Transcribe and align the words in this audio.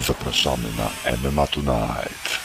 Zapraszamy 0.00 0.68
na 0.78 1.16
MMA 1.16 1.46
Tonight. 1.46 2.40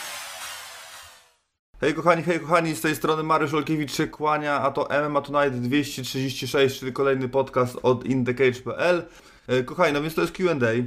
Hej 1.81 1.93
kochani, 1.93 2.23
hej 2.23 2.39
kochani, 2.39 2.75
z 2.75 2.81
tej 2.81 2.95
strony 2.95 3.23
Mariusz 3.23 3.53
Olkiewicz 3.53 3.91
się 3.91 4.07
kłania, 4.07 4.61
a 4.61 4.71
to 4.71 4.87
MMA 5.09 5.21
Tonight 5.21 5.59
236, 5.61 6.79
czyli 6.79 6.93
kolejny 6.93 7.29
podcast 7.29 7.77
od 7.83 8.05
indecage.pl. 8.05 9.03
E, 9.47 9.63
Kochani, 9.63 9.93
no 9.93 10.01
więc 10.01 10.15
to 10.15 10.21
jest 10.21 10.33
Q&A. 10.33 10.53
E, 10.53 10.83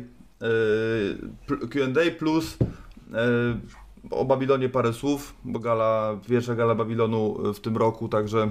Q&A 1.71 2.19
plus 2.19 2.57
e, 3.15 3.27
o 4.11 4.25
Babilonie 4.25 4.69
parę 4.69 4.93
słów, 4.93 5.35
bo 5.45 5.59
gala, 5.59 6.17
pierwsza 6.29 6.55
gala 6.55 6.75
Babilonu 6.75 7.53
w 7.53 7.61
tym 7.61 7.77
roku, 7.77 8.09
także 8.09 8.51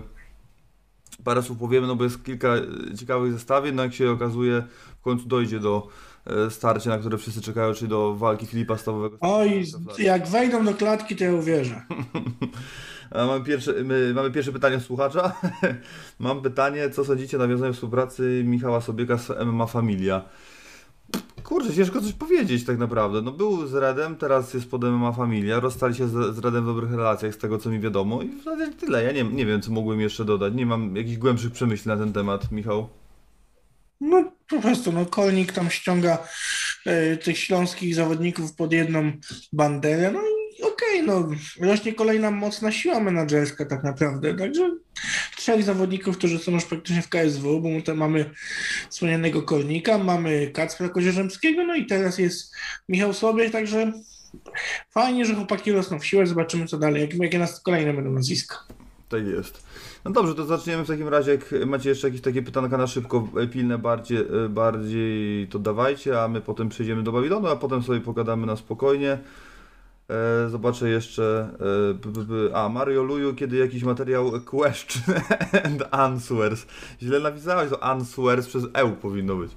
parę 1.24 1.44
słów 1.44 1.58
powiemy, 1.58 1.88
no 1.88 1.96
bo 1.96 2.04
jest 2.04 2.24
kilka 2.24 2.48
e, 2.56 2.98
ciekawych 3.00 3.34
zestawień, 3.34 3.76
no 3.76 3.84
jak 3.84 3.94
się 3.94 4.12
okazuje 4.12 4.64
w 5.00 5.02
końcu 5.02 5.28
dojdzie 5.28 5.60
do 5.60 5.88
e, 6.26 6.50
starcia, 6.50 6.90
na 6.90 6.98
które 6.98 7.18
wszyscy 7.18 7.42
czekają, 7.42 7.74
czyli 7.74 7.90
do 7.90 8.16
walki 8.16 8.46
Filipa 8.46 8.78
Stawowego. 8.78 9.18
Oj, 9.22 9.66
jak 9.98 10.28
wejdą 10.28 10.66
do 10.66 10.74
klatki, 10.74 11.16
to 11.16 11.24
ja 11.24 11.34
uwierzę. 11.34 11.82
Mamy, 13.16 13.46
pierwsze, 13.46 13.74
my, 13.84 14.14
mamy 14.16 14.32
pierwsze 14.32 14.52
pytanie 14.52 14.80
słuchacza. 14.80 15.36
Mam 16.20 16.42
pytanie, 16.42 16.90
co 16.90 17.06
sądzicie 17.06 17.38
o 17.38 17.40
nawiązaniu 17.40 17.74
współpracy 17.74 18.44
Michała 18.46 18.82
Sobieka 18.82 19.18
z 19.18 19.30
MMA 19.46 19.68
Familia? 19.68 20.22
Kurczę, 21.44 21.74
ciężko 21.74 22.02
coś 22.02 22.14
powiedzieć 22.14 22.66
tak 22.66 22.78
naprawdę. 22.78 23.22
No 23.22 23.32
był 23.32 23.68
z 23.68 23.74
Redem, 23.74 24.16
teraz 24.16 24.54
jest 24.54 24.70
pod 24.70 24.84
MMA 24.84 25.12
Familia, 25.12 25.60
rozstali 25.60 25.96
się 25.96 26.08
z, 26.08 26.36
z 26.36 26.40
Redem 26.40 26.64
w 26.64 26.68
dobrych 26.68 26.92
relacjach 26.92 27.34
z 27.34 27.38
tego 27.38 27.58
co 27.58 27.70
mi 27.70 27.80
wiadomo 27.80 28.22
i 28.22 28.30
w 28.30 28.44
zasadzie 28.44 28.72
tyle. 28.72 29.04
Ja 29.04 29.12
nie, 29.12 29.24
nie 29.24 29.46
wiem 29.46 29.62
co 29.62 29.72
mógłbym 29.72 30.02
jeszcze 30.02 30.26
dodać, 30.26 30.54
nie 30.54 30.66
mam 30.66 30.96
jakichś 30.96 31.18
głębszych 31.18 31.52
przemyśleń 31.52 31.98
na 31.98 32.04
ten 32.04 32.14
temat, 32.14 32.52
Michał. 32.52 32.90
No 34.02 34.32
po 34.50 34.62
prostu, 34.62 34.92
no 34.92 35.06
Kolnik 35.06 35.52
tam 35.52 35.70
ściąga 35.70 36.18
e, 36.86 37.18
tych 37.18 37.38
śląskich 37.38 37.96
zawodników 37.96 38.56
pod 38.56 38.74
jedną 38.74 39.12
banderę, 39.54 40.12
no 40.12 40.20
okej, 40.94 41.08
no 41.08 41.28
rośnie 41.68 41.94
kolejna 41.94 42.32
mocna 42.32 42.72
siła 42.72 43.00
menadżerska 43.00 43.66
tak 43.66 43.84
naprawdę, 43.84 44.34
także 44.34 44.72
trzech 45.38 45.64
zawodników, 45.64 46.18
którzy 46.18 46.40
są 46.40 46.52
już 46.52 46.66
praktycznie 46.66 47.02
w 47.02 47.10
KSW, 47.10 47.62
bo 47.62 47.70
tutaj 47.80 47.96
mamy 47.96 48.30
słynnego 48.90 49.42
Kolnika, 49.42 49.98
mamy 49.98 50.52
Kacpra 50.54 50.90
Kozierzemskiego, 50.90 51.64
no 51.64 51.76
i 51.76 51.86
teraz 51.86 52.18
jest 52.18 52.56
Michał 52.90 53.14
Sobiech, 53.14 53.52
także 53.52 53.94
fajnie, 54.90 55.26
że 55.26 55.36
chłopaki 55.36 55.72
rosną 55.72 56.00
w 56.00 56.06
siłę, 56.06 56.28
zobaczymy 56.28 56.66
co 56.66 56.78
dalej, 56.78 57.02
jakie, 57.02 57.18
jakie 57.18 57.40
nas 57.40 57.62
kolejne 57.62 57.94
będą 57.94 58.12
nazwiska. 58.12 58.56
Tak 59.10 59.28
jest. 59.28 59.64
No 60.06 60.12
dobrze, 60.12 60.36
to 60.36 60.46
zaczniemy 60.46 60.84
w 60.84 60.88
takim 60.88 61.08
razie. 61.08 61.32
Jak 61.32 61.52
macie 61.66 61.90
jeszcze 61.90 62.08
jakieś 62.08 62.22
takie 62.22 62.42
pytanka 62.42 62.78
na 62.78 62.88
szybko, 62.88 63.28
e, 63.44 63.48
pilne, 63.48 63.78
bardziej, 63.78 64.18
e, 64.18 64.50
bardziej 64.50 65.48
to 65.48 65.60
dawajcie, 65.60 66.22
a 66.22 66.28
my 66.28 66.42
potem 66.42 66.70
przejdziemy 66.70 67.04
do 67.04 67.12
Babilonu, 67.12 67.48
a 67.48 67.56
potem 67.56 67.84
sobie 67.84 68.02
pogadamy 68.02 68.46
na 68.46 68.56
spokojnie. 68.56 69.18
E, 70.10 70.50
zobaczę 70.50 70.90
jeszcze. 70.90 71.50
E, 71.92 71.94
b, 71.94 72.10
b, 72.12 72.24
b, 72.24 72.56
a, 72.56 72.70
Mario 72.70 73.04
Luju, 73.04 73.34
kiedy 73.36 73.58
jakiś 73.58 73.84
materiał 73.84 74.32
question 74.46 75.16
and 75.66 75.84
answers. 75.92 76.66
Źle 77.02 77.20
napisałeś 77.20 77.70
to 77.70 77.84
answers 77.84 78.48
przez 78.48 78.64
EU 78.74 78.92
powinno 78.92 79.36
być. 79.36 79.52
E, 79.52 79.56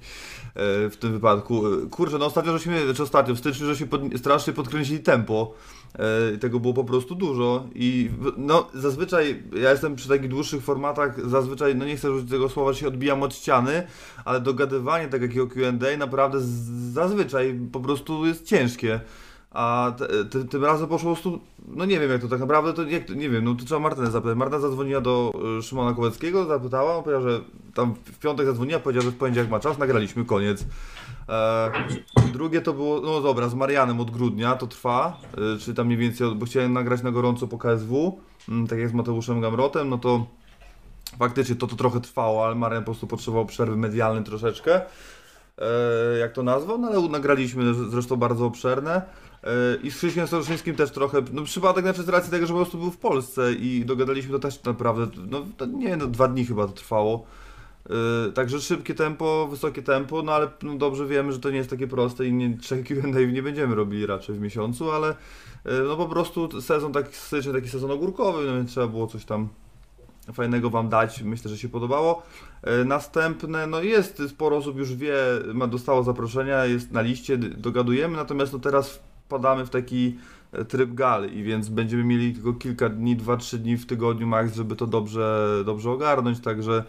w 0.89 0.97
tym 0.99 1.11
wypadku. 1.11 1.67
E, 1.67 1.89
Kurczę, 1.89 2.17
no 2.17 2.25
ostatnio 2.25 2.53
żeśmy, 2.53 2.85
znaczy 2.85 3.03
ostatnio, 3.03 3.35
w 3.35 3.39
styczniu 3.39 3.65
żeśmy 3.65 3.87
pod, 3.87 4.01
strasznie 4.17 4.53
podkręcili 4.53 4.99
tempo. 4.99 5.53
E, 5.99 6.33
i 6.33 6.39
tego 6.39 6.59
było 6.59 6.73
po 6.73 6.83
prostu 6.83 7.15
dużo 7.15 7.67
i 7.75 8.09
no 8.37 8.67
zazwyczaj, 8.73 9.43
ja 9.61 9.71
jestem 9.71 9.95
przy 9.95 10.09
takich 10.09 10.29
dłuższych 10.29 10.63
formatach, 10.63 11.29
zazwyczaj, 11.29 11.75
no 11.75 11.85
nie 11.85 11.97
chcę 11.97 12.11
użyć 12.11 12.29
tego 12.29 12.49
słowa, 12.49 12.73
że 12.73 12.79
się 12.79 12.87
odbijam 12.87 13.23
od 13.23 13.35
ściany, 13.35 13.87
ale 14.25 14.41
dogadywanie 14.41 15.07
tak 15.07 15.21
takiego 15.21 15.47
Q&A 15.47 15.97
naprawdę 15.97 16.39
z- 16.41 16.93
zazwyczaj 16.93 17.59
po 17.71 17.79
prostu 17.79 18.25
jest 18.25 18.45
ciężkie. 18.45 18.99
A 19.57 19.91
tym 20.49 20.65
razem 20.65 20.87
poszło 20.87 21.15
po 21.15 21.21
prostu, 21.21 21.39
no 21.67 21.85
nie 21.85 21.99
wiem 21.99 22.11
jak 22.11 22.21
to 22.21 22.27
tak 22.27 22.39
naprawdę, 22.39 22.73
to 22.73 22.83
jak, 22.83 23.09
nie 23.09 23.29
wiem, 23.29 23.43
no 23.43 23.55
to 23.55 23.65
trzeba 23.65 23.79
Martynę 23.79 24.11
zapytać. 24.11 24.37
Martyna 24.37 24.59
zadzwoniła 24.59 25.01
do 25.01 25.31
y, 25.59 25.61
Szymona 25.61 25.93
Kołeckiego, 25.93 26.45
zapytała, 26.45 26.97
on 26.97 27.03
powiedział, 27.03 27.21
że 27.21 27.41
tam 27.73 27.95
w 27.95 28.19
piątek 28.19 28.45
zadzwoniła, 28.45 28.79
powiedział, 28.79 29.03
że 29.03 29.11
w 29.11 29.17
poniedziałek 29.17 29.49
ma 29.49 29.59
czas, 29.59 29.77
nagraliśmy, 29.77 30.25
koniec. 30.25 30.65
E, 31.29 31.71
drugie 32.33 32.61
to 32.61 32.73
było, 32.73 33.01
no 33.01 33.21
dobra, 33.21 33.49
z 33.49 33.53
Marianem 33.53 34.01
od 34.01 34.11
grudnia 34.11 34.55
to 34.55 34.67
trwa, 34.67 35.17
y, 35.55 35.59
czyli 35.59 35.77
tam 35.77 35.85
mniej 35.85 35.97
więcej, 35.97 36.35
bo 36.35 36.45
chciałem 36.45 36.73
nagrać 36.73 37.03
na 37.03 37.11
gorąco 37.11 37.47
po 37.47 37.57
KSW, 37.57 38.19
mm, 38.49 38.67
tak 38.67 38.79
jak 38.79 38.89
z 38.89 38.93
Mateuszem 38.93 39.41
Gamrotem, 39.41 39.89
no 39.89 39.97
to 39.97 40.25
faktycznie 41.19 41.55
to, 41.55 41.67
to 41.67 41.75
trochę 41.75 42.01
trwało, 42.01 42.45
ale 42.45 42.55
Marian 42.55 42.83
po 42.83 42.85
prostu 42.85 43.07
potrzebował 43.07 43.45
przerwy 43.45 43.77
medialnej 43.77 44.23
troszeczkę, 44.23 44.81
e, 45.57 46.17
jak 46.19 46.33
to 46.33 46.43
nazwał, 46.43 46.77
no 46.77 46.87
ale 46.87 47.09
nagraliśmy 47.09 47.73
zresztą 47.73 48.15
bardzo 48.15 48.45
obszerne. 48.45 49.26
E, 49.47 49.77
I 49.83 49.91
z 49.91 49.97
Krzyśkiem 49.97 50.27
Staroszyńskim 50.27 50.75
też 50.75 50.91
trochę, 50.91 51.21
no 51.33 51.43
przypadek 51.43 51.83
znaczy 51.85 52.03
z 52.03 52.09
racji 52.09 52.31
tego, 52.31 52.47
że 52.47 52.53
po 52.53 52.59
prostu 52.59 52.77
był 52.77 52.91
w 52.91 52.97
Polsce 52.97 53.53
i 53.53 53.85
dogadaliśmy 53.85 54.31
to 54.31 54.39
też 54.39 54.63
naprawdę, 54.63 55.07
no 55.29 55.45
nie 55.67 55.97
no, 55.97 56.07
dwa 56.07 56.27
dni 56.27 56.45
chyba 56.45 56.67
to 56.67 56.73
trwało. 56.73 57.25
Yy, 58.25 58.31
także 58.31 58.61
szybkie 58.61 58.95
tempo, 58.95 59.47
wysokie 59.51 59.83
tempo, 59.83 60.21
no 60.21 60.31
ale 60.31 60.47
no, 60.63 60.75
dobrze 60.75 61.05
wiemy, 61.05 61.31
że 61.33 61.39
to 61.39 61.49
nie 61.49 61.57
jest 61.57 61.69
takie 61.69 61.87
proste 61.87 62.25
i 62.25 62.33
nie, 62.33 62.57
trzech 62.57 62.85
Q&A 62.87 63.19
nie 63.19 63.43
będziemy 63.43 63.75
robili 63.75 64.05
raczej 64.05 64.35
w 64.35 64.41
miesiącu, 64.41 64.91
ale 64.91 65.07
yy, 65.65 65.71
no 65.87 65.97
po 65.97 66.05
prostu 66.05 66.61
sezon 66.61 66.93
taki 66.93 67.15
styczny, 67.15 67.53
taki 67.53 67.69
sezon 67.69 67.91
ogórkowy, 67.91 68.45
no 68.45 68.53
więc 68.53 68.71
trzeba 68.71 68.87
było 68.87 69.07
coś 69.07 69.25
tam 69.25 69.49
fajnego 70.33 70.69
wam 70.69 70.89
dać, 70.89 71.21
myślę, 71.21 71.51
że 71.51 71.57
się 71.57 71.69
podobało. 71.69 72.23
Yy, 72.65 72.85
następne, 72.85 73.67
no 73.67 73.81
jest 73.81 74.23
sporo 74.29 74.57
osób 74.57 74.77
już 74.77 74.95
wie, 74.95 75.15
ma, 75.53 75.67
dostało 75.67 76.03
zaproszenia, 76.03 76.65
jest 76.65 76.91
na 76.91 77.01
liście, 77.01 77.37
dogadujemy, 77.37 78.17
natomiast 78.17 78.53
no 78.53 78.59
teraz 78.59 79.06
wpadamy 79.27 79.65
w 79.65 79.69
taki 79.69 80.17
e, 80.51 80.65
tryb 80.65 80.93
gali 80.93 81.37
i 81.37 81.43
więc 81.43 81.69
będziemy 81.69 82.03
mieli 82.03 82.33
tylko 82.33 82.53
kilka 82.53 82.89
dni, 82.89 83.17
2-3 83.17 83.57
dni 83.57 83.77
w 83.77 83.85
tygodniu 83.85 84.27
max, 84.27 84.55
żeby 84.55 84.75
to 84.75 84.87
dobrze, 84.87 85.57
dobrze 85.65 85.91
ogarnąć, 85.91 86.39
także 86.39 86.83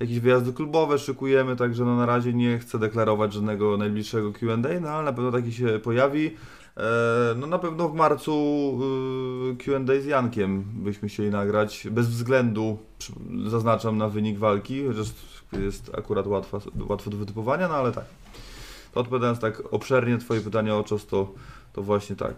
jakieś 0.00 0.20
wyjazdy 0.20 0.52
klubowe 0.52 0.98
szykujemy, 0.98 1.56
także 1.56 1.84
no 1.84 1.96
na 1.96 2.06
razie 2.06 2.32
nie 2.32 2.58
chcę 2.58 2.78
deklarować 2.78 3.32
żadnego 3.32 3.76
najbliższego 3.76 4.32
Q&A, 4.32 4.80
no 4.80 4.88
ale 4.88 5.04
na 5.04 5.12
pewno 5.12 5.32
taki 5.32 5.52
się 5.52 5.78
pojawi. 5.78 6.26
E, 6.76 7.34
No 7.36 7.46
na 7.46 7.58
pewno 7.58 7.88
w 7.88 7.94
marcu 7.94 8.32
y, 9.52 9.56
Q&A 9.56 10.00
z 10.00 10.04
Jankiem 10.04 10.64
byśmy 10.74 11.08
chcieli 11.08 11.30
nagrać, 11.30 11.88
bez 11.90 12.08
względu, 12.08 12.78
zaznaczam, 13.46 13.98
na 13.98 14.08
wynik 14.08 14.38
walki, 14.38 14.86
chociaż 14.86 15.08
jest 15.52 15.90
akurat 15.98 16.26
łatwa, 16.26 16.58
łatwo 16.88 17.10
do 17.10 17.16
wytypowania, 17.16 17.68
no 17.68 17.74
ale 17.74 17.92
tak. 17.92 18.04
To 18.92 19.00
odpowiadając 19.00 19.40
tak 19.40 19.62
obszernie 19.70 20.18
twoje 20.18 20.40
pytanie 20.40 20.74
o 20.74 20.84
czas, 20.84 21.06
to, 21.06 21.32
to 21.72 21.82
właśnie 21.82 22.16
tak. 22.16 22.34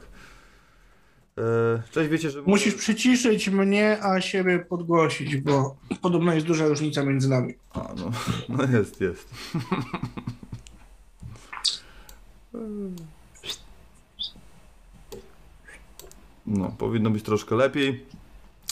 E, 1.38 1.82
Cześć, 1.90 2.10
wiecie, 2.10 2.30
że... 2.30 2.42
Musisz 2.42 2.74
przyciszyć 2.74 3.48
mnie, 3.48 3.98
a 4.02 4.20
siebie 4.20 4.58
podgłosić, 4.58 5.36
bo 5.36 5.76
podobno 6.02 6.34
jest 6.34 6.46
duża 6.46 6.66
różnica 6.68 7.04
między 7.04 7.28
nami. 7.28 7.54
A, 7.74 7.78
no, 7.96 8.10
no 8.56 8.78
jest, 8.78 9.00
jest. 9.00 9.28
No, 16.46 16.74
powinno 16.78 17.10
być 17.10 17.22
troszkę 17.22 17.56
lepiej. 17.56 18.04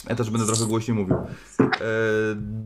Ja 0.09 0.15
też 0.15 0.29
będę 0.29 0.47
trochę 0.47 0.65
głośniej 0.65 0.97
mówił. 0.97 1.15
E, 1.15 1.67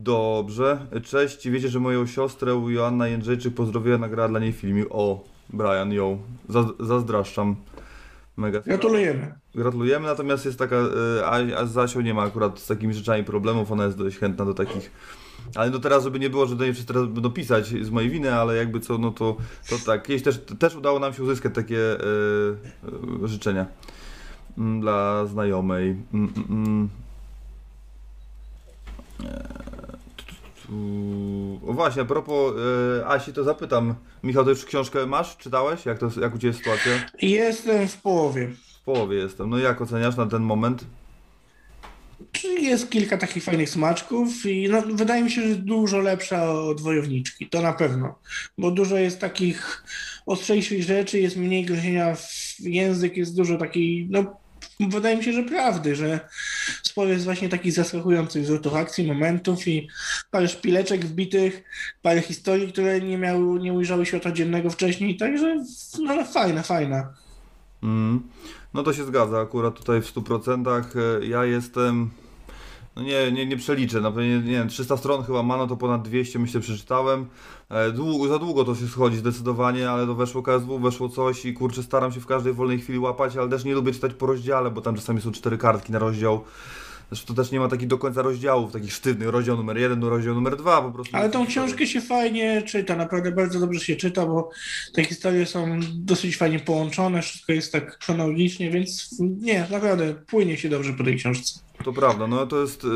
dobrze. 0.02 0.86
Cześć. 1.04 1.48
Wiecie, 1.48 1.68
że 1.68 1.80
moją 1.80 2.06
siostrę 2.06 2.62
Joanna 2.68 3.08
Jędrzejczyk 3.08 3.54
pozdrowiła, 3.54 3.98
nagrała 3.98 4.28
dla 4.28 4.40
niej 4.40 4.52
filmik. 4.52 4.86
O, 4.90 5.24
Brian, 5.50 5.92
ją. 5.92 6.18
Zaz- 6.48 6.86
Zazdraszczam. 6.86 7.56
Mega. 8.36 8.60
Gratulujemy. 8.60 9.34
Gratulujemy, 9.54 10.06
natomiast 10.06 10.44
jest 10.44 10.58
taka, 10.58 10.76
e, 10.76 11.56
a, 11.56 11.66
Zasią 11.66 12.00
nie 12.00 12.14
ma 12.14 12.22
akurat 12.22 12.58
z 12.58 12.66
takimi 12.66 12.94
rzeczami 12.94 13.24
problemów, 13.24 13.72
ona 13.72 13.84
jest 13.84 13.98
dość 13.98 14.18
chętna 14.18 14.44
do 14.44 14.54
takich. 14.54 14.90
Ale 15.54 15.70
no 15.70 15.78
teraz, 15.78 16.04
żeby 16.04 16.18
nie 16.18 16.30
było, 16.30 16.46
że 16.46 16.56
do 16.56 16.64
niej 16.64 16.72
wszyscy 16.72 16.92
teraz 16.92 17.08
będą 17.08 17.30
pisać 17.30 17.66
z 17.68 17.90
mojej 17.90 18.10
winy, 18.10 18.34
ale 18.34 18.56
jakby 18.56 18.80
co, 18.80 18.98
no 18.98 19.10
to, 19.10 19.36
to 19.70 19.76
tak. 19.86 20.02
Kiedyś 20.02 20.22
też, 20.22 20.40
też 20.58 20.74
udało 20.74 20.98
nam 20.98 21.14
się 21.14 21.22
uzyskać 21.22 21.54
takie 21.54 22.00
e, 22.00 23.28
życzenia 23.28 23.66
mm, 24.58 24.80
dla 24.80 25.26
znajomej. 25.26 25.96
Mm, 26.14 26.32
mm, 26.36 26.64
mm. 26.66 26.88
Tu. 30.66 30.72
O 31.66 31.72
właśnie, 31.72 32.02
a 32.02 32.04
propos 32.04 32.54
e, 33.00 33.06
Asi, 33.06 33.32
to 33.32 33.44
zapytam. 33.44 33.94
Michał, 34.22 34.44
to 34.44 34.50
już 34.50 34.64
książkę 34.64 35.06
masz? 35.06 35.36
Czytałeś? 35.36 35.86
Jak, 35.86 35.98
to, 35.98 36.10
jak 36.20 36.34
u 36.34 36.38
Ciebie 36.38 36.54
sytuacja? 36.54 36.92
Jestem 37.22 37.88
w 37.88 37.96
połowie. 37.96 38.48
W 38.80 38.84
połowie 38.84 39.16
jestem. 39.16 39.50
No 39.50 39.58
jak 39.58 39.80
oceniasz 39.80 40.16
na 40.16 40.26
ten 40.26 40.42
moment? 40.42 40.84
Jest 42.60 42.90
kilka 42.90 43.18
takich 43.18 43.44
fajnych 43.44 43.70
smaczków 43.70 44.46
i 44.46 44.68
no, 44.68 44.82
wydaje 44.82 45.22
mi 45.22 45.30
się, 45.30 45.48
że 45.48 45.54
dużo 45.54 45.98
lepsza 45.98 46.52
od 46.52 46.80
wojowniczki, 46.80 47.48
to 47.48 47.62
na 47.62 47.72
pewno. 47.72 48.18
Bo 48.58 48.70
dużo 48.70 48.96
jest 48.96 49.20
takich 49.20 49.84
ostrzejszych 50.26 50.82
rzeczy, 50.82 51.20
jest 51.20 51.36
mniej 51.36 51.64
gryzienia 51.64 52.14
w 52.14 52.60
język, 52.60 53.16
jest 53.16 53.36
dużo 53.36 53.58
takiej, 53.58 54.06
no 54.10 54.36
wydaje 54.80 55.16
mi 55.16 55.24
się, 55.24 55.32
że 55.32 55.42
prawdy, 55.42 55.96
że 55.96 56.20
sporo 56.82 57.10
jest 57.10 57.24
właśnie 57.24 57.48
takich 57.48 57.72
zaskakujących 57.72 58.46
zwrotów 58.46 58.74
akcji, 58.74 59.06
momentów 59.06 59.68
i 59.68 59.88
parę 60.30 60.48
szpileczek 60.48 61.06
wbitych, 61.06 61.62
parę 62.02 62.20
historii, 62.22 62.72
które 62.72 63.00
nie 63.00 63.18
miały, 63.18 63.60
nie 63.60 63.72
ujrzały 63.72 64.06
światła 64.06 64.32
dziennego 64.32 64.70
wcześniej, 64.70 65.16
także 65.16 65.64
no 66.02 66.12
ale 66.12 66.24
fajna, 66.24 66.62
fajna. 66.62 67.12
Mm. 67.82 68.22
No 68.74 68.82
to 68.82 68.92
się 68.92 69.04
zgadza, 69.04 69.40
akurat 69.40 69.74
tutaj 69.74 70.02
w 70.02 70.14
100%. 70.14 70.84
e, 71.22 71.26
Ja 71.26 71.44
jestem. 71.44 72.10
No 72.96 73.02
nie, 73.02 73.32
nie, 73.32 73.46
nie 73.46 73.56
przeliczę, 73.56 74.00
na 74.00 74.10
pewno 74.10 74.22
nie, 74.22 74.38
nie 74.38 74.52
wiem, 74.52 74.68
300 74.68 74.96
stron 74.96 75.24
chyba 75.24 75.42
ma, 75.42 75.56
no 75.56 75.66
to 75.66 75.76
ponad 75.76 76.02
200 76.02 76.38
myślę 76.38 76.60
przeczytałem. 76.60 77.26
E, 77.70 77.92
Długo, 77.92 78.28
za 78.28 78.38
długo 78.38 78.64
to 78.64 78.74
się 78.74 78.88
schodzi 78.88 79.16
zdecydowanie, 79.16 79.90
ale 79.90 80.06
to 80.06 80.14
weszło 80.14 80.42
KSW, 80.42 80.78
weszło 80.78 81.08
coś 81.08 81.44
i 81.44 81.54
kurczę 81.54 81.82
staram 81.82 82.12
się 82.12 82.20
w 82.20 82.26
każdej 82.26 82.52
wolnej 82.52 82.78
chwili 82.80 82.98
łapać, 82.98 83.36
ale 83.36 83.48
też 83.48 83.64
nie 83.64 83.74
lubię 83.74 83.92
czytać 83.92 84.14
po 84.14 84.26
rozdziale, 84.26 84.70
bo 84.70 84.80
tam 84.80 84.94
czasami 84.96 85.20
są 85.20 85.32
cztery 85.32 85.58
kartki 85.58 85.92
na 85.92 85.98
rozdział. 85.98 86.44
Zresztą 87.10 87.34
to 87.34 87.42
też 87.42 87.52
nie 87.52 87.60
ma 87.60 87.68
takich 87.68 87.88
do 87.88 87.98
końca 87.98 88.22
rozdziałów, 88.22 88.72
takich 88.72 88.92
sztywnych, 88.92 89.28
rozdział 89.28 89.56
numer 89.56 89.78
jeden, 89.78 90.04
rozdział 90.04 90.34
numer 90.34 90.56
dwa, 90.56 90.82
po 90.82 90.90
prostu. 90.90 91.16
Ale 91.16 91.30
tą 91.30 91.46
książkę 91.46 91.86
się 91.86 92.00
fajnie 92.00 92.62
czyta, 92.62 92.96
naprawdę 92.96 93.32
bardzo 93.32 93.60
dobrze 93.60 93.80
się 93.80 93.96
czyta, 93.96 94.26
bo 94.26 94.50
te 94.94 95.04
historie 95.04 95.46
są 95.46 95.80
dosyć 95.94 96.36
fajnie 96.36 96.58
połączone, 96.58 97.22
wszystko 97.22 97.52
jest 97.52 97.72
tak 97.72 98.04
chronologicznie, 98.04 98.70
więc 98.70 99.16
nie, 99.20 99.66
naprawdę 99.70 100.14
płynie 100.14 100.56
się 100.56 100.68
dobrze 100.68 100.92
po 100.92 101.04
tej 101.04 101.16
książce. 101.16 101.60
To 101.84 101.92
prawda, 101.92 102.26
no 102.26 102.46
to 102.46 102.60
jest, 102.60 102.84
y, 102.84 102.88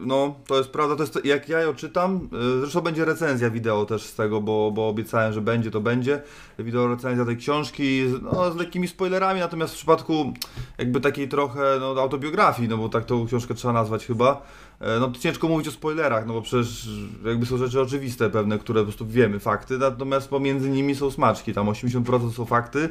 no 0.00 0.34
to 0.46 0.58
jest 0.58 0.70
prawda, 0.70 0.96
to 0.96 1.02
jest, 1.02 1.24
jak 1.24 1.48
ja 1.48 1.60
ją 1.60 1.74
czytam, 1.74 2.28
y, 2.56 2.60
zresztą 2.60 2.80
będzie 2.80 3.04
recenzja 3.04 3.50
wideo 3.50 3.84
też 3.84 4.02
z 4.02 4.14
tego, 4.14 4.40
bo, 4.40 4.70
bo 4.70 4.88
obiecałem, 4.88 5.32
że 5.32 5.40
będzie, 5.40 5.70
to 5.70 5.80
będzie, 5.80 6.22
wideo 6.58 6.88
recenzja 6.88 7.24
tej 7.24 7.36
książki, 7.36 8.04
no 8.22 8.52
z 8.52 8.56
lekkimi 8.56 8.88
spoilerami, 8.88 9.40
natomiast 9.40 9.74
w 9.74 9.76
przypadku 9.76 10.32
jakby 10.78 11.00
takiej 11.00 11.28
trochę, 11.28 11.76
no 11.80 11.86
autobiografii, 12.02 12.68
no 12.68 12.76
bo 12.76 12.88
tak 12.88 13.04
tą 13.04 13.26
książkę 13.26 13.54
trzeba 13.54 13.74
nazwać 13.74 14.06
chyba, 14.06 14.42
e, 14.80 15.00
no 15.00 15.08
to 15.08 15.20
ciężko 15.20 15.48
mówić 15.48 15.68
o 15.68 15.70
spoilerach, 15.70 16.26
no 16.26 16.32
bo 16.32 16.42
przecież 16.42 16.88
jakby 17.24 17.46
są 17.46 17.58
rzeczy 17.58 17.80
oczywiste 17.80 18.30
pewne, 18.30 18.58
które 18.58 18.80
po 18.80 18.84
prostu 18.84 19.06
wiemy, 19.06 19.40
fakty, 19.40 19.78
natomiast 19.78 20.28
pomiędzy 20.28 20.70
nimi 20.70 20.94
są 20.94 21.10
smaczki, 21.10 21.54
tam 21.54 21.66
80% 21.66 22.32
są 22.32 22.44
fakty, 22.44 22.88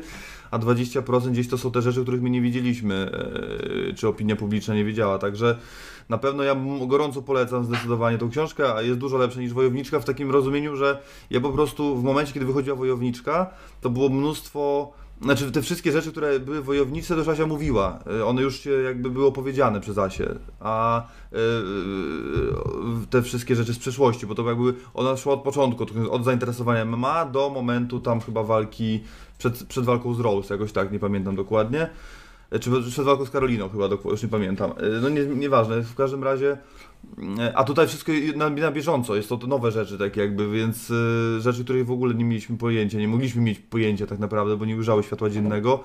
a 0.51 0.59
20% 0.59 1.31
gdzieś 1.31 1.47
to 1.47 1.57
są 1.57 1.71
te 1.71 1.81
rzeczy, 1.81 2.01
których 2.01 2.21
my 2.21 2.29
nie 2.29 2.41
widzieliśmy, 2.41 3.11
e, 3.89 3.93
czy 3.93 4.07
opinia 4.07 4.35
publiczna 4.35 4.75
nie 4.75 4.85
wiedziała. 4.85 5.19
Także 5.19 5.57
na 6.09 6.17
pewno 6.17 6.43
ja 6.43 6.55
gorąco 6.87 7.21
polecam 7.21 7.65
zdecydowanie 7.65 8.17
tą 8.17 8.29
książkę, 8.29 8.73
a 8.73 8.81
jest 8.81 8.99
dużo 8.99 9.17
lepsza 9.17 9.39
niż 9.39 9.53
Wojowniczka 9.53 9.99
w 9.99 10.05
takim 10.05 10.31
rozumieniu, 10.31 10.75
że 10.75 11.01
ja 11.29 11.41
po 11.41 11.51
prostu 11.51 11.95
w 11.95 12.03
momencie, 12.03 12.33
kiedy 12.33 12.45
wychodziła 12.45 12.75
Wojowniczka, 12.75 13.49
to 13.81 13.89
było 13.89 14.09
mnóstwo. 14.09 14.93
Znaczy 15.21 15.51
te 15.51 15.61
wszystkie 15.61 15.91
rzeczy, 15.91 16.11
które 16.11 16.39
były 16.39 16.61
w 16.61 16.65
Wojowniczce, 16.65 17.13
to 17.13 17.19
już 17.19 17.27
Asia 17.27 17.45
mówiła. 17.45 17.99
E, 18.19 18.25
One 18.25 18.41
już 18.41 18.59
się 18.59 18.71
jakby 18.71 19.09
były 19.09 19.25
opowiedziane 19.25 19.81
przez 19.81 19.97
Asię. 19.97 20.35
A 20.59 21.05
e, 21.33 21.37
te 23.09 23.21
wszystkie 23.21 23.55
rzeczy 23.55 23.73
z 23.73 23.79
przeszłości, 23.79 24.27
bo 24.27 24.35
to 24.35 24.49
jakby 24.49 24.73
ona 24.93 25.17
szła 25.17 25.33
od 25.33 25.41
początku, 25.41 25.85
od 26.11 26.23
zainteresowania 26.23 26.85
MMA 26.85 27.25
do 27.25 27.49
momentu 27.49 27.99
tam 27.99 28.21
chyba 28.21 28.43
walki 28.43 29.03
przed, 29.37 29.63
przed 29.63 29.85
walką 29.85 30.13
z 30.13 30.19
Rose, 30.19 30.53
jakoś 30.53 30.71
tak, 30.71 30.91
nie 30.91 30.99
pamiętam 30.99 31.35
dokładnie. 31.35 31.89
E, 32.51 32.59
Czy 32.59 32.71
przed 32.91 33.05
walką 33.05 33.25
z 33.25 33.29
Karoliną 33.29 33.69
chyba, 33.69 33.85
już 34.05 34.23
nie 34.23 34.29
pamiętam. 34.29 34.71
E, 34.71 35.01
No 35.01 35.09
nie, 35.09 35.25
nieważne, 35.25 35.81
w 35.81 35.95
każdym 35.95 36.23
razie. 36.23 36.57
e, 37.39 37.57
A 37.57 37.63
tutaj 37.63 37.87
wszystko 37.87 38.11
na, 38.35 38.49
na 38.49 38.71
bieżąco, 38.71 39.15
jest 39.15 39.29
to 39.29 39.37
nowe 39.47 39.71
rzeczy 39.71 39.97
takie 39.97 40.21
jakby, 40.21 40.51
więc 40.51 40.91
e, 41.37 41.41
rzeczy, 41.41 41.63
których 41.63 41.85
w 41.85 41.91
ogóle 41.91 42.13
nie 42.13 42.25
mieliśmy 42.25 42.57
pojęcia, 42.57 42.97
nie 42.99 43.07
mogliśmy 43.07 43.41
mieć 43.41 43.59
pojęcia 43.59 44.07
tak 44.07 44.19
naprawdę, 44.19 44.57
bo 44.57 44.65
nie 44.65 44.75
ujrzały 44.75 45.03
światła 45.03 45.29
dziennego. 45.29 45.83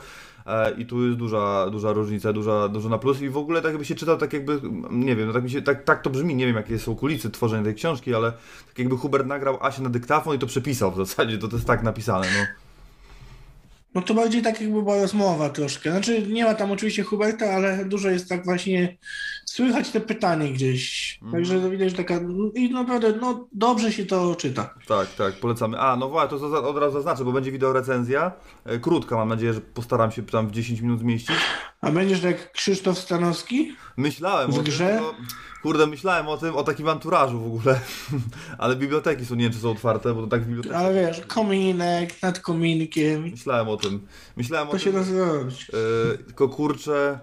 I 0.79 0.87
tu 0.87 1.07
jest 1.07 1.19
duża, 1.19 1.71
duża 1.71 1.93
różnica, 1.93 2.33
duża, 2.33 2.69
dużo 2.69 2.89
na 2.89 2.99
plus 2.99 3.21
i 3.21 3.29
w 3.29 3.37
ogóle 3.37 3.63
tak 3.63 3.71
jakby 3.71 3.85
się 3.85 3.95
czytał 3.95 4.17
tak 4.19 4.33
jakby, 4.33 4.61
nie 4.91 5.17
wiem, 5.17 5.27
no 5.27 5.33
tak, 5.33 5.43
mi 5.45 5.51
się, 5.51 5.63
tak, 5.63 5.85
tak 5.85 6.03
to 6.03 6.11
brzmi, 6.11 6.35
nie 6.35 6.47
wiem 6.47 6.57
jakie 6.57 6.79
są 6.79 6.97
kulisy 6.97 7.31
tworzenia 7.31 7.65
tej 7.65 7.75
książki, 7.75 8.15
ale 8.15 8.33
tak 8.69 8.79
jakby 8.79 8.97
Hubert 8.97 9.27
nagrał 9.27 9.59
Asię 9.61 9.83
na 9.83 9.91
dyktafon 9.91 10.37
i 10.37 10.39
to 10.39 10.47
przepisał 10.47 10.93
w 10.93 10.97
zasadzie, 10.97 11.39
to, 11.39 11.49
to 11.49 11.57
jest 11.57 11.67
tak 11.67 11.83
napisane, 11.83 12.27
no. 12.39 12.62
No 13.95 14.03
to 14.03 14.15
bardziej 14.15 14.43
tak 14.43 14.61
jakby 14.61 14.83
była 14.83 14.97
rozmowa 14.97 15.51
troszkę. 15.51 15.91
Znaczy 15.91 16.27
nie 16.29 16.45
ma 16.45 16.55
tam 16.55 16.71
oczywiście 16.71 17.03
Huberta, 17.03 17.53
ale 17.53 17.85
dużo 17.85 18.11
jest 18.11 18.29
tak 18.29 18.45
właśnie 18.45 18.97
słychać 19.53 19.91
te 19.91 20.01
pytanie 20.01 20.53
gdzieś. 20.53 21.19
Także 21.33 21.71
widać 21.71 21.91
że 21.91 21.97
taka 21.97 22.21
i 22.55 22.71
naprawdę 22.71 23.13
no 23.21 23.49
dobrze 23.53 23.93
się 23.93 24.07
to 24.07 24.35
czyta. 24.37 24.75
Tak, 24.89 25.15
tak, 25.15 25.35
polecamy. 25.35 25.81
A, 25.81 25.97
no 25.97 26.09
właśnie, 26.09 26.39
to 26.39 26.69
od 26.69 26.79
razu 26.79 26.93
zaznaczę, 26.93 27.25
bo 27.25 27.33
będzie 27.33 27.53
wideo 27.53 27.73
recenzja, 27.73 28.33
e, 28.65 28.79
krótka, 28.79 29.17
mam 29.17 29.29
nadzieję, 29.29 29.53
że 29.53 29.61
postaram 29.61 30.13
się 30.13 30.23
tam 30.23 30.49
w 30.49 30.51
10 30.51 30.81
minut 30.81 31.01
zmieścić. 31.01 31.37
A 31.81 31.91
będziesz 31.91 32.23
jak 32.23 32.53
Krzysztof 32.53 32.99
Stanowski? 32.99 33.77
Myślałem 33.97 34.53
W 34.53 34.59
o 34.59 34.63
grze? 34.63 34.89
tym, 34.89 34.97
no, 35.05 35.15
kurde, 35.63 35.87
myślałem 35.87 36.29
o 36.29 36.37
tym, 36.37 36.57
o 36.57 36.63
takim 36.65 36.89
anturażu 36.89 37.41
w 37.41 37.47
ogóle, 37.47 37.81
ale 38.59 38.77
biblioteki 38.77 39.25
są, 39.25 39.35
nie 39.35 39.45
wiem, 39.45 39.53
czy 39.53 39.59
są 39.59 39.71
otwarte, 39.71 40.15
bo 40.15 40.21
to 40.21 40.27
tak 40.27 40.43
w 40.43 40.47
bibliotece. 40.47 40.77
Ale 40.77 40.95
wiesz, 40.95 41.21
kominek 41.27 42.23
nad 42.23 42.39
kominkiem. 42.41 43.23
Myślałem 43.23 43.69
o 43.69 43.77
tym, 43.77 44.07
myślałem 44.37 44.69
o 44.69 44.73
To 44.73 44.79
się 44.79 44.85
tym, 44.85 44.95
da 44.95 45.03
zrobić. 45.03 45.71
e, 46.15 46.19
tylko 46.19 46.49
kurczę, 46.49 47.19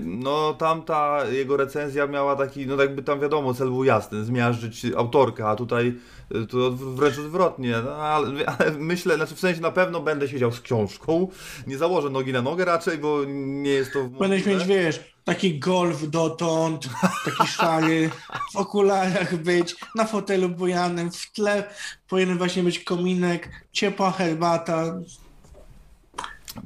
no 0.00 0.54
tamta 0.54 1.24
jego 1.30 1.56
recenzja 1.56 2.06
miała 2.06 2.36
taki, 2.36 2.66
no 2.66 2.82
jakby 2.82 3.02
tam 3.02 3.20
wiadomo, 3.20 3.54
cel 3.54 3.68
był 3.68 3.84
jasny, 3.84 4.24
zmiażdżyć 4.24 4.86
autorkę, 4.96 5.48
a 5.48 5.56
tutaj 5.56 5.94
e, 6.34 6.46
to 6.46 6.70
wręcz 6.70 7.18
odwrotnie, 7.18 7.74
no, 7.84 7.96
ale, 7.96 8.46
ale 8.58 8.70
myślę, 8.70 9.16
znaczy 9.16 9.34
w 9.34 9.40
sensie 9.40 9.60
na 9.60 9.70
pewno 9.70 10.00
będę 10.00 10.28
siedział 10.28 10.52
z 10.52 10.60
książką, 10.60 11.28
nie 11.66 11.78
założę 11.78 12.10
nogi 12.10 12.32
na 12.32 12.42
nogę 12.42 12.64
raczej, 12.64 12.98
bo 12.98 13.24
nie 13.26 13.70
jest 13.70 13.92
to 13.92 14.04
Będziesz 14.04 14.46
możliwe. 14.46 14.56
mieć, 14.56 14.68
wiesz, 14.68 15.00
taki 15.24 15.58
golf 15.58 16.10
dotąd, 16.10 16.88
taki 17.24 17.48
szary, 17.48 18.10
w 18.52 18.56
okularach 18.56 19.36
być, 19.36 19.76
na 19.94 20.04
fotelu 20.04 20.48
bujanym, 20.48 21.10
w 21.10 21.32
tle 21.32 21.64
powinien 22.08 22.38
właśnie 22.38 22.62
być 22.62 22.78
kominek, 22.78 23.50
ciepła 23.72 24.10
herbata. 24.10 24.84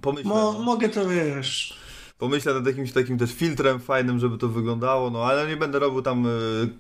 Pomyślę, 0.01 0.29
Mo, 0.29 0.53
no. 0.53 0.59
mogę 0.59 0.89
to, 0.89 1.09
wiesz... 1.09 1.79
Pomyślę 2.19 2.55
nad 2.55 2.67
jakimś 2.67 2.93
takim 2.93 3.19
też 3.19 3.35
filtrem 3.35 3.81
fajnym, 3.81 4.19
żeby 4.19 4.39
to 4.39 4.49
wyglądało, 4.49 5.11
no 5.11 5.25
ale 5.25 5.49
nie 5.49 5.57
będę 5.57 5.79
robił 5.79 6.03
tam 6.03 6.27
y, 6.27 6.31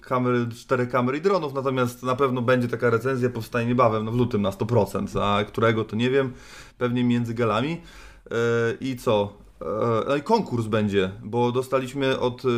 kamery, 0.00 0.46
cztery 0.48 0.86
kamery 0.86 1.18
i 1.18 1.20
dronów, 1.20 1.54
natomiast 1.54 2.02
na 2.02 2.16
pewno 2.16 2.42
będzie 2.42 2.68
taka 2.68 2.90
recenzja, 2.90 3.30
powstanie 3.30 3.66
niebawem, 3.66 4.04
no 4.04 4.12
w 4.12 4.16
lutym 4.16 4.42
na 4.42 4.50
100%, 4.50 5.20
a 5.22 5.44
którego 5.44 5.84
to 5.84 5.96
nie 5.96 6.10
wiem, 6.10 6.32
pewnie 6.78 7.04
między 7.04 7.34
galami. 7.34 7.72
Y, 7.72 8.30
I 8.80 8.96
co? 8.96 9.32
No 10.08 10.16
i 10.16 10.22
konkurs 10.22 10.66
będzie, 10.66 11.10
bo 11.24 11.52
dostaliśmy 11.52 12.20
od 12.20 12.44
y, 12.44 12.48
y, 12.48 12.50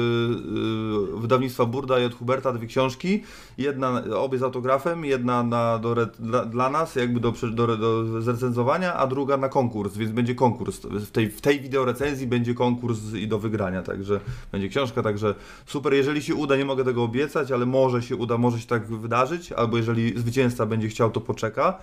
wydawnictwa 1.21 1.67
Burda 1.67 2.01
i 2.01 2.05
od 2.05 2.15
Huberta 2.15 2.53
dwie 2.53 2.67
książki, 2.67 3.23
jedna, 3.59 4.03
obie 4.17 4.39
z 4.39 4.43
autografem, 4.43 5.05
jedna 5.05 5.43
na, 5.43 5.79
do, 5.79 6.07
dla, 6.19 6.45
dla 6.45 6.71
nas, 6.71 6.97
jakby 6.97 7.21
do, 7.21 7.33
do, 7.53 7.77
do 7.77 8.21
zrecenzowania, 8.23 8.95
a 8.95 9.07
druga 9.07 9.37
na 9.37 9.49
konkurs, 9.49 9.97
więc 9.97 10.13
będzie 10.13 10.35
konkurs. 10.35 10.81
W 10.81 11.11
tej, 11.11 11.31
w 11.31 11.41
tej 11.41 11.61
wideo 11.61 11.85
recenzji 11.85 12.27
będzie 12.27 12.55
konkurs 12.55 12.99
i 13.15 13.29
do 13.29 13.39
wygrania, 13.39 13.83
także 13.83 14.21
będzie 14.53 14.69
książka, 14.69 15.03
także 15.03 15.35
super. 15.67 15.95
Jeżeli 15.95 16.23
się 16.23 16.35
uda, 16.35 16.57
nie 16.57 16.65
mogę 16.65 16.85
tego 16.85 17.03
obiecać, 17.03 17.53
ale 17.53 17.67
może 17.67 18.03
się 18.03 18.17
uda, 18.17 18.39
może 18.39 18.61
się 18.61 18.67
tak 18.67 18.87
wydarzyć, 18.87 19.53
albo 19.53 19.77
jeżeli 19.77 20.19
zwycięzca 20.19 20.67
będzie 20.67 20.89
chciał, 20.89 21.11
to 21.11 21.21
poczeka 21.21 21.79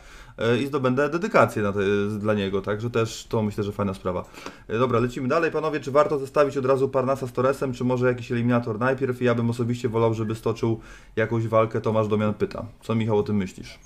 i 0.64 0.68
zdobędę 0.68 1.10
dedykację 1.10 1.64
te, 1.64 1.80
dla 2.20 2.34
niego, 2.34 2.62
także 2.62 2.90
też 2.90 3.26
to 3.30 3.42
myślę, 3.44 3.64
że 3.64 3.72
fajna 3.72 3.94
sprawa. 3.94 4.26
E, 4.68 4.80
Dobra, 4.80 5.00
lecimy 5.00 5.28
dalej, 5.28 5.52
panowie, 5.52 5.80
czy 5.80 5.92
warto 5.92 6.20
zestawić 6.20 6.58
od 6.58 6.66
razu 6.66 6.90
Parnasa 6.90 7.28
z 7.28 7.32
Torresem, 7.34 7.74
czy 7.74 7.84
może 7.84 8.08
jakiś 8.08 8.32
eliminator 8.32 8.80
najpierw? 8.80 9.22
Ja 9.22 9.36
bym 9.36 9.50
osobiście 9.50 9.90
wolał, 9.90 10.14
żeby 10.14 10.36
stoczył 10.36 10.80
jakąś 11.16 11.48
walkę, 11.48 11.82
Tomasz 11.82 12.08
Domian 12.08 12.34
pyta. 12.34 12.66
Co 12.82 12.96
Michał 12.96 13.18
o 13.18 13.24
tym 13.24 13.36
myślisz? 13.36 13.80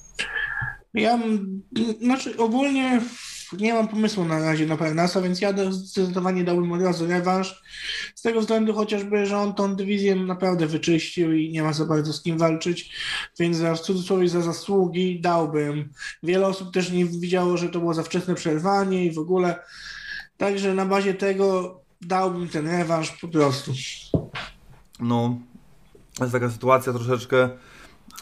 Ja, 0.94 1.20
znaczy 2.02 2.38
ogólnie 2.38 3.02
nie 3.60 3.74
mam 3.74 3.88
pomysłu 3.88 4.26
na 4.26 4.40
razie 4.40 4.66
na 4.66 4.78
Parnasa, 4.78 5.22
więc 5.22 5.42
ja 5.42 5.54
do- 5.54 5.72
zdecydowanie 5.72 6.44
dałbym 6.44 6.72
od 6.72 6.82
razu 6.82 7.08
rewanż. 7.08 7.64
Z 8.16 8.22
tego 8.22 8.42
względu 8.42 8.74
chociażby, 8.74 9.26
że 9.26 9.38
on 9.38 9.54
tą 9.54 9.76
dywizję 9.76 10.16
naprawdę 10.16 10.68
wyczyścił 10.68 11.34
i 11.34 11.52
nie 11.52 11.64
ma 11.64 11.74
za 11.74 11.86
bardzo 11.86 12.14
z 12.14 12.22
kim 12.22 12.38
walczyć, 12.38 12.96
więc 13.40 13.58
za, 13.58 13.76
w 13.76 13.80
cudzysłowie 13.80 14.30
za 14.30 14.42
zasługi 14.42 15.22
dałbym. 15.22 15.90
Wiele 16.24 16.48
osób 16.48 16.74
też 16.74 16.92
nie 16.92 17.06
widziało, 17.06 17.58
że 17.58 17.70
to 17.70 17.80
było 17.80 17.94
za 17.94 18.04
wczesne 18.04 18.36
przerwanie 18.36 19.06
i 19.06 19.12
w 19.12 19.20
ogóle. 19.20 19.60
Także 20.38 20.74
na 20.74 20.86
bazie 20.86 21.14
tego 21.14 21.78
dałbym 22.02 22.50
ten 22.50 22.68
rewanż 22.68 23.12
po 23.12 23.28
prostu. 23.28 23.72
No, 25.00 25.40
jest 26.20 26.32
taka 26.32 26.50
sytuacja 26.50 26.94
troszeczkę 26.94 27.50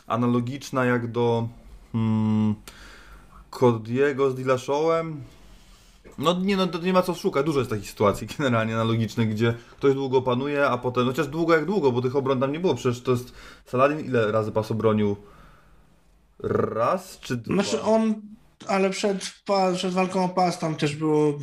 analogiczna 0.07 0.85
jak 0.85 1.11
do 1.11 1.49
hmm, 1.91 2.55
Cody'ego 3.51 4.31
z 4.31 4.35
Dillashowem. 4.35 5.23
No 6.17 6.39
nie, 6.41 6.57
no 6.57 6.67
to 6.67 6.77
nie 6.79 6.93
ma 6.93 7.01
co 7.01 7.13
szukać, 7.15 7.45
dużo 7.45 7.59
jest 7.59 7.69
takich 7.71 7.89
sytuacji 7.89 8.27
generalnie 8.37 8.73
analogicznych, 8.75 9.29
gdzie 9.29 9.53
ktoś 9.77 9.93
długo 9.93 10.21
panuje, 10.21 10.67
a 10.69 10.77
potem, 10.77 11.03
no 11.05 11.11
chociaż 11.11 11.27
długo 11.27 11.53
jak 11.55 11.65
długo, 11.65 11.91
bo 11.91 12.01
tych 12.01 12.15
obron 12.15 12.39
tam 12.39 12.51
nie 12.51 12.59
było, 12.59 12.75
przecież 12.75 13.01
to 13.01 13.11
jest 13.11 13.33
Saladin 13.65 13.99
ile 13.99 14.31
razy 14.31 14.51
pas 14.51 14.71
obronił? 14.71 15.15
Raz 16.43 17.19
czy 17.19 17.37
dwa? 17.37 17.53
Znaczy 17.53 17.81
on 17.81 18.15
ale 18.67 18.89
przed, 18.89 19.33
pa- 19.45 19.73
przed 19.73 19.93
walką 19.93 20.25
o 20.25 20.29
pas 20.29 20.59
tam 20.59 20.75
też 20.75 20.95
było 20.95 21.33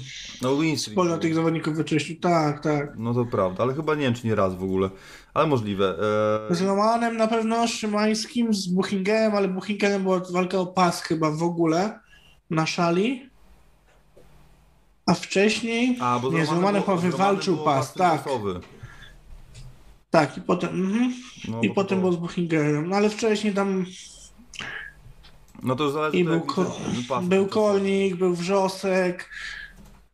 No 0.42 0.56
Winstreak. 0.56 0.92
sporo 0.94 1.18
tych 1.18 1.34
zawodników 1.34 1.76
wyczyścił. 1.76 2.16
Tak, 2.20 2.62
tak. 2.62 2.92
No 2.96 3.14
to 3.14 3.24
prawda, 3.24 3.62
ale 3.62 3.74
chyba 3.74 3.94
nie 3.94 4.00
wiem, 4.02 4.14
czy 4.14 4.26
nie 4.26 4.34
raz 4.34 4.54
w 4.54 4.62
ogóle. 4.62 4.90
Ale 5.36 5.46
możliwe. 5.46 5.94
Z 6.50 6.60
Eee, 6.62 6.66
Romanem 6.68 7.16
na 7.16 7.26
pewno, 7.28 7.68
z 7.68 7.70
Szymańskim, 7.70 8.54
z 8.54 8.66
Buchingerem, 8.66 9.34
ale 9.34 9.48
Buchingerem 9.48 10.02
była 10.02 10.20
walka 10.32 10.58
o 10.58 10.66
pas 10.66 11.02
chyba 11.02 11.30
w 11.30 11.42
ogóle 11.42 12.00
na 12.50 12.66
szali. 12.66 13.30
A 15.06 15.14
wcześniej, 15.14 15.98
a, 16.00 16.18
bo 16.18 16.32
nie, 16.32 16.46
z 16.46 16.48
Romanem 16.48 16.82
było- 16.82 16.98
z 16.98 17.02
wywalczył 17.02 17.56
pas, 17.58 17.94
tak. 17.94 18.24
Tak, 20.10 20.38
i 20.38 20.40
potem, 20.40 20.70
mhm. 20.70 21.14
No, 21.48 21.60
i 21.62 21.70
potem 21.70 21.98
to- 21.98 22.00
było 22.00 22.12
z 22.12 22.16
Buchingerem. 22.16 22.88
No 22.88 22.96
ale 22.96 23.10
wcześniej 23.10 23.54
tam 23.54 23.86
No 25.62 25.76
to 25.76 25.84
już 25.84 25.92
zależy 25.92 26.16
i 26.16 26.24
był, 26.24 26.40
ko- 26.40 26.76
widzę 26.90 27.08
pas 27.08 27.24
był. 27.24 27.46
Kornik, 27.46 28.16
był 28.16 28.34
Wrzosek, 28.34 29.30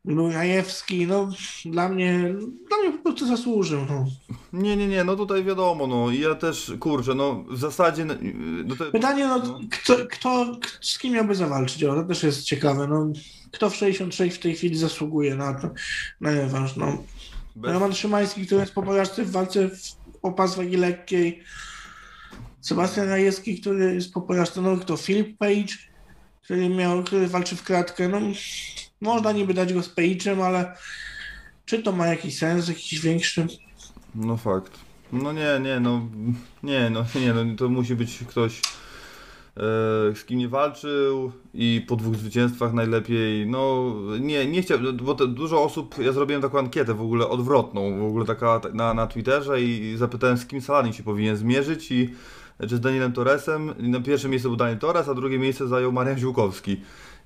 był 0.04 0.30
Jajewski. 0.30 1.06
No 1.06 1.28
dla 1.64 1.88
mnie, 1.88 2.34
mnie 2.82 2.98
po 2.98 3.02
prostu 3.02 3.26
zasłużył. 3.26 3.86
No. 3.88 4.06
Nie, 4.52 4.76
nie, 4.76 4.88
nie, 4.88 5.04
no 5.04 5.16
tutaj 5.16 5.44
wiadomo, 5.44 5.86
no 5.86 6.10
i 6.10 6.20
ja 6.20 6.34
też, 6.34 6.72
kurczę, 6.80 7.14
no 7.14 7.44
w 7.50 7.58
zasadzie, 7.58 8.04
no 8.04 8.14
to, 8.78 8.84
Pytanie, 8.84 9.26
no, 9.26 9.38
No. 9.38 9.60
Kto, 9.70 9.96
kto, 10.10 10.56
z 10.80 10.98
kim 10.98 11.12
miałby 11.14 11.34
zawalczyć? 11.34 11.84
O, 11.84 11.94
to 11.94 12.04
też 12.04 12.22
jest 12.22 12.42
ciekawe. 12.42 12.86
No, 12.86 13.06
kto 13.52 13.70
w 13.70 13.76
66 13.76 14.36
w 14.36 14.40
tej 14.40 14.54
chwili 14.54 14.76
zasługuje 14.76 15.34
na 15.34 15.54
to, 15.54 15.70
na 16.20 16.30
rewanż? 16.30 16.76
No, 16.76 17.02
bez, 17.56 17.72
Roman 17.72 17.94
Szymański, 17.94 18.46
który 18.46 18.60
jest 18.60 18.74
po 18.74 18.82
porażce 18.82 19.24
w 19.24 19.30
walce 19.30 19.68
w, 19.68 19.96
o 20.22 20.32
pas 20.32 20.56
wagi 20.56 20.76
lekkiej. 20.76 21.42
Sebastian 22.60 23.08
Rajewski, 23.08 23.60
który 23.60 23.94
jest 23.94 24.12
po 24.12 24.20
porażce. 24.20 24.60
No, 24.60 24.76
kto? 24.76 24.96
Philip 24.96 25.38
Page, 25.38 25.74
który 26.42 26.68
miał, 26.68 27.04
który 27.04 27.28
walczy 27.28 27.56
w 27.56 27.62
kratkę. 27.62 28.08
No, 28.08 28.20
można 29.00 29.32
niby 29.32 29.54
dać 29.54 29.72
go 29.72 29.82
z 29.82 29.94
Page'em, 29.94 30.42
ale 30.42 30.76
czy 31.72 31.82
to 31.82 31.92
ma 31.92 32.06
jakiś 32.06 32.38
sens, 32.38 32.68
jakiś 32.68 33.00
większy? 33.00 33.46
no 34.14 34.36
fakt. 34.36 34.72
No 35.12 35.32
nie, 35.32 35.60
nie, 35.62 35.80
no, 35.80 36.08
nie, 36.62 36.90
no, 36.90 37.04
nie, 37.14 37.32
no 37.34 37.56
to 37.56 37.68
musi 37.68 37.94
być 37.94 38.18
ktoś, 38.28 38.58
e, 38.58 38.62
z 40.14 40.24
kim 40.24 40.38
nie 40.38 40.48
walczył 40.48 41.32
i 41.54 41.84
po 41.88 41.96
dwóch 41.96 42.16
zwycięstwach 42.16 42.72
najlepiej, 42.72 43.46
no 43.46 43.94
nie, 44.20 44.46
nie 44.46 44.62
chciałbym, 44.62 44.96
bo 44.96 45.14
dużo 45.14 45.62
osób, 45.62 45.94
ja 45.98 46.12
zrobiłem 46.12 46.42
taką 46.42 46.58
ankietę 46.58 46.94
w 46.94 47.02
ogóle 47.02 47.28
odwrotną, 47.28 47.98
w 47.98 48.04
ogóle 48.04 48.26
taka 48.26 48.60
na, 48.74 48.94
na 48.94 49.06
Twitterze 49.06 49.62
i 49.62 49.96
zapytałem 49.96 50.36
z 50.36 50.46
kim 50.46 50.60
Saladin 50.60 50.92
się 50.92 51.02
powinien 51.02 51.36
zmierzyć 51.36 51.92
i 51.92 52.10
czy 52.68 52.76
z 52.76 52.80
Danielem 52.80 53.12
Torresem, 53.12 53.74
na 53.78 54.00
pierwsze 54.00 54.28
miejsce 54.28 54.48
był 54.48 54.56
Daniel 54.56 54.78
Torres, 54.78 55.08
a 55.08 55.14
drugie 55.14 55.38
miejsce 55.38 55.68
zajął 55.68 55.92
Marian 55.92 56.18
Ziółkowski. 56.18 56.80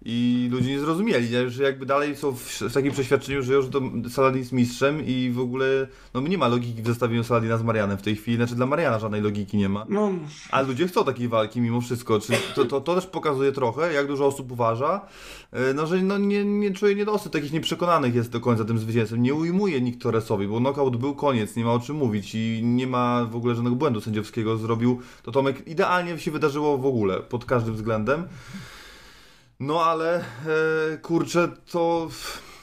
I 0.05 0.49
ludzie 0.53 0.71
nie 0.71 0.81
zrozumieli, 0.81 1.31
nie? 1.31 1.51
że 1.51 1.63
jakby 1.63 1.87
dalej 1.87 2.17
są 2.17 2.33
w, 2.33 2.43
w 2.61 2.73
takim 2.73 2.93
przeświadczeniu, 2.93 3.43
że 3.43 3.55
już 3.55 3.69
to 3.69 3.81
Saladin 4.11 4.39
jest 4.39 4.53
mistrzem 4.53 5.07
i 5.07 5.31
w 5.31 5.41
ogóle 5.41 5.87
no 6.15 6.21
nie 6.21 6.39
ma 6.39 6.49
logiki 6.49 6.83
w 6.83 6.87
zestawieniu 6.87 7.25
Saladina 7.25 7.59
z 7.59 7.63
Marianem 7.63 7.99
w 7.99 8.03
tej 8.03 8.17
chwili, 8.17 8.37
znaczy 8.37 8.55
dla 8.55 8.67
Mariana 8.67 8.99
żadnej 8.99 9.21
logiki 9.21 9.57
nie 9.57 9.69
ma. 9.69 9.87
No, 9.89 10.13
Ale 10.51 10.69
ludzie 10.69 10.89
chcą 10.89 11.05
takiej 11.05 11.29
walki 11.29 11.61
mimo 11.61 11.81
wszystko. 11.81 12.21
Czy 12.21 12.33
to, 12.55 12.65
to, 12.65 12.81
to 12.81 12.95
też 12.95 13.07
pokazuje 13.07 13.53
trochę, 13.53 13.93
jak 13.93 14.07
dużo 14.07 14.27
osób 14.27 14.53
uważa, 14.53 15.01
e, 15.53 15.75
no, 15.75 15.87
że 15.87 16.03
no, 16.03 16.19
nie, 16.19 16.45
nie 16.45 16.71
czuje 16.71 16.95
niedosyt, 16.95 17.33
takich 17.33 17.53
nieprzekonanych 17.53 18.15
jest 18.15 18.31
do 18.31 18.41
końca 18.41 18.65
tym 18.65 18.79
zwycięstwem. 18.79 19.23
Nie 19.23 19.35
ujmuje 19.35 19.81
nikt 19.81 20.03
Torresowi, 20.03 20.47
bo 20.49 20.59
knockout 20.59 20.97
był 20.97 21.15
koniec, 21.15 21.57
nie 21.57 21.65
ma 21.65 21.73
o 21.73 21.81
czym 21.81 21.97
mówić 21.97 22.35
i 22.35 22.61
nie 22.65 22.87
ma 22.87 23.25
w 23.25 23.37
ogóle 23.37 23.55
żadnego 23.55 23.77
błędu 23.77 24.01
sędziowskiego. 24.01 24.57
Zrobił 24.57 25.01
to 25.23 25.33
Tomek 25.33 25.69
idealnie 25.69 26.19
się 26.19 26.31
wydarzyło 26.31 26.79
w 26.79 26.87
ogóle, 26.87 27.21
pod 27.21 27.45
każdym 27.45 27.75
względem. 27.75 28.25
No 29.61 29.85
ale 29.85 30.25
e, 30.93 30.99
kurczę, 31.03 31.49
to 31.71 32.09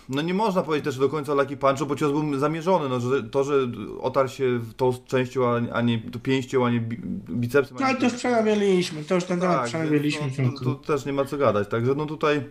no 0.09 0.21
nie 0.21 0.33
można 0.33 0.61
powiedzieć 0.63 0.85
też 0.85 0.97
do 0.97 1.09
końca 1.09 1.33
Lucky 1.33 1.57
Punchu, 1.57 1.85
bo 1.85 1.95
cios 1.95 2.11
był 2.11 2.39
zamierzony. 2.39 2.89
No, 2.89 2.99
że 2.99 3.23
to, 3.23 3.43
że 3.43 3.53
otarł 4.01 4.29
się 4.29 4.59
tą 4.77 4.93
częścią, 5.05 5.47
a, 5.47 5.73
a 5.73 5.81
nie 5.81 5.99
to 6.11 6.19
pięścią, 6.19 6.65
a 6.65 6.69
nie 6.69 6.79
bi, 6.79 6.97
bicepsem. 7.29 7.77
no 7.79 7.85
ale 7.85 7.97
to 7.97 8.03
już 8.03 8.13
przerabialiśmy, 8.13 9.03
to 9.03 9.15
już 9.15 9.23
ten 9.23 9.39
temat 9.39 9.57
tak, 9.57 9.65
przerabialiśmy. 9.67 10.31
no, 10.39 10.59
to, 10.59 10.65
to 10.65 10.75
też 10.75 11.05
nie 11.05 11.13
ma 11.13 11.25
co 11.25 11.37
gadać, 11.37 11.67
także 11.67 11.95
no 11.95 12.05
tutaj 12.05 12.43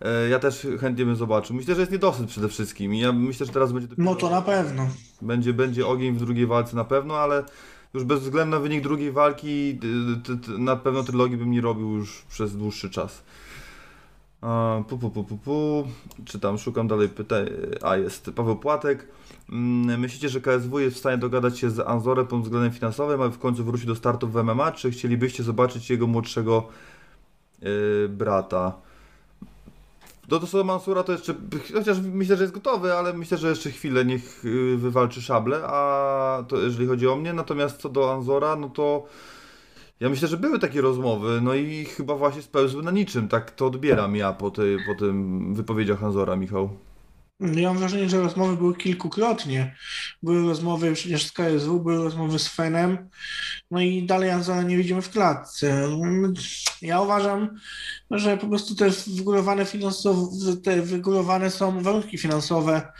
e, 0.00 0.28
ja 0.28 0.38
też 0.38 0.66
chętnie 0.80 1.04
bym 1.04 1.16
zobaczył. 1.16 1.56
Myślę, 1.56 1.74
że 1.74 1.80
jest 1.80 1.92
niedosyt 1.92 2.26
przede 2.26 2.48
wszystkim 2.48 2.94
i 2.94 2.98
ja 3.00 3.12
myślę, 3.12 3.46
że 3.46 3.52
teraz 3.52 3.72
będzie 3.72 3.88
No 3.98 4.14
to 4.14 4.30
na 4.30 4.42
pewno. 4.42 4.88
będzie, 5.22 5.52
będzie 5.52 5.86
ogień 5.86 6.14
w 6.14 6.18
drugiej 6.18 6.46
walce 6.46 6.76
na 6.76 6.84
pewno, 6.84 7.16
ale 7.16 7.44
już 7.94 8.04
bez 8.04 8.20
względu 8.20 8.56
na 8.56 8.60
wynik 8.60 8.82
drugiej 8.82 9.12
walki 9.12 9.78
na 10.58 10.76
pewno 10.76 11.02
trylogii 11.02 11.36
bym 11.36 11.50
nie 11.50 11.60
robił 11.60 11.90
już 11.92 12.22
przez 12.22 12.56
dłuższy 12.56 12.90
czas. 12.90 13.22
Pu, 14.88 14.98
pu, 14.98 15.10
pu, 15.10 15.24
pu, 15.24 15.38
pu. 15.38 15.88
Czytam, 16.24 16.58
szukam 16.58 16.88
dalej 16.88 17.08
pytań. 17.08 17.46
A 17.82 17.96
jest 17.96 18.30
Paweł 18.34 18.56
Płatek. 18.56 19.08
Mm, 19.52 20.00
Myślicie, 20.00 20.28
że 20.28 20.40
KSW 20.40 20.78
jest 20.78 20.96
w 20.96 20.98
stanie 20.98 21.18
dogadać 21.18 21.58
się 21.58 21.70
z 21.70 21.80
Anzorem 21.80 22.26
pod 22.26 22.42
względem 22.42 22.72
finansowym, 22.72 23.22
aby 23.22 23.34
w 23.34 23.38
końcu 23.38 23.64
wrócić 23.64 23.86
do 23.86 23.94
startów 23.94 24.32
w 24.32 24.42
MMA? 24.42 24.72
Czy 24.72 24.90
chcielibyście 24.90 25.42
zobaczyć 25.42 25.90
jego 25.90 26.06
młodszego 26.06 26.68
yy, 27.62 28.08
brata? 28.08 28.87
Do 30.28 30.40
Tosowa 30.40 30.64
Mansura 30.64 31.02
to 31.02 31.12
jeszcze, 31.12 31.34
chociaż 31.74 31.98
myślę, 32.00 32.36
że 32.36 32.42
jest 32.44 32.54
gotowy, 32.54 32.94
ale 32.94 33.12
myślę, 33.12 33.38
że 33.38 33.48
jeszcze 33.48 33.70
chwilę 33.70 34.04
niech 34.04 34.44
yy, 34.44 34.76
wywalczy 34.76 35.22
szable, 35.22 35.60
a 35.64 36.44
to 36.48 36.56
jeżeli 36.56 36.88
chodzi 36.88 37.08
o 37.08 37.16
mnie, 37.16 37.32
natomiast 37.32 37.80
co 37.80 37.88
do 37.88 38.12
Anzora, 38.12 38.56
no 38.56 38.68
to 38.68 39.06
ja 40.00 40.08
myślę, 40.08 40.28
że 40.28 40.36
były 40.36 40.58
takie 40.58 40.80
rozmowy, 40.80 41.40
no 41.42 41.54
i 41.54 41.84
chyba 41.84 42.14
właśnie 42.14 42.42
spełzły 42.42 42.82
na 42.82 42.90
niczym, 42.90 43.28
tak 43.28 43.50
to 43.50 43.66
odbieram 43.66 44.16
ja 44.16 44.32
po, 44.32 44.50
tej, 44.50 44.78
po 44.86 44.94
tym 44.94 45.54
wypowiedziach 45.54 46.04
Anzora, 46.04 46.36
Michał. 46.36 46.70
Ja 47.40 47.68
mam 47.68 47.78
wrażenie, 47.78 48.08
że 48.08 48.20
rozmowy 48.20 48.56
były 48.56 48.76
kilkukrotnie. 48.76 49.76
Były 50.22 50.48
rozmowy 50.48 50.92
przecież 50.92 51.26
z 51.26 51.32
KSW, 51.32 51.80
były 51.80 52.04
rozmowy 52.04 52.38
z 52.38 52.48
Fenem, 52.48 53.08
no 53.70 53.80
i 53.80 54.06
dalej 54.06 54.30
Anzora 54.30 54.62
nie 54.62 54.76
widzimy 54.76 55.02
w 55.02 55.10
klatce. 55.10 55.88
Ja 56.82 57.00
uważam, 57.00 57.60
że 58.10 58.36
po 58.36 58.48
prostu 58.48 58.74
te 58.74 58.90
wygórowane 59.06 59.64
finansowe, 59.64 60.56
te 60.64 60.82
wygórowane 60.82 61.50
są 61.50 61.82
warunki 61.82 62.18
finansowe 62.18 62.92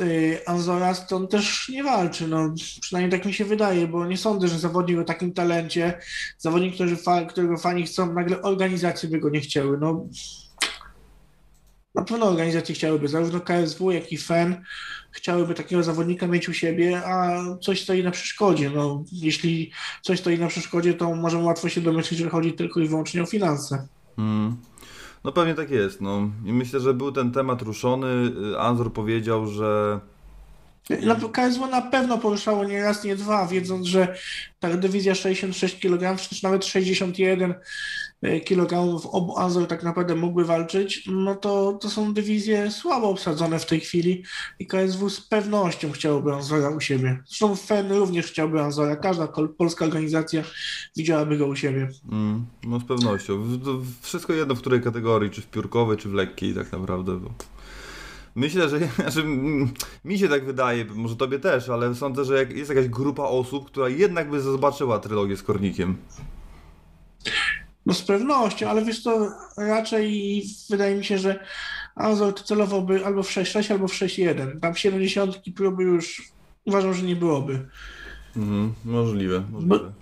y, 0.00 0.40
Anzora, 0.46 0.94
stąd 0.94 1.30
też 1.30 1.68
nie 1.68 1.84
walczy. 1.84 2.28
No, 2.28 2.54
przynajmniej 2.80 3.20
tak 3.20 3.26
mi 3.26 3.34
się 3.34 3.44
wydaje, 3.44 3.88
bo 3.88 4.06
nie 4.06 4.16
sądzę, 4.16 4.48
że 4.48 4.58
zawodnik 4.58 4.98
o 4.98 5.04
takim 5.04 5.32
talencie, 5.32 5.98
zawodnik, 6.38 6.74
którego 7.28 7.56
fani 7.58 7.86
chcą, 7.86 8.12
nagle 8.12 8.42
organizacje 8.42 9.08
by 9.08 9.18
go 9.18 9.30
nie 9.30 9.40
chciały. 9.40 9.78
No, 9.78 10.08
na 11.96 12.04
pewno 12.04 12.26
organizacje 12.26 12.74
chciałyby, 12.74 13.08
zarówno 13.08 13.40
KSW, 13.40 13.90
jak 13.90 14.12
i 14.12 14.16
FEN 14.16 14.64
chciałyby 15.10 15.54
takiego 15.54 15.82
zawodnika 15.82 16.26
mieć 16.26 16.48
u 16.48 16.52
siebie, 16.52 17.02
a 17.06 17.42
coś 17.60 17.82
stoi 17.82 18.02
na 18.02 18.10
przeszkodzie. 18.10 18.70
No, 18.70 19.04
jeśli 19.12 19.70
coś 20.02 20.20
stoi 20.20 20.38
na 20.38 20.48
przeszkodzie, 20.48 20.94
to 20.94 21.14
możemy 21.14 21.44
łatwo 21.44 21.68
się 21.68 21.80
domyślić, 21.80 22.20
że 22.20 22.30
chodzi 22.30 22.52
tylko 22.52 22.80
i 22.80 22.88
wyłącznie 22.88 23.22
o 23.22 23.26
finanse. 23.26 23.86
Mm. 24.18 24.56
No 25.24 25.32
pewnie 25.32 25.54
tak 25.54 25.70
jest, 25.70 26.00
no. 26.00 26.30
I 26.44 26.52
myślę, 26.52 26.80
że 26.80 26.94
był 26.94 27.12
ten 27.12 27.32
temat 27.32 27.62
ruszony. 27.62 28.32
Anzor 28.58 28.92
powiedział, 28.92 29.46
że 29.46 30.00
KSW 31.32 31.66
na 31.66 31.82
pewno 31.82 32.18
poruszało 32.18 32.64
nie 32.64 32.82
raz, 32.82 33.04
nie 33.04 33.16
dwa, 33.16 33.46
wiedząc, 33.46 33.86
że 33.86 34.16
ta 34.60 34.76
dywizja 34.76 35.14
66 35.14 35.80
kg, 35.80 36.22
czy 36.22 36.28
też 36.28 36.42
nawet 36.42 36.64
61 36.64 37.54
kg 38.22 39.00
obu 39.12 39.38
Anzor 39.38 39.66
tak 39.66 39.82
naprawdę 39.82 40.14
mógłby 40.14 40.44
walczyć, 40.44 41.04
no 41.06 41.34
to, 41.34 41.72
to 41.72 41.90
są 41.90 42.14
dywizje 42.14 42.70
słabo 42.70 43.08
obsadzone 43.08 43.58
w 43.58 43.66
tej 43.66 43.80
chwili 43.80 44.22
i 44.58 44.66
KSW 44.66 45.10
z 45.10 45.20
pewnością 45.20 45.92
chciałoby 45.92 46.32
Anzora 46.32 46.70
u 46.70 46.80
siebie. 46.80 47.22
Zresztą 47.26 47.56
FEN 47.56 47.92
również 47.92 48.26
chciałby 48.26 48.60
Anzora, 48.60 48.96
każda 48.96 49.28
polska 49.58 49.84
organizacja 49.84 50.42
widziałaby 50.96 51.38
go 51.38 51.46
u 51.46 51.56
siebie. 51.56 51.88
mm, 52.12 52.46
no 52.64 52.80
z 52.80 52.84
pewnością. 52.84 53.58
Wszystko 54.02 54.32
jedno 54.32 54.54
w 54.54 54.60
której 54.60 54.80
kategorii, 54.80 55.30
czy 55.30 55.42
w 55.42 55.46
piórkowej, 55.46 55.96
czy 55.96 56.08
w 56.08 56.14
lekkiej 56.14 56.54
tak 56.54 56.72
naprawdę. 56.72 57.16
Bo... 57.16 57.30
Myślę, 58.34 58.68
że 58.68 58.78
mi 60.04 60.18
się 60.18 60.28
tak 60.28 60.44
wydaje, 60.44 60.84
może 60.84 61.16
tobie 61.16 61.38
też, 61.38 61.68
ale 61.68 61.94
sądzę, 61.94 62.24
że 62.24 62.44
jest 62.44 62.70
jakaś 62.70 62.88
grupa 62.88 63.22
osób, 63.22 63.66
która 63.66 63.88
jednak 63.88 64.30
by 64.30 64.40
zobaczyła 64.40 64.98
trylogię 64.98 65.36
z 65.36 65.42
Kornikiem. 65.42 65.96
No 67.86 67.94
z 67.94 68.02
pewnością, 68.02 68.68
ale 68.68 68.84
wiesz 68.84 69.02
to 69.02 69.28
raczej 69.56 70.42
wydaje 70.70 70.96
mi 70.96 71.04
się, 71.04 71.18
że 71.18 71.44
Anzor 71.94 72.34
to 72.34 72.42
celowałby 72.44 73.06
albo 73.06 73.22
w 73.22 73.28
6-6, 73.28 73.72
albo 73.72 73.88
w 73.88 73.92
6-1. 73.92 74.60
Tam 74.60 74.74
70 74.74 75.42
próby 75.54 75.82
już 75.82 76.32
uważam, 76.64 76.94
że 76.94 77.02
nie 77.02 77.16
byłoby. 77.16 77.68
Mhm, 78.36 78.74
możliwe, 78.84 79.42
możliwe. 79.52 79.92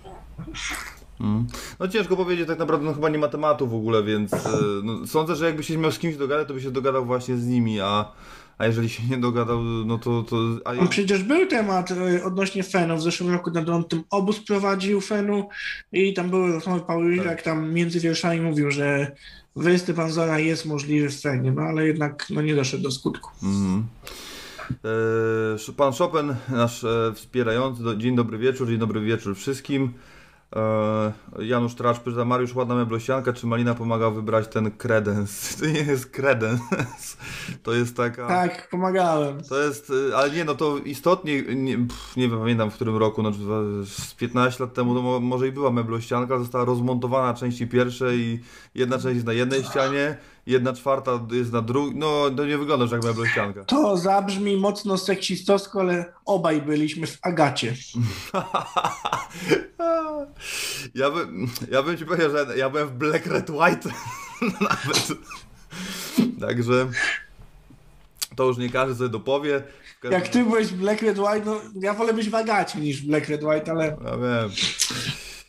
No 1.79 1.87
ciężko 1.87 2.15
powiedzieć, 2.15 2.47
tak 2.47 2.59
naprawdę 2.59 2.85
no, 2.85 2.93
chyba 2.93 3.09
nie 3.09 3.17
ma 3.17 3.27
tematu 3.27 3.67
w 3.67 3.73
ogóle, 3.73 4.03
więc 4.03 4.33
e, 4.33 4.37
no, 4.83 5.07
sądzę, 5.07 5.35
że 5.35 5.45
jakby 5.45 5.63
się 5.63 5.77
miał 5.77 5.91
z 5.91 5.99
kimś 5.99 6.15
dogadać, 6.15 6.47
to 6.47 6.53
by 6.53 6.61
się 6.61 6.71
dogadał 6.71 7.05
właśnie 7.05 7.37
z 7.37 7.47
nimi, 7.47 7.81
a, 7.81 8.11
a 8.57 8.65
jeżeli 8.65 8.89
się 8.89 9.03
nie 9.09 9.17
dogadał, 9.17 9.63
no 9.63 9.97
to... 9.97 10.23
to 10.23 10.37
a, 10.65 10.73
No 10.73 10.87
przecież 10.87 11.23
był 11.23 11.47
temat 11.47 11.91
y, 11.91 12.23
odnośnie 12.23 12.63
Fenu. 12.63 12.97
W 12.97 13.01
zeszłym 13.01 13.31
roku 13.31 13.51
na 13.51 13.75
on 13.75 13.83
tym 13.83 14.03
obóz 14.09 14.39
prowadził 14.39 15.01
Fenu 15.01 15.49
i 15.91 16.13
tam 16.13 16.29
były 16.29 16.51
rozmowy 16.51 16.81
Pauli, 16.81 17.17
Tak. 17.17 17.25
jak 17.25 17.41
tam 17.41 17.73
między 17.73 17.99
wierszami 17.99 18.41
mówił, 18.41 18.71
że 18.71 19.11
występ 19.55 19.99
Anzora 19.99 20.39
jest 20.39 20.65
możliwy 20.65 21.09
w 21.09 21.21
Fenie, 21.21 21.51
no 21.51 21.61
ale 21.61 21.87
jednak 21.87 22.27
no, 22.29 22.41
nie 22.41 22.55
doszedł 22.55 22.83
do 22.83 22.91
skutku. 22.91 23.31
Mhm. 23.43 23.87
E, 25.69 25.73
Pan 25.77 25.93
Chopin, 25.93 26.35
nasz 26.49 26.83
e, 26.83 27.13
wspierający, 27.15 27.83
dzień 27.97 28.15
dobry 28.15 28.37
wieczór, 28.37 28.67
dzień 28.67 28.77
dobry 28.77 29.01
wieczór 29.01 29.35
wszystkim. 29.35 29.93
E, 30.55 31.13
Janusz 31.39 31.75
Tracz 31.75 31.99
pyta, 31.99 32.25
Mariusz, 32.25 32.55
ładna 32.55 32.75
meblosianka, 32.75 33.33
czy 33.33 33.47
Malina 33.47 33.75
pomaga 33.75 34.09
wybrać 34.09 34.47
ten 34.47 34.71
kredens? 34.71 35.55
To 35.59 35.65
nie 35.65 35.79
jest 35.79 36.05
kredens, 36.05 36.61
to 37.63 37.73
jest 37.73 37.97
taka... 37.97 38.27
Tak, 38.27 38.69
pomagałem. 38.69 39.43
To 39.43 39.63
jest, 39.63 39.89
y, 39.89 40.15
ale 40.15 40.31
nie, 40.31 40.45
no 40.45 40.55
to 40.55 40.77
istotnie, 40.77 41.41
nie, 41.41 41.77
pff, 41.77 42.17
nie 42.17 42.29
pamiętam 42.29 42.71
w 42.71 42.75
którym 42.75 42.97
roku, 42.97 43.23
no, 43.23 43.31
z 43.85 44.13
15 44.13 44.63
lat 44.63 44.73
temu 44.73 44.95
to 44.95 45.01
mo- 45.01 45.19
może 45.19 45.47
i 45.47 45.51
była 45.51 45.71
meblościanka, 45.71 46.39
została 46.39 46.65
rozmontowana 46.65 47.27
na 47.27 47.33
części 47.33 47.67
pierwsze 47.67 48.15
i 48.15 48.39
jedna 48.75 48.97
część 48.97 49.15
jest 49.15 49.27
na 49.27 49.33
jednej 49.33 49.63
ścianie, 49.63 50.17
jedna 50.45 50.73
czwarta 50.73 51.19
jest 51.31 51.51
na 51.51 51.61
drugiej, 51.61 51.95
no 51.95 52.29
to 52.37 52.45
nie 52.45 52.57
wygląda 52.57 52.83
już 52.83 52.91
jak 52.91 53.03
meblościanka. 53.03 53.63
To 53.63 53.97
zabrzmi 53.97 54.57
mocno 54.57 54.97
seksistowsko, 54.97 55.79
ale 55.79 56.13
obaj 56.25 56.61
byliśmy 56.61 57.07
w 57.07 57.17
Agacie. 57.21 57.75
ja, 60.95 61.11
bym, 61.11 61.47
ja 61.71 61.83
bym 61.83 61.97
ci 61.97 62.05
powiedział, 62.05 62.31
że 62.31 62.57
ja 62.57 62.69
byłem 62.69 62.87
w 62.87 62.91
Black 62.91 63.25
Red 63.25 63.49
White 63.49 63.89
nawet. 64.61 65.07
Także 66.41 66.87
to 68.35 68.43
już 68.43 68.57
nie 68.57 68.69
każdy 68.69 68.95
sobie 68.95 69.09
dopowie. 69.09 69.63
Jak 70.11 70.27
ty 70.27 70.43
byłeś 70.43 70.67
w 70.67 70.75
Black 70.77 71.01
Red 71.01 71.17
White, 71.19 71.41
no 71.45 71.61
ja 71.75 71.93
wolę 71.93 72.13
być 72.13 72.29
w 72.29 72.35
Agacie 72.35 72.79
niż 72.79 73.01
w 73.01 73.07
Black 73.07 73.29
Red 73.29 73.43
White, 73.43 73.71
ale, 73.71 73.85
Ja 74.05 74.17
wiem. 74.17 74.49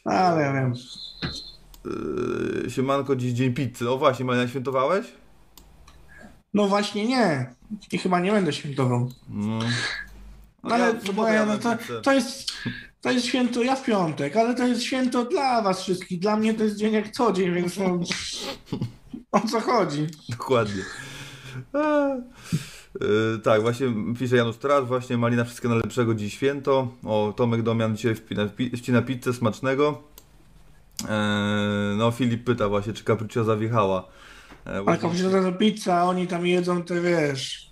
ale 0.04 0.42
ja 0.42 0.52
wiem. 0.52 0.74
Yy, 2.64 2.70
siemanko, 2.70 3.16
dziś 3.16 3.32
dzień 3.32 3.54
pizzy. 3.54 3.90
O 3.90 3.98
właśnie, 3.98 4.24
Malina, 4.24 4.48
świętowałeś? 4.48 5.06
No 6.54 6.68
właśnie 6.68 7.06
nie. 7.06 7.54
I 7.92 7.98
chyba 7.98 8.20
nie 8.20 8.32
będę 8.32 8.52
świętował. 8.52 9.10
No. 9.28 9.58
No 10.62 10.74
ale 10.74 10.94
moja, 11.14 11.46
no 11.46 11.58
to, 11.58 11.76
to 12.02 12.12
jest 12.12 12.52
to 13.00 13.10
jest 13.10 13.26
święto, 13.26 13.62
ja 13.62 13.76
w 13.76 13.84
piątek, 13.84 14.36
ale 14.36 14.54
to 14.54 14.66
jest 14.66 14.82
święto 14.82 15.24
dla 15.24 15.62
was 15.62 15.82
wszystkich. 15.82 16.20
Dla 16.20 16.36
mnie 16.36 16.54
to 16.54 16.64
jest 16.64 16.76
dzień 16.76 16.92
jak 16.92 17.10
co 17.10 17.32
dzień, 17.32 17.54
więc 17.54 17.78
no, 17.78 18.00
o 19.32 19.40
co 19.40 19.60
chodzi? 19.60 20.06
Dokładnie. 20.28 20.82
Yy, 23.00 23.38
tak, 23.42 23.62
właśnie 23.62 23.86
pisze 24.18 24.36
Janusz 24.36 24.56
Trasz, 24.56 24.84
właśnie 24.84 25.18
Malina 25.18 25.44
wszystkiego 25.44 25.74
najlepszego 25.74 26.14
dziś 26.14 26.34
święto. 26.34 26.88
O, 27.04 27.34
Tomek 27.36 27.62
Domian 27.62 27.96
dzisiaj 27.96 28.14
wpina, 28.14 28.48
wcina 28.76 29.02
pizzę 29.02 29.32
smacznego. 29.32 30.02
Eee, 31.02 31.96
no, 31.96 32.10
Filip 32.10 32.44
pyta 32.44 32.68
właśnie, 32.68 32.92
czy 32.92 33.04
kaprycia 33.04 33.44
zawiechała. 33.44 34.08
Eee, 34.66 34.82
Ale 34.86 34.98
kapuścina 34.98 35.42
to 35.42 35.52
pizza, 35.52 35.96
a 35.96 36.04
oni 36.04 36.26
tam 36.26 36.46
jedzą 36.46 36.82
te, 36.82 37.00
wiesz, 37.00 37.70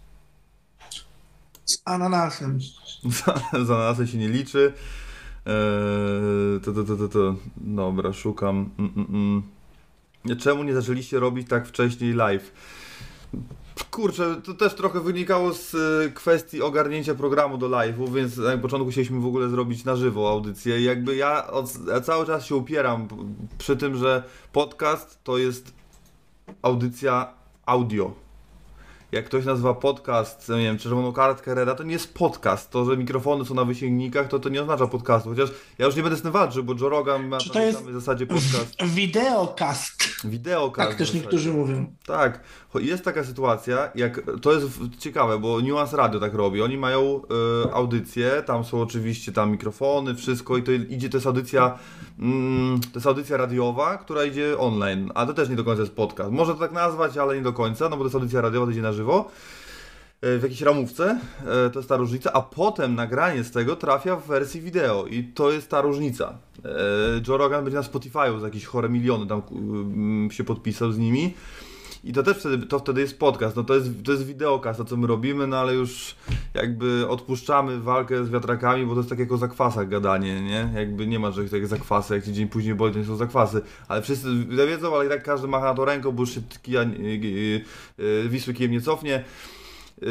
z 1.64 1.82
ananasem. 1.84 2.58
za 3.66 3.74
nas 3.74 4.10
się 4.10 4.18
nie 4.18 4.28
liczy. 4.28 4.72
Eee, 5.46 6.60
to, 6.64 6.72
to, 6.72 6.84
to, 6.84 6.96
to, 6.96 7.08
to. 7.08 7.34
Dobra, 7.56 8.12
szukam. 8.12 8.70
Mm, 8.78 8.92
mm, 8.96 9.06
mm. 9.10 9.42
Czemu 10.38 10.62
nie 10.62 10.74
zaczęliście 10.74 11.20
robić 11.20 11.48
tak 11.48 11.66
wcześniej 11.66 12.12
live? 12.12 12.52
Kurczę, 13.94 14.40
to 14.44 14.54
też 14.54 14.74
trochę 14.74 15.00
wynikało 15.00 15.52
z 15.52 15.74
e, 15.74 16.10
kwestii 16.10 16.62
ogarnięcia 16.62 17.14
programu 17.14 17.58
do 17.58 17.68
live'u, 17.68 18.12
więc 18.12 18.36
na 18.36 18.58
początku 18.58 18.90
chcieliśmy 18.90 19.20
w 19.20 19.26
ogóle 19.26 19.48
zrobić 19.48 19.84
na 19.84 19.96
żywo 19.96 20.30
audycję. 20.30 20.80
Jakby 20.80 21.16
ja, 21.16 21.46
od, 21.46 21.86
ja 21.88 22.00
cały 22.00 22.26
czas 22.26 22.46
się 22.46 22.56
upieram 22.56 23.08
przy 23.58 23.76
tym, 23.76 23.96
że 23.96 24.22
podcast 24.52 25.24
to 25.24 25.38
jest 25.38 25.72
audycja 26.62 27.34
audio. 27.66 28.23
Jak 29.14 29.24
ktoś 29.24 29.44
nazywa 29.44 29.74
podcast, 29.74 30.48
nie 30.48 30.56
wiem, 30.62 30.78
czerwoną 30.78 31.12
kartkę 31.12 31.54
Reda, 31.54 31.74
to 31.74 31.82
nie 31.82 31.92
jest 31.92 32.14
podcast. 32.14 32.70
To, 32.70 32.84
że 32.84 32.96
mikrofony 32.96 33.44
są 33.44 33.54
na 33.54 33.64
wysięgnikach, 33.64 34.28
to 34.28 34.38
to 34.38 34.48
nie 34.48 34.62
oznacza 34.62 34.86
podcastu. 34.86 35.28
Chociaż 35.30 35.50
ja 35.78 35.86
już 35.86 35.96
nie 35.96 36.02
będę 36.02 36.16
z 36.18 36.22
tym 36.22 36.32
walczył, 36.32 36.64
bo 36.64 36.74
Joe 36.80 36.88
Rogan 36.88 37.28
ma 37.28 37.38
Czy 37.38 37.50
to 37.50 37.60
jest- 37.60 37.78
samej 37.78 37.94
zasadzie 37.94 38.26
podcast. 38.26 38.74
Wideokast, 38.84 40.04
Wideokast. 40.24 40.88
tak 40.88 40.98
też 40.98 41.10
w 41.12 41.14
niektórzy 41.14 41.52
mówią. 41.52 41.86
Tak, 42.06 42.40
jest 42.74 43.04
taka 43.04 43.24
sytuacja, 43.24 43.90
jak 43.94 44.20
to 44.42 44.52
jest 44.52 44.66
w- 44.66 44.96
ciekawe, 44.98 45.38
bo 45.38 45.60
Nuance 45.60 45.96
Radio 45.96 46.20
tak 46.20 46.34
robi. 46.34 46.62
Oni 46.62 46.76
mają 46.76 47.20
y, 47.66 47.72
audycje, 47.72 48.42
tam 48.46 48.64
są 48.64 48.82
oczywiście 48.82 49.32
tam 49.32 49.50
mikrofony, 49.50 50.14
wszystko 50.14 50.56
i 50.56 50.62
to 50.62 50.72
idzie, 50.72 51.08
to 51.08 51.16
jest 51.16 51.26
audycja, 51.26 51.78
mm, 52.18 52.80
to 52.80 52.90
jest 52.94 53.06
audycja 53.06 53.36
radiowa, 53.36 53.96
która 53.98 54.24
idzie 54.24 54.58
online, 54.58 55.10
a 55.14 55.26
to 55.26 55.34
też 55.34 55.48
nie 55.48 55.56
do 55.56 55.64
końca 55.64 55.80
jest 55.82 55.94
podcast. 55.94 56.30
Można 56.32 56.54
to 56.54 56.60
tak 56.60 56.72
nazwać, 56.72 57.16
ale 57.16 57.36
nie 57.36 57.42
do 57.42 57.52
końca, 57.52 57.84
no 57.88 57.90
bo 57.90 57.96
to 57.96 58.04
jest 58.04 58.14
audycja 58.14 58.40
radiowa, 58.40 58.66
to 58.66 58.72
idzie 58.72 58.82
na 58.82 58.92
żywo. 58.92 59.03
Y, 60.24 60.38
W 60.38 60.42
jakiejś 60.42 60.60
ramówce, 60.60 61.18
y, 61.66 61.70
to 61.70 61.78
jest 61.78 61.88
ta 61.88 61.96
różnica, 61.96 62.32
a 62.32 62.42
potem 62.42 62.94
nagranie 62.94 63.44
z 63.44 63.50
tego 63.50 63.76
trafia 63.76 64.16
w 64.16 64.26
wersji 64.26 64.60
wideo 64.60 65.06
i 65.06 65.24
to 65.24 65.52
jest 65.52 65.70
ta 65.70 65.80
różnica. 65.80 66.38
Y, 66.58 66.62
Joe 67.28 67.36
Rogan 67.36 67.64
będzie 67.64 67.78
na 67.78 67.84
Spotify'u 67.84 68.40
za 68.40 68.46
jakieś 68.46 68.64
chore 68.64 68.88
miliony 68.88 69.26
tam 69.26 69.42
się 70.30 70.44
podpisał 70.44 70.92
z 70.92 70.98
nimi. 70.98 71.34
I 72.04 72.12
to 72.12 72.22
też 72.22 72.36
wtedy, 72.36 72.66
to 72.66 72.78
wtedy 72.78 73.00
jest 73.00 73.18
podcast, 73.18 73.56
no 73.56 73.64
to 73.64 73.74
jest, 73.74 73.88
to 74.04 74.12
jest 74.12 74.26
wideokast, 74.26 74.78
to 74.78 74.84
co 74.84 74.96
my 74.96 75.06
robimy, 75.06 75.46
no 75.46 75.56
ale 75.56 75.74
już 75.74 76.16
jakby 76.54 77.08
odpuszczamy 77.08 77.80
walkę 77.80 78.24
z 78.24 78.30
wiatrakami, 78.30 78.86
bo 78.86 78.92
to 78.92 79.00
jest 79.00 79.10
tak 79.10 79.18
jak 79.18 79.36
zakwasach 79.36 79.88
gadanie, 79.88 80.40
nie? 80.40 80.70
Jakby 80.74 81.06
nie 81.06 81.18
ma, 81.18 81.30
że 81.30 81.44
takie 81.44 81.66
zakwasy, 81.66 82.14
jak 82.14 82.24
ci 82.24 82.32
dzień 82.32 82.48
później 82.48 82.74
boli, 82.74 82.92
to 82.92 82.98
nie 82.98 83.04
są 83.04 83.16
zakwasy. 83.16 83.62
Ale 83.88 84.02
wszyscy 84.02 84.28
wiedzą, 84.66 84.94
ale 84.94 85.06
i 85.06 85.08
tak 85.08 85.22
każdy 85.22 85.48
macha 85.48 85.64
na 85.64 85.74
to 85.74 85.84
ręką, 85.84 86.12
bo 86.12 86.22
już 86.22 86.34
się 86.34 86.40
kija, 86.62 86.82
y, 86.82 86.86
y, 86.86 87.64
y, 87.98 88.28
Wisły 88.28 88.54
kijem 88.54 88.72
nie 88.72 88.80
cofnie. 88.80 89.24
Yy, 90.02 90.08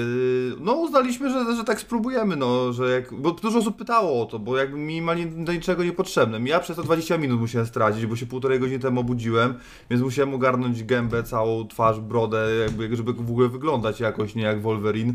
No, 0.60 0.74
uznaliśmy, 0.74 1.30
że, 1.30 1.56
że 1.56 1.64
tak 1.64 1.80
spróbujemy, 1.80 2.36
no, 2.36 2.74
że 2.74 2.92
jak, 2.92 3.14
bo 3.14 3.32
dużo 3.32 3.60
osób 3.60 3.78
pytało 3.78 4.22
o 4.22 4.26
to, 4.26 4.40
bo 4.40 4.58
jakby 4.58 4.78
mi 4.78 5.02
ma 5.02 5.14
ni- 5.14 5.46
do 5.46 5.54
niczego 5.54 5.84
niepotrzebne. 5.84 6.50
Ja 6.50 6.60
przez 6.60 6.76
to 6.76 6.84
20 6.84 7.18
minut 7.18 7.40
musiałem 7.40 7.68
stracić, 7.68 8.06
bo 8.06 8.16
się 8.16 8.26
półtorej 8.26 8.60
godziny 8.60 8.80
temu 8.80 9.02
obudziłem, 9.02 9.54
więc 9.90 10.04
musiałem 10.04 10.34
ogarnąć 10.34 10.84
gębę, 10.84 11.24
całą 11.24 11.68
twarz, 11.68 12.00
brodę, 12.00 12.48
jakby, 12.62 12.96
żeby 12.96 13.14
w 13.14 13.30
ogóle 13.32 13.50
wyglądać 13.50 14.00
jakoś, 14.00 14.36
nie 14.36 14.44
jak 14.44 14.62
Wolverine, 14.62 15.14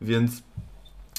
więc 0.00 0.42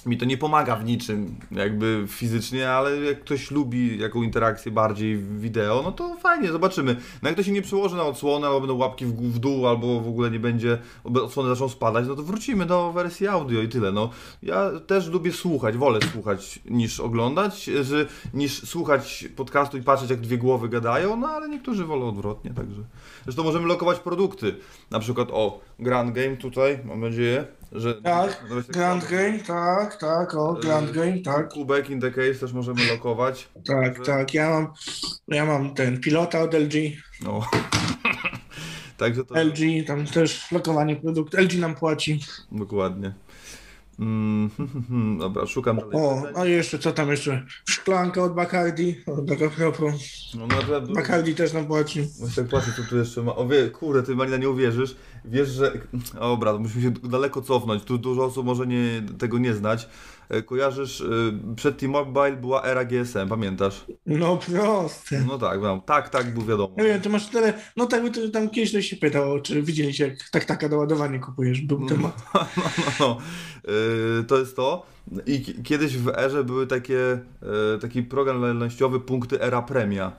mi 0.05 0.17
to 0.17 0.25
nie 0.25 0.37
pomaga 0.37 0.75
w 0.75 0.85
niczym, 0.85 1.35
jakby 1.51 2.05
fizycznie, 2.07 2.69
ale 2.69 2.97
jak 2.97 3.19
ktoś 3.19 3.51
lubi 3.51 3.99
jaką 3.99 4.23
interakcję 4.23 4.71
bardziej 4.71 5.17
wideo, 5.17 5.81
no 5.83 5.91
to 5.91 6.15
fajnie, 6.15 6.51
zobaczymy. 6.51 6.95
No 7.21 7.29
jak 7.29 7.37
to 7.37 7.43
się 7.43 7.51
nie 7.51 7.61
przełoży 7.61 7.95
na 7.95 8.03
odsłonę, 8.03 8.47
albo 8.47 8.59
będą 8.59 8.75
łapki 8.77 9.05
w, 9.05 9.13
w 9.13 9.39
dół, 9.39 9.67
albo 9.67 10.01
w 10.01 10.07
ogóle 10.07 10.31
nie 10.31 10.39
będzie, 10.39 10.77
odsłony 11.03 11.49
zaczną 11.49 11.69
spadać, 11.69 12.07
no 12.07 12.15
to 12.15 12.23
wrócimy 12.23 12.65
do 12.65 12.91
wersji 12.91 13.27
audio 13.27 13.61
i 13.61 13.69
tyle. 13.69 13.91
No, 13.91 14.09
ja 14.43 14.71
też 14.87 15.07
lubię 15.07 15.31
słuchać, 15.31 15.77
wolę 15.77 15.99
słuchać 16.11 16.59
niż 16.65 16.99
oglądać, 16.99 17.63
że, 17.63 18.05
niż 18.33 18.63
słuchać 18.63 19.25
podcastu 19.35 19.77
i 19.77 19.81
patrzeć 19.81 20.09
jak 20.09 20.21
dwie 20.21 20.37
głowy 20.37 20.69
gadają, 20.69 21.15
no 21.15 21.27
ale 21.27 21.49
niektórzy 21.49 21.85
wolą 21.85 22.09
odwrotnie, 22.09 22.53
także. 22.53 22.81
Zresztą 23.23 23.43
możemy 23.43 23.67
lokować 23.67 23.99
produkty, 23.99 24.55
na 24.91 24.99
przykład 24.99 25.27
o, 25.31 25.59
Grand 25.79 26.15
Game 26.15 26.37
tutaj, 26.37 26.79
mam 26.85 27.01
nadzieję, 27.01 27.45
że... 27.71 28.01
Tak, 28.01 28.35
tak 28.49 28.67
Grand. 28.67 29.09
Game, 29.09 29.39
tak, 29.39 29.97
tak, 29.97 30.35
o, 30.35 30.53
Grand 30.53 30.87
Yy, 30.87 30.93
Game, 30.93 31.19
tak, 31.19 31.49
Kubek 31.49 31.89
in 31.89 32.01
the 32.01 32.11
case 32.11 32.33
też 32.33 32.53
możemy 32.53 32.87
lokować. 32.91 33.49
tak, 33.65 34.05
tak, 34.05 34.33
ja 34.33 34.49
mam, 34.49 34.67
ja 35.27 35.45
mam 35.45 35.73
ten 35.73 35.99
pilota 35.99 36.41
od 36.41 36.53
LG, 36.53 36.73
No. 37.23 37.41
Także 38.97 39.25
to 39.25 39.35
LG, 39.43 39.87
tam 39.87 40.05
też 40.05 40.51
lokowanie 40.51 40.95
produktu, 40.95 41.37
LG 41.37 41.59
nam 41.59 41.75
płaci. 41.75 42.19
dokładnie. 42.51 43.13
Mm, 43.99 44.49
dobra, 45.19 45.45
szukam 45.47 45.77
dalej. 45.77 45.91
O, 45.93 46.23
a 46.35 46.45
jeszcze, 46.45 46.79
co 46.79 46.91
tam 46.91 47.11
jeszcze? 47.11 47.45
Szklanka 47.69 48.23
od 48.23 48.33
Bacardi, 48.33 48.95
o, 49.07 49.21
tak 49.21 49.41
a 49.41 49.49
propos, 49.49 49.93
No, 50.35 50.47
no, 50.47 50.81
Bacardi 50.93 51.35
też 51.35 51.53
nam 51.53 51.67
płaci. 51.67 52.07
Właśnie 52.19 52.43
tak 52.43 52.51
patrzę, 52.51 52.71
co 52.75 52.83
tu 52.89 52.97
jeszcze 52.97 53.23
ma. 53.23 53.35
O 53.35 53.47
wie, 53.47 53.69
kurde, 53.69 54.03
ty 54.03 54.15
Malina 54.15 54.37
nie 54.37 54.49
uwierzysz. 54.49 54.95
Wiesz, 55.25 55.49
że. 55.49 55.71
Dobra, 56.13 56.57
musimy 56.57 56.81
się 56.83 56.91
daleko 56.91 57.41
cofnąć. 57.41 57.83
Tu 57.83 57.97
dużo 57.97 58.25
osób 58.25 58.45
może 58.45 58.67
nie, 58.67 59.03
tego 59.17 59.37
nie 59.37 59.53
znać. 59.53 59.87
E, 60.29 60.41
Kojarzysz, 60.41 61.01
e, 61.01 61.05
przed 61.55 61.77
T-Mobile 61.77 62.31
była 62.31 62.63
era 62.63 62.85
GSM, 62.85 63.29
pamiętasz? 63.29 63.85
No 64.05 64.37
proste. 64.37 65.23
No 65.27 65.37
tak, 65.37 65.61
no, 65.61 65.81
tak, 65.85 66.09
tak, 66.09 66.33
był 66.33 66.45
wiadomo. 66.45 66.75
Nie 66.77 66.83
wiem, 66.83 67.01
ty 67.01 67.09
masz 67.09 67.27
tyle, 67.27 67.53
no 67.77 67.85
tak 67.85 68.03
by 68.03 68.11
to 68.11 68.29
tam 68.29 68.49
kiedyś 68.49 68.69
ktoś 68.69 68.85
się 68.85 68.95
pytał, 68.95 69.41
czy 69.41 69.61
widzieliście, 69.61 70.07
jak 70.07 70.29
tak 70.31 70.45
taka 70.45 70.69
do 70.69 70.77
ładowania 70.77 71.19
kupujesz, 71.19 71.61
był 71.61 71.87
temat. 71.87 72.23
No, 72.33 72.45
no, 72.57 72.91
no. 72.99 73.17
Yy, 74.17 74.23
to 74.23 74.37
jest 74.39 74.55
to. 74.55 74.85
I 75.25 75.41
ki- 75.41 75.63
kiedyś 75.63 75.97
w 75.97 76.07
erze 76.07 76.43
były 76.43 76.67
takie, 76.67 77.19
taki 77.81 78.03
program 78.03 78.41
lojalnościowy 78.41 78.99
punkty 78.99 79.41
Era 79.41 79.61
Premia. 79.61 80.11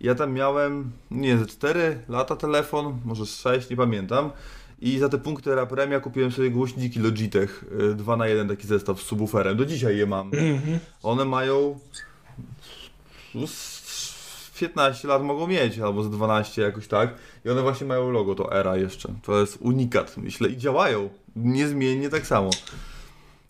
Ja 0.00 0.14
tam 0.14 0.32
miałem, 0.32 0.90
nie 1.10 1.38
ze 1.38 1.46
4 1.46 1.98
lata 2.08 2.36
telefon, 2.36 2.98
może 3.04 3.26
z 3.26 3.40
6, 3.40 3.70
nie 3.70 3.76
pamiętam. 3.76 4.30
I 4.80 4.98
za 4.98 5.08
te 5.08 5.18
punkty 5.18 5.52
Era 5.52 5.66
Premia 5.66 6.00
kupiłem 6.00 6.32
sobie 6.32 6.50
głośniki 6.50 7.00
Logitech 7.00 7.64
2 7.94 8.16
na 8.16 8.26
1 8.26 8.48
taki 8.48 8.66
zestaw 8.66 9.00
z 9.00 9.04
subwooferem. 9.04 9.56
Do 9.56 9.66
dzisiaj 9.66 9.96
je 9.96 10.06
mam. 10.06 10.26
Mhm. 10.26 10.78
One 11.02 11.24
mają 11.24 11.78
no, 13.34 13.46
z 13.46 14.52
15 14.60 15.08
lat 15.08 15.22
mogą 15.22 15.46
mieć, 15.46 15.78
albo 15.78 16.02
z 16.02 16.10
12 16.10 16.62
jakoś 16.62 16.88
tak. 16.88 17.14
I 17.44 17.50
one 17.50 17.62
właśnie 17.62 17.86
mają 17.86 18.10
logo, 18.10 18.34
to 18.34 18.52
Era 18.52 18.76
jeszcze. 18.76 19.14
To 19.22 19.40
jest 19.40 19.58
unikat, 19.60 20.16
myślę, 20.16 20.48
i 20.48 20.56
działają 20.56 21.08
niezmiennie 21.36 22.08
tak 22.08 22.26
samo. 22.26 22.50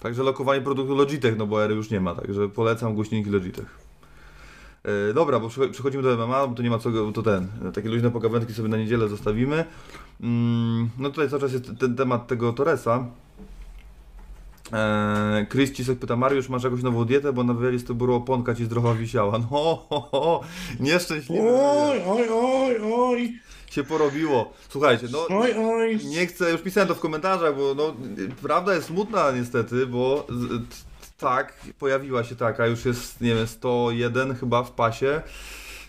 Także 0.01 0.23
lokowanie 0.23 0.61
produktu 0.61 0.95
Logitech, 0.95 1.37
no 1.37 1.47
bo 1.47 1.65
Ery 1.65 1.75
już 1.75 1.91
nie 1.91 2.01
ma, 2.01 2.15
także 2.15 2.49
polecam 2.49 2.95
głośniki 2.95 3.31
Logitech. 3.31 3.86
E, 4.87 5.15
dobra, 5.15 5.41
bo 5.41 5.49
przecho- 5.49 5.71
przechodzimy 5.71 6.03
do 6.03 6.17
MMA, 6.17 6.47
bo 6.47 6.55
to 6.55 6.63
nie 6.63 6.71
ma 6.71 6.79
co, 6.79 6.91
to 7.15 7.23
ten, 7.23 7.49
takie 7.75 7.89
luźne 7.89 8.11
pogawędki 8.11 8.55
sobie 8.55 8.69
na 8.69 8.77
niedzielę 8.77 9.09
zostawimy. 9.09 9.65
Mm, 10.21 10.91
no 10.99 11.11
tutaj 11.11 11.31
cały 11.31 11.43
czas 11.43 11.53
jest 11.53 11.71
ten 11.79 11.97
temat 11.97 12.27
tego 12.27 12.53
Torresa. 12.53 13.07
Eee, 14.73 15.47
Chris 15.47 15.73
Cisek 15.73 15.99
pyta, 15.99 16.17
Mariusz, 16.17 16.49
masz 16.49 16.65
jakąś 16.65 16.83
nową 16.83 17.05
dietę, 17.05 17.33
bo 17.33 17.45
na 17.45 17.55
wywiadzie 17.55 17.79
z 17.79 17.85
tybu 17.85 18.15
oponka 18.15 18.55
ci 18.55 18.65
zdrowa 18.65 18.95
wisiała. 18.95 19.39
No, 19.39 19.47
ho, 19.47 20.01
ho, 20.11 20.41
nieszczęśliwy 20.81 21.49
Oj, 21.51 22.03
oj, 22.07 22.29
oj, 22.31 22.77
oj, 22.95 23.41
się 23.71 23.85
porobiło. 23.85 24.53
Słuchajcie, 24.69 25.07
no 25.13 25.27
oj, 25.39 25.55
oj. 25.59 25.99
nie 26.05 26.27
chcę, 26.27 26.51
już 26.51 26.63
pisałem 26.63 26.89
to 26.89 26.95
w 26.95 27.01
komentarzach, 27.01 27.57
bo 27.57 27.75
no, 27.75 27.95
prawda 28.43 28.75
jest 28.75 28.87
smutna 28.87 29.31
niestety, 29.31 29.87
bo 29.87 30.27
tak, 31.19 31.53
pojawiła 31.79 32.25
się 32.25 32.37
taka, 32.37 32.67
już 32.67 32.85
jest, 32.85 33.21
nie 33.21 33.35
wiem, 33.35 33.47
101 33.47 34.35
chyba 34.35 34.63
w 34.63 34.71
pasie. 34.71 35.23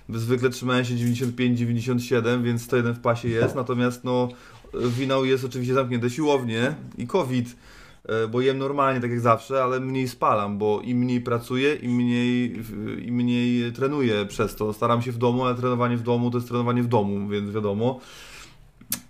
Zwykle 0.09 0.49
trzymałem 0.49 0.85
się 0.85 0.93
95-97, 0.93 2.43
więc 2.43 2.61
101 2.61 2.93
w 2.93 2.99
pasie 2.99 3.29
jest, 3.29 3.55
natomiast 3.55 4.03
no 4.03 4.29
winał 4.73 5.25
jest 5.25 5.45
oczywiście 5.45 5.73
zamknięte 5.73 6.09
siłownie 6.09 6.75
i 6.97 7.07
COVID, 7.07 7.55
e, 8.05 8.27
bo 8.27 8.41
jem 8.41 8.57
normalnie 8.57 9.01
tak 9.01 9.11
jak 9.11 9.19
zawsze, 9.19 9.63
ale 9.63 9.79
mniej 9.79 10.07
spalam, 10.07 10.57
bo 10.57 10.81
im 10.81 10.97
mniej 10.97 11.21
pracuję, 11.21 11.75
im 11.75 11.91
mniej, 11.91 12.55
im 13.05 13.15
mniej 13.15 13.71
trenuję 13.73 14.25
przez 14.25 14.55
to. 14.55 14.73
Staram 14.73 15.01
się 15.01 15.11
w 15.11 15.17
domu, 15.17 15.45
ale 15.45 15.55
trenowanie 15.55 15.97
w 15.97 16.03
domu 16.03 16.31
to 16.31 16.37
jest 16.37 16.47
trenowanie 16.47 16.83
w 16.83 16.87
domu, 16.87 17.27
więc 17.27 17.51
wiadomo. 17.51 17.99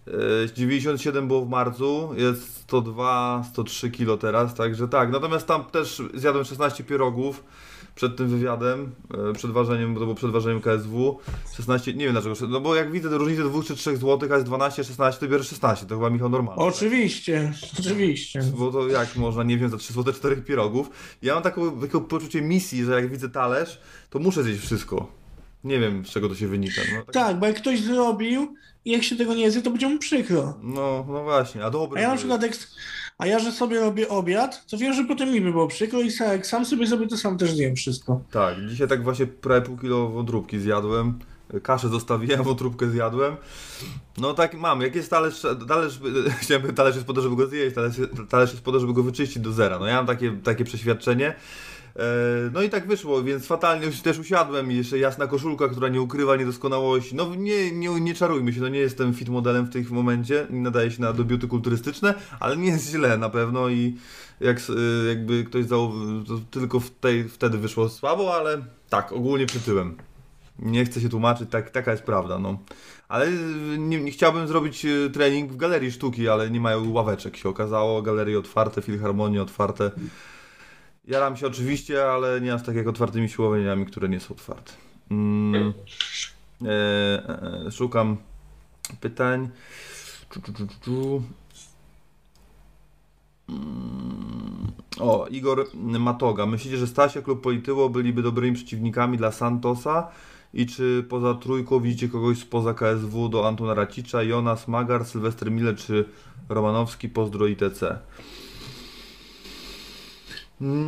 E, 0.08 0.54
97 0.56 1.28
było 1.28 1.46
w 1.46 1.50
marcu, 1.50 2.10
jest 2.18 2.56
102, 2.56 3.44
103 3.52 3.92
kilo 3.92 4.18
teraz, 4.18 4.56
także 4.56 4.88
tak. 4.88 5.12
Natomiast 5.12 5.48
tam 5.48 5.66
też 5.66 6.02
zjadłem 6.14 6.46
16 6.46 6.84
pierogów 6.84 7.44
przed 7.96 8.16
tym 8.16 8.28
wywiadem, 8.28 8.92
e, 9.30 9.34
przed 9.34 9.52
ważeniem, 9.52 9.94
bo 9.94 10.00
to 10.00 10.06
było 10.06 10.16
przed 10.16 10.32
ważeniem 10.32 10.62
KSW. 10.62 11.20
16, 11.56 11.94
nie 11.94 12.06
wiem 12.06 12.14
dlaczego, 12.14 12.36
no 12.48 12.62
bo 12.62 12.76
jak 12.76 12.92
widzę 12.92 13.10
różnicę 13.10 13.44
2 13.44 13.64
czy 13.64 13.76
3 13.76 13.98
zł, 13.98 14.30
a 14.32 14.36
jest 14.36 14.46
12, 14.46 14.84
16, 14.84 15.20
to 15.20 15.32
biorę 15.32 15.44
16, 15.44 15.86
to 15.86 15.96
chyba 15.96 16.10
Michał 16.10 16.30
normalny. 16.30 16.64
Oczywiście, 16.64 17.54
oczywiście. 17.80 18.42
Bo 18.58 18.72
to 18.72 18.88
jak 18.88 19.16
można 19.16 19.44
nie 19.44 19.58
wziąć 19.58 19.72
za 19.72 19.78
3 19.78 19.94
zł 19.94 20.14
4 20.14 20.38
pierogów? 20.38 20.90
Ja 21.22 21.34
mam 21.34 21.44
taką, 21.44 21.82
takie 21.82 22.02
poczucie 22.02 22.42
misji, 22.42 22.86
że 22.86 22.92
jak 22.92 23.12
widzę 23.12 23.30
talerz, 23.30 23.82
to 24.10 24.20
muszę 24.20 24.44
zjeść 24.44 24.62
wszystko. 24.62 25.17
Nie 25.64 25.80
wiem 25.80 26.06
z 26.06 26.10
czego 26.10 26.30
to 26.30 26.36
się 26.36 26.48
wynika. 26.48 26.82
No, 26.96 27.04
tak, 27.04 27.14
Tak, 27.14 27.40
bo 27.40 27.46
jak 27.46 27.56
ktoś 27.56 27.82
zrobił 27.82 28.56
i 28.86 28.92
jak 28.92 29.04
się 29.04 29.16
tego 29.16 29.34
nie 29.34 29.52
zje, 29.52 29.62
to 29.62 29.72
będzie 29.72 29.90
mu 29.90 30.00
przykro. 30.00 30.58
no, 30.64 31.06
no 31.08 31.24
właśnie, 31.24 31.66
a 31.66 31.70
dobre. 31.70 32.00
A 32.00 32.02
ja 32.02 32.10
na 32.10 32.16
przykład, 32.18 32.44
jak, 32.44 32.54
a 33.18 33.28
ja, 33.28 33.40
że 33.40 33.52
sobie 33.52 33.80
robię 33.80 34.10
obiad, 34.10 34.66
to 34.66 34.78
wiem, 34.78 34.94
że 34.94 35.04
potem 35.04 35.32
mi 35.32 35.42
by 35.42 35.52
było 35.52 35.68
przykro 35.68 36.02
i 36.02 36.10
jak 36.20 36.48
sam 36.48 36.66
sobie 36.66 36.88
zrobię, 36.88 37.08
to 37.08 37.18
sam 37.18 37.38
też 37.38 37.52
zjem 37.52 37.76
wszystko. 37.76 38.22
Tak, 38.32 38.56
dzisiaj 38.68 38.88
tak 38.88 39.04
właśnie 39.04 39.28
prawie 39.28 39.62
pół 39.62 39.78
kilo 39.78 40.10
wątróbki 40.10 40.60
zjadłem. 40.60 41.20
Kaszę 41.64 41.90
zostawiłem, 41.90 42.44
wątróbkę 42.54 42.90
zjadłem. 42.90 43.36
No 44.18 44.34
tak 44.34 44.54
mam, 44.54 44.82
jak 44.82 44.96
jest 44.96 45.10
talerz, 45.10 45.46
talerz 45.68 46.00
talerz 46.76 46.96
jest 46.96 47.08
po 47.08 47.14
to, 47.14 47.22
żeby 47.22 47.36
go 47.36 47.48
zjeść, 47.48 47.76
talerz, 47.76 47.96
talerz 48.30 48.52
jest 48.52 48.64
po 48.64 48.72
to, 48.72 48.80
żeby 48.80 48.94
go 48.94 49.04
wyczyścić 49.04 49.40
do 49.40 49.52
zera. 49.52 49.80
No 49.80 49.86
ja 49.86 49.96
mam 49.96 50.06
takie, 50.06 50.32
takie 50.44 50.64
przeświadczenie. 50.64 51.36
E, 51.98 52.50
No 52.54 52.62
i 52.62 52.70
tak 52.70 52.88
wyszło, 52.88 53.24
więc 53.24 53.48
fatalnie 53.48 53.86
już 53.86 54.02
też 54.02 54.20
usiadłem 54.20 54.72
i 54.72 54.76
jeszcze 54.76 55.00
jasna 55.00 55.28
koszulka, 55.28 55.68
która 55.68 55.90
nie 55.90 56.02
ukrywa 56.02 56.36
niedoskonałości. 56.36 57.16
No 57.16 57.36
nie, 57.36 57.72
nie, 57.72 57.90
nie 57.90 58.14
czarujmy 58.14 58.54
się, 58.54 58.62
no 58.62 58.68
nie 58.68 58.80
jestem 58.80 59.14
fit 59.14 59.30
modelem 59.30 59.66
w 59.66 59.70
tym 59.70 59.86
momencie, 59.90 60.48
nie 60.50 60.62
nadaje 60.62 60.92
się 60.92 61.02
na 61.02 61.14
debiuty 61.14 61.48
kulturystyczne, 61.48 62.14
ale 62.40 62.58
nie 62.58 62.68
jest 62.72 62.90
źle 62.90 63.18
na 63.18 63.30
pewno 63.30 63.70
i 63.70 63.98
jak 64.40 64.60
y, 64.60 65.08
jakby 65.08 65.44
ktoś 65.44 65.66
zauważył, 65.66 66.24
to 66.24 66.40
tylko 66.52 66.80
w 66.80 66.90
tej, 66.90 67.30
wtedy 67.30 67.58
wyszło 67.58 67.90
słabo, 67.90 68.36
ale 68.36 68.66
tak, 68.90 69.12
ogólnie 69.12 69.46
przytyłem. 69.46 69.98
Nie 70.60 70.86
chcę 70.86 71.02
się 71.02 71.10
tłumaczyć, 71.10 71.50
tak, 71.50 71.70
taka 71.70 71.92
jest 71.92 72.04
prawda, 72.04 72.40
no. 72.40 72.60
Ale 73.08 73.28
y, 73.28 73.78
nie, 73.78 74.02
nie 74.02 74.12
chciałbym 74.12 74.48
zrobić 74.48 74.86
trening 75.14 75.52
w 75.52 75.58
galerii 75.58 75.92
sztuki, 75.92 76.30
ale 76.30 76.50
nie 76.52 76.60
mają 76.60 76.92
ławeczek 76.92 77.38
się 77.38 77.50
okazało, 77.50 78.02
galerie 78.02 78.40
otwarte, 78.40 78.82
filharmonie 78.82 79.42
otwarte. 79.42 79.92
Jaram 81.08 81.38
się 81.38 81.48
oczywiście, 81.48 82.12
ale 82.12 82.42
nie 82.42 82.54
aż 82.54 82.64
tak 82.64 82.76
jak 82.76 82.88
otwartymi 82.88 83.30
siłowniami, 83.30 83.86
które 83.86 84.10
nie 84.10 84.20
są 84.20 84.34
otwarte. 84.34 84.72
Mm. 85.12 85.74
E, 86.66 86.68
e, 86.68 87.66
e, 87.68 87.72
szukam 87.72 88.18
pytań. 89.00 89.50
Czu, 90.30 90.42
czu, 90.42 90.54
czu, 90.54 90.68
czu. 90.82 91.24
O, 95.00 95.28
Igor 95.28 95.68
Matoga. 96.00 96.46
Myślicie, 96.46 96.78
że 96.78 96.88
Stasia 96.88 97.22
klub 97.22 97.42
Polityło 97.42 97.90
byliby 97.90 98.22
dobrymi 98.22 98.56
przeciwnikami 98.56 99.18
dla 99.18 99.32
Santosa? 99.32 100.08
I 100.54 100.66
czy 100.66 101.06
poza 101.10 101.34
trójką 101.34 101.80
widzicie 101.80 102.10
kogoś 102.10 102.38
spoza 102.38 102.74
KSW 102.74 103.30
do 103.30 103.48
Antona 103.48 103.74
Racicza, 103.74 104.24
Jonas 104.24 104.68
Magar, 104.68 105.06
Sylwester 105.06 105.52
Miller 105.52 105.76
czy 105.76 106.06
Romanowski, 106.50 107.10
pozdro 107.10 107.48
ITC? 107.48 108.00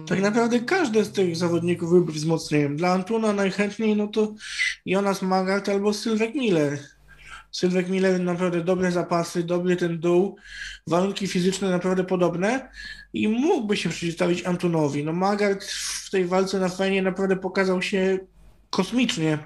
Tak 0.07 0.21
naprawdę 0.21 0.59
każdy 0.59 1.05
z 1.05 1.11
tych 1.11 1.35
zawodników 1.35 1.89
byłby 1.89 2.11
wzmocnieniem. 2.11 2.77
Dla 2.77 2.91
Antuna 2.91 3.33
najchętniej 3.33 3.95
no 3.95 4.07
to 4.07 4.33
Jonas 4.85 5.21
Magart 5.21 5.69
albo 5.69 5.93
Sylwek 5.93 6.35
Miller. 6.35 6.79
Sylwek 7.51 7.89
Miller 7.89 8.19
naprawdę 8.19 8.63
dobre 8.63 8.91
zapasy, 8.91 9.43
dobry 9.43 9.75
ten 9.75 9.99
dół, 9.99 10.35
warunki 10.87 11.27
fizyczne 11.27 11.69
naprawdę 11.69 12.03
podobne 12.03 12.69
i 13.13 13.27
mógłby 13.27 13.77
się 13.77 13.89
przeciwstawić 13.89 14.45
Antunowi. 14.45 15.03
No 15.03 15.13
Magart 15.13 15.63
w 15.63 16.09
tej 16.09 16.25
walce 16.25 16.59
na 16.59 16.69
fajnie 16.69 17.01
naprawdę 17.01 17.35
pokazał 17.35 17.81
się 17.81 18.19
kosmicznie. 18.69 19.37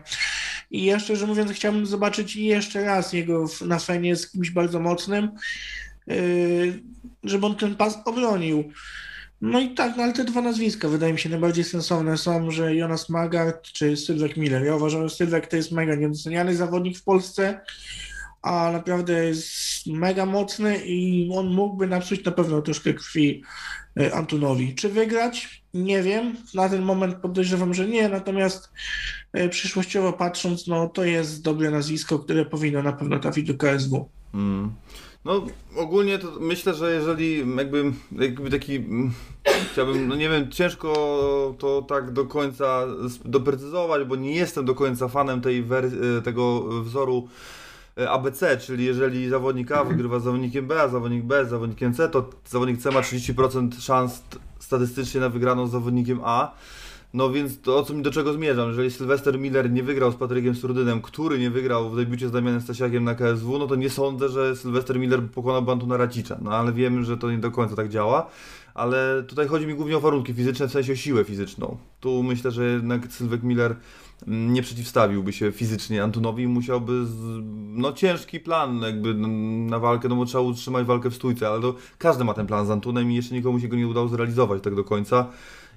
I 0.71 0.85
ja 0.85 0.99
szczerze 0.99 1.27
mówiąc 1.27 1.51
chciałbym 1.51 1.85
zobaczyć 1.85 2.35
jeszcze 2.35 2.83
raz 2.83 3.13
jego 3.13 3.45
na 3.65 3.79
fenie 3.79 4.15
z 4.15 4.31
kimś 4.31 4.51
bardzo 4.51 4.79
mocnym, 4.79 5.31
yy, 6.07 6.79
żeby 7.23 7.45
on 7.45 7.55
ten 7.55 7.75
pas 7.75 7.97
obronił. 8.05 8.71
No 9.43 9.59
i 9.59 9.69
tak, 9.69 9.99
ale 9.99 10.13
te 10.13 10.23
dwa 10.23 10.41
nazwiska 10.41 10.87
wydaje 10.87 11.13
mi 11.13 11.19
się 11.19 11.29
najbardziej 11.29 11.63
sensowne 11.63 12.17
są, 12.17 12.51
że 12.51 12.75
Jonas 12.75 13.09
Magart 13.09 13.61
czy 13.61 13.97
Sylwek 13.97 14.37
Miller. 14.37 14.65
Ja 14.65 14.75
uważam, 14.75 15.09
że 15.09 15.15
Sylwek 15.15 15.47
to 15.47 15.55
jest 15.55 15.71
mega 15.71 15.95
niedoceniany 15.95 16.55
zawodnik 16.55 16.97
w 16.97 17.03
Polsce, 17.03 17.61
a 18.41 18.69
naprawdę 18.73 19.25
jest 19.25 19.87
mega 19.87 20.25
mocny 20.25 20.77
i 20.85 21.29
on 21.33 21.47
mógłby 21.47 21.87
napsuć 21.87 22.25
na 22.25 22.31
pewno 22.31 22.61
troszkę 22.61 22.93
krwi 22.93 23.43
e, 23.99 24.13
Antunowi. 24.13 24.75
Czy 24.75 24.89
wygrać? 24.89 25.63
Nie 25.73 26.03
wiem. 26.03 26.35
Na 26.53 26.69
ten 26.69 26.81
moment 26.81 27.15
podejrzewam, 27.15 27.73
że 27.73 27.87
nie, 27.87 28.09
natomiast 28.09 28.69
e, 29.33 29.49
przyszłościowo 29.49 30.13
patrząc, 30.13 30.67
no 30.67 30.89
to 30.89 31.03
jest 31.03 31.41
dobre 31.41 31.71
nazwisko, 31.71 32.19
które 32.19 32.45
powinno 32.45 32.83
na 32.83 32.93
pewno 32.93 33.19
trafić 33.19 33.47
do 33.47 33.53
KSW. 33.53 34.09
Mm. 34.33 34.71
No 35.25 35.41
ogólnie 35.75 36.19
to 36.19 36.27
myślę, 36.39 36.73
że 36.73 36.93
jeżeli 36.93 37.55
jakby, 37.57 37.91
jakby 38.11 38.49
taki 38.49 38.75
mm, 38.75 39.11
chciałbym, 39.71 40.07
no 40.07 40.15
nie 40.15 40.29
wiem, 40.29 40.51
ciężko 40.51 40.93
to 41.59 41.81
tak 41.81 42.11
do 42.11 42.25
końca 42.25 42.83
doprecyzować, 43.25 44.03
bo 44.07 44.15
nie 44.15 44.35
jestem 44.35 44.65
do 44.65 44.75
końca 44.75 45.07
fanem 45.07 45.41
tej 45.41 45.63
wer- 45.63 46.23
tego 46.23 46.61
wzoru 46.81 47.27
e, 47.97 48.09
ABC, 48.09 48.57
czyli 48.57 48.85
jeżeli 48.85 49.29
zawodnik 49.29 49.71
A 49.71 49.83
wygrywa 49.83 50.19
z 50.19 50.23
zawodnikiem 50.23 50.67
B, 50.67 50.81
a 50.81 50.87
zawodnik 50.87 51.23
B 51.23 51.45
z 51.45 51.49
zawodnikiem 51.49 51.93
C, 51.93 52.09
to 52.09 52.29
zawodnik 52.45 52.81
C 52.81 52.91
ma 52.91 53.01
30% 53.01 53.79
szans 53.79 54.23
statystycznie 54.59 55.21
na 55.21 55.29
wygraną 55.29 55.67
z 55.67 55.71
zawodnikiem 55.71 56.19
A. 56.23 56.51
No 57.13 57.29
więc 57.29 57.61
to 57.61 57.77
o 57.77 57.83
co 57.83 57.93
do 57.93 58.11
czego 58.11 58.33
zmierzam? 58.33 58.69
Jeżeli 58.69 58.91
Sylwester 58.91 59.39
Miller 59.39 59.71
nie 59.71 59.83
wygrał 59.83 60.11
z 60.11 60.15
Patrykiem 60.15 60.55
Surdynem, 60.55 61.01
który 61.01 61.39
nie 61.39 61.49
wygrał 61.49 61.89
w 61.89 61.95
debiucie 61.95 62.29
z 62.29 62.31
Damianem 62.31 62.61
Stasiakiem 62.61 63.03
na 63.03 63.15
KSW, 63.15 63.59
no 63.59 63.67
to 63.67 63.75
nie 63.75 63.89
sądzę, 63.89 64.29
że 64.29 64.55
Sylwester 64.55 64.99
Miller 64.99 65.21
pokonał 65.29 65.71
Antuna 65.71 65.97
Racicza. 65.97 66.37
No 66.41 66.51
ale 66.51 66.73
wiemy, 66.73 67.03
że 67.03 67.17
to 67.17 67.31
nie 67.31 67.37
do 67.37 67.51
końca 67.51 67.75
tak 67.75 67.89
działa. 67.89 68.29
Ale 68.73 69.23
tutaj 69.27 69.47
chodzi 69.47 69.67
mi 69.67 69.75
głównie 69.75 69.97
o 69.97 69.99
warunki 69.99 70.33
fizyczne, 70.33 70.67
w 70.67 70.71
sensie 70.71 70.93
o 70.93 70.95
siłę 70.95 71.23
fizyczną. 71.23 71.77
Tu 71.99 72.23
myślę, 72.23 72.51
że 72.51 72.65
jednak 72.65 73.07
Sylwek 73.07 73.43
Miller 73.43 73.75
mm, 74.27 74.53
nie 74.53 74.61
przeciwstawiłby 74.61 75.33
się 75.33 75.51
fizycznie 75.51 76.03
Antunowi 76.03 76.43
i 76.43 76.47
musiałby 76.47 77.05
z, 77.05 77.41
no 77.53 77.93
ciężki 77.93 78.39
plan 78.39 78.81
jakby 78.81 79.13
na 79.69 79.79
walkę, 79.79 80.09
no 80.09 80.15
bo 80.15 80.25
trzeba 80.25 80.43
utrzymać 80.43 80.85
walkę 80.85 81.09
w 81.09 81.15
stójce, 81.15 81.47
ale 81.47 81.61
to 81.61 81.75
każdy 81.97 82.23
ma 82.23 82.33
ten 82.33 82.47
plan 82.47 82.67
z 82.67 82.69
Antunem 82.69 83.11
i 83.11 83.15
jeszcze 83.15 83.35
nikomu 83.35 83.59
się 83.59 83.67
go 83.67 83.75
nie 83.75 83.87
udało 83.87 84.07
zrealizować 84.07 84.63
tak 84.63 84.75
do 84.75 84.83
końca 84.83 85.27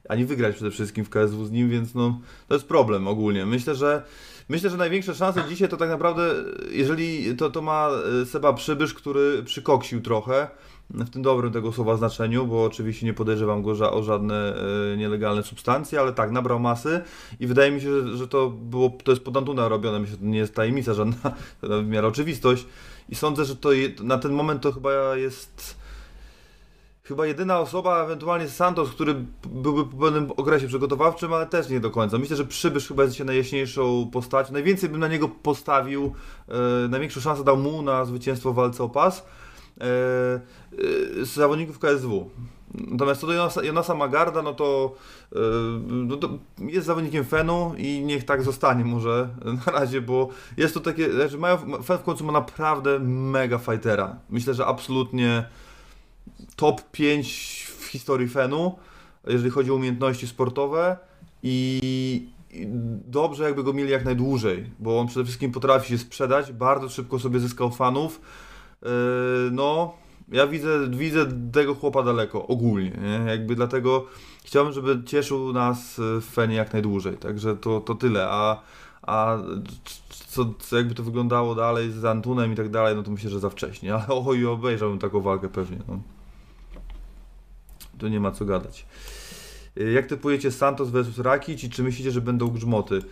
ani 0.09 0.25
wygrać 0.25 0.55
przede 0.55 0.71
wszystkim 0.71 1.05
w 1.05 1.11
KSW 1.11 1.45
z 1.45 1.51
nim, 1.51 1.71
więc 1.71 1.95
no 1.95 2.21
to 2.49 2.55
jest 2.55 2.67
problem 2.67 3.09
ogólnie. 3.09 3.47
Myślę, 3.47 3.75
że 3.75 4.03
Myślę, 4.49 4.71
że 4.71 4.77
największe 4.77 5.15
szanse 5.15 5.45
dzisiaj 5.49 5.69
to 5.69 5.77
tak 5.77 5.89
naprawdę, 5.89 6.35
jeżeli 6.71 7.37
to, 7.37 7.51
to 7.51 7.63
ma 7.63 7.89
e, 8.23 8.27
Seba 8.27 8.53
Przybysz, 8.53 8.95
który 8.95 9.43
przykoksił 9.43 10.01
trochę, 10.01 10.49
w 10.91 11.11
tym 11.11 11.23
dobrym 11.23 11.53
tego 11.53 11.73
słowa 11.73 11.97
znaczeniu, 11.97 12.47
bo 12.47 12.65
oczywiście 12.65 13.07
nie 13.07 13.15
podejrzewam 13.15 13.63
go 13.63 13.71
o 13.71 14.03
żadne 14.03 14.55
e, 14.93 14.97
nielegalne 14.97 15.43
substancje, 15.43 16.01
ale 16.01 16.13
tak, 16.13 16.31
nabrał 16.31 16.61
masy 16.61 17.01
i 17.41 17.47
wydaje 17.47 17.71
mi 17.71 17.81
się, 17.81 18.03
że, 18.03 18.17
że 18.17 18.29
to 18.29 18.51
było, 18.51 18.93
to 19.05 19.13
jest 19.13 19.25
pod 19.25 19.37
Antuna 19.37 19.69
robione, 19.69 19.99
myślę, 19.99 20.13
że 20.13 20.19
to 20.19 20.27
nie 20.27 20.39
jest 20.39 20.55
tajemnica 20.55 20.95
żadna, 20.95 21.17
to 21.61 21.83
w 21.83 21.87
miarę 21.87 22.09
oczywistość 22.09 22.67
i 23.09 23.15
sądzę, 23.15 23.45
że 23.45 23.57
to 23.57 23.69
na 24.03 24.19
ten 24.19 24.33
moment 24.33 24.63
to 24.63 24.73
chyba 24.73 25.17
jest 25.17 25.86
chyba 27.09 27.27
jedyna 27.27 27.61
osoba, 27.61 28.05
ewentualnie 28.05 28.49
Santos, 28.49 28.91
który 28.91 29.15
byłby 29.47 29.85
po 29.85 29.97
pewnym 29.97 30.31
okresie 30.31 30.67
przygotowawczym, 30.67 31.33
ale 31.33 31.47
też 31.47 31.69
nie 31.69 31.81
do 31.81 31.91
końca. 31.91 32.19
Myślę, 32.19 32.37
że 32.37 32.45
Przybysz 32.45 32.89
chyba 32.89 33.03
jest 33.03 33.13
dzisiaj 33.13 33.27
najjaśniejszą 33.27 34.11
postacią. 34.13 34.53
Najwięcej 34.53 34.89
bym 34.89 35.01
na 35.01 35.09
niego 35.09 35.29
postawił, 35.29 36.13
e, 36.49 36.89
największą 36.89 37.21
szansę 37.21 37.45
dał 37.45 37.57
mu 37.57 37.83
na 37.83 38.05
zwycięstwo 38.05 38.53
w 38.53 38.55
walce 38.55 38.85
o 38.85 38.89
pas 38.89 39.19
e, 39.19 39.85
e, 39.85 39.87
z 41.25 41.29
zawodników 41.29 41.79
KSW. 41.79 42.31
Natomiast 42.75 43.21
co 43.21 43.27
do 43.27 43.63
Jonasa, 43.63 43.95
Magarda, 43.95 44.43
no 44.43 44.55
to, 44.55 44.95
e, 45.33 45.39
no 45.89 46.17
to 46.17 46.29
jest 46.59 46.87
zawodnikiem 46.87 47.25
Fenu 47.25 47.75
i 47.79 48.01
niech 48.01 48.25
tak 48.25 48.43
zostanie 48.43 48.85
może 48.85 49.29
na 49.67 49.73
razie, 49.73 50.01
bo 50.01 50.29
jest 50.57 50.75
to 50.75 50.81
takie, 50.81 51.13
znaczy 51.13 51.39
mają, 51.39 51.83
Fen 51.83 51.99
w 51.99 52.03
końcu 52.03 52.25
ma 52.25 52.33
naprawdę 52.33 52.99
mega 53.01 53.59
fightera. 53.59 54.17
Myślę, 54.31 54.55
że 54.55 54.67
absolutnie 54.67 55.45
top 56.57 56.91
5 56.91 57.67
w 57.79 57.85
historii 57.85 58.29
Fenu, 58.29 58.79
jeżeli 59.27 59.51
chodzi 59.51 59.71
o 59.71 59.75
umiejętności 59.75 60.27
sportowe 60.27 60.97
i, 61.43 62.29
dobrze 63.09 63.45
jakby 63.45 63.65
go 63.65 63.73
mieli 63.73 63.91
jak 63.91 64.05
najdłużej, 64.05 64.71
bo 64.79 65.01
on 65.01 65.07
przede 65.07 65.25
wszystkim 65.25 65.53
potrafi 65.53 65.89
się 65.89 65.99
sprzedać, 65.99 66.53
bardzo 66.53 66.89
szybko 66.89 67.19
sobie 67.19 67.41
zyskał 67.41 67.71
fanów. 67.71 68.21
Yy, 68.83 68.89
no, 69.53 69.95
ja 70.29 70.47
widzę, 70.47 70.89
widzę 70.91 71.27
tego 71.53 71.75
chłopa 71.75 72.03
daleko, 72.03 72.47
ogólnie, 72.47 72.91
nie? 72.91 73.31
jakby 73.31 73.55
dlatego 73.55 74.07
chciałbym, 74.45 74.73
żeby 74.73 75.05
cieszył 75.05 75.53
nas 75.53 75.95
w 75.99 76.25
Fenie 76.33 76.55
jak 76.55 76.73
najdłużej, 76.73 77.17
także 77.17 77.57
to, 77.57 77.81
to 77.81 77.95
tyle, 77.95 78.27
a, 78.31 78.63
a 79.03 79.39
co, 80.09 80.55
co 80.59 80.77
jakby 80.77 80.95
to 80.95 81.03
wyglądało 81.03 81.55
dalej 81.55 81.91
z 81.93 82.05
Antunem 82.05 82.53
i 82.53 82.57
tak 82.57 82.71
dalej, 82.71 82.97
no 82.97 83.03
to 83.03 83.11
myślę, 83.11 83.31
że 83.31 83.41
za 83.41 83.51
wcześnie, 83.51 83.95
ale 83.95 84.07
oj, 84.09 84.47
obejrzałbym 84.47 84.99
taką 84.99 85.21
walkę 85.21 85.49
pewnie, 85.49 85.79
no. 85.89 86.16
Tu 87.99 88.09
nie 88.09 88.21
ma 88.21 88.31
co 88.31 88.45
gadać. 88.45 88.87
Y, 89.81 89.93
Jak 89.93 90.07
typujecie 90.07 90.53
Santos 90.53 90.91
versus 90.91 91.19
Rakic 91.19 91.65
i 91.65 91.71
czy 91.71 91.83
myślicie, 91.83 92.11
że 92.11 92.21
będą 92.21 92.49
grzmoty? 92.49 92.95
Y, 92.95 93.03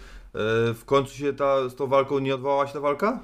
W 0.74 0.82
końcu 0.86 1.14
się 1.14 1.32
ta, 1.32 1.68
z 1.68 1.74
tą 1.74 1.86
walką 1.86 2.18
nie 2.18 2.34
odwołała 2.34 2.66
się 2.66 2.72
ta 2.72 2.80
walka? 2.80 3.20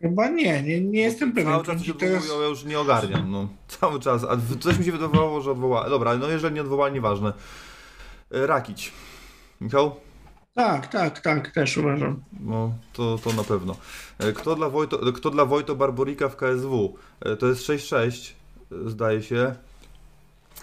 Chyba 0.00 0.28
nie, 0.28 0.62
nie, 0.62 0.80
nie 0.80 1.00
jestem 1.00 1.32
pewien. 1.32 1.52
Cały 1.52 1.64
czas 1.64 1.82
się 1.82 1.94
Teraz... 1.94 2.22
odwołują, 2.22 2.42
ja 2.42 2.48
już 2.48 2.64
nie 2.64 2.78
ogarniam, 2.80 3.30
no. 3.30 3.48
Cały 3.68 4.00
czas, 4.00 4.24
a 4.24 4.36
coś 4.60 4.78
mi 4.78 4.84
się 4.84 4.92
wydawało, 4.92 5.40
że 5.40 5.50
odwołała. 5.50 5.88
Dobra, 5.90 6.16
no 6.16 6.28
jeżeli 6.28 6.54
nie 6.54 6.60
odwołała, 6.60 6.90
nieważne. 6.90 7.32
Y, 8.34 8.46
Rakic. 8.46 8.90
Michał? 9.60 9.96
Tak, 10.54 10.86
tak, 10.86 11.20
tak, 11.20 11.50
też 11.50 11.76
uważam. 11.76 12.22
No, 12.40 12.72
to, 12.92 13.18
to 13.24 13.32
na 13.32 13.44
pewno. 13.44 13.76
Kto 14.34 14.54
dla, 14.56 14.68
Wojto, 14.70 15.12
kto 15.12 15.30
dla 15.30 15.44
Wojto 15.44 15.74
Barborika 15.76 16.28
w 16.28 16.36
KSW? 16.36 16.94
To 17.38 17.46
jest 17.46 17.62
6-6, 17.62 18.30
y, 18.30 18.34
zdaje 18.86 19.22
się. 19.22 19.54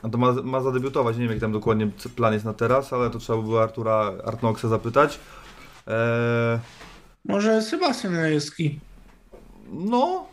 A 0.03 0.09
to 0.09 0.17
ma, 0.17 0.31
ma 0.33 0.61
zadebiutować, 0.61 1.15
nie 1.15 1.21
wiem 1.23 1.31
jak 1.31 1.41
tam 1.41 1.51
dokładnie 1.51 1.87
plan 2.15 2.33
jest 2.33 2.45
na 2.45 2.53
teraz, 2.53 2.93
ale 2.93 3.09
to 3.09 3.19
trzeba 3.19 3.37
by 3.39 3.43
było 3.45 3.63
Artura 3.63 4.11
Artnoxa 4.25 4.67
zapytać. 4.67 5.19
Eee, 5.87 6.59
Może 7.25 7.61
Sebastian 7.61 8.15
Rajewski. 8.15 8.79
no, 9.71 10.25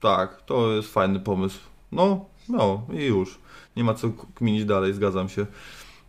tak, 0.00 0.42
to 0.42 0.72
jest 0.72 0.92
fajny 0.92 1.20
pomysł. 1.20 1.58
No, 1.92 2.24
no 2.48 2.86
i 2.92 3.04
już. 3.04 3.38
Nie 3.76 3.84
ma 3.84 3.94
co 3.94 4.08
kminić 4.34 4.64
dalej, 4.64 4.94
zgadzam 4.94 5.28
się. 5.28 5.46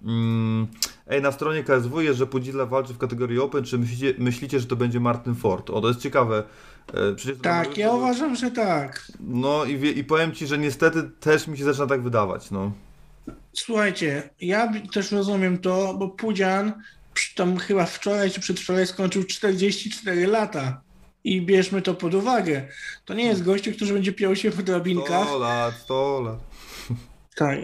Mm, 0.04 0.68
ej, 1.08 1.22
na 1.22 1.32
stronie 1.32 1.64
KSW 1.64 2.02
jest, 2.02 2.20
że 2.20 2.28
Pudzilla 2.28 2.66
walczy 2.66 2.94
w 2.94 2.98
kategorii 2.98 3.40
Open. 3.40 3.64
Czy 3.64 3.78
myślicie, 3.78 4.14
myślicie, 4.18 4.60
że 4.60 4.66
to 4.66 4.76
będzie 4.76 5.00
Martin 5.00 5.36
Ford? 5.36 5.70
O, 5.70 5.82
to 5.82 5.88
jest 5.88 6.00
ciekawe. 6.00 6.44
E, 6.94 7.16
przecież 7.16 7.38
Tak, 7.42 7.78
ja 7.78 7.92
uważam, 7.92 8.36
że 8.36 8.52
tak. 8.52 9.08
No 9.20 9.66
i, 9.66 9.78
wie, 9.78 9.92
i 9.92 10.04
powiem 10.04 10.32
ci, 10.32 10.48
że 10.48 10.58
niestety 10.58 11.04
też 11.20 11.48
mi 11.48 11.58
się 11.58 11.64
zaczyna 11.64 11.88
tak 11.88 12.02
wydawać, 12.02 12.52
no. 12.52 12.72
Słuchajcie, 13.54 14.30
ja 14.42 14.74
też 14.94 15.12
rozumiem 15.12 15.58
to, 15.58 15.94
bo 15.94 16.10
Pudzian 16.10 16.74
tam 17.36 17.58
chyba 17.58 17.86
wczoraj 17.86 18.32
czy 18.32 18.40
przedwczoraj 18.42 18.88
skończył 18.88 19.24
44 19.24 20.28
lata. 20.28 20.82
I 21.24 21.42
bierzmy 21.42 21.82
to 21.82 21.94
pod 21.94 22.14
uwagę. 22.14 22.68
To 23.06 23.14
nie 23.14 23.26
jest 23.26 23.44
gościu, 23.44 23.72
który 23.72 23.94
będzie 23.94 24.14
piął 24.14 24.36
się 24.36 24.52
w 24.52 24.64
drabinkach. 24.64 25.28
100 25.28 25.40
lat, 25.40 25.76
100 25.76 26.22
lat. 26.22 26.40
Tak. 27.36 27.60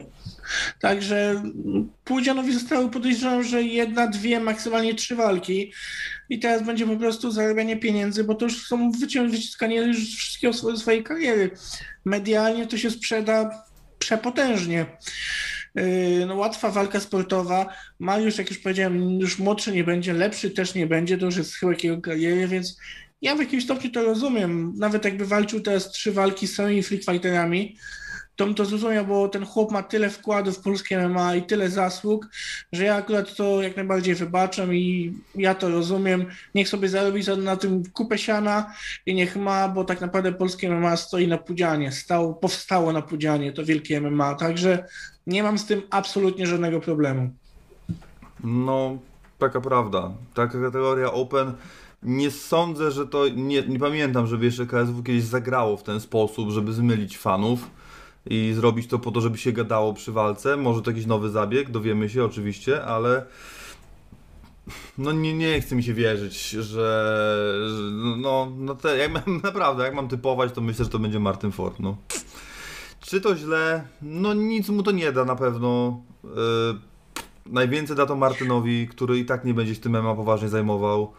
Także 0.79 1.43
Pudzianowi 2.03 2.53
zostały 2.53 2.89
podejrzewam, 2.89 3.43
że 3.43 3.63
jedna, 3.63 4.07
dwie, 4.07 4.39
maksymalnie 4.39 4.95
trzy 4.95 5.15
walki 5.15 5.73
i 6.31 6.39
teraz 6.39 6.65
będzie 6.65 6.85
po 6.87 6.95
prostu 6.95 7.31
zarabianie 7.31 7.77
pieniędzy, 7.77 8.23
bo 8.23 8.35
to 8.35 8.45
już 8.45 8.67
są 8.67 8.91
wyciskanie 9.31 9.75
już 9.75 10.15
wszystkiego 10.15 10.53
swo- 10.53 10.77
swojej 10.77 11.03
kariery. 11.03 11.51
Medialnie 12.05 12.67
to 12.67 12.77
się 12.77 12.91
sprzeda 12.91 13.63
przepotężnie. 13.99 14.85
Yy, 15.75 16.25
No, 16.27 16.35
łatwa 16.35 16.71
walka 16.71 16.99
sportowa. 16.99 17.73
Mariusz, 17.99 18.37
jak 18.37 18.49
już 18.49 18.59
powiedziałem, 18.59 19.19
już 19.19 19.39
młodszy 19.39 19.71
nie 19.71 19.83
będzie, 19.83 20.13
lepszy 20.13 20.51
też 20.51 20.75
nie 20.75 20.87
będzie, 20.87 21.17
to 21.17 21.25
już 21.25 21.37
jest 21.37 21.55
chyłek 21.55 21.83
jego 21.83 22.01
kariery, 22.01 22.47
więc 22.47 22.77
ja 23.21 23.35
w 23.35 23.39
jakimś 23.39 23.63
stopniu 23.63 23.91
to 23.91 24.03
rozumiem. 24.03 24.73
Nawet 24.77 25.05
jakby 25.05 25.25
walczył 25.25 25.59
teraz 25.61 25.91
trzy 25.91 26.11
walki 26.11 26.47
z 26.47 26.55
samymi 26.55 26.83
freak 26.83 27.03
fighterami, 27.03 27.77
to 28.35 28.53
to 28.53 28.65
zrozumiał, 28.65 29.05
bo 29.05 29.29
ten 29.29 29.45
chłop 29.45 29.71
ma 29.71 29.83
tyle 29.83 30.09
wkładu 30.09 30.51
w 30.51 30.59
polskie 30.59 31.07
MMA 31.07 31.35
i 31.35 31.43
tyle 31.43 31.69
zasług, 31.69 32.27
że 32.73 32.83
ja 32.83 32.95
akurat 32.95 33.35
to 33.35 33.61
jak 33.61 33.75
najbardziej 33.75 34.15
wybaczam 34.15 34.73
i 34.75 35.13
ja 35.35 35.55
to 35.55 35.69
rozumiem. 35.69 36.25
Niech 36.55 36.69
sobie 36.69 36.89
zarobi 36.89 37.23
za- 37.23 37.35
na 37.35 37.55
tym 37.55 37.83
kupę 37.93 38.17
siana 38.17 38.73
i 39.05 39.13
niech 39.15 39.35
ma, 39.35 39.69
bo 39.69 39.83
tak 39.83 40.01
naprawdę 40.01 40.31
polskie 40.33 40.69
MMA 40.69 40.97
stoi 40.97 41.27
na 41.27 41.37
pudzianie, 41.37 41.91
stało, 41.91 42.33
powstało 42.33 42.93
na 42.93 43.01
pudzianie, 43.01 43.51
to 43.53 43.65
wielkie 43.65 44.01
MMA, 44.01 44.35
także 44.35 44.85
nie 45.27 45.43
mam 45.43 45.57
z 45.57 45.65
tym 45.65 45.81
absolutnie 45.89 46.47
żadnego 46.47 46.79
problemu. 46.79 47.29
No, 48.43 48.97
taka 49.39 49.61
prawda. 49.61 50.11
Taka 50.33 50.61
kategoria 50.61 51.11
Open. 51.11 51.53
Nie 52.03 52.31
sądzę, 52.31 52.91
że 52.91 53.07
to. 53.07 53.27
Nie, 53.27 53.61
nie 53.67 53.79
pamiętam, 53.79 54.27
żeby 54.27 54.45
jeszcze 54.45 54.65
KSW 54.65 55.03
kiedyś 55.03 55.23
zagrało 55.23 55.77
w 55.77 55.83
ten 55.83 55.99
sposób, 55.99 56.49
żeby 56.49 56.73
zmylić 56.73 57.17
fanów 57.17 57.69
i 58.25 58.53
zrobić 58.53 58.87
to 58.87 58.99
po 58.99 59.11
to, 59.11 59.21
żeby 59.21 59.37
się 59.37 59.51
gadało 59.51 59.93
przy 59.93 60.11
walce. 60.11 60.57
Może 60.57 60.81
to 60.81 60.91
jakiś 60.91 61.05
nowy 61.05 61.29
zabieg, 61.29 61.71
dowiemy 61.71 62.09
się 62.09 62.23
oczywiście, 62.23 62.83
ale. 62.83 63.25
No 64.97 65.11
nie, 65.11 65.33
nie 65.33 65.61
chce 65.61 65.75
mi 65.75 65.83
się 65.83 65.93
wierzyć, 65.93 66.49
że. 66.49 66.61
że 66.63 67.81
no, 68.17 68.51
no 68.57 68.75
te, 68.75 68.97
jak 68.97 69.11
mam, 69.11 69.41
naprawdę, 69.43 69.83
jak 69.83 69.95
mam 69.95 70.07
typować, 70.07 70.51
to 70.51 70.61
myślę, 70.61 70.85
że 70.85 70.91
to 70.91 70.99
będzie 70.99 71.19
Martin 71.19 71.51
Ford. 71.51 71.79
No. 71.79 71.97
Czy 72.99 73.21
to 73.21 73.35
źle? 73.35 73.87
No 74.01 74.33
nic 74.33 74.69
mu 74.69 74.83
to 74.83 74.91
nie 74.91 75.11
da 75.11 75.25
na 75.25 75.35
pewno. 75.35 76.01
Yy, 76.23 76.91
Najwięcej 77.45 77.95
da 77.95 78.05
to 78.05 78.15
Martynowi, 78.15 78.87
który 78.87 79.19
i 79.19 79.25
tak 79.25 79.45
nie 79.45 79.53
będzie 79.53 79.75
się 79.75 79.81
tym 79.81 79.91
MMA 79.91 80.15
poważnie 80.15 80.49
zajmował. 80.49 81.13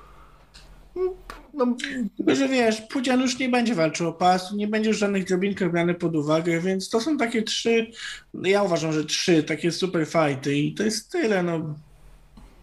No, 1.54 1.76
Tylko, 2.16 2.34
że 2.34 2.48
wiesz, 2.48 2.80
Pudzian 2.80 3.20
już 3.20 3.38
nie 3.38 3.48
będzie 3.48 3.74
walczył 3.74 4.08
o 4.08 4.12
pas, 4.12 4.52
nie 4.52 4.68
będzie 4.68 4.88
już 4.88 4.98
żadnych 4.98 5.24
drobinkach 5.24 5.72
brany 5.72 5.94
pod 5.94 6.16
uwagę, 6.16 6.60
więc 6.60 6.88
to 6.88 7.00
są 7.00 7.18
takie 7.18 7.42
trzy, 7.42 7.86
ja 8.42 8.62
uważam, 8.62 8.92
że 8.92 9.04
trzy 9.04 9.42
takie 9.42 9.72
super 9.72 10.06
fighty 10.06 10.56
i 10.56 10.74
to 10.74 10.82
jest 10.82 11.12
tyle, 11.12 11.42
no. 11.42 11.74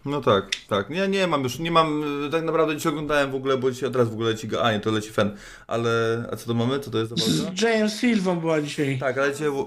no 0.04 0.20
tak, 0.20 0.44
tak. 0.68 0.90
Ja 0.90 1.06
nie 1.06 1.26
mam 1.26 1.42
już, 1.42 1.58
nie 1.58 1.70
mam, 1.70 2.04
tak 2.32 2.44
naprawdę 2.44 2.76
dzisiaj 2.76 2.92
oglądałem 2.92 3.30
w 3.30 3.34
ogóle, 3.34 3.56
bo 3.56 3.70
dzisiaj 3.70 3.90
teraz 3.90 4.08
w 4.08 4.12
ogóle 4.12 4.30
leci, 4.30 4.48
a 4.62 4.72
nie, 4.72 4.80
to 4.80 4.90
leci 4.90 5.10
Fen, 5.10 5.36
ale, 5.66 6.24
a 6.32 6.36
co 6.36 6.46
to 6.46 6.54
mamy? 6.54 6.80
Co 6.80 6.90
to 6.90 6.98
jest? 6.98 7.18
Z 7.18 7.62
James 7.62 8.00
Silvą 8.00 8.40
była 8.40 8.60
dzisiaj. 8.60 8.98
Tak, 8.98 9.18
ale 9.18 9.32
dzisiaj 9.32 9.50
w... 9.50 9.66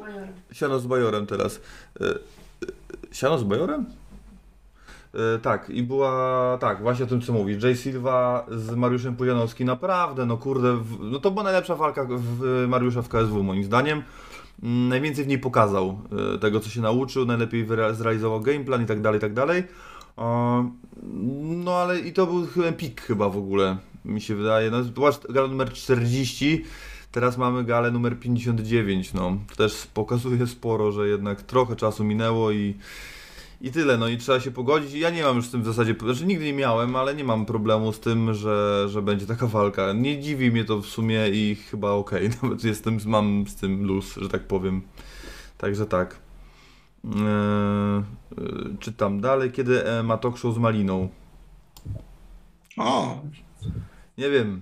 siano 0.56 0.80
z 0.80 0.86
Bajorem 0.86 1.26
teraz. 1.26 1.56
Y, 1.56 2.06
y, 2.06 2.18
Siano 3.12 3.38
z 3.38 3.44
Bajorem? 3.44 3.86
Y, 5.16 5.40
Tak, 5.40 5.70
i 5.70 5.84
była, 5.84 6.58
tak, 6.62 6.82
właśnie 6.82 7.06
o 7.06 7.08
tym 7.08 7.22
co 7.22 7.34
mówi. 7.34 7.58
Jay 7.64 7.76
Silva 7.76 8.46
z 8.52 8.76
Mariuszem 8.76 9.16
Pujanowski, 9.16 9.66
naprawdę, 9.66 10.26
no 10.26 10.38
kurde, 10.38 10.74
w, 10.74 10.98
no 11.02 11.20
to 11.20 11.32
była 11.32 11.44
najlepsza 11.44 11.76
walka 11.76 12.08
w 12.10 12.66
Mariusza 12.68 13.02
w 13.02 13.10
KSW 13.10 13.44
moim 13.44 13.64
zdaniem. 13.64 14.04
Mm, 14.64 14.90
Najwięcej 14.90 15.26
w 15.26 15.28
niej 15.28 15.40
pokazał 15.40 16.00
y, 16.36 16.40
tego, 16.40 16.60
co 16.60 16.70
się 16.70 16.82
nauczył, 16.82 17.26
najlepiej 17.26 17.68
zrealizował 17.94 18.42
gameplan 18.42 18.84
i 18.84 18.86
tak 18.86 19.02
dalej, 19.02 19.18
i 19.18 19.22
tak 19.22 19.34
dalej. 19.34 19.64
No 21.44 21.76
ale 21.76 22.00
i 22.00 22.14
to 22.14 22.26
był 22.26 22.48
chyba 22.48 22.72
pik 22.72 23.02
chyba 23.02 23.30
w 23.30 23.38
ogóle, 23.38 23.78
mi 24.06 24.22
się 24.22 24.36
wydaje. 24.36 24.72
No, 24.72 24.84
była 24.84 25.12
gala 25.30 25.48
numer 25.48 25.74
40, 25.74 26.66
teraz 27.12 27.38
mamy 27.38 27.64
galę 27.64 27.92
numer 27.92 28.20
59, 28.20 29.14
no. 29.14 29.38
To 29.50 29.56
też 29.56 29.88
pokazuje 29.94 30.48
sporo, 30.48 30.92
że 30.92 31.08
jednak 31.08 31.42
trochę 31.42 31.76
czasu 31.76 32.04
minęło 32.04 32.52
i, 32.52 32.76
I 33.64 33.72
tyle, 33.72 33.98
no 33.98 34.08
i 34.08 34.18
trzeba 34.18 34.40
się 34.40 34.52
pogodzić. 34.52 34.94
Ja 34.94 35.10
nie 35.10 35.24
mam 35.24 35.36
już 35.36 35.46
z 35.46 35.52
tym 35.52 35.62
w 35.62 35.66
zasadzie, 35.66 35.96
znaczy 36.00 36.26
nigdy 36.26 36.46
nie 36.46 36.54
miałem, 36.54 36.96
ale 36.96 37.16
nie 37.16 37.24
mam 37.24 37.46
problemu 37.46 37.94
z 37.94 38.00
tym, 38.00 38.34
że, 38.34 38.86
że 38.90 39.02
będzie 39.02 39.26
taka 39.26 39.48
walka. 39.48 39.94
Nie 39.94 40.20
dziwi 40.20 40.52
mnie 40.52 40.66
to 40.66 40.78
w 40.78 40.86
sumie 40.86 41.30
i 41.30 41.56
chyba 41.56 41.92
okej, 41.92 42.30
nawet 42.42 42.64
jestem, 42.64 42.98
mam 43.06 43.48
z 43.48 43.56
tym 43.56 43.84
luz, 43.84 44.16
że 44.16 44.30
tak 44.30 44.48
powiem. 44.48 44.82
Także 45.58 45.86
tak. 45.86 46.20
Eee, 47.06 48.04
czytam 48.80 49.22
dalej, 49.22 49.52
kiedy 49.52 49.86
e, 49.88 50.04
ma 50.04 50.18
talk 50.18 50.38
show 50.38 50.56
z 50.56 50.58
Maliną. 50.58 51.10
O, 52.78 53.22
Nie 54.18 54.30
wiem, 54.30 54.62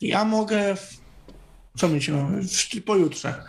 ja 0.00 0.24
mogę. 0.24 0.76
W... 0.76 1.00
Co 1.76 1.88
mi 1.88 2.02
się 2.02 2.42
w... 2.42 2.84
pojutrze. 2.84 3.44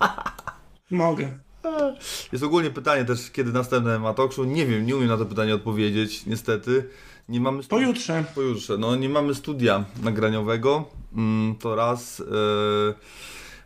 Mogę. 0.90 1.45
Jest 2.32 2.44
ogólnie 2.44 2.70
pytanie 2.70 3.04
też, 3.04 3.30
kiedy 3.30 3.52
następne 3.52 3.98
ma 3.98 4.14
talk 4.14 4.32
show. 4.32 4.46
Nie 4.46 4.66
wiem, 4.66 4.86
nie 4.86 4.96
umiem 4.96 5.08
na 5.08 5.16
to 5.16 5.26
pytanie 5.26 5.54
odpowiedzieć, 5.54 6.26
niestety. 6.26 6.88
Nie 7.28 7.40
mamy 7.40 7.62
stu- 7.62 7.70
Pojutrze. 7.70 8.24
Pojutrze. 8.34 8.78
No, 8.78 8.96
nie 8.96 9.08
mamy 9.08 9.34
studia 9.34 9.84
nagraniowego. 10.02 10.84
Mm, 11.16 11.56
to 11.56 11.74
raz. 11.76 12.20
e, 12.20 12.94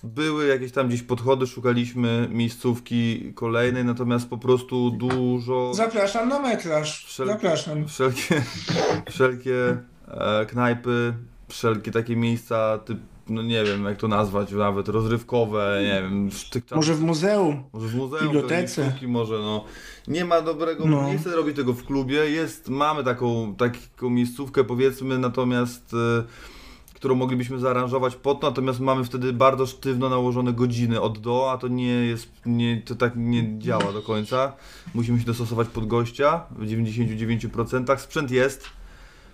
były 0.05 0.47
jakieś 0.47 0.73
tam 0.73 0.89
gdzieś 0.89 1.03
podchody, 1.03 1.47
szukaliśmy 1.47 2.29
miejscówki 2.31 3.33
kolejnej, 3.35 3.85
natomiast 3.85 4.29
po 4.29 4.39
prostu 4.39 4.91
dużo. 4.91 5.75
Zapraszam 5.75 6.29
na 6.29 6.39
metraż. 6.41 7.07
Wszelkie- 7.07 7.33
Zapraszam. 7.33 7.89
Wszelkie, 7.89 8.43
wszelkie 9.11 9.77
e, 10.09 10.47
knajpy, 10.47 11.15
wszelkie 11.49 11.91
takie 11.91 12.17
miejsca, 12.17 12.79
typ, 12.79 12.99
no 13.31 13.43
nie 13.43 13.64
wiem 13.64 13.85
jak 13.85 13.97
to 13.99 14.09
nazwać, 14.09 14.53
nawet 14.53 14.88
rozrywkowe, 14.88 15.79
nie 15.83 16.03
wiem, 16.03 16.31
czasach- 16.31 16.77
Może 16.77 16.95
w 16.95 17.01
muzeum. 17.03 17.64
może 17.73 17.88
w 17.88 17.95
muzeum, 17.95 18.23
bibliotece. 18.23 18.90
sztuki, 18.90 19.09
może 19.09 19.38
no. 19.38 19.64
Nie 20.09 20.25
ma 20.25 20.40
dobrego, 20.43 20.85
No. 20.87 21.09
nie 21.12 21.19
chcę 21.19 21.37
robić 21.37 21.57
tego 21.57 21.73
w 21.73 21.85
klubie, 21.85 22.16
jest, 22.31 22.69
mamy 22.69 23.05
taką, 23.05 23.55
taką 23.55 24.11
miejscówkę 24.11 24.64
powiedzmy, 24.64 25.19
natomiast 25.19 25.95
e, 25.95 26.25
którą 26.95 27.14
moglibyśmy 27.14 27.59
zaaranżować 27.59 28.16
pod 28.16 28.40
to, 28.40 28.47
natomiast 28.47 28.81
mamy 28.81 29.05
wtedy 29.05 29.33
bardzo 29.33 29.66
sztywno 29.66 30.09
nałożone 30.09 30.53
godziny 30.53 31.01
od 31.01 31.19
do, 31.19 31.53
a 31.53 31.59
to 31.59 31.69
nie 31.69 31.87
jest, 31.88 32.29
nie, 32.47 32.83
to 32.83 32.95
tak 32.95 33.12
nie 33.16 33.59
działa 33.59 33.93
do 33.93 34.03
końca. 34.03 34.53
Musimy 34.95 35.19
się 35.21 35.25
dostosować 35.27 35.69
pod 35.69 35.87
gościa 35.87 36.45
w 36.51 36.66
99%. 36.66 37.99
Sprzęt 38.01 38.31
jest, 38.31 38.71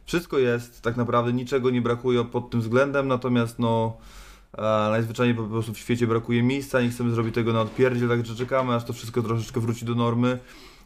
wszystko 0.06 0.38
jest, 0.38 0.82
tak 0.82 0.96
naprawdę 0.96 1.32
niczego 1.32 1.70
nie 1.70 1.82
brakuje 1.82 2.24
pod 2.24 2.50
tym 2.50 2.60
względem, 2.60 3.08
natomiast 3.08 3.58
no 3.58 3.96
e, 4.58 4.62
najzwyczajniej 4.90 5.36
po 5.36 5.44
prostu 5.44 5.74
w 5.74 5.78
świecie 5.78 6.06
brakuje 6.06 6.42
miejsca, 6.42 6.80
nie 6.82 6.88
chcemy 6.88 7.10
zrobić 7.10 7.34
tego 7.34 7.52
na 7.52 7.60
odpierdziel, 7.60 8.08
także 8.08 8.34
czekamy 8.34 8.74
aż 8.74 8.84
to 8.84 8.92
wszystko 8.92 9.22
troszeczkę 9.22 9.60
wróci 9.60 9.84
do 9.84 9.94
normy 9.94 10.38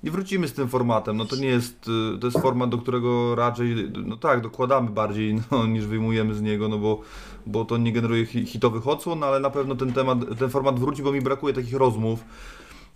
i 0.03 0.11
wrócimy 0.11 0.49
z 0.49 0.53
tym 0.53 0.69
formatem. 0.69 1.17
No 1.17 1.25
to 1.25 1.37
nie 1.37 1.49
jest, 1.49 1.89
y, 2.15 2.19
to 2.19 2.27
jest 2.27 2.39
format, 2.39 2.71
do 2.71 2.79
którego 2.79 3.35
raczej, 3.35 3.93
no 4.07 4.17
tak, 4.17 4.41
dokładamy 4.41 4.91
bardziej 4.91 5.37
no, 5.51 5.67
niż 5.67 5.87
wyjmujemy 5.87 6.35
z 6.35 6.43
niego, 6.43 6.69
no 6.69 6.79
bo, 6.79 7.01
bo 7.47 7.65
to 7.65 7.77
nie 7.77 7.93
generuje 7.93 8.27
hi- 8.27 8.47
hitowych 8.47 8.89
odsłon, 8.89 9.25
ale 9.25 9.41
na 9.41 9.51
pewno 9.51 9.77
ten 9.77 9.93
temat, 9.93 10.19
ten 10.39 10.51
format 10.51 10.81
wróci, 10.81 11.03
bo 11.03 11.13
mi 11.13 11.21
brakuje 11.21 11.55
takich 11.55 11.75
rozmów. 11.75 12.25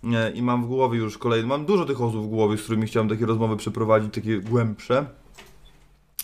Nie, 0.03 0.31
I 0.35 0.41
mam 0.41 0.63
w 0.63 0.67
głowie 0.67 0.99
już 0.99 1.17
kolejny, 1.17 1.47
mam 1.47 1.65
dużo 1.65 1.85
tych 1.85 2.01
osób 2.01 2.25
w 2.25 2.27
głowie, 2.27 2.57
z 2.57 2.63
którymi 2.63 2.87
chciałem 2.87 3.09
takie 3.09 3.25
rozmowy 3.25 3.57
przeprowadzić, 3.57 4.13
takie 4.13 4.39
głębsze. 4.39 5.05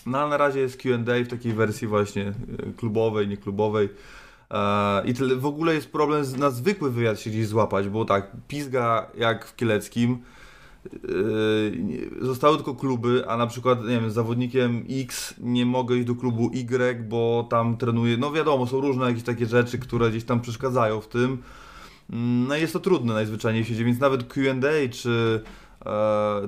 No 0.06 0.18
ale 0.18 0.30
na 0.30 0.36
razie 0.36 0.60
jest 0.60 0.76
Q&A 0.76 1.24
w 1.24 1.28
takiej 1.28 1.52
wersji 1.52 1.88
właśnie 1.88 2.22
y, 2.68 2.72
klubowej, 2.76 3.28
nieklubowej. 3.28 3.88
E, 4.50 5.02
I 5.06 5.14
tyle, 5.14 5.36
w 5.36 5.46
ogóle 5.46 5.74
jest 5.74 5.92
problem 5.92 6.24
na 6.38 6.50
zwykły 6.50 6.90
wywiad 6.90 7.20
się 7.20 7.30
gdzieś 7.30 7.46
złapać, 7.46 7.88
bo 7.88 8.04
tak, 8.04 8.30
pizga 8.48 9.06
jak 9.18 9.46
w 9.46 9.56
Kieleckim, 9.56 10.18
nie- 11.78 12.24
zostały 12.26 12.56
tylko 12.56 12.74
kluby, 12.74 13.24
a 13.28 13.36
na 13.36 13.46
przykład, 13.46 13.80
nie 13.82 14.00
wiem, 14.00 14.10
z 14.10 14.14
zawodnikiem 14.14 14.84
X 14.90 15.34
nie 15.40 15.66
mogę 15.66 15.96
iść 15.96 16.06
do 16.06 16.14
klubu 16.14 16.50
Y, 16.54 17.08
bo 17.08 17.46
tam 17.50 17.76
trenuję, 17.76 18.16
no 18.16 18.32
wiadomo, 18.32 18.66
są 18.66 18.80
różne 18.80 19.06
jakieś 19.06 19.22
takie 19.22 19.46
rzeczy, 19.46 19.78
które 19.78 20.10
gdzieś 20.10 20.24
tam 20.24 20.40
przeszkadzają 20.40 21.00
w 21.00 21.08
tym. 21.08 21.38
Mm, 22.10 22.46
No 22.48 22.56
i 22.56 22.60
jest 22.60 22.72
to 22.72 22.80
trudne 22.80 23.14
najzwyczajniej 23.14 23.62
w 23.64 23.66
świecie, 23.66 23.84
więc 23.84 24.00
nawet 24.00 24.24
Q&A 24.24 24.88
czy, 24.92 25.42
e, 25.44 25.61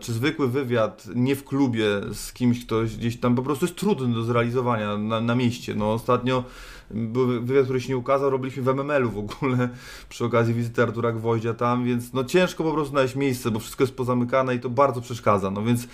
czy 0.01 0.12
zwykły 0.12 0.49
wywiad 0.49 1.07
nie 1.14 1.37
w 1.37 1.44
klubie 1.44 1.87
z 2.12 2.33
kimś, 2.33 2.64
ktoś 2.66 2.97
gdzieś 2.97 3.16
tam 3.16 3.35
po 3.35 3.42
prostu 3.42 3.64
jest 3.64 3.77
trudny 3.77 4.14
do 4.14 4.23
zrealizowania 4.23 4.99
na, 4.99 5.20
na 5.20 5.35
mieście. 5.35 5.75
No 5.75 5.92
ostatnio 5.92 6.44
był 6.90 7.27
wywiad, 7.27 7.64
który 7.64 7.81
się 7.81 7.88
nie 7.88 7.97
ukazał, 7.97 8.31
robiliśmy 8.31 8.62
w 8.62 8.68
MML-u 8.68 9.11
w 9.11 9.18
ogóle 9.18 9.68
przy 10.09 10.25
okazji 10.25 10.55
wizyty 10.55 10.83
Artura 10.83 11.12
Gwoździa 11.12 11.55
tam, 11.55 11.85
więc 11.85 12.12
no 12.12 12.25
ciężko 12.25 12.64
po 12.64 12.73
prostu 12.73 12.90
znaleźć 12.90 13.16
miejsce, 13.16 13.51
bo 13.51 13.59
wszystko 13.59 13.85
jest 13.85 13.97
pozamykane 13.97 14.55
i 14.55 14.61
to 14.61 14.70
bardzo 14.70 15.01
przeszkadza, 15.01 15.51
no 15.51 15.62
więc 15.62 15.88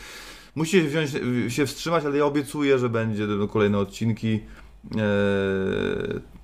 musicie 0.55 0.89
wziąć, 0.89 1.11
się 1.53 1.67
wstrzymać, 1.67 2.05
ale 2.05 2.19
ja 2.19 2.25
obiecuję, 2.25 2.79
że 2.79 2.89
będzie 2.89 3.27
kolejne 3.53 3.79
odcinki. 3.79 4.41
Eee, 4.97 5.01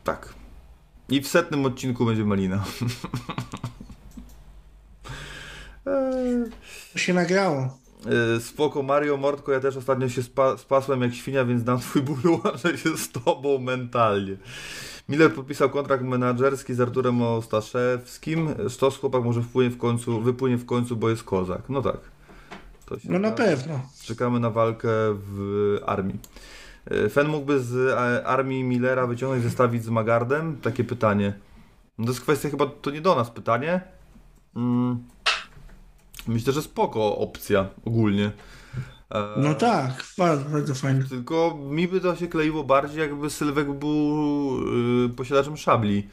tak. 0.05 0.35
I 1.09 1.21
w 1.21 1.29
setnym 1.29 1.67
odcinku 1.67 2.07
będzie 2.07 2.25
Malina. 2.25 2.65
Eee, 5.87 6.51
To 6.97 7.01
się 7.01 7.15
nagrało. 7.15 7.79
e, 8.37 8.41
Spoko 8.41 8.83
Mario 8.83 9.17
Mordko, 9.17 9.53
ja 9.53 9.61
też 9.61 9.77
ostatnio 9.77 10.09
się 10.09 10.23
spa 10.23 10.57
spasłem 10.57 11.03
jak 11.03 11.15
świnia, 11.15 11.45
więc 11.45 11.65
dam 11.65 11.79
twój 11.81 12.03
ból, 12.03 12.17
łączę 12.45 12.79
się 12.79 12.97
z 12.97 13.13
tobą 13.13 13.59
mentalnie. 13.59 14.37
Miller 15.09 15.33
podpisał 15.35 15.71
kontrakt 15.71 16.05
menadżerski 16.05 16.75
z 16.75 16.81
Arturem 16.81 17.23
Ostaszewskim. 17.23 18.55
Sztos 18.69 18.99
chłopak 18.99 19.25
może 19.25 19.43
wpłynie 19.43 19.71
w 19.71 19.79
końcu, 19.79 20.21
wypłynie 20.21 20.57
w 20.57 20.67
końcu, 20.67 20.97
bo 20.97 21.11
jest 21.11 21.25
kozak. 21.25 21.63
No 21.69 21.83
tak. 21.83 21.97
No 23.05 23.19
na 23.19 23.31
pewno. 23.33 23.81
Czekamy 24.03 24.41
na 24.41 24.51
walkę 24.51 24.89
w 25.13 25.79
armii. 25.87 26.19
E, 26.91 27.09
Fen 27.09 27.29
mógłby 27.29 27.61
z 27.61 27.99
armii 28.27 28.65
Millera 28.65 29.07
wyciągnąć, 29.07 29.43
zestawić 29.45 29.85
z 29.85 29.89
Magardem? 29.89 30.57
Takie 30.63 30.85
pytanie. 30.85 31.33
No 31.99 32.05
to 32.05 32.11
jest 32.11 32.23
kwestia 32.23 32.51
chyba, 32.51 32.67
to 32.67 32.91
nie 32.91 33.01
do 33.01 33.15
nas 33.15 33.31
pytanie. 33.31 33.81
Mm. 34.57 34.99
Myślę, 36.29 36.52
że 36.52 36.62
spoko 36.62 37.18
opcja 37.18 37.68
ogólnie. 37.85 38.31
E, 39.11 39.35
No 39.37 39.55
tak, 39.55 40.05
bardzo, 40.18 40.44
bardzo 40.50 40.74
fajnie. 40.74 41.05
Tylko 41.05 41.59
mi 41.70 41.88
by 41.88 42.00
to 42.00 42.16
się 42.16 42.29
kleiło 42.29 42.64
bardziej, 42.64 42.98
jakby 43.00 43.31
Sylwek 43.31 43.72
był 43.72 44.59
y, 45.05 45.09
posiadaczem 45.09 45.57
szabli. 45.57 46.09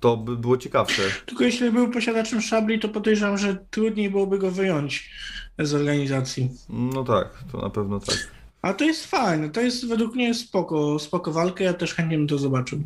To 0.00 0.16
by 0.16 0.36
było 0.36 0.56
ciekawsze. 0.56 1.02
Tylko 1.26 1.44
jeśli 1.44 1.70
był 1.70 1.90
posiadaczem 1.90 2.40
szabli, 2.40 2.78
to 2.80 2.88
podejrzewam, 2.88 3.38
że 3.38 3.56
trudniej 3.70 4.10
byłoby 4.10 4.38
go 4.38 4.50
wyjąć 4.50 5.10
z 5.58 5.74
organizacji. 5.74 6.50
No 6.68 7.04
tak, 7.04 7.28
to 7.52 7.58
na 7.60 7.70
pewno 7.70 8.00
tak. 8.00 8.16
A 8.62 8.74
to 8.74 8.84
jest 8.84 9.06
fajne, 9.06 9.50
to 9.50 9.60
jest 9.60 9.88
według 9.88 10.14
mnie 10.14 10.34
spoko, 10.34 10.98
spoko 10.98 11.32
walka, 11.32 11.64
ja 11.64 11.74
też 11.74 11.94
chętnie 11.94 12.18
bym 12.18 12.26
to 12.26 12.38
zobaczył. 12.38 12.82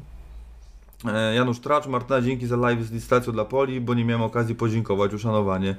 E, 1.08 1.34
Janusz 1.34 1.60
Tracz, 1.60 1.86
Martyna, 1.86 2.20
dzięki 2.20 2.46
za 2.46 2.56
live 2.56 2.84
z 2.84 2.92
licytacją 2.92 3.32
dla 3.32 3.44
Poli, 3.44 3.80
bo 3.80 3.94
nie 3.94 4.04
miałem 4.04 4.22
okazji 4.22 4.54
podziękować, 4.54 5.14
uszanowanie. 5.14 5.76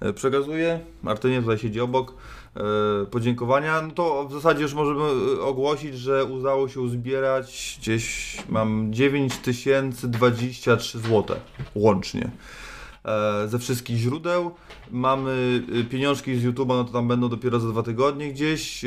E, 0.00 0.12
Przekazuję, 0.12 0.80
Martynie 1.02 1.40
tutaj 1.40 1.58
siedzi 1.58 1.80
obok. 1.80 2.14
E, 2.56 2.60
Podziękowania, 3.06 3.82
no 3.82 3.90
to 3.90 4.26
w 4.28 4.32
zasadzie 4.32 4.62
już 4.62 4.74
możemy 4.74 5.02
ogłosić, 5.40 5.98
że 5.98 6.24
udało 6.24 6.68
się 6.68 6.80
uzbierać 6.80 7.78
gdzieś, 7.80 8.36
mam 8.48 8.92
9023 8.92 10.98
zł 10.98 11.36
łącznie. 11.74 12.30
Ze 13.46 13.58
wszystkich 13.58 13.96
źródeł 13.96 14.50
mamy 14.90 15.62
pieniążki 15.90 16.36
z 16.36 16.44
YouTube'a, 16.44 16.68
no 16.68 16.84
to 16.84 16.92
tam 16.92 17.08
będą 17.08 17.28
dopiero 17.28 17.60
za 17.60 17.68
dwa 17.68 17.82
tygodnie 17.82 18.32
gdzieś. 18.32 18.84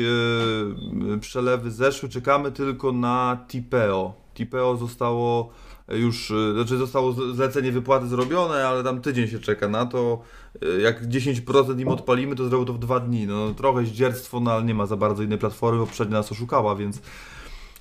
Przelewy 1.20 1.70
zeszły, 1.70 2.08
czekamy 2.08 2.52
tylko 2.52 2.92
na 2.92 3.38
Tipeo. 3.48 4.14
Tipeo 4.34 4.76
zostało 4.76 5.50
już, 5.88 6.30
e, 6.30 6.52
znaczy 6.54 6.76
zostało 6.76 7.12
zlecenie 7.12 7.72
wypłaty 7.72 8.06
zrobione, 8.06 8.68
ale 8.68 8.84
tam 8.84 9.00
tydzień 9.00 9.28
się 9.28 9.38
czeka 9.38 9.68
na 9.68 9.86
to. 9.86 10.22
E, 10.62 10.80
Jak 10.80 11.08
10% 11.08 11.80
im 11.80 11.88
odpalimy, 11.88 12.36
to 12.36 12.48
zrobią 12.48 12.64
to 12.64 12.72
w 12.72 12.78
dwa 12.78 13.00
dni. 13.00 13.26
No 13.26 13.54
trochę 13.54 13.84
zdzierstwo, 13.84 14.40
no 14.40 14.52
ale 14.52 14.64
nie 14.64 14.74
ma 14.74 14.86
za 14.86 14.96
bardzo 14.96 15.22
innej 15.22 15.38
platformy, 15.38 15.78
bo 15.78 15.86
poprzednia 15.86 16.16
nas 16.16 16.32
oszukała, 16.32 16.76
więc 16.76 17.00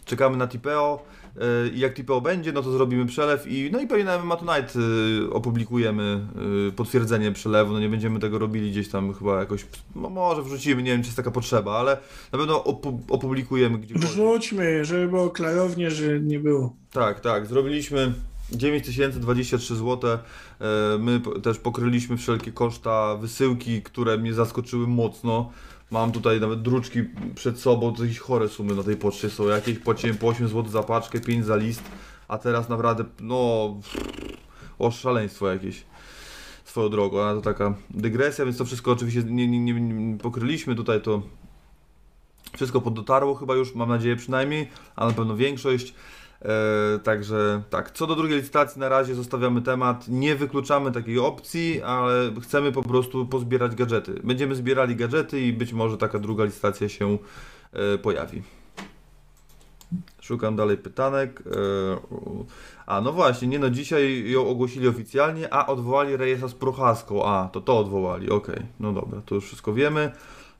czekamy 0.06 0.38
na 0.38 0.48
Tipeo. 0.48 1.00
E, 1.38 1.68
I 1.68 1.80
jak 1.80 1.94
Tipeo 1.94 2.22
będzie, 2.22 2.52
no 2.52 2.62
to 2.62 2.72
zrobimy 2.72 3.06
przelew 3.06 3.48
i 3.48 3.70
no 3.72 3.80
i 3.80 3.88
pewnie 3.88 4.04
na 4.06 4.24
MMA 4.24 4.36
Tonight 4.36 4.76
y, 4.76 5.34
opublikujemy 5.34 6.28
y, 6.70 6.72
potwierdzenie 6.72 7.32
przelewu. 7.32 7.74
No 7.74 7.80
nie 7.80 7.90
będziemy 7.90 8.20
tego 8.20 8.40
robili 8.40 8.72
gdzieś 8.72 8.90
tam 8.90 9.14
chyba 9.14 9.40
jakoś, 9.40 9.66
no 9.96 10.10
może 10.10 10.44
wrzucimy, 10.44 10.84
nie 10.84 10.92
wiem 10.92 11.02
czy 11.02 11.08
jest 11.08 11.18
taka 11.18 11.32
potrzeba, 11.32 11.76
ale 11.80 11.98
na 12.32 12.40
pewno 12.40 12.60
opu- 12.64 13.00
opublikujemy 13.10 13.78
gdziekolwiek. 13.78 14.12
Wrzućmy, 14.12 14.86
żeby 14.86 15.08
było 15.08 15.30
klarownie, 15.30 15.92
że 15.92 16.20
nie 16.20 16.40
było. 16.40 16.76
Tak, 16.92 17.20
tak. 17.20 17.46
Zrobiliśmy 17.48 18.14
9023 18.52 19.76
zł. 19.76 20.10
E, 20.12 20.18
My 21.00 21.22
też 21.44 21.58
pokryliśmy 21.58 22.18
wszelkie 22.18 22.52
koszta 22.52 23.16
wysyłki, 23.18 23.82
które 23.82 24.18
mnie 24.18 24.34
zaskoczyły 24.34 24.88
mocno. 24.88 25.52
Mam 25.94 26.12
tutaj 26.12 26.40
nawet 26.40 26.62
druczki 26.62 27.00
przed 27.36 27.60
sobą, 27.60 27.94
to 27.94 28.04
jakieś 28.04 28.20
chore 28.20 28.50
sumy 28.50 28.76
na 28.76 28.84
tej 28.84 28.98
poczcie 28.98 29.30
są. 29.30 29.48
Jakieś 29.48 29.80
płaciłem 29.80 30.18
po 30.18 30.28
8 30.28 30.48
zł 30.48 30.72
za 30.72 30.84
paczkę, 30.84 31.20
5 31.20 31.46
za 31.46 31.56
list, 31.56 31.84
a 32.28 32.38
teraz 32.38 32.70
naprawdę, 32.70 33.06
no, 33.20 33.36
o 34.80 34.92
szaleństwo 34.92 35.52
jakieś. 35.52 35.84
swoją 36.64 36.90
drogą, 36.90 37.24
a 37.24 37.34
to 37.34 37.42
taka 37.42 37.74
dygresja, 37.90 38.46
więc 38.46 38.58
to 38.58 38.66
wszystko 38.66 38.92
oczywiście 38.92 39.24
nie, 39.24 39.48
nie, 39.48 39.60
nie, 39.60 39.74
nie 39.74 40.18
pokryliśmy 40.18 40.76
tutaj, 40.76 41.02
to 41.02 41.22
wszystko 42.56 42.82
poddotarło 42.82 43.36
chyba 43.36 43.56
już, 43.56 43.76
mam 43.76 43.90
nadzieję 43.90 44.16
przynajmniej, 44.16 44.70
a 44.96 45.06
na 45.06 45.14
pewno 45.14 45.36
większość. 45.36 45.94
E, 46.46 47.00
także 47.00 47.62
tak, 47.70 47.92
co 47.92 48.08
do 48.08 48.16
drugiej 48.16 48.38
licytacji 48.38 48.80
na 48.80 48.90
razie 48.90 49.16
zostawiamy 49.16 49.62
temat, 49.62 50.08
nie 50.08 50.36
wykluczamy 50.36 50.92
takiej 50.92 51.20
opcji, 51.20 51.82
ale 51.82 52.32
chcemy 52.42 52.72
po 52.72 52.84
prostu 52.84 53.26
pozbierać 53.26 53.76
gadżety. 53.76 54.22
Będziemy 54.24 54.56
zbierali 54.56 54.96
gadżety 54.96 55.42
i 55.42 55.54
być 55.54 55.74
może 55.74 55.98
taka 55.98 56.20
druga 56.20 56.44
licytacja 56.44 56.90
się 56.90 57.18
e, 57.74 57.98
pojawi. 57.98 58.44
Szukam 60.22 60.56
dalej 60.56 60.78
pytanek. 60.78 61.44
E, 61.46 61.52
a 62.86 63.02
no 63.02 63.14
właśnie, 63.14 63.48
nie 63.48 63.60
no, 63.60 63.70
dzisiaj 63.70 64.32
ją 64.32 64.48
ogłosili 64.48 64.88
oficjalnie, 64.88 65.54
a 65.54 65.68
odwołali 65.68 66.18
Reyesa 66.18 66.48
z 66.48 66.54
Prochaską. 66.54 67.26
A, 67.26 67.50
to 67.52 67.62
to 67.62 67.80
odwołali, 67.80 68.30
okej. 68.30 68.62
No 68.80 68.94
dobra, 68.94 69.22
to 69.26 69.36
już 69.36 69.46
wszystko 69.46 69.74
wiemy. 69.74 70.12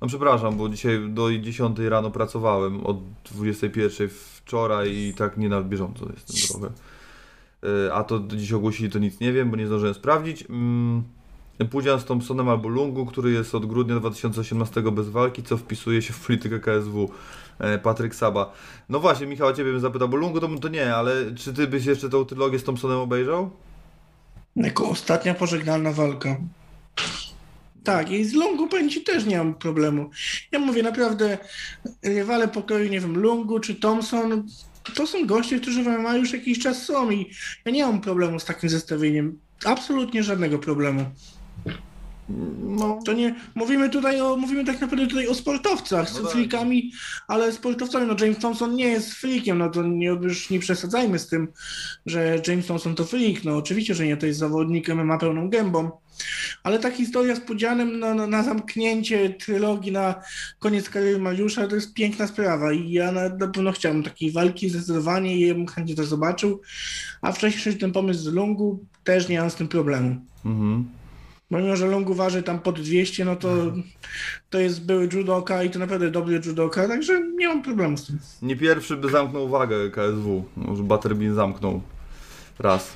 No 0.02 0.08
przepraszam, 0.08 0.58
bo 0.58 0.70
dzisiaj 0.70 1.10
do 1.10 1.40
10 1.40 1.80
rano 1.80 2.12
pracowałem, 2.12 2.86
od 2.86 2.98
21 3.32 4.10
wczoraj 4.46 4.96
i 4.96 5.14
tak 5.14 5.38
nie 5.38 5.50
na 5.50 5.62
bieżąco 5.62 6.06
jestem 6.16 6.60
trochę. 6.60 6.76
E, 7.88 7.94
A 7.94 8.04
to 8.04 8.20
dziś 8.28 8.52
ogłosili, 8.54 8.90
to 8.90 9.00
nic 9.00 9.20
nie 9.20 9.34
wiem, 9.34 9.52
bo 9.52 9.58
nie 9.58 9.68
zdążyłem 9.68 9.94
sprawdzić. 9.94 10.44
Mm, 10.50 11.04
Pudzian 11.72 12.00
z 12.00 12.06
Thompsonem 12.06 12.50
albo 12.50 12.70
Lungu, 12.70 13.06
który 13.06 13.32
jest 13.32 13.56
od 13.56 13.66
grudnia 13.66 14.00
2018 14.00 14.82
bez 14.82 15.10
walki, 15.10 15.44
co 15.44 15.58
wpisuje 15.58 16.02
się 16.02 16.14
w 16.14 16.26
politykę 16.26 16.60
KSW. 16.60 17.10
E, 17.60 17.80
Patryk 17.80 18.16
Saba. 18.16 18.54
No 18.90 19.00
właśnie, 19.00 19.28
Michał, 19.28 19.54
ciebie 19.54 19.72
bym 19.72 19.80
zapytał, 19.80 20.10
bo 20.10 20.18
Lungu 20.18 20.40
to, 20.40 20.48
to 20.48 20.68
nie, 20.68 20.96
ale 20.96 21.36
czy 21.36 21.54
ty 21.54 21.68
byś 21.68 21.86
jeszcze 21.86 22.10
tą 22.10 22.26
trylogię 22.26 22.60
z 22.60 22.64
Thompsonem 22.64 22.98
obejrzał? 22.98 23.50
Jako 24.56 24.90
ostatnia 24.90 25.34
pożegnalna 25.34 25.92
walka. 25.92 26.36
Tak, 27.84 28.12
i 28.12 28.26
z 28.26 28.34
Lungu 28.34 28.70
ci 28.90 29.02
też 29.02 29.26
nie 29.26 29.38
mam 29.38 29.56
problemu. 29.56 30.10
Ja 30.52 30.60
mówię 30.60 30.84
naprawdę, 30.84 31.38
rywale 32.04 32.48
pokoju, 32.48 32.90
nie 32.90 33.00
wiem, 33.00 33.18
Lungu 33.18 33.60
czy 33.60 33.76
Thompson, 33.76 34.48
to 34.96 35.08
są 35.08 35.26
goście, 35.26 35.60
którzy 35.60 35.84
w 35.84 35.88
MMA 35.88 36.18
już 36.18 36.34
jakiś 36.34 36.60
czas 36.60 36.86
są 36.86 37.12
i 37.12 37.32
ja 37.66 37.72
nie 37.72 37.86
mam 37.86 38.02
problemu 38.02 38.40
z 38.40 38.46
takim 38.46 38.70
zestawieniem. 38.70 39.40
Absolutnie 39.66 40.24
żadnego 40.24 40.60
problemu. 40.60 41.06
No, 42.60 43.00
To 43.06 43.14
nie, 43.14 43.36
mówimy 43.56 43.90
tutaj 43.90 44.22
o, 44.22 44.38
mówimy 44.38 44.66
tak 44.66 44.82
naprawdę 44.82 45.08
tutaj 45.08 45.28
o 45.28 45.34
sportowcach 45.34 46.10
z 46.10 46.16
No 46.16 46.24
tak. 46.24 46.32
freakami, 46.32 46.92
ale 47.28 47.52
sportowcami, 47.52 48.08
no 48.08 48.16
James 48.20 48.40
Thompson 48.40 48.76
nie 48.76 48.88
jest 48.88 49.14
freakiem, 49.14 49.58
no 49.58 49.70
to 49.70 49.84
nie, 49.84 50.08
już 50.08 50.50
nie 50.50 50.60
przesadzajmy 50.60 51.20
z 51.20 51.28
tym, 51.28 51.48
że 52.06 52.42
James 52.48 52.66
Thompson 52.68 52.96
to 52.96 53.06
freak, 53.06 53.44
no 53.44 53.58
oczywiście, 53.58 53.96
że 53.96 54.06
nie, 54.06 54.18
to 54.18 54.26
jest 54.26 54.40
zawodnik 54.40 54.90
MMA 54.90 55.18
pełną 55.18 55.50
gębą, 55.50 55.92
ale 56.64 56.80
ta 56.80 56.92
historia 56.92 57.36
z 57.36 57.40
Pudzianem 57.40 58.00
na, 58.00 58.14
na, 58.14 58.28
na 58.28 58.44
zamknięcie 58.44 59.30
trylogii, 59.30 59.92
na 59.92 60.16
koniec 60.60 60.90
kariery 60.90 61.20
Mariusza, 61.20 61.68
to 61.68 61.76
jest 61.76 61.94
piękna 61.94 62.28
sprawa 62.28 62.74
i 62.74 62.92
ja 62.92 63.12
na, 63.12 63.30
na 63.30 63.48
pewno 63.48 63.72
chciałbym 63.72 64.04
takiej 64.04 64.32
walki 64.32 64.70
zdecydowanie 64.70 65.38
i 65.38 65.48
ja 65.48 65.54
bym 65.54 65.68
chętnie 65.68 65.96
to 65.96 66.04
zobaczył, 66.04 66.62
a 67.22 67.32
wcześniej 67.32 67.78
ten 67.78 67.92
pomysł 67.92 68.20
z 68.20 68.34
Lungu 68.34 68.86
też 69.04 69.30
nie 69.30 69.40
mam 69.40 69.50
z 69.50 69.56
tym 69.56 69.68
problemu. 69.68 70.16
mhm. 70.46 70.86
Mimo, 71.60 71.76
że 71.76 71.88
Lungu 71.88 72.14
waży 72.14 72.44
tam 72.44 72.60
pod 72.60 72.82
200, 72.82 73.26
no 73.26 73.36
to, 73.36 73.50
to 74.50 74.60
jest 74.60 74.86
były 74.86 75.10
judoka 75.14 75.64
i 75.64 75.70
to 75.70 75.80
naprawdę 75.80 76.12
dobry 76.12 76.42
judoka, 76.46 76.88
także 76.88 77.22
nie 77.22 77.48
mam 77.48 77.64
problemu 77.64 77.98
z 77.98 78.06
tym. 78.06 78.20
Nie 78.42 78.56
pierwszy 78.56 78.98
by 78.98 79.10
zamknął 79.10 79.46
uwagę 79.46 79.90
KSW. 79.90 80.44
Może 80.58 80.84
Butterbean 80.84 81.36
zamknął 81.36 81.82
raz. 82.60 82.96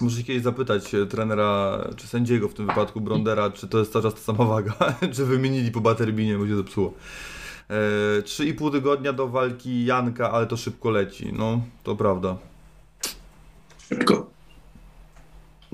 Muszę 0.00 0.16
się 0.16 0.24
kiedyś 0.24 0.42
zapytać 0.42 0.94
e, 0.94 1.06
trenera, 1.06 1.78
czy 1.96 2.06
sędziego 2.06 2.48
w 2.48 2.54
tym 2.54 2.66
wypadku, 2.66 3.00
Brondera, 3.00 3.50
czy 3.50 3.68
to 3.68 3.78
jest 3.78 3.92
cały 3.92 4.02
czas 4.02 4.14
ta 4.14 4.20
sama 4.20 4.44
waga, 4.44 4.74
czy 5.14 5.24
wymienili 5.24 5.70
po 5.70 5.80
Butterbeanie, 5.80 6.38
bo 6.38 6.46
się 6.46 6.56
zepsuło. 6.56 6.94
E, 7.70 8.22
3,5 8.22 8.72
tygodnia 8.72 9.12
do 9.12 9.28
walki 9.28 9.84
Janka, 9.84 10.30
ale 10.30 10.46
to 10.46 10.56
szybko 10.56 10.90
leci. 10.90 11.32
No, 11.32 11.60
to 11.82 11.96
prawda. 11.96 12.36
Szybko. 13.88 14.33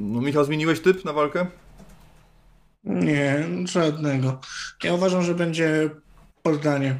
No, 0.00 0.20
Michał, 0.20 0.44
zmieniłeś 0.44 0.80
typ 0.80 1.04
na 1.04 1.12
walkę? 1.12 1.46
Nie, 2.84 3.46
żadnego. 3.64 4.40
Ja 4.84 4.94
uważam, 4.94 5.22
że 5.22 5.34
będzie 5.34 5.90
poddanie. 6.42 6.96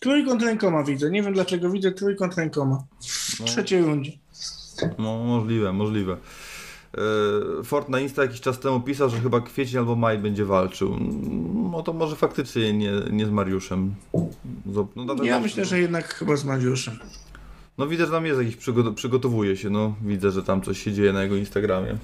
Trójkąt 0.00 0.42
rękoma 0.42 0.84
widzę. 0.84 1.10
Nie 1.10 1.22
wiem 1.22 1.32
dlaczego 1.34 1.70
widzę 1.70 1.92
trójkąt 1.92 2.34
rękoma. 2.34 2.84
W 3.02 3.40
No. 3.40 3.46
trzeciej 3.46 3.82
rundzie. 3.82 4.12
No, 4.98 5.18
możliwe, 5.24 5.72
możliwe. 5.72 6.16
E, 7.60 7.64
Ford 7.64 7.88
na 7.88 8.00
Insta 8.00 8.22
jakiś 8.22 8.40
czas 8.40 8.60
temu 8.60 8.80
pisał, 8.80 9.10
że 9.10 9.20
chyba 9.20 9.40
kwiecień 9.40 9.78
albo 9.78 9.96
maj 9.96 10.18
będzie 10.18 10.44
walczył. 10.44 10.96
No 11.72 11.82
to 11.82 11.92
może 11.92 12.16
faktycznie 12.16 12.72
nie, 12.72 12.92
nie 13.10 13.26
z 13.26 13.30
Mariuszem. 13.30 13.94
No, 14.66 15.14
Ja 15.22 15.40
myślę, 15.40 15.64
że 15.64 15.78
jednak 15.80 16.14
chyba 16.14 16.36
z 16.36 16.44
Mariuszem. 16.44 16.98
No 17.78 17.86
widzę, 17.86 18.06
że 18.06 18.12
tam 18.12 18.26
jest 18.26 18.40
jakiś 18.40 18.56
przygo- 18.56 18.94
przygotowuje 18.94 19.56
się, 19.56 19.70
no 19.70 19.94
widzę, 20.02 20.30
że 20.30 20.42
tam 20.42 20.62
coś 20.62 20.82
się 20.82 20.92
dzieje 20.92 21.12
na 21.12 21.22
jego 21.22 21.36
Instagramie. 21.36 21.98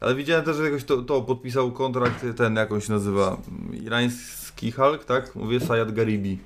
Ale 0.00 0.14
widziałem 0.14 0.44
też, 0.44 0.56
że 0.56 0.64
jakoś 0.64 0.84
to, 0.84 1.02
to 1.02 1.22
podpisał 1.22 1.72
kontrakt 1.72 2.24
ten, 2.36 2.56
jak 2.56 2.72
on 2.72 2.80
się 2.80 2.92
nazywa, 2.92 3.36
irański 3.72 4.72
Hulk, 4.72 5.04
tak? 5.04 5.34
Mówię, 5.36 5.60
Sayad 5.60 5.92
Garibi. 5.92 6.38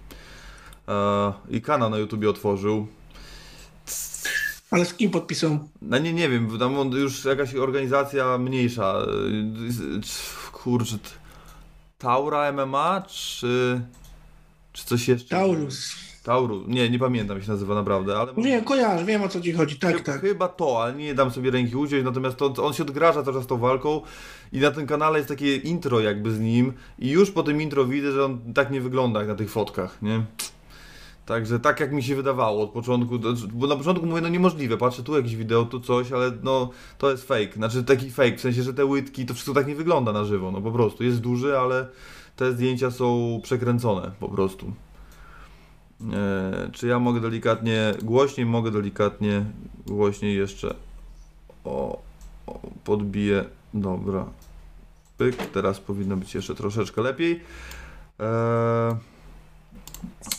E, 0.89 1.33
I 1.51 1.63
kanał 1.63 1.91
na 1.91 1.99
YouTubie 1.99 2.31
otworzył. 2.31 2.87
Ale 4.71 4.85
z 4.85 4.95
kim 4.95 5.11
podpisał? 5.11 5.59
No 5.83 5.99
nie, 5.99 6.13
nie 6.13 6.29
wiem, 6.29 6.59
tam 6.59 6.79
on 6.79 6.91
już 6.91 7.25
jakaś 7.25 7.55
organizacja 7.55 8.39
mniejsza. 8.39 9.07
Kurczę. 10.53 10.99
Taura 11.99 12.53
MMA, 12.53 13.03
czy. 13.09 13.81
Czy 14.73 14.85
coś 14.85 15.09
jeszcze? 15.09 15.29
Taurus. 15.29 16.08
Tauru. 16.29 16.65
Nie, 16.67 16.91
nie 16.91 16.99
pamiętam 16.99 17.37
jak 17.37 17.47
się 17.47 17.53
nazywa 17.53 17.75
naprawdę, 17.75 18.19
ale. 18.19 18.33
Wiem, 18.37 18.65
kojarzę, 18.65 19.05
wiem 19.05 19.23
o 19.23 19.29
co 19.29 19.41
ci 19.41 19.53
chodzi. 19.53 19.79
Tak, 19.79 20.01
tak. 20.01 20.21
Chyba 20.21 20.49
to, 20.49 20.83
ale 20.83 20.95
nie 20.95 21.15
dam 21.15 21.31
sobie 21.31 21.51
ręki 21.51 21.77
uciąć, 21.77 22.05
natomiast 22.05 22.37
to, 22.37 22.55
on 22.65 22.73
się 22.73 22.83
odgraża 22.83 23.23
cały 23.23 23.37
czas 23.37 23.47
tą 23.47 23.59
walką 23.59 24.01
i 24.53 24.59
na 24.59 24.71
tym 24.71 24.87
kanale 24.87 25.19
jest 25.19 25.29
takie 25.29 25.57
intro 25.57 26.01
jakby 26.01 26.31
z 26.31 26.41
nim 26.41 26.73
i 26.99 27.11
już 27.11 27.31
po 27.31 27.43
tym 27.43 27.63
intro 27.63 27.85
widzę, 27.85 28.13
że 28.13 28.25
on 28.25 28.53
tak 28.55 28.71
nie 28.71 28.81
wygląda 28.81 29.21
jak 29.21 29.29
na 29.29 29.35
tych 29.35 29.51
fotkach, 29.51 30.03
nie? 30.03 30.23
Także 31.27 31.61
tak 31.61 31.81
jak 31.81 31.93
mi 31.93 32.03
się 32.03 32.17
wydawało 32.17 32.63
od 32.63 32.71
początku, 32.71 33.19
bo 33.53 33.67
na 33.67 33.77
początku 33.77 34.07
mówię, 34.07 34.21
no 34.21 34.29
niemożliwe, 34.29 34.77
patrzę 34.77 35.03
tu 35.03 35.17
jakieś 35.17 35.37
wideo, 35.37 35.65
tu 35.65 35.81
coś, 35.81 36.13
ale 36.13 36.33
no 36.43 36.71
to 36.99 37.11
jest 37.11 37.29
fake, 37.29 37.53
znaczy 37.57 37.85
taki 37.85 38.11
fake, 38.11 38.37
w 38.37 38.41
sensie, 38.41 38.63
że 38.63 38.75
te 38.75 38.85
łydki, 38.85 39.27
to 39.27 39.35
wszystko 39.35 39.55
tak 39.55 39.67
nie 39.67 39.75
wygląda 39.75 40.13
na 40.13 40.25
żywo, 40.25 40.53
no 40.53 40.61
po 40.61 40.73
prostu, 40.73 41.05
jest 41.05 41.21
duży, 41.21 41.59
ale 41.59 41.87
te 42.37 42.53
zdjęcia 42.53 42.91
są 42.91 43.41
przekręcone 43.43 44.11
po 44.21 44.29
prostu. 44.29 44.73
E, 46.13 46.71
czy 46.73 46.87
ja 46.87 46.99
mogę 46.99 47.21
delikatnie 47.21 47.95
głośniej? 48.03 48.47
Mogę 48.47 48.71
delikatnie 48.71 49.45
głośniej 49.87 50.37
jeszcze. 50.37 50.75
O, 51.65 52.03
o 52.47 52.61
podbiję. 52.85 53.45
Dobra. 53.75 54.27
Pyk. 55.19 55.37
Teraz 55.37 55.81
powinno 55.81 56.17
być 56.17 56.35
jeszcze 56.35 56.55
troszeczkę 56.55 57.03
lepiej. 57.03 57.41
E, 58.21 58.97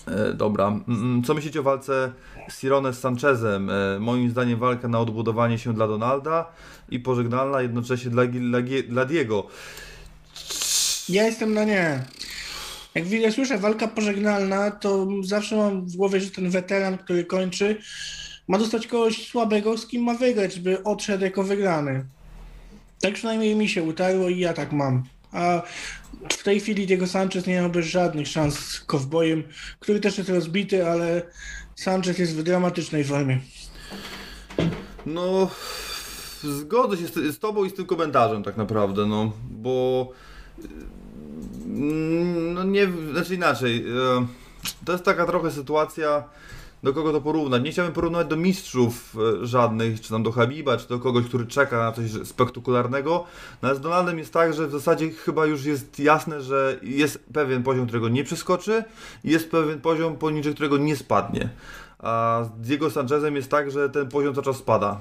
e, 0.08 0.34
dobra. 0.34 0.68
Mm, 0.68 0.84
mm, 0.88 1.24
Co 1.24 1.34
myślicie 1.34 1.60
o 1.60 1.64
walce 1.64 2.12
Sirone 2.60 2.94
z 2.94 3.00
Sanchezem? 3.00 3.70
E, 3.70 4.00
moim 4.00 4.30
zdaniem 4.30 4.60
walka 4.60 4.88
na 4.88 5.00
odbudowanie 5.00 5.58
się 5.58 5.74
dla 5.74 5.88
Donalda 5.88 6.46
i 6.90 7.00
pożegnalna 7.00 7.62
jednocześnie 7.62 8.12
dla, 8.12 8.26
dla, 8.26 8.60
dla 8.90 9.06
Diego. 9.06 9.48
Ja 11.10 11.26
jestem 11.26 11.54
na 11.54 11.64
nie. 11.64 12.04
Jak 12.96 13.34
słyszę 13.34 13.58
walka 13.58 13.88
pożegnalna, 13.88 14.72
to 14.72 15.08
zawsze 15.24 15.56
mam 15.56 15.86
w 15.86 15.96
głowie, 15.96 16.20
że 16.20 16.32
ten 16.32 16.50
weteran, 16.50 16.98
który 16.98 17.26
kończy, 17.26 17.78
ma 18.48 18.58
dostać 18.58 18.88
kogoś 18.88 19.28
słabego, 19.28 19.78
z 19.78 19.88
kim 19.88 20.04
ma 20.04 20.14
wygrać, 20.14 20.54
żeby 20.54 20.84
odszedł 20.84 21.24
jako 21.24 21.44
wygrany. 21.44 22.06
Tak 23.02 23.14
przynajmniej 23.14 23.56
mi 23.56 23.70
się 23.70 23.84
utarło 23.84 24.30
i 24.30 24.40
ja 24.40 24.54
tak 24.54 24.72
mam. 24.72 25.04
A 25.32 25.62
w 26.30 26.44
tej 26.44 26.60
chwili 26.60 26.88
Diego 26.88 27.08
Sanchez 27.08 27.48
nie 27.48 27.54
miałby 27.54 27.84
żadnych 27.84 28.28
szans 28.28 28.60
z 28.60 28.80
kowbojem, 28.80 29.44
który 29.80 30.00
też 30.00 30.18
jest 30.18 30.30
rozbity, 30.30 30.88
ale 30.88 31.22
Sanchez 31.76 32.18
jest 32.18 32.36
w 32.36 32.44
dramatycznej 32.44 33.04
formie. 33.04 33.40
No, 35.06 35.50
zgodzę 36.44 36.98
się 36.98 37.08
z, 37.08 37.36
z 37.36 37.40
Tobą 37.40 37.66
i 37.66 37.70
z 37.70 37.74
tym 37.74 37.86
komentarzem 37.86 38.44
tak 38.44 38.58
naprawdę, 38.58 39.06
no, 39.06 39.32
bo 39.50 40.12
no 42.54 42.64
nie, 42.64 42.88
znaczy 43.12 43.36
inaczej, 43.36 43.86
e, 44.18 44.26
to 44.86 44.92
jest 44.92 45.04
taka 45.04 45.26
trochę 45.26 45.52
sytuacja, 45.52 46.24
do 46.84 46.94
kogo 46.94 47.12
to 47.12 47.22
porównać. 47.22 47.64
Nie 47.64 47.72
chciałbym 47.72 47.94
porównywać 47.94 48.28
do 48.28 48.36
mistrzów 48.36 49.16
e, 49.42 49.46
żadnych, 49.46 50.02
czy 50.02 50.10
tam 50.10 50.24
do 50.24 50.32
Habiba, 50.32 50.78
czy 50.78 50.88
do 50.90 51.00
kogoś, 51.00 51.26
który 51.26 51.46
czeka 51.46 51.80
na 51.80 51.92
coś 51.92 52.28
spektakularnego, 52.28 53.26
no 53.62 53.76
z 53.76 53.82
Donaldem 53.82 54.18
jest 54.18 54.34
tak, 54.34 54.54
że 54.54 54.68
w 54.68 54.72
zasadzie 54.72 55.10
chyba 55.10 55.46
już 55.46 55.66
jest 55.66 56.00
jasne, 56.00 56.42
że 56.42 56.80
jest 56.84 57.26
pewien 57.34 57.64
poziom, 57.64 57.88
którego 57.88 58.10
nie 58.10 58.24
przeskoczy 58.24 58.84
i 59.24 59.32
jest 59.32 59.52
pewien 59.52 59.82
poziom, 59.82 60.18
poniżej 60.18 60.54
którego 60.54 60.78
nie 60.78 60.96
spadnie. 60.96 61.50
A 62.00 62.44
z 62.46 62.62
Diego 62.62 62.90
Sanchezem 62.90 63.36
jest 63.36 63.52
tak, 63.52 63.72
że 63.72 63.90
ten 63.90 64.10
poziom 64.10 64.34
cały 64.34 64.46
czas 64.46 64.58
spada. 64.58 65.00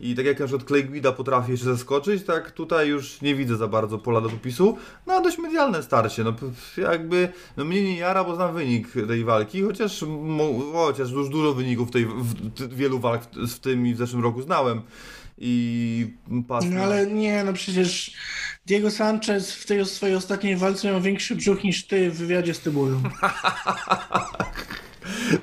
I 0.00 0.14
tak 0.14 0.26
jak 0.26 0.40
na 0.40 0.46
przykład 0.46 0.68
Clay 0.68 0.82
Guida 0.82 1.12
potrafi 1.12 1.50
jeszcze 1.50 1.66
zaskoczyć, 1.66 2.24
tak 2.24 2.50
tutaj 2.50 2.88
już 2.88 3.20
nie 3.20 3.34
widzę 3.34 3.56
za 3.56 3.68
bardzo 3.68 3.98
pola 3.98 4.20
do 4.20 4.28
popisu. 4.28 4.76
No 5.06 5.22
dość 5.22 5.38
medialne 5.38 5.82
starcie, 5.82 6.24
no 6.24 6.34
jakby, 6.76 7.28
no 7.56 7.64
mnie 7.64 7.82
nie 7.82 7.96
jara, 7.96 8.24
bo 8.24 8.34
znam 8.34 8.54
wynik 8.54 8.88
tej 9.08 9.24
walki, 9.24 9.62
chociaż, 9.62 10.04
chociaż 10.72 11.10
już 11.10 11.28
dużo 11.28 11.54
wyników 11.54 11.90
tej, 11.90 12.06
w, 12.06 12.74
wielu 12.74 12.98
walk 12.98 13.22
w, 13.34 13.58
tym 13.58 13.86
i 13.86 13.94
w 13.94 13.98
zeszłym 13.98 14.22
roku 14.22 14.42
znałem. 14.42 14.82
I 15.38 16.14
pas 16.48 16.64
No 16.70 16.82
ale 16.82 17.06
nie, 17.06 17.44
no 17.44 17.52
przecież 17.52 18.12
Diego 18.66 18.90
Sanchez 18.90 19.52
w 19.52 19.66
tej 19.66 19.86
swojej 19.86 20.16
ostatniej 20.16 20.56
walce 20.56 20.88
miał 20.88 21.00
większy 21.00 21.36
brzuch 21.36 21.64
niż 21.64 21.86
ty 21.86 22.10
w 22.10 22.18
wywiadzie 22.18 22.54
z 22.54 22.60
Tybulą. 22.60 23.02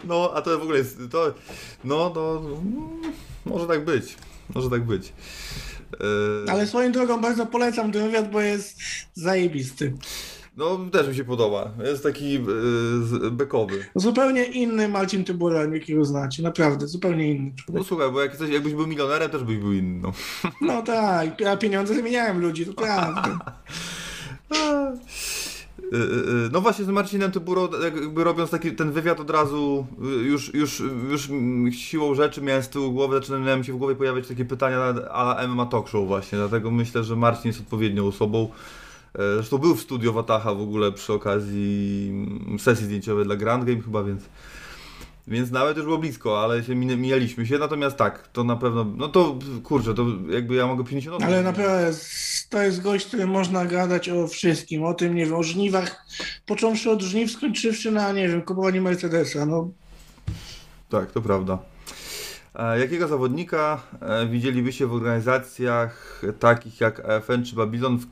No, 0.03 0.31
a 0.35 0.41
to 0.41 0.59
w 0.59 0.61
ogóle 0.61 0.77
jest, 0.77 0.97
to, 1.11 1.33
no, 1.83 2.11
no, 2.15 2.37
mm, 2.37 3.13
może 3.45 3.67
tak 3.67 3.85
być, 3.85 4.15
może 4.55 4.69
tak 4.69 4.85
być. 4.85 5.13
E, 6.47 6.51
Ale 6.51 6.67
swoją 6.67 6.91
drogą 6.91 7.21
bardzo 7.21 7.45
polecam 7.45 7.91
ten 7.91 8.03
wywiad, 8.03 8.31
bo 8.31 8.41
jest 8.41 8.77
zajebisty. 9.13 9.93
No, 10.57 10.79
też 10.91 11.07
mi 11.07 11.15
się 11.15 11.23
podoba, 11.23 11.71
jest 11.85 12.03
taki 12.03 12.39
z- 13.03 13.33
bekowy. 13.33 13.85
Zupełnie 13.95 14.43
inny 14.43 14.87
Marcin 14.89 15.23
Tybura, 15.23 15.65
jakiego 15.65 16.05
znacie, 16.05 16.43
naprawdę, 16.43 16.87
zupełnie 16.87 17.31
inny. 17.31 17.51
No 17.73 17.83
słuchaj, 17.83 18.11
bo 18.11 18.21
jak 18.21 18.37
coś, 18.37 18.49
jakbyś 18.49 18.73
był 18.73 18.87
milionerem, 18.87 19.29
też 19.29 19.43
byś 19.43 19.57
był 19.57 19.73
inny, 19.73 19.99
no. 20.01 20.11
No 20.61 20.81
tak, 20.81 21.41
a 21.41 21.57
pieniądze 21.57 21.95
zmieniałem 21.95 22.41
ludzi, 22.41 22.65
to 22.65 22.73
prawda. 22.83 23.39
E, 25.93 25.95
e, 25.95 25.99
e, 25.99 26.49
No 26.51 26.61
właśnie 26.61 26.85
z 26.85 26.89
Marcinem 26.89 27.31
Tyburo, 27.31 27.69
jakby 27.83 28.23
robiąc 28.23 28.49
taki 28.49 28.71
ten 28.71 28.91
wywiad 28.91 29.19
od 29.19 29.29
razu, 29.29 29.87
już, 30.23 30.53
już, 30.53 30.83
już 31.09 31.29
siłą 31.71 32.15
rzeczy 32.15 32.41
miałem 32.41 32.63
z 32.63 32.69
tyłu 32.69 32.91
głowy, 32.91 33.15
zaczynają 33.15 33.57
mi 33.57 33.65
się 33.65 33.73
w 33.73 33.77
głowie 33.77 33.95
pojawiać 33.95 34.27
takie 34.27 34.45
pytania 34.45 34.79
a 35.11 35.21
la 35.21 35.47
MMA 35.47 35.65
Talk 35.65 35.87
Show 35.87 36.07
właśnie, 36.07 36.37
dlatego 36.37 36.71
myślę, 36.71 37.03
że 37.03 37.15
Marcin 37.15 37.47
jest 37.47 37.59
odpowiednią 37.59 38.07
osobą. 38.07 38.49
E, 39.15 39.35
Zresztą 39.35 39.57
był 39.57 39.75
w 39.75 39.81
studio 39.81 40.13
Wataha 40.13 40.53
w 40.53 40.61
ogóle 40.61 40.91
przy 40.91 41.13
okazji 41.13 42.09
mm, 42.47 42.59
sesji 42.59 42.85
zdjęciowej 42.85 43.25
dla 43.25 43.35
Grand 43.35 43.65
Game 43.65 43.81
chyba, 43.81 44.03
więc 44.03 44.23
więc 45.27 45.51
nawet 45.51 45.77
już 45.77 45.85
było 45.85 45.97
blisko, 45.97 46.43
ale 46.43 46.63
się 46.63 46.75
min- 46.75 47.01
mijaliśmy 47.01 47.45
się, 47.45 47.57
natomiast 47.57 47.97
tak, 47.97 48.27
to 48.27 48.43
na 48.43 48.55
pewno, 48.55 48.85
no 48.97 49.07
to 49.07 49.39
kurczę, 49.63 49.93
to 49.93 50.05
jakby 50.29 50.55
ja 50.55 50.67
mogę 50.67 50.83
50 50.83 51.15
osób. 51.15 51.27
Ale 51.27 51.43
naprawdę 51.43 51.91
to 52.49 52.61
jest 52.61 52.81
gość, 52.81 53.05
który 53.05 53.27
można 53.27 53.65
gadać 53.65 54.09
o 54.09 54.27
wszystkim, 54.27 54.83
o 54.83 54.93
tym, 54.93 55.15
nie 55.15 55.25
wiem, 55.25 55.35
o 55.35 55.43
żniwach, 55.43 56.05
począwszy 56.45 56.91
od 56.91 57.01
żniw, 57.01 57.31
skończywszy 57.31 57.91
na, 57.91 58.11
nie 58.11 58.27
wiem, 58.27 58.41
kupowaniu 58.41 58.81
Mercedesa, 58.81 59.45
no 59.45 59.69
Tak, 60.89 61.11
to 61.11 61.21
prawda. 61.21 61.57
E, 62.55 62.79
Jakiego 62.79 63.07
zawodnika 63.07 63.81
e, 64.01 64.27
widzielibyście 64.27 64.87
w 64.87 64.93
organizacjach 64.93 66.21
takich 66.39 66.81
jak 66.81 66.99
AFN 67.09 67.43
czy 67.43 67.55
Babylon 67.55 67.97
w, 67.99 68.05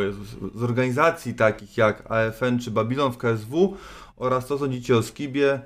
Jezus, 0.00 0.28
z 0.54 0.62
organizacji 0.62 1.34
takich 1.34 1.76
jak 1.76 2.10
AFN 2.10 2.58
czy 2.58 2.70
Babylon 2.70 3.12
w 3.12 3.18
KSW 3.18 3.76
oraz 4.16 4.46
co 4.46 4.58
sądzicie 4.58 4.96
o 4.96 5.02
Skibie, 5.02 5.60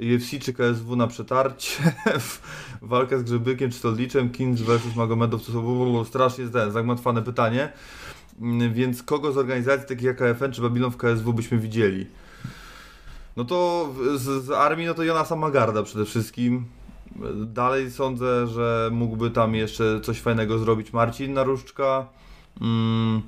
UFC 0.00 0.44
czy 0.44 0.52
KSW 0.52 0.96
na 0.96 1.06
przetarcie, 1.06 1.92
walka 2.82 3.18
z 3.18 3.22
Grzybykiem 3.22 3.70
czy 3.70 3.78
Stodliczem, 3.78 4.30
Kings 4.30 4.60
vs 4.60 4.96
Magomedow, 4.96 5.46
to 5.46 5.52
są 5.52 6.04
strasznie 6.04 6.48
ten, 6.48 6.72
zagmatwane 6.72 7.22
pytanie, 7.22 7.72
Mm, 8.40 8.74
więc 8.74 9.02
kogo 9.02 9.32
z 9.32 9.38
organizacji 9.38 9.88
takich 9.88 10.04
jak 10.04 10.22
AFN 10.22 10.52
czy 10.52 10.62
Babylon 10.62 10.90
w 10.90 10.96
KSW 10.96 11.32
byśmy 11.32 11.58
widzieli? 11.58 12.06
No 13.36 13.44
to 13.44 13.88
z, 14.16 14.44
z 14.44 14.50
armii, 14.50 14.86
no 14.86 14.94
to 14.94 15.02
Jonasa 15.02 15.36
Magarda 15.36 15.82
przede 15.82 16.04
wszystkim. 16.04 16.64
Dalej 17.46 17.90
sądzę, 17.90 18.46
że 18.46 18.90
mógłby 18.92 19.30
tam 19.30 19.54
jeszcze 19.54 20.00
coś 20.00 20.20
fajnego 20.20 20.58
zrobić 20.58 20.92
Marcin 20.92 21.32
Naruszczka. 21.32 22.06
Mm, 22.60 23.22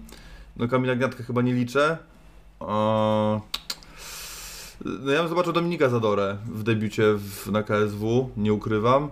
no 0.56 0.68
Kamila 0.68 0.96
Gniatka 0.96 1.24
chyba 1.24 1.42
nie 1.42 1.54
liczę. 1.54 1.98
O, 2.60 3.40
no 4.84 5.12
ja 5.12 5.18
bym 5.18 5.28
zobaczył 5.28 5.52
Dominika 5.52 5.88
Zadorę 5.88 6.36
w 6.46 6.62
debiucie 6.62 7.14
w, 7.14 7.50
na 7.50 7.62
KSW, 7.62 8.30
nie 8.36 8.52
ukrywam. 8.52 9.08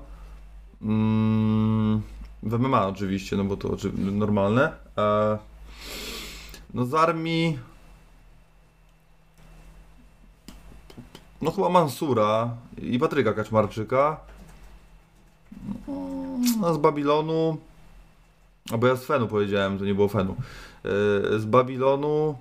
Mm, 0.82 2.02
w 2.42 2.58
MMA 2.58 2.86
oczywiście, 2.86 3.36
no 3.36 3.44
bo 3.44 3.56
to 3.56 3.76
normalne. 3.96 4.72
E, 4.98 5.38
no 6.74 6.86
z 6.86 6.94
armii... 6.94 7.58
No 11.42 11.50
chyba 11.50 11.68
Mansura 11.68 12.50
i 12.82 12.98
Patryka 12.98 13.32
Kaczmarczyka. 13.32 14.20
A 16.64 16.72
z 16.72 16.78
Babilonu. 16.78 17.58
Albo 18.70 18.86
ja 18.86 18.96
z 18.96 19.04
Fenu 19.04 19.28
powiedziałem, 19.28 19.78
to 19.78 19.84
nie 19.84 19.94
było 19.94 20.08
Fenu. 20.08 20.36
Yy, 20.84 21.40
Z 21.40 21.44
Babilonu. 21.44 22.34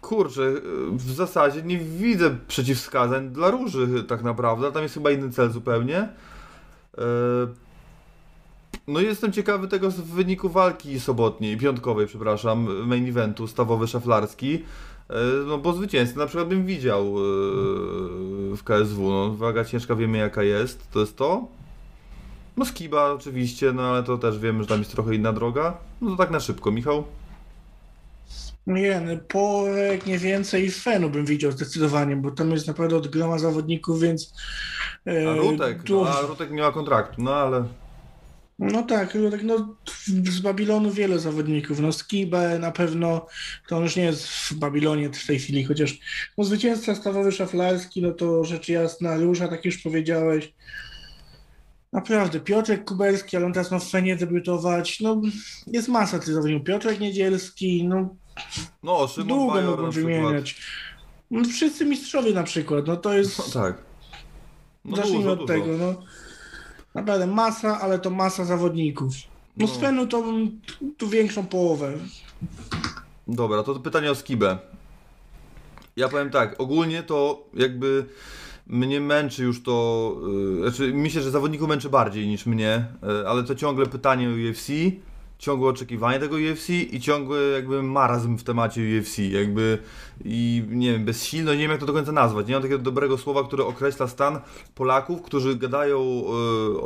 Kurczę, 0.00 0.42
yy, 0.42 0.60
w 0.90 1.10
zasadzie 1.12 1.62
nie 1.62 1.78
widzę 1.78 2.36
przeciwwskazań 2.48 3.30
dla 3.30 3.50
róży 3.50 4.04
tak 4.08 4.22
naprawdę. 4.22 4.72
Tam 4.72 4.82
jest 4.82 4.94
chyba 4.94 5.10
inny 5.10 5.30
cel 5.30 5.50
zupełnie. 5.50 6.08
Yy, 6.98 7.04
No 8.88 9.00
jestem 9.00 9.32
ciekawy 9.32 9.68
tego 9.68 9.90
z 9.90 10.00
wyniku 10.00 10.48
walki 10.48 11.00
sobotniej, 11.00 11.56
piątkowej, 11.56 12.06
przepraszam, 12.06 12.86
main 12.86 13.08
eventu, 13.08 13.46
stawowy 13.46 13.86
szaflarski. 13.86 14.64
E, 15.10 15.14
No 15.46 15.58
bo 15.58 15.72
zwycięzcy 15.72 16.18
na 16.18 16.26
przykład 16.26 16.48
bym 16.48 16.66
widział 16.66 17.02
e, 17.02 17.10
w 18.56 18.60
KSW. 18.64 19.10
No, 19.10 19.34
waga 19.34 19.64
ciężka 19.64 19.94
wiemy 19.94 20.18
jaka 20.18 20.42
jest, 20.42 20.90
to 20.90 21.00
jest 21.00 21.16
to. 21.16 21.48
No 22.56 22.64
Skiba 22.64 23.12
oczywiście, 23.12 23.72
no 23.72 23.82
ale 23.82 24.02
to 24.02 24.18
też 24.18 24.38
wiemy, 24.38 24.62
że 24.62 24.68
tam 24.68 24.78
jest 24.78 24.92
trochę 24.92 25.14
inna 25.14 25.32
droga. 25.32 25.76
No 26.00 26.10
to 26.10 26.16
tak 26.16 26.30
na 26.30 26.40
szybko, 26.40 26.70
Michał. 26.70 27.04
Nie, 28.66 29.00
no, 29.00 29.12
Porek 29.28 30.06
nie 30.06 30.18
więcej 30.18 30.70
Fenu 30.70 31.10
bym 31.10 31.26
widział 31.26 31.52
zdecydowanie, 31.52 32.16
bo 32.16 32.30
tam 32.30 32.50
jest 32.50 32.66
naprawdę 32.66 32.96
od 32.96 33.08
groma 33.08 33.38
zawodników, 33.38 34.00
więc... 34.00 34.34
e, 35.06 35.30
A 35.30 35.34
Rutek, 35.36 35.82
tu- 35.82 36.04
no, 36.04 36.18
a 36.18 36.20
Rutek 36.20 36.50
nie 36.50 36.62
ma 36.62 36.72
kontraktu, 36.72 37.22
no 37.22 37.34
ale... 37.34 37.64
No 38.58 38.82
tak, 38.82 39.14
Rutek, 39.14 39.42
no 39.42 39.76
z 40.06 40.40
Babilonu 40.40 40.90
wiele 40.90 41.18
zawodników, 41.18 41.80
no 41.80 41.92
Skibę 41.92 42.58
na 42.58 42.70
pewno, 42.72 43.26
to 43.68 43.76
on 43.76 43.82
już 43.82 43.96
nie 43.96 44.04
jest 44.04 44.28
w 44.28 44.54
Babilonie 44.54 45.10
w 45.10 45.26
tej 45.26 45.38
chwili, 45.38 45.64
chociaż 45.64 45.98
no 46.38 46.44
zwycięzca 46.44 46.94
stawowy 46.94 47.32
szaflarski, 47.32 48.02
no 48.02 48.12
to 48.12 48.44
rzecz 48.44 48.68
jasna, 48.68 49.16
Róża, 49.16 49.48
tak 49.48 49.64
już 49.64 49.78
powiedziałeś. 49.82 50.52
Naprawdę, 51.92 52.40
Piotrek 52.40 52.84
Kuberski, 52.84 53.36
ale 53.36 53.46
on 53.46 53.52
teraz 53.52 53.70
ma 53.70 53.78
w 53.78 53.90
Fenie 53.90 54.16
debiutować, 54.16 55.00
no 55.00 55.20
jest 55.66 55.88
masa 55.88 56.18
tych 56.18 56.34
zawodników, 56.34 56.66
Piotrek 56.66 57.00
Niedzielski, 57.00 57.88
no 57.88 58.16
No, 58.82 59.08
Szymon 59.08 59.28
długo 59.28 59.54
Bajor 59.54 59.78
mogą 59.78 59.90
wymieniać. 59.90 60.56
No, 61.30 61.44
wszyscy 61.44 61.84
mistrzowie 61.86 62.32
na 62.34 62.42
przykład, 62.42 62.86
no 62.86 62.96
to 62.96 63.12
jest... 63.14 63.38
No 63.38 63.62
tak. 63.62 63.78
No 64.84 64.96
Zacznijmy 64.96 65.18
dużo, 65.22 65.32
od 65.32 65.38
dużo. 65.38 65.52
tego, 65.52 65.66
no. 65.78 65.94
Naprawdę 66.94 67.26
masa, 67.26 67.80
ale 67.80 67.98
to 67.98 68.10
masa 68.10 68.44
zawodników. 68.44 69.12
No 69.56 69.66
z 69.66 69.74
No. 69.74 69.80
Fenu 69.80 70.06
to 70.06 70.24
tu 70.98 71.08
większą 71.08 71.46
połowę. 71.46 71.92
Dobra, 73.28 73.62
to 73.62 73.74
pytanie 73.74 74.10
o 74.10 74.14
Skibę. 74.14 74.58
Ja 75.96 76.08
powiem 76.08 76.30
tak, 76.30 76.60
ogólnie 76.60 77.02
to 77.02 77.44
jakby 77.54 78.04
mnie 78.66 79.00
męczy 79.00 79.42
już 79.42 79.62
to, 79.62 80.16
yy, 80.62 80.70
znaczy 80.70 80.92
myślę, 80.94 81.22
że 81.22 81.30
zawodników 81.30 81.68
męczy 81.68 81.90
bardziej 81.90 82.28
niż 82.28 82.46
mnie, 82.46 82.84
yy, 83.02 83.28
ale 83.28 83.44
to 83.44 83.54
ciągle 83.54 83.86
pytanie 83.86 84.28
o 84.28 84.50
UFC, 84.50 84.68
ciągłe 85.40 85.68
oczekiwanie 85.68 86.18
tego 86.18 86.36
UFC 86.36 86.70
i 86.70 87.00
ciągły 87.00 87.52
jakby 87.54 87.82
marazm 87.82 88.36
w 88.36 88.42
temacie 88.42 88.80
UFC, 88.80 89.18
jakby 89.18 89.78
i 90.24 90.64
nie 90.68 90.92
wiem, 90.92 91.04
bezsilność, 91.04 91.58
nie 91.58 91.64
wiem 91.64 91.70
jak 91.70 91.80
to 91.80 91.86
do 91.86 91.92
końca 91.92 92.12
nazwać, 92.12 92.46
nie? 92.46 92.54
Mam 92.54 92.62
takiego 92.62 92.82
dobrego 92.82 93.18
słowa, 93.18 93.44
które 93.44 93.64
określa 93.64 94.08
stan 94.08 94.40
Polaków, 94.74 95.22
którzy 95.22 95.56
gadają, 95.56 96.22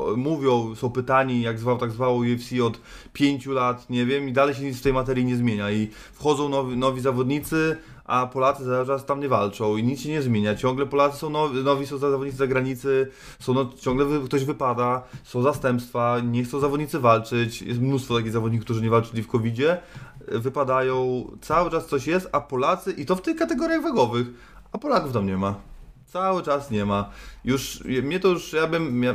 yy, 0.08 0.16
mówią, 0.16 0.74
są 0.74 0.90
pytani 0.90 1.42
jak 1.42 1.58
zwał, 1.58 1.78
tak 1.78 1.90
zwało 1.90 2.18
UFC 2.18 2.60
od 2.62 2.80
pięciu 3.12 3.52
lat, 3.52 3.90
nie 3.90 4.06
wiem, 4.06 4.28
i 4.28 4.32
dalej 4.32 4.54
się 4.54 4.62
nic 4.62 4.78
w 4.78 4.82
tej 4.82 4.92
materii 4.92 5.24
nie 5.24 5.36
zmienia. 5.36 5.70
I 5.70 5.88
wchodzą 6.12 6.48
nowi, 6.48 6.76
nowi 6.76 7.00
zawodnicy, 7.00 7.76
a 8.04 8.26
Polacy 8.26 8.64
cały 8.64 8.86
czas 8.86 9.06
tam 9.06 9.20
nie 9.20 9.28
walczą 9.28 9.76
i 9.76 9.84
nic 9.84 10.00
się 10.00 10.08
nie 10.08 10.22
zmienia. 10.22 10.54
Ciągle 10.54 10.86
Polacy 10.86 11.18
są 11.18 11.30
nowi, 11.30 11.64
nowi 11.64 11.86
są 11.86 11.98
zawodnicy 11.98 12.36
zagranicy, 12.36 13.10
są 13.40 13.54
no, 13.54 13.70
ciągle 13.80 14.04
wy, 14.04 14.20
ktoś 14.20 14.44
wypada, 14.44 15.02
są 15.24 15.42
zastępstwa, 15.42 16.20
nie 16.20 16.44
chcą 16.44 16.60
zawodnicy 16.60 16.98
walczyć. 17.00 17.62
Jest 17.62 17.80
mnóstwo 17.80 18.16
takich 18.16 18.32
zawodników, 18.32 18.64
którzy 18.64 18.82
nie 18.82 18.90
walczyli 18.90 19.22
w 19.22 19.28
COVID-zie, 19.28 19.78
wypadają, 20.28 21.24
cały 21.40 21.70
czas 21.70 21.86
coś 21.86 22.06
jest, 22.06 22.28
a 22.32 22.40
Polacy, 22.40 22.92
i 22.92 23.06
to 23.06 23.16
w 23.16 23.22
tych 23.22 23.36
kategoriach 23.36 23.82
wagowych, 23.82 24.26
a 24.72 24.78
Polaków 24.78 25.12
tam 25.12 25.26
nie 25.26 25.36
ma. 25.36 25.73
Cały 26.14 26.42
czas 26.42 26.70
nie 26.70 26.84
ma. 26.84 27.10
Już, 27.44 27.84
mnie 27.84 28.20
to 28.20 28.28
już, 28.28 28.52
ja 28.52 28.66
bym, 28.66 29.02
ja, 29.02 29.14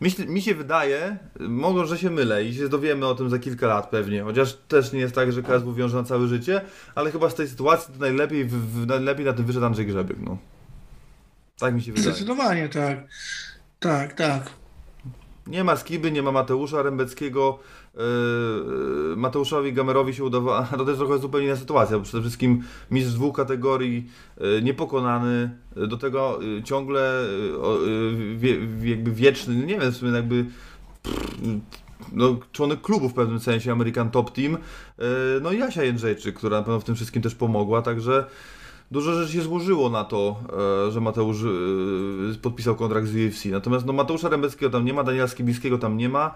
myśl, 0.00 0.26
mi 0.26 0.42
się 0.42 0.54
wydaje, 0.54 1.18
może, 1.40 1.86
że 1.86 1.98
się 1.98 2.10
mylę 2.10 2.44
i 2.44 2.54
się 2.54 2.68
dowiemy 2.68 3.06
o 3.06 3.14
tym 3.14 3.30
za 3.30 3.38
kilka 3.38 3.66
lat 3.66 3.90
pewnie, 3.90 4.22
chociaż 4.22 4.54
też 4.68 4.92
nie 4.92 5.00
jest 5.00 5.14
tak, 5.14 5.32
że 5.32 5.42
KSW 5.42 5.74
wiąże 5.74 5.96
na 5.96 6.04
całe 6.04 6.26
życie, 6.26 6.60
ale 6.94 7.10
chyba 7.10 7.30
z 7.30 7.34
tej 7.34 7.48
sytuacji 7.48 7.94
to 7.94 8.00
najlepiej, 8.00 8.44
w, 8.44 8.52
w, 8.52 8.86
najlepiej 8.86 9.24
na 9.24 9.32
tym 9.32 9.44
wyszedł 9.44 9.66
Andrzej 9.66 9.86
Grzebiek, 9.86 10.16
no. 10.20 10.38
Tak 11.58 11.74
mi 11.74 11.82
się 11.82 11.92
wydaje. 11.92 12.10
Zdecydowanie 12.10 12.68
tak. 12.68 12.98
Tak, 13.80 14.12
tak. 14.12 14.50
Nie 15.46 15.64
ma 15.64 15.76
Skiby, 15.76 16.12
nie 16.12 16.22
ma 16.22 16.32
Mateusza 16.32 16.82
Rębeckiego. 16.82 17.58
Yy, 17.94 19.16
Mateuszowi 19.16 19.72
Gamerowi 19.72 20.14
się 20.14 20.24
udawało. 20.24 20.66
To 20.78 20.84
też 20.84 20.96
trochę 20.96 21.18
zupełnie 21.18 21.46
inna 21.46 21.56
sytuacja, 21.56 21.98
bo 21.98 22.04
przede 22.04 22.22
wszystkim 22.22 22.62
mistrz 22.90 23.12
dwóch 23.14 23.36
kategorii, 23.36 24.06
yy, 24.40 24.62
niepokonany, 24.62 25.50
yy, 25.76 25.86
do 25.86 25.96
tego 25.96 26.38
yy, 26.42 26.62
ciągle 26.62 27.24
yy, 28.42 28.48
yy, 28.48 28.88
jakby 28.88 29.12
wieczny, 29.12 29.54
nie 29.54 29.78
wiem, 29.78 29.92
w 29.92 29.96
sumie 29.96 30.12
jakby 30.12 30.44
no, 32.12 32.36
członek 32.52 32.80
klubu 32.80 33.08
w 33.08 33.14
pewnym 33.14 33.40
sensie, 33.40 33.72
American 33.72 34.10
Top 34.10 34.30
Team. 34.30 34.52
Yy, 34.52 35.06
No 35.42 35.52
i 35.52 35.58
Jasia 35.58 35.82
Jędrzejczyk, 35.82 36.34
która 36.36 36.56
na 36.56 36.62
pewno 36.62 36.80
w 36.80 36.84
tym 36.84 36.94
wszystkim 36.94 37.22
też 37.22 37.34
pomogła, 37.34 37.82
także 37.82 38.24
dużo 38.90 39.12
rzeczy 39.14 39.32
się 39.32 39.42
złożyło 39.42 39.90
na 39.90 40.04
to, 40.04 40.36
że 40.90 41.00
Mateusz 41.00 41.36
podpisał 42.42 42.76
kontrakt 42.76 43.06
z 43.06 43.14
UFC. 43.14 43.44
Natomiast 43.44 43.86
no, 43.86 43.92
Mateusza 43.92 44.28
Rembeckiego 44.28 44.70
tam 44.70 44.84
nie 44.84 44.94
ma, 44.94 45.04
Daniela 45.04 45.28
Skibiskiego 45.28 45.78
tam 45.78 45.96
nie 45.96 46.08
ma 46.08 46.34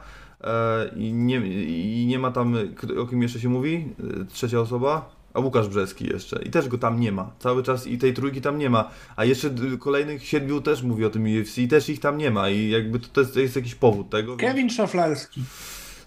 i 0.96 1.12
nie, 1.12 1.36
i 1.66 2.06
nie 2.06 2.18
ma 2.18 2.30
tam, 2.30 2.54
o 2.98 3.06
kim 3.06 3.22
jeszcze 3.22 3.40
się 3.40 3.48
mówi? 3.48 3.88
E, 4.20 4.24
Trzecia 4.24 4.60
osoba? 4.60 5.10
A 5.34 5.40
Łukasz 5.40 5.68
Brzeski 5.68 6.06
jeszcze. 6.06 6.42
I 6.42 6.50
też 6.50 6.68
go 6.68 6.78
tam 6.78 7.00
nie 7.00 7.12
ma. 7.12 7.30
Cały 7.38 7.62
czas 7.62 7.86
i 7.86 7.98
tej 7.98 8.14
trójki 8.14 8.40
tam 8.40 8.58
nie 8.58 8.70
ma. 8.70 8.90
A 9.16 9.24
jeszcze 9.24 9.50
kolejnych 9.78 10.24
siedmiu 10.24 10.60
też 10.60 10.82
mówi 10.82 11.04
o 11.04 11.10
tym 11.10 11.24
UFC 11.40 11.58
i 11.58 11.68
też 11.68 11.88
ich 11.88 12.00
tam 12.00 12.18
nie 12.18 12.30
ma. 12.30 12.50
I 12.50 12.70
jakby 12.70 13.00
to, 13.00 13.08
to, 13.12 13.20
jest, 13.20 13.36
jest 13.36 13.56
jakiś 13.56 13.74
powód 13.74 14.10
tego. 14.10 14.36
Kevin 14.36 14.70
Szaflarski. 14.70 15.42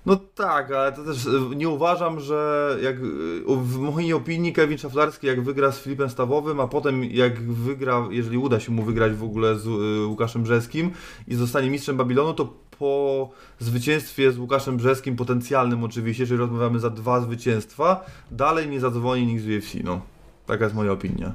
no 0.05 0.19
tak, 0.35 0.71
ale 0.71 0.91
to 0.91 1.03
też 1.03 1.25
e, 1.27 1.55
nie 1.55 1.69
uważam, 1.69 2.19
że 2.19 2.69
jak 2.83 2.95
e, 2.95 2.99
w 3.47 3.77
mojej 3.77 4.13
opinii 4.13 4.53
Kevin 4.53 4.77
Szaflarski 4.77 5.27
jak 5.27 5.43
wygra 5.43 5.71
z 5.71 5.79
Filipem 5.79 6.09
Stawowym, 6.09 6.59
a 6.59 6.67
potem 6.67 7.03
jak 7.03 7.41
wygra, 7.41 8.07
jeżeli 8.11 8.37
uda 8.37 8.59
się 8.59 8.71
mu 8.71 8.83
wygrać 8.83 9.13
w 9.13 9.23
ogóle 9.23 9.59
z 9.59 9.67
e, 9.67 10.07
Łukaszem 10.07 10.43
Brzeskim 10.43 10.91
i 11.27 11.35
zostanie 11.35 11.69
mistrzem 11.69 11.97
Babilonu, 11.97 12.33
to 12.33 12.53
po 12.79 13.29
zwycięstwie 13.59 14.31
z 14.31 14.37
Łukaszem 14.37 14.77
Brzeskim, 14.77 15.15
potencjalnym 15.15 15.83
oczywiście, 15.83 16.23
jeżeli 16.23 16.39
rozmawiamy 16.39 16.79
za 16.79 16.89
dwa 16.89 17.21
zwycięstwa, 17.21 18.05
dalej 18.31 18.69
nie 18.69 18.79
zadzwoni 18.79 19.25
nikt 19.25 19.43
z 19.43 19.47
UFC, 19.47 19.83
no. 19.83 20.01
Taka 20.45 20.63
jest 20.63 20.75
moja 20.75 20.91
opinia. 20.91 21.33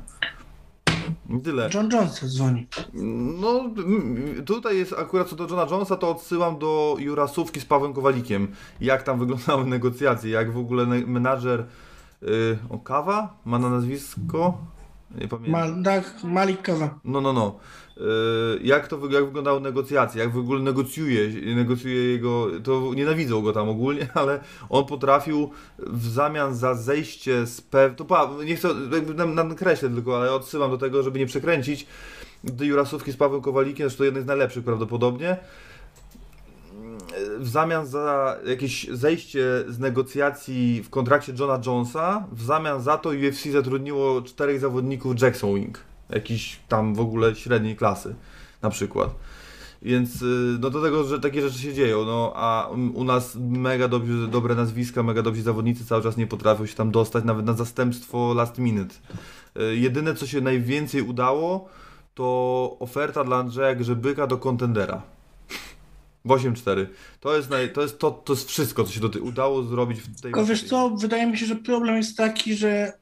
Tyle. 1.45 1.71
John 1.75 1.91
Jones 1.93 2.25
dzwoni. 2.25 2.67
No, 3.41 3.71
tutaj 4.47 4.79
jest 4.79 4.93
akurat 4.93 5.29
co 5.29 5.37
do 5.37 5.47
Johna 5.47 5.67
Jonesa, 5.71 5.97
to 5.97 6.11
odsyłam 6.11 6.59
do 6.59 6.97
Jurasówki 6.99 7.61
z 7.61 7.65
Pawłem 7.65 7.93
Kowalikiem. 7.93 8.49
Jak 8.81 9.03
tam 9.03 9.19
wyglądały 9.19 9.67
negocjacje, 9.77 10.31
jak 10.31 10.53
w 10.53 10.59
ogóle 10.59 10.87
menadżer 10.87 11.67
y, 12.23 12.59
Okawa 12.69 13.37
ma 13.45 13.59
na 13.59 13.71
nazwisko? 13.71 14.59
Nie 15.15 15.29
pamiętam. 15.29 15.79
Ma, 15.79 15.85
tak, 15.85 16.15
Malik 16.25 16.63
Kawa. 16.63 16.99
No, 17.05 17.21
no, 17.21 17.33
no. 17.33 17.57
Y, 17.97 18.03
jak 18.63 18.89
to 18.89 18.99
jak 19.11 19.25
wyglądały 19.25 19.61
negocjacje, 19.61 20.23
jak 20.23 20.33
w 20.33 20.39
ogóle 20.39 20.61
negocjuje, 20.61 21.29
negocjuje 21.55 22.13
jego, 22.13 22.47
to 22.65 22.95
nienawidzą 22.95 23.43
go 23.43 23.53
tam 23.53 23.69
ogólnie, 23.69 24.09
ale 24.15 24.41
on 24.69 24.87
potrafił 24.87 25.51
w 25.79 26.07
zamian 26.09 26.55
za 26.55 26.75
zejście 26.75 27.47
z 27.47 27.61
pew... 27.61 27.97
To 27.97 28.05
pa, 28.05 28.31
nie 28.45 28.57
chcę, 28.57 28.69
jakby 28.93 29.15
tylko, 29.95 30.17
ale 30.17 30.33
odsyłam 30.33 30.71
do 30.71 30.79
tego, 30.79 31.03
żeby 31.03 31.19
nie 31.19 31.27
przekręcić, 31.27 31.87
do 32.45 32.65
Jurasówki 32.65 33.13
z 33.13 33.17
Pawłem 33.17 33.43
Kowalikiem, 33.43 33.89
zresztą 33.89 34.05
jeden 34.05 34.23
z 34.23 34.27
najlepszych 34.27 34.65
prawdopodobnie, 34.65 35.37
w 37.39 37.49
zamian 37.49 37.87
za 37.87 38.37
jakieś 38.47 38.89
zejście 38.89 39.45
z 39.69 39.79
negocjacji 39.79 40.83
w 40.83 40.91
kontrakcie 40.91 41.33
Johna 41.39 41.61
Jonesa, 41.67 42.27
w 42.33 42.43
zamian 42.43 42.83
za 42.83 42.99
to 42.99 43.11
UFC 43.11 43.53
zatrudniło 43.53 44.23
czterech 44.23 44.61
zawodników 44.61 45.23
Jackson 45.23 45.55
Wing. 45.55 45.79
Jakiś 46.11 46.61
tam 46.69 46.95
w 46.95 47.01
ogóle 47.01 47.35
średniej 47.35 47.77
klasy, 47.77 48.15
na 48.63 48.71
przykład. 48.71 49.15
Więc 49.83 50.23
y, 50.23 50.59
no 50.61 50.71
do 50.71 50.83
tego, 50.83 51.05
że 51.05 51.21
takie 51.21 51.43
rzeczy 51.43 51.59
się 51.59 51.75
dzieją, 51.75 52.05
no 52.05 52.33
a 52.35 52.69
u 52.95 53.05
nas 53.05 53.37
mega 53.41 53.89
dobrze, 53.89 54.29
dobre 54.29 54.55
nazwiska, 54.55 55.03
mega 55.03 55.23
dobrzy 55.23 55.43
zawodnicy 55.43 55.87
cały 55.87 56.03
czas 56.03 56.17
nie 56.17 56.27
potrafią 56.27 56.67
się 56.67 56.75
tam 56.75 56.91
dostać, 56.91 57.25
nawet 57.25 57.47
na 57.47 57.53
zastępstwo 57.53 58.35
last 58.35 58.59
minute. 58.59 58.95
Y, 59.61 59.77
Jedyne 59.77 60.15
co 60.15 60.27
się 60.27 60.41
najwięcej 60.41 61.03
udało, 61.03 61.69
to 62.15 62.77
oferta 62.81 63.25
dla 63.25 63.37
Andrzeja 63.37 63.75
Grzebyka 63.75 64.27
do 64.27 64.39
kontendera. 64.39 65.03
W 66.25 66.29
8-4. 66.29 66.87
To 67.21 67.37
jest, 67.37 67.51
naj, 67.51 67.73
to, 67.73 67.83
jest 67.83 67.99
to, 67.99 68.11
to 68.11 68.33
jest 68.33 68.49
wszystko, 68.49 68.85
co 68.85 68.93
się 68.93 69.01
do 69.01 69.09
tej 69.09 69.23
udało 69.23 69.63
zrobić 69.63 70.01
w 70.01 70.05
tej 70.05 70.23
Tylko 70.23 70.45
wiesz 70.45 70.65
co, 70.65 70.91
wydaje 70.91 71.27
mi 71.27 71.39
się, 71.39 71.47
że 71.47 71.57
problem 71.57 71.97
jest 71.97 72.17
taki, 72.17 72.55
że 72.55 72.93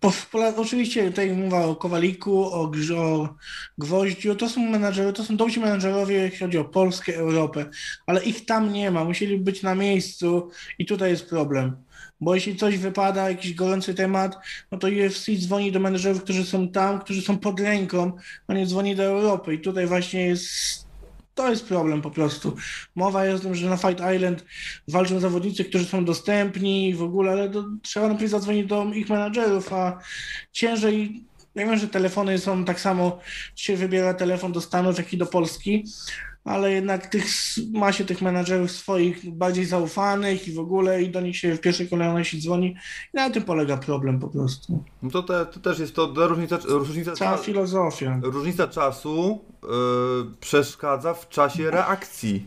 po, 0.00 0.12
Pola- 0.32 0.56
oczywiście 0.56 1.10
tutaj 1.10 1.36
mowa 1.36 1.64
o 1.64 1.76
Kowaliku, 1.76 2.44
o, 2.44 2.70
o 2.96 3.34
Gwoździu, 3.78 4.34
to 4.34 4.48
są 4.48 4.70
menadżerowie, 4.70 5.12
to 5.12 5.24
są 5.24 5.36
dobrzy 5.36 5.60
menadżerowie, 5.60 6.14
jeśli 6.14 6.38
chodzi 6.38 6.58
o 6.58 6.64
Polskę, 6.64 7.16
Europę, 7.16 7.66
ale 8.06 8.24
ich 8.24 8.44
tam 8.44 8.72
nie 8.72 8.90
ma, 8.90 9.04
musieli 9.04 9.38
być 9.38 9.62
na 9.62 9.74
miejscu 9.74 10.50
i 10.78 10.86
tutaj 10.86 11.10
jest 11.10 11.28
problem. 11.28 11.76
Bo 12.20 12.34
jeśli 12.34 12.56
coś 12.56 12.78
wypada, 12.78 13.30
jakiś 13.30 13.54
gorący 13.54 13.94
temat, 13.94 14.36
no 14.72 14.78
to 14.78 14.86
UFC 14.86 15.26
dzwoni 15.38 15.72
do 15.72 15.80
menedżerów, 15.80 16.22
którzy 16.22 16.44
są 16.44 16.68
tam, 16.68 17.00
którzy 17.00 17.22
są 17.22 17.38
pod 17.38 17.60
ręką, 17.60 18.12
a 18.46 18.54
nie 18.54 18.66
dzwoni 18.66 18.96
do 18.96 19.02
Europy. 19.02 19.54
I 19.54 19.58
tutaj 19.58 19.86
właśnie 19.86 20.26
jest, 20.26 20.48
to 21.34 21.50
jest 21.50 21.68
problem 21.68 22.02
po 22.02 22.10
prostu. 22.10 22.56
Mowa 22.94 23.26
jest 23.26 23.44
o 23.44 23.46
tym, 23.46 23.54
że 23.54 23.70
na 23.70 23.76
Fight 23.76 24.02
Island 24.16 24.44
walczą 24.88 25.20
zawodnicy, 25.20 25.64
którzy 25.64 25.84
są 25.84 26.04
dostępni 26.04 26.94
w 26.94 27.02
ogóle, 27.02 27.32
ale 27.32 27.50
to, 27.50 27.64
trzeba 27.82 28.08
najpierw 28.08 28.30
zadzwonić 28.30 28.66
do 28.66 28.84
ich 28.84 29.08
menadżerów, 29.08 29.72
a 29.72 29.98
ciężej, 30.52 31.24
ja 31.54 31.66
wiem, 31.66 31.78
że 31.78 31.88
telefony 31.88 32.38
są 32.38 32.64
tak 32.64 32.80
samo, 32.80 33.20
się 33.56 33.76
wybiera 33.76 34.14
telefon 34.14 34.52
do 34.52 34.60
Stanów, 34.60 34.98
jak 34.98 35.12
i 35.12 35.18
do 35.18 35.26
Polski, 35.26 35.84
ale 36.44 36.72
jednak 36.72 37.06
tych, 37.06 37.24
ma 37.72 37.92
się 37.92 38.04
tych 38.04 38.22
menadżerów 38.22 38.70
swoich 38.70 39.30
bardziej 39.30 39.64
zaufanych 39.64 40.48
i 40.48 40.52
w 40.52 40.58
ogóle 40.58 41.02
i 41.02 41.10
do 41.10 41.20
nich 41.20 41.36
się 41.36 41.54
w 41.54 41.60
pierwszej 41.60 41.88
kolejności 41.88 42.40
dzwoni 42.42 42.66
i 43.14 43.16
na 43.16 43.30
tym 43.30 43.42
polega 43.42 43.76
problem 43.76 44.20
po 44.20 44.28
prostu. 44.28 44.84
No 45.02 45.10
to, 45.10 45.22
te, 45.22 45.46
to 45.46 45.60
też 45.60 45.78
jest 45.78 45.94
to, 45.94 46.06
ta 46.06 46.26
różnica, 46.26 46.58
różnica, 46.64 47.12
Cała 47.12 47.36
filozofia. 47.36 48.20
różnica 48.22 48.68
czasu 48.68 49.40
yy, 49.62 49.68
przeszkadza 50.40 51.14
w 51.14 51.28
czasie 51.28 51.70
reakcji, 51.70 52.46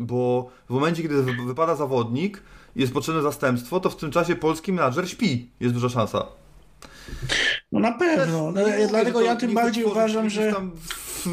bo 0.00 0.50
w 0.70 0.72
momencie, 0.72 1.02
kiedy 1.02 1.22
wy- 1.22 1.46
wypada 1.46 1.74
zawodnik 1.76 2.42
i 2.76 2.80
jest 2.80 2.92
potrzebne 2.92 3.22
zastępstwo, 3.22 3.80
to 3.80 3.90
w 3.90 3.96
tym 3.96 4.10
czasie 4.10 4.36
polski 4.36 4.72
menadżer 4.72 5.08
śpi. 5.10 5.50
Jest 5.60 5.74
duża 5.74 5.88
szansa. 5.88 6.26
No 7.72 7.80
na 7.80 7.92
pewno, 7.92 8.52
no, 8.52 8.60
dlatego 8.88 9.20
ja 9.20 9.36
tym 9.36 9.54
bardziej 9.54 9.84
uważam, 9.84 10.30
że... 10.30 10.52
tam 10.52 10.70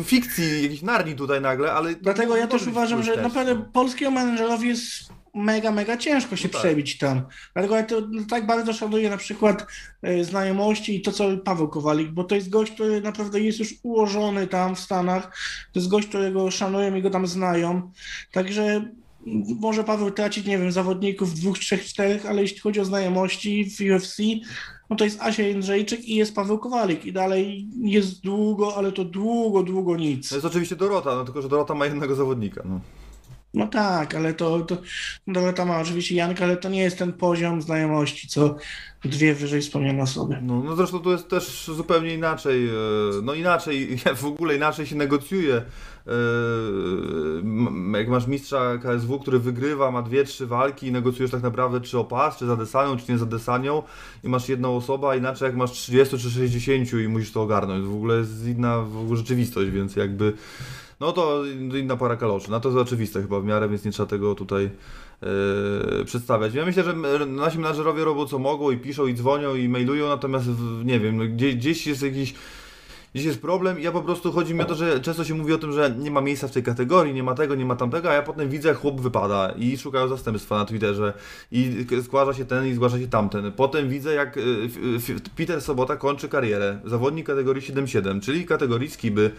fikcji, 0.04 0.64
jakiejś 0.64 0.82
narni 0.82 1.16
tutaj 1.16 1.42
nagle, 1.42 1.74
ale... 1.74 1.96
Dlatego 1.96 2.38
ja 2.38 2.48
też 2.48 2.68
uważam, 2.68 3.04
że 3.04 3.14
też, 3.14 3.24
naprawdę 3.24 3.56
no. 3.56 3.66
polskiemu 3.74 4.16
menedżerowi 4.16 4.68
jest 4.68 5.12
mega, 5.34 5.72
mega 5.72 5.98
ciężko 5.98 6.36
się 6.36 6.48
No 6.48 6.52
tak. 6.52 6.62
przebić 6.62 6.98
tam. 6.98 7.22
Dlatego 7.54 7.76
ja 7.76 7.84
to 7.84 8.02
tak 8.30 8.46
bardzo 8.46 8.74
szanuję 8.74 9.10
na 9.10 9.18
przykład 9.18 9.68
e, 10.02 10.24
znajomości 10.24 10.96
i 10.96 11.02
to, 11.02 11.12
co 11.12 11.38
Paweł 11.38 11.68
Kowalik, 11.68 12.10
bo 12.10 12.24
to 12.24 12.36
jest 12.36 12.50
gość, 12.50 12.72
który 12.72 13.02
naprawdę 13.02 13.40
jest 13.40 13.60
już 13.60 13.74
ułożony 13.84 14.48
tam 14.48 14.76
w 14.76 14.80
Stanach. 14.80 15.38
To 15.74 15.80
jest 15.80 15.90
gość, 15.90 16.08
którego 16.08 16.52
szanują 16.52 16.96
i 16.96 17.02
go 17.02 17.10
tam 17.10 17.28
znają. 17.28 17.92
Także 18.32 18.86
może 19.60 19.84
Paweł 19.84 20.12
tracić, 20.12 20.46
nie 20.46 20.58
wiem, 20.58 20.72
zawodników 20.72 21.34
dwóch, 21.34 21.60
trzech, 21.60 21.86
czterech, 21.86 22.26
ale 22.26 22.42
jeśli 22.42 22.60
chodzi 22.60 22.80
o 22.80 22.86
znajomości 22.86 23.70
w 23.70 23.80
UFC, 23.80 24.18
no 24.92 24.98
to 24.98 25.04
jest 25.04 25.22
Asia 25.22 25.44
Jędrzejczyk 25.44 26.06
i 26.06 26.16
jest 26.16 26.36
Paweł 26.36 26.60
Kowalik 26.60 27.06
i 27.06 27.14
dalej 27.14 27.68
jest 27.82 28.22
długo, 28.22 28.76
ale 28.78 28.92
to 28.92 29.06
długo, 29.06 29.64
długo 29.64 29.98
nic. 29.98 30.30
To 30.30 30.36
jest 30.36 30.46
oczywiście 30.46 30.76
Dorota, 30.76 31.16
no 31.16 31.26
tylko, 31.26 31.42
że 31.42 31.50
Dorota 31.50 31.74
ma 31.74 31.86
jednego 31.86 32.16
zawodnika. 32.16 32.62
No. 32.66 32.80
No 33.54 33.68
tak, 33.68 34.16
ale 34.16 34.34
to, 34.34 34.60
to 34.60 34.78
Dorota 35.28 35.66
ma 35.66 35.80
oczywiście 35.80 36.16
Janka, 36.16 36.44
ale 36.44 36.58
to 36.58 36.70
nie 36.70 36.82
jest 36.82 36.98
ten 36.98 37.14
poziom 37.14 37.62
znajomości, 37.62 38.28
co 38.28 38.56
dwie 39.04 39.36
wyżej 39.36 39.62
wspomniane 39.62 40.04
osoby. 40.04 40.38
No, 40.42 40.64
no 40.64 40.76
zresztą 40.76 41.00
tu 41.00 41.12
jest 41.12 41.30
też 41.30 41.68
zupełnie 41.76 42.14
inaczej, 42.14 42.70
e, 42.70 42.72
no 43.24 43.34
inaczej, 43.34 43.98
w 44.16 44.26
ogóle 44.26 44.56
inaczej 44.56 44.86
się 44.86 44.96
negocjuje. 44.96 45.62
M- 46.08 47.94
Jak 47.98 48.08
masz 48.08 48.28
mistrza 48.28 48.78
KSW, 48.78 49.20
który 49.20 49.40
wygrywa, 49.40 49.92
ma 49.92 50.02
dwie, 50.02 50.24
trzy 50.24 50.48
walki 50.48 50.88
i 50.88 50.92
negocjujesz 50.92 51.32
tak 51.32 51.42
naprawdę 51.44 51.82
czy 51.82 52.00
o 52.00 52.04
pas, 52.04 52.38
czy 52.38 52.46
za 52.46 52.56
desanią, 52.56 52.98
czy 52.98 53.12
nie 53.12 53.18
za 53.18 53.26
desanią 53.26 53.84
i 54.24 54.30
masz 54.30 54.50
jedną 54.50 54.76
osobę, 54.78 55.10
a 55.10 55.16
inaczej 55.16 55.46
jak 55.46 55.56
masz 55.56 55.72
30 55.72 56.18
czy 56.18 56.30
60 56.32 56.94
i 56.94 57.08
musisz 57.08 57.32
to 57.32 57.42
ogarnąć. 57.42 57.86
W 57.86 57.96
ogóle 57.96 58.18
jest 58.18 58.48
inna 58.48 58.82
w 58.82 58.98
ogóle 58.98 59.18
rzeczywistość, 59.18 59.72
więc 59.72 59.96
jakby 59.96 60.34
no 61.00 61.12
to 61.12 61.46
inna 61.80 61.98
para 61.98 62.16
kaloszy. 62.16 62.52
No 62.52 62.60
to 62.60 62.70
jest 62.70 62.80
oczywiste 62.82 63.22
chyba 63.22 63.40
w 63.40 63.46
miarę, 63.46 63.70
więc 63.70 63.86
nie 63.86 63.92
trzeba 63.92 64.10
tego 64.10 64.36
tutaj 64.36 64.70
e, 66.02 66.06
przedstawiać. 66.06 66.54
Ja 66.54 66.66
myślę, 66.66 66.84
że 66.84 67.26
nasi 67.26 67.58
menadżerowie 67.60 68.04
robią 68.04 68.26
co 68.26 68.40
mogą 68.40 68.72
i 68.72 68.78
piszą 68.78 69.08
i 69.08 69.14
dzwonią 69.14 69.56
i 69.56 69.70
mailują, 69.70 70.08
natomiast 70.08 70.46
w, 70.46 70.86
nie 70.86 71.00
wiem, 71.00 71.18
no, 71.18 71.24
gdzie, 71.26 71.54
gdzieś 71.54 71.88
jest 71.88 72.04
jakiś 72.04 72.34
Gdzieś 73.14 73.26
jest 73.26 73.42
problem 73.42 73.80
i 73.80 73.84
ja 73.84 73.92
po 73.92 74.02
prostu 74.02 74.32
chodzi 74.32 74.54
mi 74.54 74.62
o 74.62 74.66
to, 74.66 74.76
że 74.76 75.00
często 75.00 75.24
się 75.24 75.34
mówi 75.34 75.54
o 75.54 75.58
tym, 75.58 75.72
że 75.72 75.96
nie 76.00 76.12
ma 76.12 76.22
miejsca 76.22 76.48
w 76.48 76.52
tej 76.52 76.64
kategorii, 76.64 77.14
nie 77.14 77.24
ma 77.24 77.36
tego, 77.36 77.56
nie 77.56 77.66
ma 77.66 77.76
tamtego, 77.76 78.10
a 78.10 78.14
ja 78.14 78.22
potem 78.24 78.50
widzę, 78.50 78.70
jak 78.70 78.78
chłop 78.78 79.02
wypada 79.02 79.54
i 79.58 79.78
szukają 79.78 80.08
zastępstwa 80.08 80.58
na 80.58 80.66
Twitterze 80.66 81.14
i 81.52 81.86
zgłasza 82.02 82.34
się 82.34 82.46
ten 82.46 82.68
i 82.68 82.74
zgłasza 82.74 83.00
się 83.00 83.08
tamten. 83.08 83.52
Potem 83.52 83.90
widzę, 83.90 84.14
jak 84.14 84.38
f- 84.96 85.22
Peter 85.36 85.62
Sobota 85.62 85.96
kończy 85.96 86.30
karierę. 86.30 86.80
Zawodnik 86.86 87.26
kategorii 87.26 87.62
7-7, 87.62 88.22
czyli 88.22 88.46
kategorii 88.46 88.90
skiby. 88.90 89.32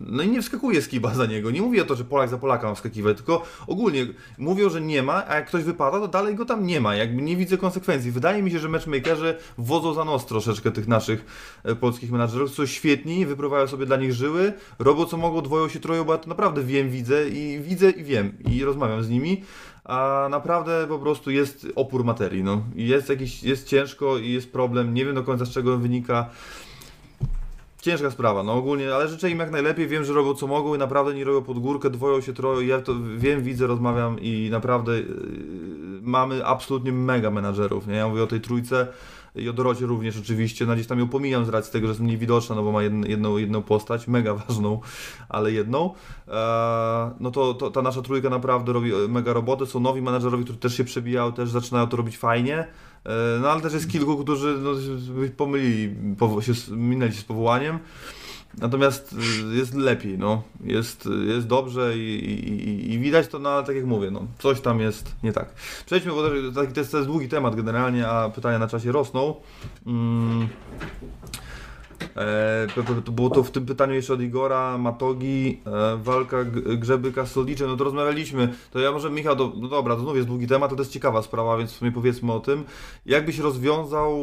No 0.00 0.22
i 0.22 0.28
nie 0.28 0.42
wskakuje 0.42 0.82
skiba 0.82 1.14
za 1.14 1.26
niego. 1.26 1.50
Nie 1.50 1.62
mówię 1.62 1.82
o 1.82 1.84
to, 1.84 1.94
że 1.94 2.04
Polak 2.04 2.30
za 2.30 2.38
Polaka 2.38 2.68
ma 2.68 2.74
wskakiwać, 2.74 3.16
tylko 3.16 3.42
ogólnie 3.66 4.06
mówią, 4.38 4.70
że 4.70 4.80
nie 4.80 5.02
ma, 5.02 5.24
a 5.28 5.34
jak 5.34 5.46
ktoś 5.46 5.64
wypada, 5.64 6.00
to 6.00 6.08
dalej 6.08 6.34
go 6.34 6.44
tam 6.44 6.66
nie 6.66 6.80
ma. 6.80 6.94
Jakby 6.94 7.22
nie 7.22 7.36
widzę 7.36 7.56
konsekwencji. 7.56 8.10
Wydaje 8.10 8.42
mi 8.42 8.50
się, 8.50 8.58
że 8.58 8.68
matchmakerzy 8.68 9.36
wodzą 9.58 9.94
za 9.94 10.04
nos 10.04 10.26
troszeczkę 10.26 10.70
tych 10.70 10.88
naszych 10.88 11.24
e, 11.64 11.74
polskich 11.74 12.12
menadżerów, 12.12 12.50
są 12.50 12.66
świetni, 12.66 13.26
wypływają 13.26 13.66
sobie 13.66 13.86
dla 13.86 13.96
nich 13.96 14.12
żyły, 14.12 14.52
robią 14.78 15.04
co 15.04 15.16
mogą, 15.16 15.42
dwoją 15.42 15.68
się, 15.68 15.80
troją, 15.80 16.04
bo 16.04 16.12
ja 16.12 16.18
to 16.18 16.28
naprawdę 16.28 16.62
wiem, 16.62 16.90
widzę 16.90 17.28
i 17.28 17.60
widzę 17.60 17.90
i 17.90 18.04
wiem 18.04 18.32
i 18.50 18.64
rozmawiam 18.64 19.02
z 19.02 19.08
nimi 19.08 19.42
a 19.84 20.28
naprawdę 20.30 20.86
po 20.88 20.98
prostu 20.98 21.30
jest 21.30 21.66
opór 21.76 22.04
materii, 22.04 22.44
no. 22.44 22.62
Jest 22.74 23.08
jakiś, 23.08 23.42
jest 23.42 23.68
ciężko 23.68 24.18
i 24.18 24.32
jest 24.32 24.52
problem, 24.52 24.94
nie 24.94 25.04
wiem 25.04 25.14
do 25.14 25.22
końca 25.22 25.44
z 25.44 25.50
czego 25.50 25.78
wynika. 25.78 26.30
Ciężka 27.80 28.10
sprawa, 28.10 28.42
no 28.42 28.52
ogólnie, 28.52 28.94
ale 28.94 29.08
życzę 29.08 29.30
im 29.30 29.38
jak 29.38 29.50
najlepiej, 29.50 29.88
wiem, 29.88 30.04
że 30.04 30.12
robią 30.12 30.34
co 30.34 30.46
mogą 30.46 30.74
i 30.74 30.78
naprawdę 30.78 31.14
nie 31.14 31.24
robią 31.24 31.42
pod 31.42 31.58
górkę, 31.58 31.90
dwoją 31.90 32.20
się, 32.20 32.32
troją, 32.32 32.60
ja 32.60 32.80
to 32.80 32.94
wiem, 33.16 33.42
widzę, 33.42 33.66
rozmawiam 33.66 34.20
i 34.20 34.48
naprawdę 34.50 34.98
yy, 34.98 35.06
mamy 36.02 36.46
absolutnie 36.46 36.92
mega 36.92 37.30
menadżerów, 37.30 37.86
nie? 37.86 37.94
Ja 37.94 38.08
mówię 38.08 38.22
o 38.22 38.26
tej 38.26 38.40
trójce 38.40 38.86
i 39.34 39.48
o 39.48 39.52
Dorocie 39.52 39.86
również 39.86 40.18
oczywiście, 40.18 40.66
no 40.66 40.74
gdzieś 40.74 40.86
tam 40.86 40.98
ją 40.98 41.08
pomijam 41.08 41.44
z 41.44 41.48
racji 41.48 41.72
tego, 41.72 41.86
że 41.86 41.90
jest 41.90 42.00
mniej 42.00 42.18
widoczna, 42.18 42.54
no 42.54 42.62
bo 42.62 42.72
ma 42.72 42.82
jedn, 42.82 43.04
jedną, 43.06 43.36
jedną 43.36 43.62
postać, 43.62 44.08
mega 44.08 44.34
ważną, 44.48 44.80
ale 45.28 45.52
jedną, 45.52 45.94
eee, 46.28 46.34
no 47.20 47.30
to, 47.30 47.54
to 47.54 47.70
ta 47.70 47.82
nasza 47.82 48.02
trójka 48.02 48.30
naprawdę 48.30 48.72
robi 48.72 48.94
e, 48.94 49.08
mega 49.08 49.32
robotę, 49.32 49.66
są 49.66 49.80
nowi 49.80 50.02
menadżerowie, 50.02 50.44
którzy 50.44 50.58
też 50.58 50.76
się 50.76 50.84
przebijają, 50.84 51.32
też 51.32 51.50
zaczynają 51.50 51.86
to 51.86 51.96
robić 51.96 52.18
fajnie, 52.18 52.66
no 53.40 53.50
ale 53.50 53.60
też 53.60 53.72
jest 53.72 53.90
kilku, 53.90 54.16
którzy 54.16 54.58
no, 54.62 54.70
pomylili, 55.36 55.96
się, 56.40 56.52
minęli 56.76 57.12
się 57.12 57.20
z 57.20 57.24
powołaniem, 57.24 57.78
Natomiast 58.58 59.12
y, 59.52 59.56
jest 59.56 59.74
lepiej, 59.74 60.18
no. 60.18 60.42
Jest, 60.64 61.08
jest 61.26 61.46
dobrze 61.46 61.98
i, 61.98 62.24
i, 62.24 62.92
i 62.92 62.98
widać 62.98 63.28
to, 63.28 63.38
no 63.38 63.48
ale 63.48 63.66
tak 63.66 63.76
jak 63.76 63.84
mówię, 63.84 64.10
no, 64.10 64.26
coś 64.38 64.60
tam 64.60 64.80
jest 64.80 65.14
nie 65.22 65.32
tak. 65.32 65.54
Przejdźmy, 65.86 66.12
bo 66.12 66.22
taki 66.54 66.72
to 66.72 66.80
jest, 66.80 66.92
to 66.92 66.96
jest 66.96 67.08
długi 67.08 67.28
temat 67.28 67.56
generalnie, 67.56 68.08
a 68.08 68.30
pytania 68.30 68.58
na 68.58 68.68
czasie 68.68 68.92
rosną. 68.92 69.34
Mm. 69.86 70.48
E, 72.16 72.66
było 73.12 73.30
to 73.30 73.42
w 73.42 73.50
tym 73.50 73.66
pytaniu 73.66 73.94
jeszcze 73.94 74.14
od 74.14 74.20
Igora, 74.20 74.78
Matogi, 74.78 75.60
e, 75.66 75.96
walka 75.96 76.44
G- 76.44 76.76
Grzebyka 76.76 77.26
z 77.26 77.32
Soliczem, 77.32 77.68
no 77.68 77.76
to 77.76 77.84
rozmawialiśmy, 77.84 78.54
to 78.70 78.78
ja 78.78 78.92
może 78.92 79.10
Michał, 79.10 79.36
do, 79.36 79.52
no 79.56 79.68
dobra, 79.68 79.96
to 79.96 80.00
znów 80.00 80.16
jest 80.16 80.28
długi 80.28 80.46
temat, 80.46 80.70
to 80.70 80.76
też 80.76 80.88
ciekawa 80.88 81.22
sprawa, 81.22 81.56
więc 81.58 81.72
w 81.72 81.76
sumie 81.76 81.92
powiedzmy 81.92 82.32
o 82.32 82.40
tym. 82.40 82.64
Jakbyś 83.06 83.38
rozwiązał 83.38 84.18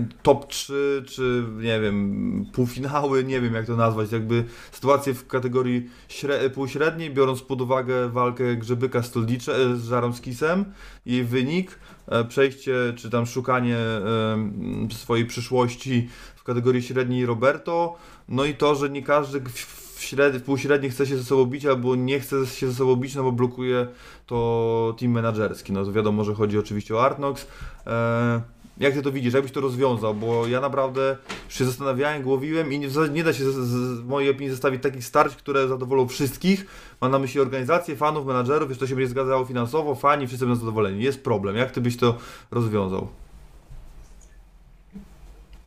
y, 0.00 0.06
top 0.22 0.46
3, 0.46 1.04
czy 1.06 1.44
nie 1.56 1.80
wiem, 1.80 2.46
półfinały, 2.52 3.24
nie 3.24 3.40
wiem 3.40 3.54
jak 3.54 3.66
to 3.66 3.76
nazwać, 3.76 4.12
jakby 4.12 4.44
sytuację 4.72 5.14
w 5.14 5.26
kategorii 5.26 5.90
śre, 6.08 6.50
półśredniej, 6.50 7.10
biorąc 7.10 7.42
pod 7.42 7.60
uwagę 7.60 8.08
walkę 8.08 8.56
Grzebyka 8.56 9.02
z, 9.02 9.06
Stoldicze, 9.06 9.56
e, 9.56 9.76
z 9.76 9.84
Żaromskisem, 9.84 10.64
jej 11.06 11.24
wynik, 11.24 11.70
e, 11.70 11.95
przejście 12.28 12.74
czy 12.96 13.10
tam 13.10 13.26
szukanie 13.26 13.76
e, 13.76 14.94
swojej 14.94 15.26
przyszłości 15.26 16.08
w 16.36 16.44
kategorii 16.44 16.82
średniej 16.82 17.26
Roberto, 17.26 17.96
no 18.28 18.44
i 18.44 18.54
to, 18.54 18.74
że 18.74 18.90
nie 18.90 19.02
każdy 19.02 19.40
w, 19.40 20.02
śred, 20.02 20.36
w 20.36 20.42
półśredniej 20.42 20.90
chce 20.90 21.06
się 21.06 21.16
ze 21.16 21.24
sobą 21.24 21.44
bić 21.44 21.66
albo 21.66 21.96
nie 21.96 22.20
chce 22.20 22.46
się 22.46 22.68
ze 22.68 22.74
sobą 22.74 22.96
bić, 22.96 23.14
no 23.14 23.22
bo 23.22 23.32
blokuje 23.32 23.86
to 24.26 24.96
team 24.98 25.12
menadżerski. 25.12 25.72
No 25.72 25.84
to 25.84 25.92
wiadomo, 25.92 26.24
że 26.24 26.34
chodzi 26.34 26.58
oczywiście 26.58 26.96
o 26.96 27.04
Artnox. 27.04 27.46
E, 27.86 28.40
jak 28.78 28.94
ty 28.94 29.02
to 29.02 29.12
widzisz? 29.12 29.34
Jakbyś 29.34 29.52
to 29.52 29.60
rozwiązał? 29.60 30.14
Bo 30.14 30.46
ja 30.46 30.60
naprawdę 30.60 31.16
się 31.48 31.64
zastanawiałem, 31.64 32.22
głowiłem 32.22 32.72
i 32.72 32.78
nie, 32.78 32.88
nie 33.12 33.24
da 33.24 33.32
się 33.32 33.50
z, 33.50 33.54
z, 33.54 34.00
w 34.00 34.06
mojej 34.06 34.30
opinii 34.30 34.50
zestawić 34.50 34.82
takich 34.82 35.04
starć, 35.04 35.36
które 35.36 35.68
zadowolą 35.68 36.08
wszystkich. 36.08 36.66
Mam 37.00 37.10
na 37.10 37.18
myśli 37.18 37.40
organizację, 37.40 37.96
fanów, 37.96 38.26
menadżerów, 38.26 38.68
jeszcze 38.68 38.84
to 38.84 38.88
się 38.88 38.94
będzie 38.94 39.10
zgadzało 39.10 39.44
finansowo, 39.44 39.94
fani, 39.94 40.26
wszyscy 40.26 40.46
będą 40.46 40.60
zadowoleni. 40.60 41.02
Jest 41.02 41.24
problem. 41.24 41.56
Jak 41.56 41.70
ty 41.70 41.80
byś 41.80 41.96
to 41.96 42.18
rozwiązał? 42.50 43.08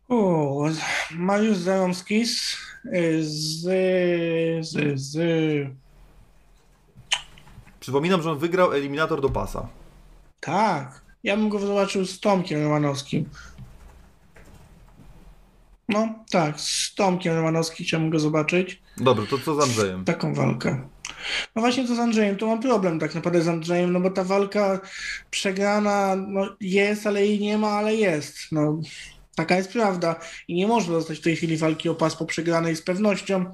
O, 0.10 0.66
Mariusz 1.16 1.57
Zaromskis 1.57 2.57
y, 2.86 3.24
z, 3.24 3.62
z, 4.68 4.99
z... 4.99 5.18
Przypominam, 7.80 8.22
że 8.22 8.32
on 8.32 8.38
wygrał 8.38 8.74
eliminator 8.74 9.22
do 9.22 9.30
pasa. 9.30 9.68
Tak, 10.39 11.01
ja 11.24 11.38
bym 11.38 11.49
go 11.49 11.59
zobaczył 11.59 12.05
z 12.05 12.20
Tomkiem 12.20 12.63
Romanowskim. 12.63 13.30
No, 15.89 16.15
tak, 16.32 16.61
z 16.61 16.95
Tomkiem 16.95 17.36
Romanowskim 17.36 17.86
chciałbym 17.86 18.09
go 18.09 18.20
zobaczyć. 18.20 18.82
Dobrze, 18.97 19.28
to 19.28 19.38
co 19.38 19.55
z 19.55 19.63
Andrzejem? 19.63 20.05
Taką 20.05 20.34
walkę. 20.34 20.88
No 21.55 21.61
właśnie 21.61 21.88
to 21.88 21.95
z 21.95 21.99
Andrzejem, 21.99 22.36
to 22.36 22.47
mam 22.47 22.61
problem 22.61 22.99
tak 22.99 23.15
naprawdę 23.15 23.41
z 23.41 23.47
Andrzejem, 23.47 23.93
no 23.93 23.99
bo 23.99 24.09
ta 24.09 24.24
walka 24.24 24.80
przegrana 25.32 26.15
no, 26.15 26.55
jest, 26.61 27.07
ale 27.07 27.26
jej 27.26 27.39
nie 27.39 27.57
ma, 27.57 27.67
ale 27.70 27.95
jest. 27.95 28.38
No, 28.51 28.80
taka 29.36 29.55
jest 29.55 29.74
prawda 29.74 30.15
i 30.47 30.55
nie 30.55 30.67
można 30.67 30.93
dostać 30.93 31.17
w 31.17 31.22
tej 31.22 31.36
chwili 31.36 31.57
walki 31.57 31.89
o 31.89 31.95
pas 31.95 32.15
po 32.15 32.26
przegranej 32.26 32.76
z 32.76 32.82
pewnością. 32.82 33.45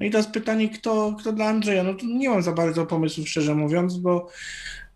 No 0.00 0.06
i 0.06 0.10
teraz 0.10 0.26
pytanie, 0.26 0.68
kto, 0.68 1.16
kto 1.18 1.32
dla 1.32 1.46
Andrzeja? 1.46 1.82
No 1.82 1.94
to 1.94 2.06
nie 2.06 2.28
mam 2.28 2.42
za 2.42 2.52
bardzo 2.52 2.86
pomysłów, 2.86 3.28
szczerze 3.28 3.54
mówiąc, 3.54 3.96
bo 3.96 4.28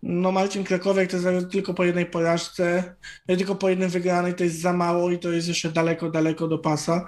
no 0.03 0.31
Marcin 0.31 0.63
Krakowiak 0.63 1.09
to 1.09 1.17
jest 1.17 1.51
tylko 1.51 1.73
po 1.73 1.83
jednej 1.85 2.05
porażce, 2.05 2.95
tylko 3.27 3.55
po 3.55 3.69
jednym 3.69 3.89
wygranej 3.89 4.33
to 4.35 4.43
jest 4.43 4.59
za 4.61 4.73
mało 4.73 5.11
i 5.11 5.19
to 5.19 5.31
jest 5.31 5.47
jeszcze 5.47 5.71
daleko, 5.71 6.09
daleko 6.11 6.47
do 6.47 6.57
pasa. 6.57 7.05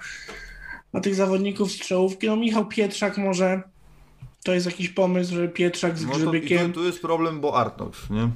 A 0.94 1.00
tych 1.00 1.16
zawodników 1.16 1.72
z 1.72 1.78
czołówki, 1.80 2.28
no 2.28 2.36
Michał 2.36 2.66
Pietrzak 2.66 3.18
może, 3.18 3.62
to 4.44 4.54
jest 4.54 4.66
jakiś 4.66 4.90
pomysł, 4.90 5.36
że 5.36 5.48
Pietrzak 5.48 5.98
z 5.98 6.06
No 6.06 6.12
to, 6.12 6.18
Grzybykiem. 6.18 6.74
tu, 6.74 6.80
tu 6.80 6.86
jest 6.86 7.02
problem, 7.02 7.42
bo 7.42 7.58
Artnox, 7.58 8.10
nie? 8.10 8.30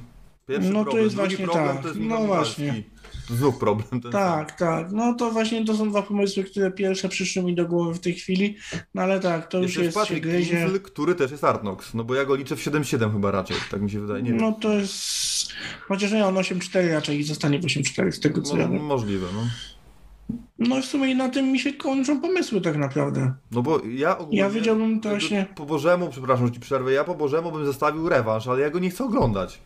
Pierwszy 0.46 0.70
No 0.70 0.78
to 0.78 0.84
problem. 0.84 1.04
jest 1.04 1.16
Drugi 1.16 1.36
właśnie 1.36 1.46
problem 1.46 1.76
tak. 1.82 1.92
to 1.92 1.98
No 1.98 2.18
właśnie. 2.26 2.82
Znów 3.30 3.58
problem 3.58 3.88
ten 3.88 4.02
sam. 4.02 4.10
Tak, 4.12 4.52
tak. 4.58 4.92
No 4.92 5.14
to 5.14 5.30
właśnie 5.30 5.64
to 5.64 5.76
są 5.76 5.90
dwa 5.90 6.02
pomysły, 6.02 6.44
które 6.44 6.70
pierwsze 6.70 7.08
przyszły 7.08 7.42
mi 7.42 7.54
do 7.54 7.66
głowy 7.66 7.94
w 7.94 8.00
tej 8.00 8.14
chwili. 8.14 8.56
No 8.94 9.02
ale 9.02 9.20
tak, 9.20 9.48
to 9.48 9.58
już 9.58 9.66
jest 9.76 9.84
jest 9.84 9.94
się 9.96 10.00
Patryk 10.00 10.22
gryzie. 10.22 10.56
Kinfl, 10.56 10.80
który 10.80 11.14
też 11.14 11.30
jest 11.30 11.44
Artnox, 11.44 11.94
no 11.94 12.04
bo 12.04 12.14
ja 12.14 12.24
go 12.24 12.34
liczę 12.34 12.56
w 12.56 12.60
7-7 12.60 13.12
chyba 13.12 13.30
raczej, 13.30 13.56
tak 13.70 13.82
mi 13.82 13.90
się 13.90 14.00
wydaje, 14.00 14.22
nie 14.22 14.30
wiem. 14.30 14.40
No 14.40 14.52
to 14.52 14.72
jest. 14.72 15.48
Chociaż 15.88 16.12
nie, 16.12 16.26
on 16.26 16.34
8-4 16.34 16.92
raczej 16.92 17.18
i 17.18 17.22
zostanie 17.24 17.58
w 17.58 17.62
8-4 17.62 18.12
z 18.12 18.20
tego 18.20 18.42
co 18.42 18.56
ja 18.56 18.68
wiem. 18.68 18.84
możliwe, 18.84 19.26
no. 19.34 19.40
No 20.58 20.82
w 20.82 20.84
sumie 20.84 21.14
na 21.14 21.28
tym 21.28 21.52
mi 21.52 21.58
się 21.60 21.72
kończą 21.72 22.20
pomysły 22.20 22.60
tak 22.60 22.76
naprawdę. 22.76 23.34
No 23.50 23.62
bo 23.62 23.80
ja 23.88 24.18
ogólnie... 24.18 24.38
Ja 24.38 24.50
wiedziałbym 24.50 25.00
to 25.00 25.08
właśnie- 25.08 25.46
Po 25.56 25.66
Bożemu, 25.66 26.08
przepraszam, 26.10 26.46
że 26.46 26.52
ci 26.52 26.60
przerwę, 26.60 26.92
ja 26.92 27.04
po 27.04 27.14
Bożemu 27.14 27.52
bym 27.52 27.64
zostawił 27.64 28.08
rewanż, 28.08 28.46
ale 28.48 28.60
ja 28.60 28.70
go 28.70 28.78
nie 28.78 28.90
chcę 28.90 29.04
oglądać. 29.04 29.58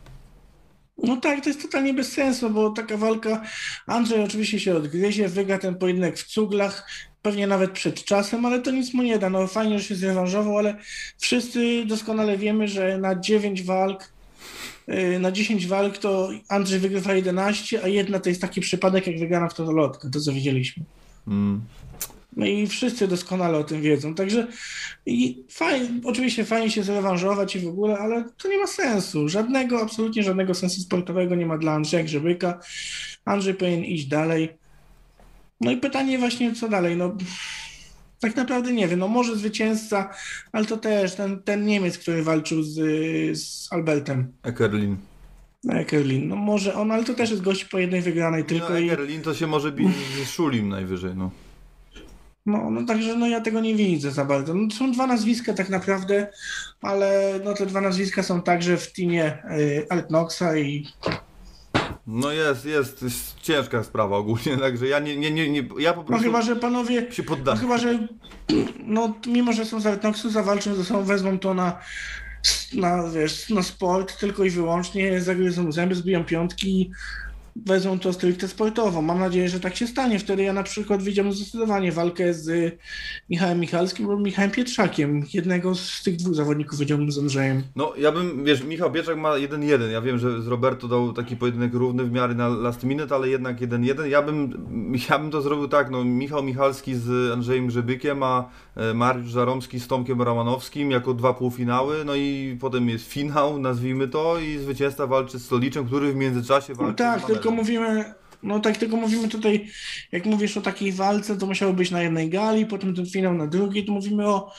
No 1.03 1.17
tak, 1.17 1.43
to 1.43 1.51
jest 1.51 1.63
totalnie 1.63 1.95
bez 1.95 2.13
sensu, 2.13 2.51
bo 2.51 2.71
taka 2.71 2.97
walka. 2.97 3.43
Andrzej 3.87 4.23
oczywiście 4.23 4.61
się 4.61 4.77
odgryzie, 4.77 5.29
wygra 5.29 5.59
ten 5.59 5.75
pojedynek 5.75 6.19
w 6.19 6.25
cuglach, 6.25 6.89
pewnie 7.23 7.47
nawet 7.47 7.71
przed 7.71 8.05
czasem, 8.05 8.47
ale 8.47 8.63
to 8.63 8.71
nic 8.71 8.95
mu 8.95 9.03
nie 9.03 9.19
da. 9.19 9.31
No 9.31 9.47
fajnie, 9.47 9.79
że 9.79 9.85
się 9.85 9.95
zrewanżował, 9.95 10.59
ale 10.59 10.77
wszyscy 11.19 11.85
doskonale 11.87 12.39
wiemy, 12.39 12.69
że 12.69 12.99
na 12.99 13.21
9 13.21 13.63
walk, 13.63 14.13
yy, 14.89 15.19
na 15.19 15.33
10 15.33 15.67
walk 15.67 15.99
to 15.99 16.29
Andrzej 16.49 16.79
wygrywa 16.79 17.15
11, 17.15 17.85
a 17.85 17.89
jedna 17.89 18.21
to 18.21 18.29
jest 18.29 18.41
taki 18.41 18.61
przypadek, 18.61 19.07
jak 19.07 19.19
wygrana 19.19 19.49
w 19.49 19.55
Totolotka, 19.55 20.09
to 20.11 20.21
co 20.21 20.33
widzieliśmy. 20.33 20.85
Mm. 21.29 21.61
No 22.39 22.47
i 22.47 22.67
wszyscy 22.67 23.09
doskonale 23.09 23.59
o 23.59 23.65
tym 23.65 23.83
wiedzą. 23.83 24.15
Także 24.15 24.47
i 25.07 25.45
fajnie, 25.51 25.89
oczywiście 26.05 26.45
fajnie 26.45 26.71
się 26.71 26.83
zrewanżować 26.83 27.57
i 27.57 27.61
w 27.61 27.69
ogóle, 27.69 27.99
ale 27.99 28.25
to 28.37 28.49
nie 28.49 28.59
ma 28.59 28.67
sensu. 28.67 29.29
Żadnego, 29.29 29.83
absolutnie 29.83 30.23
żadnego 30.23 30.55
sensu 30.55 30.81
sportowego 30.81 31.35
nie 31.35 31.47
ma 31.47 31.59
dla 31.59 31.73
Andrzeja 31.73 32.05
Grzebyka. 32.05 32.61
Andrzej 33.25 33.55
powinien 33.55 33.85
iść 33.85 34.07
dalej. 34.07 34.49
No 35.61 35.71
i 35.71 35.77
pytanie 35.77 36.19
właśnie, 36.19 36.55
co 36.55 36.69
dalej? 36.69 36.97
No, 36.97 37.17
tak 38.21 38.37
naprawdę 38.37 38.73
nie 38.73 38.89
wiem. 38.89 38.99
No 38.99 39.09
może 39.09 39.37
zwycięzca, 39.37 40.11
ale 40.53 40.67
to 40.67 40.77
też 40.77 41.15
ten, 41.15 41.43
ten 41.43 41.67
Niemiec, 41.67 41.99
który 41.99 42.23
walczył 42.23 42.63
z, 42.63 42.75
z 43.39 43.73
Albertem 43.73 44.33
Ekerlin. 44.43 44.97
Ekerlin. 45.69 46.29
No 46.29 46.37
może 46.37 46.75
on, 46.75 46.93
ale 46.93 47.05
to 47.05 47.15
też 47.15 47.31
jest 47.31 47.43
gość 47.43 47.65
po 47.65 47.79
jednej 47.79 48.03
wygranej 48.03 48.45
tylko 48.45 48.69
no, 48.69 48.79
i... 48.79 48.91
Ekerlin 48.91 49.23
to 49.23 49.35
się 49.35 49.47
może 49.47 49.73
bić 49.73 49.89
z 50.27 50.31
Szulim 50.31 50.69
najwyżej, 50.69 51.13
no. 51.17 51.31
No, 52.49 52.71
no 52.71 52.87
także 52.87 53.17
no 53.17 53.27
ja 53.27 53.41
tego 53.41 53.61
nie 53.61 53.75
widzę 53.75 54.11
za 54.11 54.25
bardzo. 54.25 54.55
No, 54.55 54.71
są 54.71 54.93
dwa 54.93 55.07
nazwiska 55.07 55.55
tak 55.55 55.69
naprawdę, 55.69 56.27
ale 56.83 57.41
no 57.45 57.55
te 57.55 57.67
dwa 57.67 57.81
nazwiska 57.81 58.23
są 58.23 58.43
także 58.43 58.77
w 58.77 58.93
teamie 58.93 59.39
y, 59.59 59.87
Altnoxa 59.91 60.57
i 60.57 60.87
No 62.07 62.33
jest, 62.33 62.65
jest, 62.65 63.05
ciężka 63.43 63.85
sprawa 63.85 64.17
ogólnie, 64.17 64.57
także 64.61 64.87
ja 64.87 64.99
nie, 64.99 65.17
nie, 65.17 65.31
nie, 65.31 65.49
nie 65.49 65.69
ja 65.79 65.93
po 65.93 66.01
no 66.01 66.07
prostu 66.07 66.25
chyba, 66.25 66.43
że 66.43 66.57
panowie, 66.57 67.13
się 67.13 67.23
no 67.23 67.29
poddam. 67.29 67.59
chyba, 67.59 67.79
że 67.79 68.09
no 68.79 69.15
mimo, 69.27 69.53
że 69.53 69.65
są 69.65 69.81
z 69.81 69.87
Altnoxu, 69.87 70.31
zawalczą 70.31 70.75
ze 70.75 70.85
sobą, 70.85 71.05
wezmą 71.05 71.39
to 71.39 71.55
na 71.55 71.79
na, 72.73 73.11
wiesz, 73.11 73.51
na 73.51 73.63
sport 73.63 74.21
tylko 74.21 74.45
i 74.45 74.51
wyłącznie, 74.51 75.21
zagryzą 75.21 75.73
zęby, 75.73 75.95
zbiją 75.95 76.25
piątki 76.25 76.91
wezmą 77.67 77.99
to 77.99 78.13
stricte 78.13 78.49
sportowo. 78.49 79.03
Mam 79.03 79.19
nadzieję, 79.19 79.49
że 79.49 79.61
tak 79.61 79.77
się 79.77 79.87
stanie. 79.87 80.19
Wtedy 80.19 80.43
ja 80.43 80.53
na 80.53 80.63
przykład 80.63 81.03
widziałbym 81.03 81.33
zdecydowanie 81.33 81.93
walkę 81.93 82.35
z 82.35 82.79
Michałem 83.31 83.61
Michalskim 83.61 84.07
lub 84.07 84.21
Michałem 84.21 84.51
Pietrzakiem. 84.51 85.25
Jednego 85.35 85.75
z 85.75 86.03
tych 86.03 86.17
dwóch 86.17 86.35
zawodników 86.35 86.79
widziałbym 86.79 87.13
z 87.13 87.19
Andrzejem. 87.19 87.63
No, 87.77 87.93
ja 87.99 88.13
bym, 88.13 88.45
wiesz, 88.45 88.65
Michał 88.65 88.93
Pieczak 88.93 89.19
ma 89.19 89.31
1-1. 89.31 89.91
Ja 89.91 90.01
wiem, 90.01 90.19
że 90.19 90.43
z 90.43 90.47
Roberto 90.47 90.89
dał 90.89 91.13
taki 91.13 91.37
pojedynek 91.37 91.75
równy 91.75 92.05
w 92.05 92.13
miarę 92.13 92.35
na 92.35 92.49
last 92.49 92.85
minute, 92.85 93.15
ale 93.15 93.29
jednak 93.29 93.61
1-1. 93.61 94.05
Ja 94.05 94.23
bym, 94.23 94.69
ja 95.11 95.19
bym 95.19 95.31
to 95.31 95.43
zrobił 95.43 95.69
tak, 95.69 95.91
no, 95.91 96.05
Michał 96.05 96.43
Michalski 96.43 96.95
z 96.95 97.33
Andrzejem 97.33 97.67
Grzebykiem, 97.67 98.23
a 98.23 98.51
Mariusz 98.95 99.31
Żaromski 99.31 99.81
z 99.81 99.87
Tomkiem 99.87 100.23
Romanowskim 100.23 100.91
jako 100.91 101.15
dwa 101.15 101.35
półfinały, 101.35 102.05
no 102.05 102.15
i 102.15 102.57
potem 102.61 102.89
jest 102.89 103.13
finał, 103.13 103.59
nazwijmy 103.59 104.09
to, 104.09 104.39
i 104.39 104.59
zwycięzca 104.59 105.07
walczy 105.07 105.39
z 105.39 105.45
Stoliczem, 105.45 105.87
który 105.87 106.13
w 106.13 106.17
międzyczasie 106.17 106.75
walczy 106.75 106.91
No 107.05 107.11
tak, 107.11 107.27
tylko 107.27 107.51
mówimy, 107.51 108.15
no 108.43 108.61
tak, 108.61 108.77
tylko 108.77 108.97
mówimy 108.97 109.29
tutaj, 109.29 109.69
jak 110.13 110.27
mówisz 110.27 110.57
o 110.57 110.61
takiej 110.61 110.93
walce, 110.93 111.37
to 111.37 111.47
musiało 111.47 111.73
być 111.73 111.91
na 111.91 112.03
jednej 112.03 112.31
gali, 112.31 112.67
potem 112.67 112.95
ten 112.95 113.07
finał 113.07 113.35
na 113.35 113.47
drugiej, 113.47 113.85
to 113.85 113.93
mówimy 113.93 114.29
o 114.29 114.53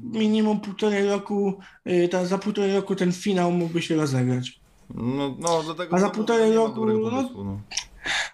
minimum 0.00 0.60
półtorej 0.60 1.06
roku, 1.08 1.58
y, 1.86 2.08
ta, 2.08 2.26
za 2.26 2.38
półtorej 2.38 2.74
roku 2.74 2.94
ten 2.96 3.12
finał 3.12 3.52
mógłby 3.52 3.82
się 3.82 3.96
rozegrać. 3.96 4.60
No, 4.94 5.36
no, 5.38 5.62
dlatego 5.62 5.96
A 5.96 5.98
za 5.98 6.06
no, 6.06 6.12
półtorej 6.12 6.54
roku, 6.54 6.86
no- 6.86 7.10
pomysłu, 7.10 7.44
no. 7.44 7.60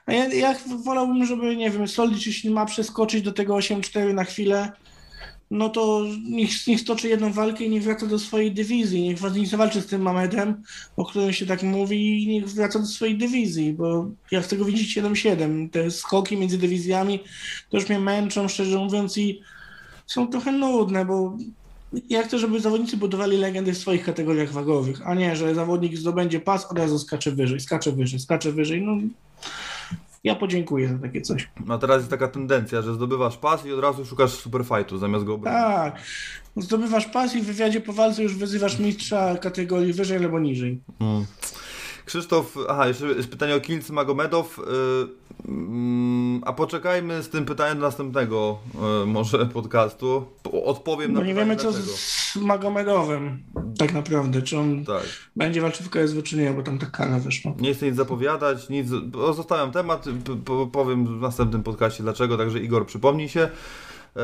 A 0.07 0.12
ja, 0.12 0.34
ja 0.34 0.55
wolałbym, 0.84 1.24
żeby, 1.24 1.57
nie 1.57 1.70
wiem, 1.70 1.89
Solicz, 1.89 2.26
jeśli 2.26 2.51
ma 2.51 2.66
przeskoczyć 2.66 3.22
do 3.22 3.32
tego 3.32 3.55
8-4 3.55 4.14
na 4.14 4.24
chwilę, 4.24 4.72
no 5.51 5.68
to 5.68 6.05
niech, 6.30 6.66
niech 6.66 6.80
stoczy 6.80 7.09
jedną 7.09 7.32
walkę 7.32 7.64
i 7.64 7.70
niech 7.70 7.82
wraca 7.82 8.07
do 8.07 8.18
swojej 8.18 8.53
dywizji. 8.53 9.03
Niech, 9.03 9.34
niech 9.34 9.49
zawalczy 9.49 9.80
z 9.80 9.86
tym 9.86 10.03
Mamedem, 10.03 10.62
o 10.96 11.05
którym 11.05 11.32
się 11.32 11.46
tak 11.46 11.62
mówi, 11.62 12.22
i 12.22 12.26
niech 12.28 12.49
wraca 12.49 12.78
do 12.78 12.86
swojej 12.86 13.18
dywizji, 13.18 13.72
bo 13.72 14.11
ja 14.30 14.40
chcę 14.40 14.57
go 14.57 14.64
widzieć 14.64 14.99
7-7. 14.99 15.70
Te 15.70 15.90
skoki 15.90 16.36
między 16.36 16.59
dywizjami 16.59 17.20
to 17.70 17.76
już 17.76 17.88
mnie 17.88 17.99
męczą, 17.99 18.49
szczerze 18.49 18.78
mówiąc, 18.78 19.18
i 19.18 19.40
są 20.07 20.26
trochę 20.26 20.53
nudne, 20.53 21.05
bo 21.05 21.36
ja 22.09 22.22
chcę, 22.22 22.38
żeby 22.38 22.61
zawodnicy 22.61 22.96
budowali 22.96 23.36
legendy 23.36 23.72
w 23.72 23.78
swoich 23.78 24.05
kategoriach 24.05 24.53
wagowych, 24.53 25.07
a 25.07 25.14
nie, 25.14 25.36
że 25.36 25.55
zawodnik 25.55 25.96
zdobędzie 25.96 26.40
pas, 26.40 26.66
od 26.66 26.78
razu 26.78 26.99
skacze 26.99 27.32
wyżej, 27.32 27.61
skacze 27.61 27.92
wyżej, 27.92 28.20
skacze 28.20 28.53
wyżej. 28.53 28.82
No, 28.82 28.96
ja 30.28 30.34
podziękuję 30.34 30.88
za 30.88 30.98
takie 30.98 31.20
coś. 31.20 31.48
A 31.68 31.78
teraz 31.78 31.96
jest 31.98 32.10
taka 32.10 32.28
tendencja, 32.28 32.82
że 32.82 32.94
zdobywasz 32.94 33.36
pas 33.36 33.66
i 33.66 33.72
od 33.72 33.80
razu 33.80 34.06
szukasz 34.06 34.30
superfightu 34.30 34.98
zamiast 34.98 35.24
go 35.24 35.34
obronić. 35.34 35.60
Tak. 35.60 36.02
Zdobywasz 36.56 37.06
pas 37.06 37.34
i 37.34 37.40
w 37.40 37.44
wywiadzie 37.44 37.80
po 37.80 37.92
walce 37.92 38.22
już 38.22 38.34
wyzywasz 38.34 38.78
mistrza 38.78 39.36
kategorii 39.36 39.92
wyżej 39.92 40.18
albo 40.18 40.40
niżej. 40.40 40.80
Mm. 41.00 41.24
Krzysztof, 42.04 42.56
aha, 42.68 42.88
jeszcze 42.88 43.06
jest 43.06 43.28
pytanie 43.28 43.54
o 43.54 43.60
Kilc 43.60 43.90
Magomedow. 43.90 44.58
y, 44.58 44.62
mm, 44.62 45.08
a 46.45 46.53
poczekajmy 46.53 47.22
z 47.22 47.28
tym 47.28 47.45
pytaniem 47.45 47.78
do 47.78 47.84
następnego 47.86 48.59
y, 49.03 49.07
może 49.07 49.47
podcastu. 49.47 50.24
Po- 50.43 50.64
Odpowiem 50.64 51.12
na 51.12 51.20
No 51.20 51.26
nie 51.26 51.34
wiemy 51.34 51.57
co 51.57 51.72
dlaczego. 51.72 51.93
z 51.97 52.36
Magomedowem 52.36 53.43
tak 53.78 53.93
naprawdę, 53.93 54.43
czy 54.43 54.59
on 54.59 54.84
Tak. 54.84 55.03
będzie 55.36 55.61
walczył 55.61 55.86
w 55.86 55.91
KSW 55.91 56.22
czy 56.22 56.36
nie, 56.36 56.51
bo 56.51 56.62
tam 56.62 56.78
ta 56.78 56.86
kara 56.86 57.18
wyszła. 57.18 57.53
Nie 57.61 57.74
chcę 57.74 57.86
nic 57.86 57.97
zapowiadać, 57.97 58.68
nic. 58.68 58.89
bo 58.91 59.32
Zostawiam 59.32 59.72
temat, 59.72 60.05
powiem 60.72 61.18
w 61.18 61.20
następnym 61.20 61.62
podcaście 61.62 62.03
dlaczego, 62.03 62.36
także 62.39 62.59
Igor 62.61 62.86
przypomnij 62.86 63.28
się. 63.28 63.41
E, 63.41 64.20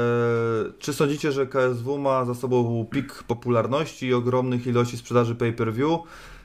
czy 0.78 0.92
sądzicie, 0.92 1.32
że 1.32 1.46
KSW 1.46 1.98
ma 1.98 2.24
za 2.24 2.34
sobą 2.34 2.86
pik 2.90 3.22
popularności 3.22 4.06
i 4.06 4.14
ogromnych 4.14 4.66
ilości 4.66 4.96
sprzedaży 4.96 5.34
pay-per-view? 5.34 5.98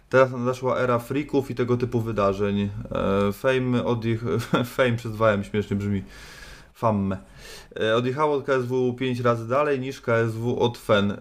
Teraz 0.10 0.32
nadeszła 0.32 0.80
era 0.80 1.00
freaków 1.00 1.52
i 1.52 1.56
tego 1.56 1.78
typu 1.78 2.02
wydarzeń. 2.02 2.60
E, 2.60 2.70
fame 3.34 3.86
odjech... 3.86 4.24
Fame 4.76 4.94
przez 4.94 5.12
2M 5.12 5.44
śmiesznie 5.44 5.78
brzmi. 5.78 6.04
Famme. 6.74 7.18
E, 7.80 7.96
odjechało 7.96 8.36
od 8.36 8.46
KSW 8.46 8.94
5 8.94 9.20
razy 9.20 9.48
dalej 9.48 9.80
niż 9.80 10.02
KSW 10.02 10.60
od 10.60 10.78
FEN. 10.78 11.12
E, 11.12 11.18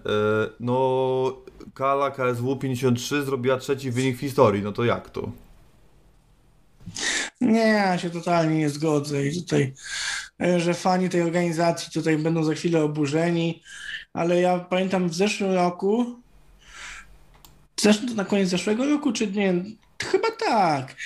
no, 0.60 1.36
Kala 1.74 2.10
KSW 2.10 2.56
53 2.56 3.22
zrobiła 3.24 3.56
trzeci 3.56 3.90
wynik 3.90 4.16
w 4.16 4.20
historii. 4.20 4.62
No 4.62 4.72
to 4.72 4.84
jak 4.84 5.10
to? 5.10 5.30
Nie, 7.40 7.60
ja 7.60 7.98
się 7.98 8.10
totalnie 8.10 8.58
nie 8.58 8.70
zgodzę 8.70 9.26
i 9.26 9.42
tutaj, 9.42 9.74
że 10.56 10.74
fani 10.74 11.08
tej 11.08 11.22
organizacji 11.22 11.92
tutaj 11.92 12.18
będą 12.18 12.44
za 12.44 12.54
chwilę 12.54 12.84
oburzeni, 12.84 13.62
ale 14.12 14.40
ja 14.40 14.58
pamiętam 14.58 15.08
w 15.08 15.14
zeszłym 15.14 15.52
roku, 15.52 16.20
zresztą 17.80 18.14
na 18.14 18.24
koniec 18.24 18.48
zeszłego 18.48 18.86
roku, 18.86 19.12
czy 19.12 19.26
nie, 19.26 19.54
chyba 20.02 20.28
tak, 20.30 20.96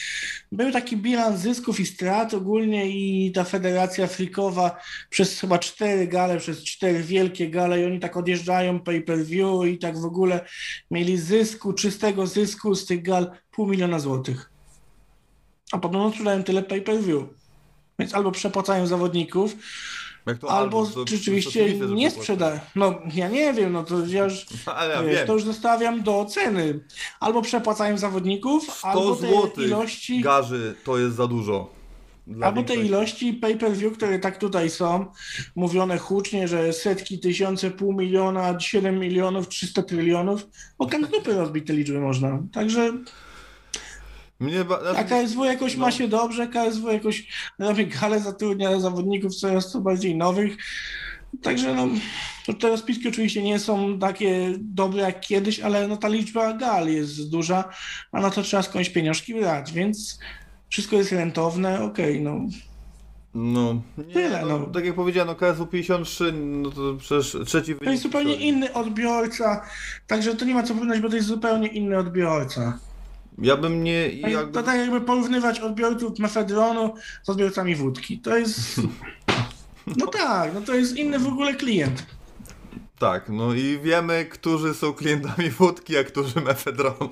był 0.53 0.73
taki 0.73 0.97
bilans 0.97 1.41
zysków 1.41 1.81
i 1.81 1.87
strat 1.87 2.35
ogólnie 2.35 2.89
i 2.89 3.33
ta 3.33 3.45
federacja 3.45 4.07
frikowa 4.07 4.77
przez 5.11 5.41
chyba 5.41 5.59
cztery 5.59 6.07
gale, 6.07 6.39
przez 6.39 6.65
cztery 6.65 7.03
wielkie 7.03 7.51
gale 7.51 7.81
i 7.81 7.85
oni 7.85 8.01
tak 8.01 8.17
odjeżdżają 8.17 8.81
pay-per-view 8.81 9.67
i 9.67 9.79
tak 9.79 9.99
w 9.99 10.05
ogóle 10.05 10.45
mieli 10.91 11.19
zysku, 11.19 11.73
czystego 11.73 12.27
zysku 12.27 12.75
z 12.75 12.87
tych 12.87 13.03
gal 13.03 13.31
pół 13.51 13.67
miliona 13.67 13.99
złotych. 13.99 14.51
A 15.73 15.79
podobno 15.79 16.11
sprzedają 16.11 16.43
tyle 16.43 16.63
pay-per-view. 16.63 17.25
Więc 17.99 18.15
albo 18.15 18.33
przepłacają 18.33 18.87
zawodników, 18.87 19.57
To 20.41 20.51
albo 20.51 20.87
to- 20.87 21.05
to 21.05 21.11
rzeczywiście 21.11 21.61
oczywiste, 21.63 21.89
że 21.89 21.95
nie 21.95 22.11
to 22.11 22.17
sprzedają. 22.17 22.61
No 22.77 22.95
ja 23.15 23.29
nie 23.29 23.53
wiem, 23.53 23.73
no 23.73 23.85
to 23.85 24.07
ja 24.07 24.25
już, 24.25 24.47
ja 24.95 25.03
wiesz, 25.03 25.27
to 25.27 25.33
już 25.33 25.45
zostawiam 25.45 26.03
do 26.03 26.21
oceny. 26.21 26.81
Albo 27.21 27.43
przepłacają 27.43 27.99
zawodników, 27.99 28.65
100 28.73 28.89
albo 28.89 29.17
te 29.17 29.29
złotych 29.29 29.67
ilości, 29.67 30.21
garzy 30.21 30.75
to 30.85 30.99
jest 30.99 31.17
za 31.17 31.27
dużo. 31.27 31.83
Albo 32.43 32.63
te 32.63 32.75
ilości 32.77 33.35
pay-per-view, 33.35 33.97
które 33.97 34.19
tak 34.19 34.39
tutaj 34.39 34.71
są, 34.71 35.07
mówione 35.55 35.99
hucznie, 35.99 36.49
że 36.49 36.73
setki, 36.73 37.19
tysiące, 37.19 37.71
pół 37.71 37.93
miliona, 37.93 38.61
7 38.61 38.99
milionów, 38.99 39.49
300 39.49 39.83
trylionów, 39.83 40.47
o 40.79 40.87
dupy 40.87 41.35
rozbić 41.35 41.67
te 41.67 41.73
liczby 41.73 42.01
można. 42.01 42.43
Także 42.53 42.93
Mnie 44.43 44.65
ba... 44.65 44.79
A 44.79 44.93
znaczy, 44.93 45.09
KSW 45.09 45.45
jakoś 45.45 45.77
No. 45.77 45.81
ma 45.81 45.91
się 45.91 46.09
dobrze, 46.09 46.47
KSW 46.47 46.89
jakoś 46.93 47.27
robi 47.59 47.87
galę, 47.87 48.21
zatrudnia 48.21 48.81
zawodników 48.81 49.35
coraz 49.35 49.73
to 49.73 49.81
bardziej 49.81 50.17
nowych. 50.17 50.57
Także 51.43 51.75
no, 51.75 51.89
to 52.47 52.55
te 52.55 52.69
rozpiski 52.69 53.09
oczywiście 53.09 53.43
nie 53.43 53.59
są 53.59 53.99
takie 53.99 54.55
dobre 54.59 55.03
jak 55.03 55.21
kiedyś, 55.21 55.61
ale 55.61 55.89
no 55.89 55.97
ta 55.97 56.09
liczba 56.09 56.53
gal 56.53 56.89
jest 56.89 57.31
duża, 57.31 57.65
a 58.13 58.21
na 58.21 58.31
to 58.31 58.43
trzeba 58.43 58.63
skądś 58.63 58.89
pieniążki 58.89 59.35
brać, 59.35 59.73
więc 59.73 60.19
wszystko 60.69 60.97
jest 60.97 61.13
rentowne, 61.13 61.83
okej, 61.83 62.21
no. 62.21 62.41
No, 63.35 63.83
nie, 63.99 64.15
Tyle, 64.15 64.43
no, 64.47 64.59
no. 64.59 64.67
tak 64.67 64.85
jak 64.85 64.95
powiedziałem, 64.95 65.29
no 65.29 65.35
KSW 65.35 65.67
53, 65.67 66.33
no 66.33 66.71
to 66.71 66.95
przecież 66.99 67.37
trzeci 67.47 67.67
wynik. 67.75 67.85
To 67.85 67.91
jest 67.91 68.03
zupełnie 68.03 68.35
inny 68.35 68.73
odbiorca, 68.73 69.65
także 70.07 70.35
to 70.37 70.45
nie 70.45 70.55
ma 70.55 70.63
co 70.63 70.75
porównać, 70.75 71.01
bo 71.01 71.09
to 71.09 71.17
jest 71.17 71.29
zupełnie 71.29 71.69
inny 71.69 71.99
odbiorca. 71.99 72.79
Ja 73.39 73.57
bym 73.57 73.85
nie... 73.85 74.09
Jakby... 74.09 74.53
To 74.53 74.63
tak 74.63 74.79
jakby 74.79 75.01
porównywać 75.01 75.61
odbiorców 75.61 76.19
mefedronu 76.19 76.95
z 77.23 77.29
odbiorcami 77.29 77.77
wódki. 77.77 78.19
To 78.19 78.37
jest... 78.37 78.61
No 79.97 80.07
tak, 80.07 80.55
no 80.55 80.61
to 80.61 80.75
jest 80.75 80.97
inny 80.97 81.19
w 81.19 81.27
ogóle 81.27 81.55
klient. 81.55 82.07
Tak, 82.99 83.29
no 83.29 83.55
i 83.55 83.79
wiemy, 83.83 84.25
którzy 84.25 84.75
są 84.75 84.93
klientami 84.93 85.51
wódki, 85.51 85.97
a 85.97 86.05
którzy 86.05 86.41
mefedronu. 86.41 87.09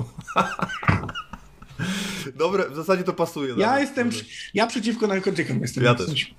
Dobre, 2.34 2.70
w 2.70 2.76
zasadzie 2.76 3.04
to 3.04 3.12
pasuje. 3.12 3.54
Ja 3.56 3.66
nawet. 3.66 3.80
jestem, 3.80 4.10
ja 4.54 4.66
przeciwko 4.66 5.06
narkotykom 5.06 5.60
jestem. 5.60 5.84
Ja 5.84 5.94
też. 5.94 6.34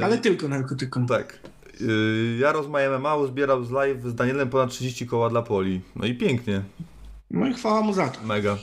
E, 0.00 0.04
Ale 0.04 0.18
tylko 0.18 0.48
narkotykom. 0.48 1.06
Tak. 1.06 1.38
Yy, 1.80 2.36
Jaros 2.40 2.68
Majememał 2.68 3.26
zbierał 3.26 3.64
z 3.64 3.70
live 3.70 4.02
z 4.02 4.14
Danielem 4.14 4.50
ponad 4.50 4.70
30 4.70 5.06
koła 5.06 5.30
dla 5.30 5.42
Poli. 5.42 5.80
No 5.96 6.06
i 6.06 6.14
pięknie. 6.14 6.62
No 7.34 7.46
i 7.46 7.54
chwała 7.54 7.80
mu 7.80 7.92
za 7.92 8.08
to. 8.08 8.22
Mega. 8.22 8.56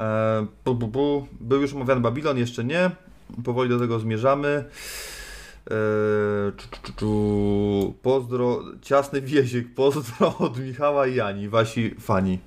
E, 0.00 0.46
pu, 0.64 0.76
pu, 0.76 0.88
pu. 0.88 1.26
Był 1.40 1.60
już 1.62 1.74
omawiany 1.74 2.00
Babilon, 2.00 2.38
jeszcze 2.38 2.64
nie. 2.64 2.90
Powoli 3.44 3.68
do 3.68 3.78
tego 3.78 3.98
zmierzamy. 3.98 4.64
E, 5.70 5.74
czu, 6.56 6.68
czu, 6.82 6.92
czu. 6.96 7.94
Pozdro, 8.02 8.62
ciasny 8.82 9.20
wiesiek, 9.20 9.74
pozdro 9.74 10.34
od 10.38 10.58
Michała 10.58 11.06
i 11.06 11.14
Jani, 11.14 11.48
wasi 11.48 11.94
fani. 12.00 12.38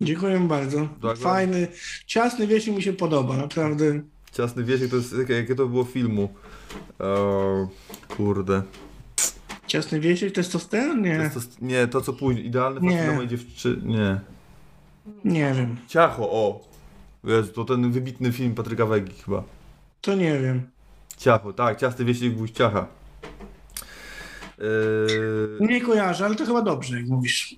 Dziękuję 0.00 0.40
bardzo. 0.40 0.88
Tak, 1.02 1.18
Fajny, 1.18 1.68
ciasny 2.06 2.46
wieśnik 2.46 2.76
mi 2.76 2.82
się 2.82 2.92
podoba, 2.92 3.36
naprawdę. 3.36 3.84
Ciasny 4.32 4.64
wiesiek 4.64 4.90
to 4.90 4.96
jest, 4.96 5.18
jakie, 5.18 5.34
jakie 5.34 5.54
to 5.54 5.66
było 5.66 5.84
filmu? 5.84 6.28
E, 7.00 7.68
kurde. 8.16 8.62
Ciasny 9.76 10.00
wieśnik, 10.00 10.34
testosteron? 10.34 10.96
To 10.96 11.02
Nie, 11.02 11.08
jest 11.14 11.34
to, 11.60 11.64
nie, 11.66 11.86
to 11.86 12.00
co 12.00 12.12
później, 12.12 12.46
idealny 12.46 12.80
facet 12.80 13.04
dla 13.04 13.14
mojej 13.14 13.28
dziewczyny, 13.28 13.76
nie. 13.84 14.20
nie 15.24 15.54
wiem. 15.54 15.76
Ciacho, 15.88 16.30
o! 16.30 16.68
Jezu, 17.24 17.52
to 17.52 17.64
ten 17.64 17.92
wybitny 17.92 18.32
film 18.32 18.54
Patryka 18.54 18.86
Wegi 18.86 19.12
chyba. 19.24 19.42
To 20.00 20.14
nie 20.14 20.38
wiem. 20.38 20.62
Ciacho, 21.16 21.52
tak, 21.52 21.78
ciasty 21.80 22.04
wieśnik 22.04 22.34
gwóźdź 22.34 22.54
ciacha. 22.56 22.86
Yy, 24.58 25.66
Nie 25.68 25.80
kojarzę, 25.80 26.24
ale 26.26 26.34
to 26.34 26.46
chyba 26.46 26.62
dobrze, 26.62 26.96
jak 26.96 27.06
mówisz. 27.08 27.54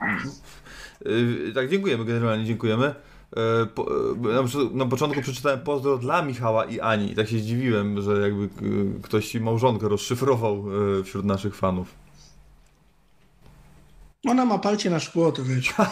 yy, 1.05 1.53
tak, 1.55 1.69
dziękujemy 1.71 2.05
generalnie, 2.05 2.45
dziękujemy. 2.45 2.95
E, 3.37 3.67
po, 3.67 3.83
e, 3.87 4.33
na, 4.35 4.43
początku- 4.43 4.75
na 4.77 4.87
początku 4.87 5.23
przeczytałem 5.23 5.61
pozdro 5.61 5.99
dla 5.99 6.23
Michała 6.23 6.65
i 6.65 6.81
Ani 6.81 7.13
i 7.13 7.15
tak 7.15 7.29
się 7.29 7.39
zdziwiłem, 7.39 8.03
że 8.03 8.21
jakby 8.21 8.45
e, 8.45 8.49
ktoś 9.03 9.35
małżonkę 9.35 9.89
rozszyfrował 9.89 10.65
e, 11.01 11.05
wśród 11.05 11.25
naszych 11.25 11.55
fanów. 11.57 11.95
Ona 14.29 14.45
ma 14.45 14.59
palcie 14.59 14.91
na 14.91 15.01
szkło, 15.01 15.33
to 15.33 15.43
wiecie. 15.45 15.73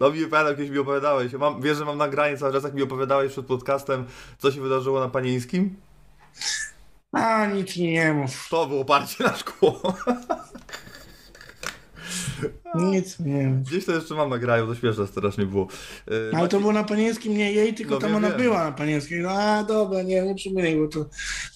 No 0.00 0.10
mi 0.10 0.26
pamiętam, 0.26 0.56
kiedyś 0.56 0.70
mi 0.70 0.78
opowiadałeś, 0.78 1.32
mam, 1.32 1.62
wiesz, 1.62 1.78
że 1.78 1.84
mam 1.84 1.98
nagranie 1.98 2.36
cały 2.36 2.52
czas, 2.52 2.64
jak 2.64 2.74
mi 2.74 2.82
opowiadałeś 2.82 3.32
przed 3.32 3.46
podcastem, 3.46 4.04
co 4.38 4.52
się 4.52 4.60
wydarzyło 4.60 5.00
na 5.00 5.08
Panieńskim? 5.08 5.76
A, 7.12 7.46
nic 7.46 7.76
nie 7.76 8.12
mów. 8.12 8.48
To 8.50 8.66
było 8.66 8.84
parcie 8.84 9.24
na 9.24 9.36
szkło. 9.36 9.82
Nic 12.74 13.20
nie 13.20 13.48
mów. 13.48 13.68
Gdzieś 13.68 13.84
to 13.84 13.92
jeszcze 13.92 14.14
mam 14.14 14.30
nagranie, 14.30 14.66
to 14.66 14.74
śmieszne 14.74 15.06
strasznie 15.06 15.46
było. 15.46 15.66
E, 16.32 16.36
Ale 16.36 16.48
to 16.48 16.60
było 16.60 16.72
na 16.72 16.84
Panieńskim, 16.84 17.36
nie 17.36 17.52
jej, 17.52 17.74
tylko 17.74 17.94
No 17.94 18.00
tam 18.00 18.08
wiem, 18.10 18.16
ona 18.16 18.28
wiem. 18.28 18.38
była 18.38 18.64
na 18.64 18.72
Panieńskiej. 18.72 19.20
No, 19.20 19.30
a 19.30 19.62
dobra, 19.64 20.02
nie, 20.02 20.22
nie 20.22 20.34
przypominaj, 20.34 20.76
bo 20.76 20.88
to 20.88 21.06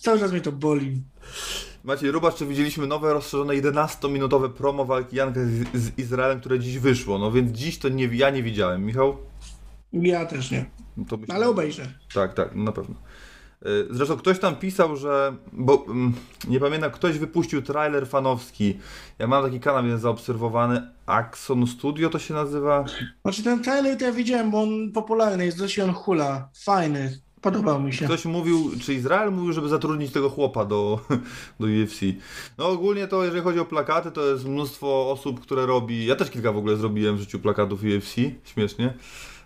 cały 0.01 0.19
czas 0.21 0.33
mnie 0.33 0.41
to 0.41 0.53
boli. 0.53 1.03
Maciej 1.87 2.11
Rubacz, 2.11 2.35
czy 2.35 2.47
widzieliśmy 2.47 2.87
nowe, 2.87 3.13
rozszerzone 3.13 3.55
11-minutowe 3.55 4.49
promo 4.53 4.85
walki 4.85 5.17
Janka 5.17 5.41
z, 5.41 5.79
z 5.83 5.99
Izraelem, 5.99 6.41
które 6.41 6.59
dziś 6.61 6.79
wyszło? 6.79 7.19
No 7.19 7.33
więc 7.33 7.53
dziś 7.59 7.79
to 7.79 7.89
nie, 7.89 8.05
ja 8.13 8.31
nie 8.31 8.43
widziałem. 8.43 8.85
Michał? 8.85 9.17
Ja 9.93 10.27
też 10.27 10.51
nie. 10.51 10.71
No 10.97 11.17
myślę- 11.17 11.35
Ale 11.35 11.49
obejrzę. 11.49 11.87
Tak, 12.15 12.35
tak, 12.35 12.51
no 12.55 12.65
na 12.65 12.73
pewno. 12.73 12.95
Y, 13.67 13.87
Zresztą 13.91 14.17
ktoś 14.17 14.39
tam 14.39 14.57
pisał, 14.57 14.97
że. 14.97 15.37
Bo 15.53 15.85
mm, 15.89 16.13
nie 16.49 16.61
pamiętam, 16.61 16.91
ktoś 16.91 17.19
wypuścił 17.19 17.63
trailer 17.63 18.07
fanowski. 18.09 18.79
Ja 19.19 19.27
mam 19.27 19.45
taki 19.45 19.61
kanał 19.61 19.85
jeden 19.85 19.99
zaobserwowany. 20.01 20.91
Axon 21.07 21.67
Studio 21.67 22.11
to 22.11 22.19
się 22.19 22.35
nazywa. 22.35 22.85
Znaczy 23.23 23.43
ten 23.43 23.63
trailer 23.63 23.99
to 23.99 24.05
ja 24.05 24.13
widziałem, 24.13 24.51
bo 24.51 24.63
on 24.63 24.93
popularny 24.93 25.45
jest, 25.47 25.59
dość 25.59 25.79
on 25.79 25.93
hula. 25.93 26.49
Fajny. 26.65 27.19
Podobał 27.41 27.83
mi 27.83 27.93
się. 27.93 28.05
Ktoś 28.05 28.25
mówił, 28.25 28.71
czy 28.81 28.95
Izrael 28.95 29.33
mówił, 29.33 29.53
żeby 29.53 29.69
zatrudnić 29.69 30.13
tego 30.13 30.31
chłopa 30.31 30.65
do, 30.65 31.01
do 31.61 31.67
UFC. 31.67 32.01
No 32.59 32.69
ogólnie 32.69 33.09
to, 33.09 33.25
jeżeli 33.25 33.43
chodzi 33.43 33.61
o 33.61 33.65
plakaty, 33.65 34.11
to 34.11 34.27
jest 34.27 34.45
mnóstwo 34.45 35.11
osób, 35.11 35.41
które 35.41 35.67
robi. 35.67 36.07
Ja 36.07 36.17
też 36.17 36.31
kilka 36.31 36.53
w 36.53 36.57
ogóle 36.57 36.77
zrobiłem 36.77 37.17
w 37.17 37.21
życiu 37.21 37.39
plakatów 37.39 37.81
UFC, 37.83 38.15
śmiesznie. 38.45 38.95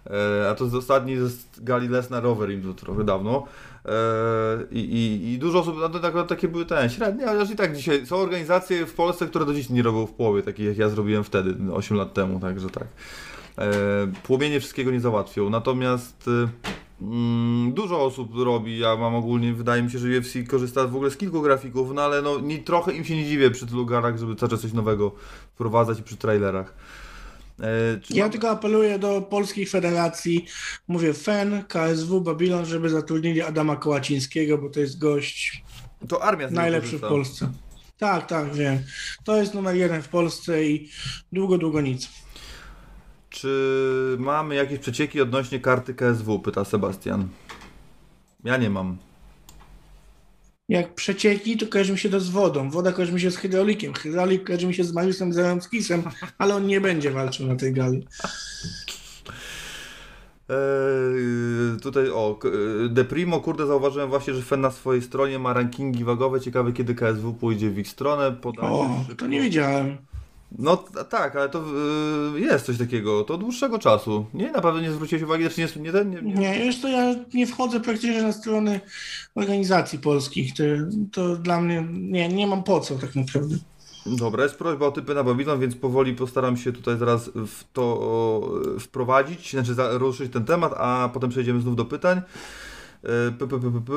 E, 0.06 0.50
a 0.50 0.54
to 0.54 0.68
z 0.68 0.74
ostatni 0.74 1.12
jest 1.12 1.64
Gali 1.64 1.88
Lesnar 1.88 2.22
Rover 2.22 2.50
to 2.62 2.74
trochę 2.74 3.04
dawno. 3.04 3.46
E, 3.84 3.92
i, 4.70 4.78
i, 4.78 5.32
I 5.32 5.38
dużo 5.38 5.58
osób, 5.58 5.76
no 5.80 5.88
tak, 5.88 6.26
takie 6.28 6.48
były 6.48 6.66
ten, 6.66 6.90
średnie, 6.90 7.26
chociaż 7.26 7.50
i 7.50 7.56
tak 7.56 7.76
dzisiaj 7.76 8.06
są 8.06 8.16
organizacje 8.16 8.86
w 8.86 8.94
Polsce, 8.94 9.26
które 9.26 9.46
do 9.46 9.54
dziś 9.54 9.70
nie 9.70 9.82
robią 9.82 10.06
w 10.06 10.12
połowie, 10.12 10.42
takich 10.42 10.66
jak 10.66 10.78
ja 10.78 10.88
zrobiłem 10.88 11.24
wtedy, 11.24 11.72
8 11.72 11.96
lat 11.96 12.14
temu, 12.14 12.40
także 12.40 12.70
tak. 12.70 12.86
E, 13.58 13.72
płomienie 14.22 14.60
wszystkiego 14.60 14.90
nie 14.90 15.00
załatwią, 15.00 15.50
natomiast 15.50 16.28
e, 16.28 16.48
dużo 17.72 18.04
osób 18.04 18.30
robi, 18.44 18.78
ja 18.78 18.96
mam 18.96 19.14
ogólnie, 19.14 19.54
wydaje 19.54 19.82
mi 19.82 19.90
się, 19.90 19.98
że 19.98 20.08
UFC 20.18 20.34
korzysta 20.48 20.86
w 20.86 20.96
ogóle 20.96 21.10
z 21.10 21.16
kilku 21.16 21.42
grafików, 21.42 21.90
no 21.94 22.02
ale 22.02 22.22
no, 22.22 22.40
nie, 22.40 22.58
trochę 22.58 22.92
im 22.92 23.04
się 23.04 23.16
nie 23.16 23.24
dziwię 23.24 23.50
przy 23.50 23.66
tylu 23.66 23.86
garach, 23.86 24.18
żeby 24.18 24.36
cały 24.36 24.50
czas 24.50 24.60
coś 24.60 24.72
nowego 24.72 25.12
wprowadzać 25.54 25.98
i 25.98 26.02
przy 26.02 26.16
trailerach. 26.16 26.74
E, 27.60 27.66
Ja 28.10 28.24
mam- 28.24 28.30
tylko 28.32 28.50
apeluję 28.50 28.98
do 28.98 29.22
polskich 29.22 29.70
federacji, 29.70 30.46
mówię 30.88 31.14
FEN, 31.14 31.64
KSW, 31.68 32.20
Babilon, 32.20 32.66
żeby 32.66 32.88
zatrudnili 32.90 33.42
Adama 33.42 33.76
Kołacińskiego, 33.76 34.58
bo 34.58 34.70
to 34.70 34.80
jest 34.80 34.98
gość 34.98 35.64
To 36.08 36.22
armia 36.22 36.50
najlepszy 36.50 36.98
w. 36.98 37.00
Polsce. 37.00 37.50
Tak, 37.98 38.26
tak, 38.26 38.54
wiem. 38.54 38.78
To 39.24 39.36
jest 39.36 39.54
numer 39.54 39.76
jeden 39.76 40.02
w 40.02 40.08
Polsce 40.08 40.64
i 40.64 40.88
długo, 41.32 41.58
długo 41.58 41.80
nic. 41.80 42.08
Czy 43.30 44.16
mamy 44.18 44.54
jakieś 44.54 44.78
przecieki 44.78 45.20
odnośnie 45.20 45.60
karty 45.60 45.94
KSW? 45.94 46.38
Pyta 46.38 46.64
Sebastian. 46.64 47.28
Ja 48.44 48.56
nie 48.56 48.70
mam. 48.70 48.96
Jak 50.68 50.94
przecieki, 50.94 51.56
to 51.56 51.66
kojarzy 51.66 51.92
mi 51.92 51.98
się 51.98 52.08
to 52.08 52.20
z 52.20 52.30
wodą. 52.30 52.70
Woda 52.70 52.92
kojarzy 52.92 53.12
mi 53.12 53.20
się 53.20 53.30
z 53.30 53.36
hydraulikiem. 53.36 53.94
Hydraulik 53.94 54.44
kojarzy 54.44 54.66
mi 54.66 54.74
się 54.74 54.84
z 54.84 54.92
Mariuszem 54.92 55.32
Zarąckisem, 55.32 56.02
ale 56.38 56.54
on 56.54 56.66
nie 56.66 56.80
będzie 56.80 57.10
walczył 57.10 57.46
na 57.46 57.56
tej 57.56 57.72
gali. 57.72 58.06
Eee, 60.48 61.80
tutaj 61.80 62.10
o, 62.10 62.38
e, 62.84 62.88
De 62.88 63.04
Primo, 63.04 63.40
kurde, 63.40 63.66
zauważyłem 63.66 64.08
właśnie, 64.10 64.34
że 64.34 64.42
FEN 64.42 64.60
na 64.60 64.70
swojej 64.70 65.02
stronie 65.02 65.38
ma 65.38 65.52
rankingi 65.52 66.04
wagowe. 66.04 66.40
Ciekawe, 66.40 66.72
kiedy 66.72 66.94
KSW 66.94 67.34
pójdzie 67.34 67.70
w 67.70 67.78
ich 67.78 67.88
stronę. 67.88 68.32
Podaje 68.32 68.68
O, 68.72 69.04
to 69.18 69.26
nie 69.26 69.40
wiedziałem. 69.40 69.96
No 70.58 70.76
tak, 71.10 71.36
ale 71.36 71.48
to 71.48 71.64
e, 72.36 72.40
jest 72.40 72.66
coś 72.66 72.78
takiego. 72.78 73.24
To 73.24 73.34
od 73.34 73.40
dłuższego 73.40 73.78
czasu. 73.78 74.26
Nie, 74.34 74.52
naprawdę 74.52 74.82
nie 74.82 74.92
zwróciłeś 74.92 75.22
uwagi, 75.24 75.44
znaczy 75.44 75.78
nie, 75.78 75.84
nie, 75.84 75.92
ten, 75.92 76.10
nie, 76.10 76.22
nie. 76.22 76.34
Nie, 76.34 76.58
wiesz 76.58 76.80
to 76.80 76.88
ja 76.88 77.14
nie 77.34 77.46
wchodzę 77.46 77.80
praktycznie 77.80 78.22
na 78.22 78.32
strony 78.32 78.80
organizacji 79.34 79.98
polskich. 79.98 80.54
To, 80.54 80.62
to 81.12 81.36
dla 81.36 81.60
mnie, 81.60 81.86
nie, 81.92 82.28
nie 82.28 82.46
mam 82.46 82.62
po 82.62 82.80
co 82.80 82.94
tak 82.94 83.16
naprawdę. 83.16 83.56
Dobra, 84.06 84.42
jest 84.42 84.56
prośba 84.56 84.86
o 84.86 84.92
typy 84.92 85.14
na 85.14 85.24
Babilon, 85.24 85.60
więc 85.60 85.76
powoli 85.76 86.14
postaram 86.14 86.56
się 86.56 86.72
tutaj 86.72 86.98
zaraz 86.98 87.30
w 87.34 87.64
to 87.72 88.52
wprowadzić, 88.80 89.50
znaczy 89.50 89.74
ruszyć 89.90 90.32
ten 90.32 90.44
temat, 90.44 90.72
a 90.76 91.10
potem 91.14 91.30
przejdziemy 91.30 91.60
znów 91.60 91.76
do 91.76 91.84
pytań. 91.84 92.18
E, 92.18 93.32
P, 93.38 93.46
p, 93.46 93.60
p, 93.60 93.72
p, 93.72 93.80
p. 93.86 93.92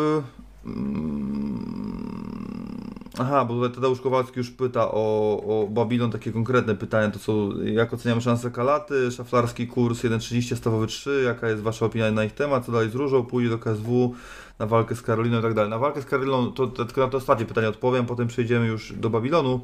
Aha, 3.19 3.45
bo 3.45 3.69
Tadeusz 3.69 4.01
Kowalski 4.01 4.39
już 4.39 4.51
pyta 4.51 4.91
o, 4.91 5.41
o 5.47 5.67
Babilon, 5.67 6.11
takie 6.11 6.31
konkretne 6.31 6.75
pytania, 6.75 7.11
to 7.11 7.19
są 7.19 7.51
jak 7.63 7.93
oceniamy 7.93 8.21
szanse 8.21 8.51
Kalaty, 8.51 9.11
szaflarski 9.11 9.67
kurs 9.67 10.03
1.30, 10.03 10.55
stawowy 10.55 10.87
3, 10.87 11.23
jaka 11.25 11.49
jest 11.49 11.61
Wasza 11.61 11.85
opinia 11.85 12.11
na 12.11 12.23
ich 12.23 12.33
temat, 12.33 12.65
co 12.65 12.71
dalej 12.71 12.89
z 12.89 12.95
Różą, 12.95 13.23
pójdzie 13.25 13.49
do 13.49 13.59
KSW, 13.59 14.13
na 14.59 14.65
walkę 14.65 14.95
z 14.95 15.01
Karoliną 15.01 15.39
i 15.39 15.41
tak 15.41 15.53
dalej. 15.53 15.69
Na 15.69 15.77
walkę 15.77 16.01
z 16.01 16.05
Karoliną, 16.05 16.51
to, 16.51 16.67
to 16.67 16.85
tylko 16.85 17.01
na 17.01 17.07
to 17.07 17.17
ostatnie 17.17 17.45
pytanie 17.45 17.69
odpowiem, 17.69 18.05
potem 18.05 18.27
przejdziemy 18.27 18.67
już 18.67 18.93
do 18.93 19.09
Babilonu 19.09 19.61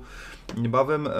niebawem. 0.57 1.07
E, 1.07 1.11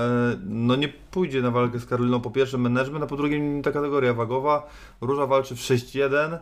no 0.45 0.75
nie 0.75 0.87
pójdzie 0.87 1.41
na 1.41 1.51
walkę 1.51 1.79
z 1.79 1.85
Karoliną 1.85 2.21
po 2.21 2.31
pierwsze 2.31 2.57
management, 2.57 3.03
a 3.03 3.07
po 3.07 3.17
drugie 3.17 3.61
ta 3.63 3.71
kategoria 3.71 4.13
wagowa. 4.13 4.69
Róża 5.01 5.27
walczy 5.27 5.55
w 5.55 5.59
6-1. 5.59 6.37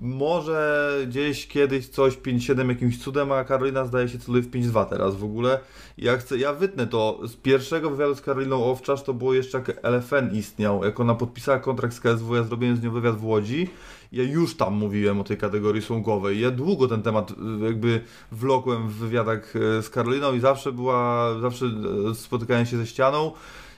Może 0.00 0.98
gdzieś 1.06 1.48
kiedyś 1.48 1.88
coś 1.88 2.16
5-7 2.16 2.68
jakimś 2.68 2.98
cudem, 2.98 3.32
a 3.32 3.44
Karolina 3.44 3.84
zdaje 3.84 4.08
się 4.08 4.18
celuje 4.18 4.42
w 4.42 4.50
5-2 4.50 4.86
teraz 4.86 5.16
w 5.16 5.24
ogóle. 5.24 5.60
Ja 5.98 6.16
chcę, 6.16 6.38
ja 6.38 6.52
wytnę 6.52 6.86
to. 6.86 7.20
Z 7.28 7.36
pierwszego 7.36 7.90
wywiadu 7.90 8.14
z 8.14 8.20
Karoliną 8.20 8.64
Owczarz 8.64 9.02
to 9.02 9.14
było 9.14 9.34
jeszcze 9.34 9.58
jak 9.58 9.84
LFN 9.84 10.34
istniał. 10.34 10.84
Jak 10.84 11.00
ona 11.00 11.14
podpisała 11.14 11.58
kontrakt 11.58 11.94
z 11.94 12.00
KSW, 12.00 12.34
ja 12.34 12.42
zrobiłem 12.42 12.76
z 12.76 12.82
nią 12.82 12.90
wywiad 12.90 13.16
w 13.16 13.24
Łodzi. 13.24 13.68
Ja 14.12 14.22
już 14.22 14.56
tam 14.56 14.74
mówiłem 14.74 15.20
o 15.20 15.24
tej 15.24 15.36
kategorii 15.36 15.82
słonkowej. 15.82 16.40
Ja 16.40 16.50
długo 16.50 16.88
ten 16.88 17.02
temat 17.02 17.30
y, 17.30 17.64
jakby 17.64 18.00
wlokłem 18.32 18.88
w 18.88 18.94
wywiadach 18.94 19.56
y, 19.56 19.82
z 19.82 19.90
Karoliną 19.90 20.34
i 20.34 20.40
zawsze 20.40 20.72
była, 20.72 21.30
zawsze 21.40 21.66
y, 22.10 22.14
spotykałem 22.14 22.66
się 22.66 22.76
ze 22.76 22.86
ścianą. 22.86 23.32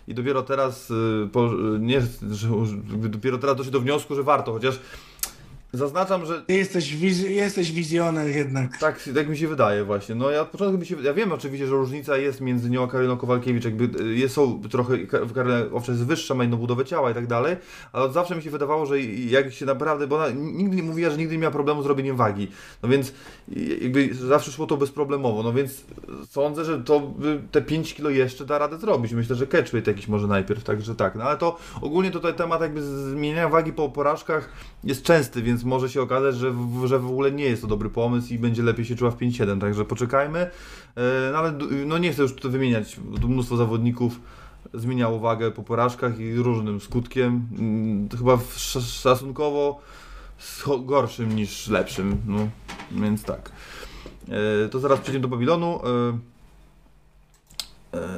I 0.09 0.15
dopiero 0.15 0.43
teraz, 0.43 0.93
po, 1.33 1.51
nie, 1.81 2.01
że, 2.31 2.49
dopiero 3.09 3.39
teraz 3.39 3.57
doszedł 3.57 3.73
do 3.73 3.81
wniosku, 3.81 4.15
że 4.15 4.23
warto, 4.23 4.53
chociaż 4.53 4.81
zaznaczam, 5.73 6.27
że 6.27 6.43
Ty 6.43 6.55
jesteś, 6.55 6.97
wiz- 6.97 7.29
jesteś 7.29 7.73
wizjoner 7.73 8.29
jednak. 8.37 8.79
tak, 8.79 9.09
tak 9.15 9.29
mi 9.29 9.39
się 9.39 9.49
wydaje 9.49 9.85
właśnie. 9.85 10.15
No 10.15 10.31
ja 10.31 10.41
od 10.41 10.49
początku 10.49 10.79
mi 10.79 10.87
się 10.87 11.03
ja 11.03 11.15
wiem 11.15 11.33
oczywiście, 11.33 11.67
że 11.67 11.73
różnica 11.75 12.17
jest 12.17 12.41
między 12.41 12.71
nią 12.71 12.85
a 12.85 12.87
Karoliną 12.87 13.17
Kowalkiewicz, 13.17 13.65
jakby 13.65 14.05
y, 14.05 14.15
jest, 14.17 14.35
są 14.35 14.63
trochę, 14.71 14.97
w 15.07 15.69
owszem 15.73 15.95
jest 15.95 16.07
wyższa, 16.07 16.35
ma 16.35 16.45
inną 16.45 16.57
budowę 16.57 16.85
ciała 16.85 17.11
i 17.11 17.15
tak 17.15 17.27
dalej, 17.27 17.57
ale 17.93 18.05
od 18.05 18.13
zawsze 18.13 18.37
mi 18.37 18.43
się 18.43 18.51
wydawało, 18.51 18.87
że 18.87 19.01
jak 19.01 19.53
się 19.53 19.67
naprawdę, 19.67 20.07
bo 20.07 20.17
ona 20.17 20.29
nigdy 20.35 20.77
nie 20.77 20.83
mówiła, 20.83 21.11
że 21.11 21.17
nigdy 21.17 21.35
nie 21.35 21.41
miała 21.41 21.53
problemu 21.53 21.83
z 21.83 21.87
robieniem 21.87 22.17
wagi, 22.17 22.49
no 22.83 22.89
więc 22.89 23.09
y, 23.09 23.79
jakby 23.83 24.15
zawsze 24.15 24.53
szło 24.53 24.67
to 24.67 24.77
bezproblemowo, 24.77 25.43
no 25.43 25.53
więc 25.53 25.85
sądzę, 26.31 26.65
że 26.65 26.85
to 26.85 27.01
by 27.01 27.41
te 27.51 27.63
5 27.63 27.95
kilo 27.95 28.11
jeszcze 28.11 28.45
da 28.45 28.59
radę 28.59 28.79
zrobić. 28.79 29.13
Myślę, 29.13 29.37
że 29.37 29.47
catchweight 29.47 29.87
jakiś 29.89 30.09
może 30.09 30.27
najpierw, 30.27 30.65
także 30.65 30.95
tak, 30.95 31.15
no 31.15 31.25
ale 31.25 31.39
to 31.39 31.59
ogólnie 31.81 32.11
tutaj 32.11 32.35
temat 32.35 32.61
jakby 32.61 32.83
zmieniania 32.83 33.49
wagi 33.49 33.73
po 33.73 33.89
porażkach 33.89 34.49
jest 34.85 35.03
częsty, 35.03 35.43
więc 35.43 35.58
może 35.65 35.89
się 35.91 36.03
okazać, 36.03 36.37
że 36.37 36.51
w, 36.51 36.87
że 36.87 36.99
w 36.99 37.07
ogóle 37.07 37.33
nie 37.33 37.45
jest 37.45 37.63
to 37.63 37.69
dobry 37.69 37.91
pomysł 37.91 38.35
i 38.35 38.39
będzie 38.39 38.63
lepiej 38.63 38.85
się 38.85 38.97
czuła 38.97 39.11
w 39.11 39.17
5-7, 39.19 39.61
także 39.61 39.85
poczekajmy. 39.85 40.39
E, 40.39 40.51
No 41.33 41.39
ale 41.39 41.59
no 41.87 41.99
nie 41.99 42.13
chcę 42.13 42.23
już 42.23 42.35
tutaj 42.35 42.51
wymieniać, 42.51 42.97
tu 43.21 43.29
mnóstwo 43.29 43.57
zawodników 43.57 44.21
zmieniało 44.75 45.19
wagę 45.19 45.51
po 45.51 45.63
porażkach 45.63 46.19
i 46.21 46.37
różnym 46.37 46.81
skutkiem. 46.81 47.47
Mm, 47.59 48.09
Chyba 48.19 48.39
szacunkowo 48.87 49.81
gorszym 50.85 51.37
niż 51.37 51.69
lepszym, 51.69 52.17
no 52.27 52.49
więc 52.91 53.25
tak. 53.25 53.53
E, 54.65 54.69
To 54.69 54.81
zaraz 54.81 55.01
przejdziemy 55.01 55.23
do 55.23 55.29
Babilonu. 55.29 55.81
E, 55.85 56.19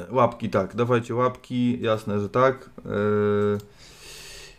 Łapki, 0.09 0.49
tak, 0.49 0.75
dawajcie 0.75 1.15
łapki, 1.15 1.81
jasne, 1.81 2.19
że 2.19 2.29
tak. 2.29 2.69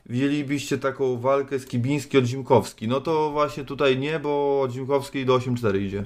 Wzięlibyście 0.06 0.78
taką 0.78 1.18
walkę 1.18 1.58
z 1.58 1.66
Kibiński 1.66 2.18
od 2.18 2.24
Zimkowski. 2.24 2.88
No 2.88 3.00
to 3.00 3.30
właśnie 3.30 3.64
tutaj 3.64 3.98
nie, 3.98 4.18
bo 4.18 4.60
od 4.60 4.72
Zimkowskiej 4.72 5.26
do 5.26 5.38
8-4 5.38 5.80
idzie. 5.80 6.04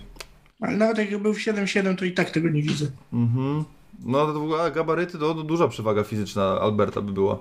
Ale 0.61 0.77
nawet 0.77 0.99
jak 0.99 1.23
był 1.23 1.35
w 1.35 1.39
7-7, 1.39 1.97
to 1.97 2.05
i 2.05 2.13
tak 2.13 2.31
tego 2.31 2.49
nie 2.49 2.63
widzę. 2.63 2.87
Mhm. 3.13 3.65
No 4.05 4.27
to 4.27 4.33
w 4.33 4.43
ogóle 4.43 4.73
gabaryty 4.73 5.19
to 5.19 5.35
duża 5.35 5.69
przewaga 5.69 6.05
fizyczna 6.05 6.61
Alberta 6.61 7.03
by 7.03 7.13
była. 7.13 7.39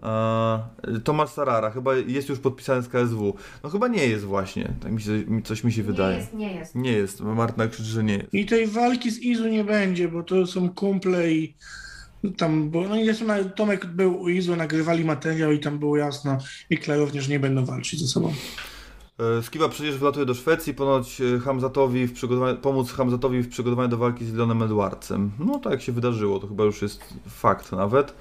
A, 0.00 0.58
Tomasz 1.04 1.30
Sarara, 1.30 1.70
chyba 1.70 1.94
jest 1.94 2.28
już 2.28 2.38
podpisany 2.38 2.82
z 2.82 2.88
KSW. 2.88 3.36
No 3.62 3.70
chyba 3.70 3.88
nie 3.88 4.06
jest 4.06 4.24
właśnie, 4.24 4.72
tak 4.82 4.92
mi 4.92 5.02
się, 5.02 5.12
coś 5.44 5.64
mi 5.64 5.72
się 5.72 5.82
wydaje. 5.82 6.16
Nie 6.16 6.20
jest, 6.20 6.34
nie 6.34 6.52
jest. 6.52 6.74
Nie 6.74 6.92
jest, 6.92 7.20
Martyna 7.20 7.68
krzyczy, 7.68 7.88
że 7.88 8.04
nie 8.04 8.16
jest. 8.16 8.34
I 8.34 8.46
tej 8.46 8.66
walki 8.66 9.10
z 9.10 9.18
Izu 9.18 9.48
nie 9.48 9.64
będzie, 9.64 10.08
bo 10.08 10.22
to 10.22 10.46
są 10.46 10.70
kumple 10.70 11.32
i 11.32 11.54
tam, 12.36 12.70
bo 12.70 12.88
no 12.88 12.96
i 12.96 13.24
nawet 13.26 13.56
Tomek 13.56 13.86
był 13.86 14.20
u 14.20 14.28
Izu, 14.28 14.56
nagrywali 14.56 15.04
materiał 15.04 15.52
i 15.52 15.60
tam 15.60 15.78
było 15.78 15.96
jasno 15.96 16.38
i 16.70 16.78
klarownie, 16.78 17.22
że 17.22 17.30
nie 17.30 17.40
będą 17.40 17.64
walczyć 17.64 18.00
ze 18.00 18.06
sobą. 18.06 18.32
E, 19.38 19.42
Skiba 19.42 19.68
przecież 19.68 19.98
wylatuje 19.98 20.26
do 20.26 20.34
Szwecji, 20.34 20.74
ponoć 20.74 21.20
e, 21.20 21.38
Hamzatowi 21.38 22.06
w 22.06 22.14
pomóc 22.62 22.92
Hamzatowi 22.92 23.42
w 23.42 23.48
przygotowaniu 23.48 23.88
do 23.88 23.96
walki 23.96 24.24
z 24.24 24.34
Leonem 24.34 24.62
Edwardsem. 24.62 25.30
No 25.38 25.58
tak 25.58 25.82
się 25.82 25.92
wydarzyło, 25.92 26.38
to 26.38 26.46
chyba 26.46 26.64
już 26.64 26.82
jest 26.82 27.14
fakt 27.28 27.72
nawet. 27.72 28.14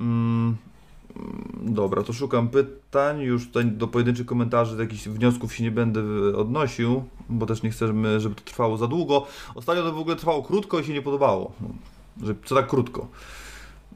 Mm, 0.00 0.56
mm, 1.16 1.74
dobra, 1.74 2.02
to 2.02 2.12
szukam 2.12 2.48
pytań, 2.48 3.20
już 3.20 3.46
tutaj 3.46 3.66
do 3.66 3.88
pojedynczych 3.88 4.26
komentarzy, 4.26 4.76
do 4.76 4.82
jakichś 4.82 5.08
wniosków 5.08 5.54
się 5.54 5.64
nie 5.64 5.70
będę 5.70 6.00
e, 6.00 6.36
odnosił, 6.36 7.04
bo 7.28 7.46
też 7.46 7.62
nie 7.62 7.70
chcemy, 7.70 8.20
żeby 8.20 8.34
to 8.34 8.42
trwało 8.44 8.76
za 8.76 8.86
długo. 8.86 9.26
Ostatnio 9.54 9.82
to 9.82 9.92
w 9.92 9.98
ogóle 9.98 10.16
trwało 10.16 10.42
krótko 10.42 10.80
i 10.80 10.84
się 10.84 10.92
nie 10.92 11.02
podobało, 11.02 11.52
no, 11.60 11.68
że 12.22 12.34
co 12.44 12.54
tak 12.54 12.66
krótko. 12.66 13.08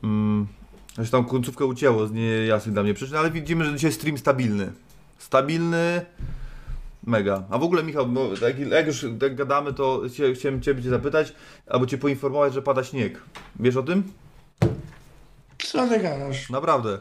Mm, 0.02 0.46
że 0.98 1.04
się 1.04 1.10
tam 1.10 1.24
końcówkę 1.24 1.64
ucięło 1.64 2.06
z 2.06 2.12
niejasnych 2.12 2.72
dla 2.72 2.82
mnie 2.82 2.94
przyczyn, 2.94 3.16
ale 3.16 3.30
widzimy, 3.30 3.64
że 3.64 3.74
dzisiaj 3.74 3.92
stream 3.92 4.18
stabilny. 4.18 4.72
Stabilny, 5.18 6.06
mega. 7.06 7.42
A 7.50 7.58
w 7.58 7.62
ogóle 7.62 7.82
Michał, 7.82 8.06
bo 8.06 8.28
jak, 8.42 8.58
jak 8.58 8.86
już 8.86 9.06
tak 9.20 9.34
gadamy, 9.34 9.72
to 9.72 10.00
chcia- 10.04 10.34
chciałem 10.34 10.60
Ciebie 10.62 10.82
Cię 10.82 10.90
zapytać, 10.90 11.34
albo 11.66 11.86
Cię 11.86 11.98
poinformować, 11.98 12.54
że 12.54 12.62
pada 12.62 12.84
śnieg. 12.84 13.22
Wiesz 13.60 13.76
o 13.76 13.82
tym? 13.82 14.02
Co 15.58 15.88
ty 15.88 16.00
gadasz? 16.00 16.50
Naprawdę. 16.50 16.98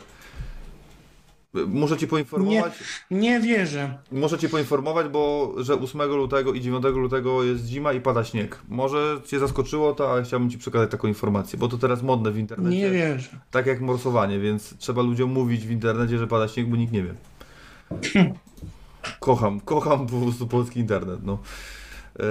Muszę 1.68 1.98
Cię 1.98 2.08
poinformować, 2.08 2.74
Nie 3.12 3.40
wierzę. 3.40 3.98
muszę 4.12 4.38
Cię 4.38 4.50
poinformować, 4.50 5.08
bo 5.08 5.54
że 5.58 5.76
8 5.76 6.02
lutego 6.02 6.54
i 6.54 6.62
9 6.62 6.84
lutego 6.86 7.44
jest 7.44 7.66
zima 7.66 7.94
i 7.94 8.02
pada 8.02 8.24
śnieg. 8.24 8.62
Może 8.70 9.22
Cię 9.26 9.40
zaskoczyło 9.40 9.94
to, 9.94 10.12
ale 10.12 10.24
chciałbym 10.24 10.50
Ci 10.50 10.58
przekazać 10.58 10.92
taką 10.92 11.08
informację, 11.08 11.60
bo 11.60 11.68
to 11.68 11.78
teraz 11.78 12.04
modne 12.04 12.32
w 12.32 12.38
internecie. 12.38 12.78
Nie 12.78 12.90
wierzę. 12.92 13.30
Tak 13.52 13.66
jak 13.66 13.82
morsowanie, 13.82 14.40
więc 14.40 14.78
trzeba 14.78 15.02
ludziom 15.02 15.32
mówić 15.32 15.66
w 15.68 15.72
internecie, 15.72 16.18
że 16.18 16.28
pada 16.28 16.48
śnieg, 16.48 16.70
bo 16.70 16.76
nikt 16.76 16.94
nie 16.94 17.04
wie. 17.04 17.14
Kocham, 19.20 19.60
kocham 19.60 20.08
po 20.08 20.20
prostu 20.22 20.48
polski 20.48 20.80
internet, 20.80 21.20
no. 21.24 21.38
E, 22.20 22.24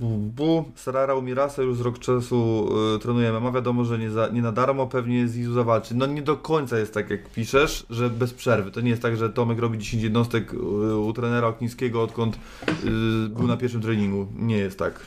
Bu, 0.00 0.08
bu. 0.18 0.64
Sarara 0.76 1.14
Umirasa 1.14 1.62
już 1.62 1.76
z 1.76 1.80
rok 1.80 1.98
czasu 1.98 2.68
e, 2.96 2.98
trenuje 2.98 3.32
MMA. 3.32 3.52
Wiadomo, 3.52 3.84
że 3.84 3.98
nie, 3.98 4.10
za, 4.10 4.28
nie 4.28 4.42
na 4.42 4.52
darmo 4.52 4.86
pewnie 4.86 5.28
z 5.28 5.36
Izu 5.36 5.52
zawalczy. 5.52 5.94
No 5.94 6.06
nie 6.06 6.22
do 6.22 6.36
końca 6.36 6.78
jest 6.78 6.94
tak, 6.94 7.10
jak 7.10 7.30
piszesz, 7.30 7.86
że 7.90 8.10
bez 8.10 8.34
przerwy. 8.34 8.70
To 8.70 8.80
nie 8.80 8.90
jest 8.90 9.02
tak, 9.02 9.16
że 9.16 9.30
Tomek 9.30 9.58
robi 9.58 9.78
10 9.78 10.02
jednostek 10.02 10.54
e, 10.54 10.56
u 10.96 11.12
trenera 11.12 11.48
Oknińskiego, 11.48 12.02
odkąd 12.02 12.38
e, 12.68 12.72
był 13.28 13.46
na 13.46 13.56
pierwszym 13.56 13.80
treningu. 13.80 14.26
Nie 14.36 14.56
jest 14.56 14.78
tak. 14.78 15.00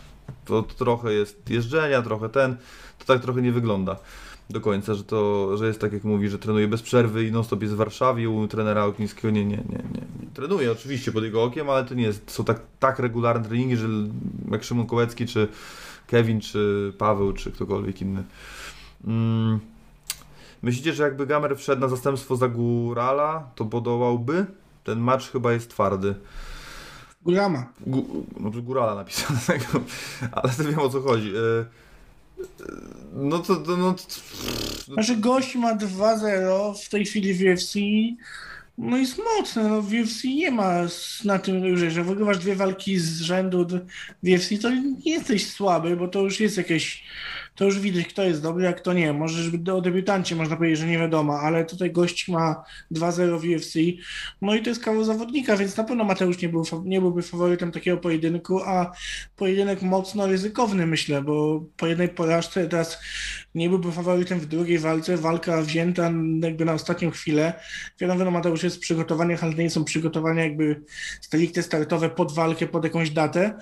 To 0.46 0.64
trochę 0.64 1.14
jest 1.14 1.50
jeżdżenia, 1.50 2.02
trochę 2.02 2.30
ten. 2.30 2.56
To 3.00 3.06
tak 3.06 3.22
trochę 3.22 3.42
nie 3.42 3.52
wygląda 3.52 3.96
do 4.50 4.62
końca, 4.62 4.94
że 4.94 5.04
to, 5.04 5.58
że 5.58 5.68
jest 5.68 5.82
tak 5.82 5.94
jak 5.94 6.04
mówi, 6.04 6.30
że 6.30 6.40
trenuje 6.40 6.68
bez 6.68 6.82
przerwy 6.82 7.26
i 7.26 7.32
non-stop 7.32 7.62
jest 7.62 7.74
w 7.74 7.78
Warszawie 7.78 8.30
u 8.30 8.48
trenera 8.48 8.86
Oknińskiego. 8.86 9.30
Nie, 9.30 9.46
nie, 9.46 9.58
nie, 9.58 9.84
nie. 9.94 10.28
Trenuje 10.34 10.72
oczywiście 10.72 11.12
pod 11.12 11.24
jego 11.24 11.44
okiem, 11.44 11.70
ale 11.70 11.86
to 11.86 11.94
nie 11.94 12.04
jest, 12.04 12.32
są 12.32 12.44
tak, 12.44 12.62
tak 12.80 13.00
regularne 13.00 13.48
treningi, 13.48 13.78
że 13.78 13.88
jak 14.52 14.64
Szymon 14.64 14.86
Kołecki, 14.86 15.26
czy 15.26 15.48
Kevin, 16.08 16.42
czy 16.42 16.94
Paweł, 16.98 17.34
czy 17.34 17.52
ktokolwiek 17.52 18.02
inny. 18.02 18.24
Mm. 19.08 19.60
Myślicie, 20.62 20.94
że 20.94 21.04
jakby 21.04 21.28
Gamer 21.28 21.58
wszedł 21.58 21.82
na 21.82 21.88
zastępstwo 21.88 22.36
za 22.36 22.48
Górala, 22.48 23.50
to 23.56 23.66
podołałby? 23.66 24.46
Ten 24.84 25.04
mecz 25.04 25.32
chyba 25.32 25.54
jest 25.54 25.70
twardy. 25.70 26.16
Gurama. 27.22 27.66
Gu, 27.88 28.26
no 28.40 28.50
Górala 28.50 28.96
napisanego, 28.96 29.66
ale 30.32 30.54
to 30.54 30.64
wiem 30.64 30.80
o 30.80 30.90
co 30.90 31.02
chodzi. 31.02 31.30
E, 31.36 31.66
No 33.14 33.40
to, 33.40 33.56
to 33.56 33.78
no, 33.78 33.94
to, 33.94 34.94
Znaczy 34.94 35.18
gość 35.18 35.56
ma 35.56 35.76
2-0 35.76 36.84
w 36.86 36.90
tej 36.90 37.06
chwili 37.06 37.34
w 37.34 37.42
UFC. 37.42 37.76
No 38.78 38.98
jest 38.98 39.18
mocny, 39.38 39.64
no 39.64 39.82
w 39.82 39.94
UFC 39.94 40.24
nie 40.24 40.52
ma 40.52 40.88
na 41.24 41.40
tym 41.40 41.62
wyżej, 41.62 41.92
że 41.92 42.04
wygrywasz 42.04 42.38
dwie 42.38 42.56
walki 42.56 43.00
z 43.00 43.22
rzędu 43.22 43.68
w 44.24 44.30
UFC, 44.30 44.62
to 44.62 44.70
nie 44.70 45.14
jesteś 45.14 45.52
słaby, 45.52 45.96
bo 45.96 46.08
to 46.08 46.22
już 46.22 46.40
jest 46.40 46.58
jakieś, 46.58 47.04
to 47.58 47.66
już 47.66 47.80
widać 47.80 48.08
kto 48.08 48.24
jest 48.24 48.42
dobry, 48.42 48.68
a 48.68 48.74
kto 48.74 48.94
nie. 48.94 49.14
Może 49.14 49.44
żeby 49.44 49.74
o 49.74 49.82
debiutancie 49.82 50.36
można 50.36 50.56
powiedzieć, 50.56 50.80
że 50.80 50.88
nie 50.88 51.00
wiadomo, 51.00 51.40
ale 51.40 51.66
tutaj 51.66 51.92
gość 51.92 52.28
ma 52.28 52.64
2-0 52.92 53.40
w 53.40 53.44
UFC, 53.44 53.74
no 54.42 54.56
i 54.56 54.62
to 54.62 54.70
jest 54.70 54.84
kawał 54.84 55.04
zawodnika, 55.04 55.58
więc 55.58 55.78
na 55.78 55.84
pewno 55.84 56.04
Mateusz 56.04 56.42
nie, 56.42 56.50
był, 56.50 56.64
nie 56.86 57.02
byłby 57.02 57.22
faworytem 57.22 57.72
takiego 57.72 57.98
pojedynku, 57.98 58.64
a 58.64 58.92
pojedynek 59.36 59.82
mocno 59.82 60.28
ryzykowny 60.28 60.88
myślę, 60.88 61.22
bo 61.22 61.66
po 61.78 61.88
jednej 61.88 62.10
porażce 62.10 62.68
teraz 62.68 63.00
nie 63.56 63.70
byłby 63.70 63.92
faworytem 63.92 64.40
w 64.40 64.46
drugiej 64.46 64.80
walce, 64.80 65.18
walka 65.18 65.62
wzięta 65.62 66.12
jakby 66.42 66.66
na 66.66 66.74
ostatnią 66.74 67.12
chwilę. 67.12 67.54
Wiadomo, 68.00 68.32
Mateusz 68.32 68.64
jest 68.64 68.78
w 68.78 68.80
przygotowaniach, 68.80 69.44
ale 69.44 69.54
nie 69.54 69.70
są 69.70 69.84
przygotowania 69.84 70.44
jakby 70.44 70.82
stricte 71.22 71.64
startowe 71.64 72.10
pod 72.10 72.32
walkę, 72.32 72.68
pod 72.68 72.84
jakąś 72.84 73.10
datę, 73.10 73.60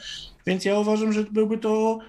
więc 0.47 0.65
ja 0.65 0.79
uważam, 0.79 1.13
że 1.13 1.23
byłby 1.23 1.57
to 1.57 1.99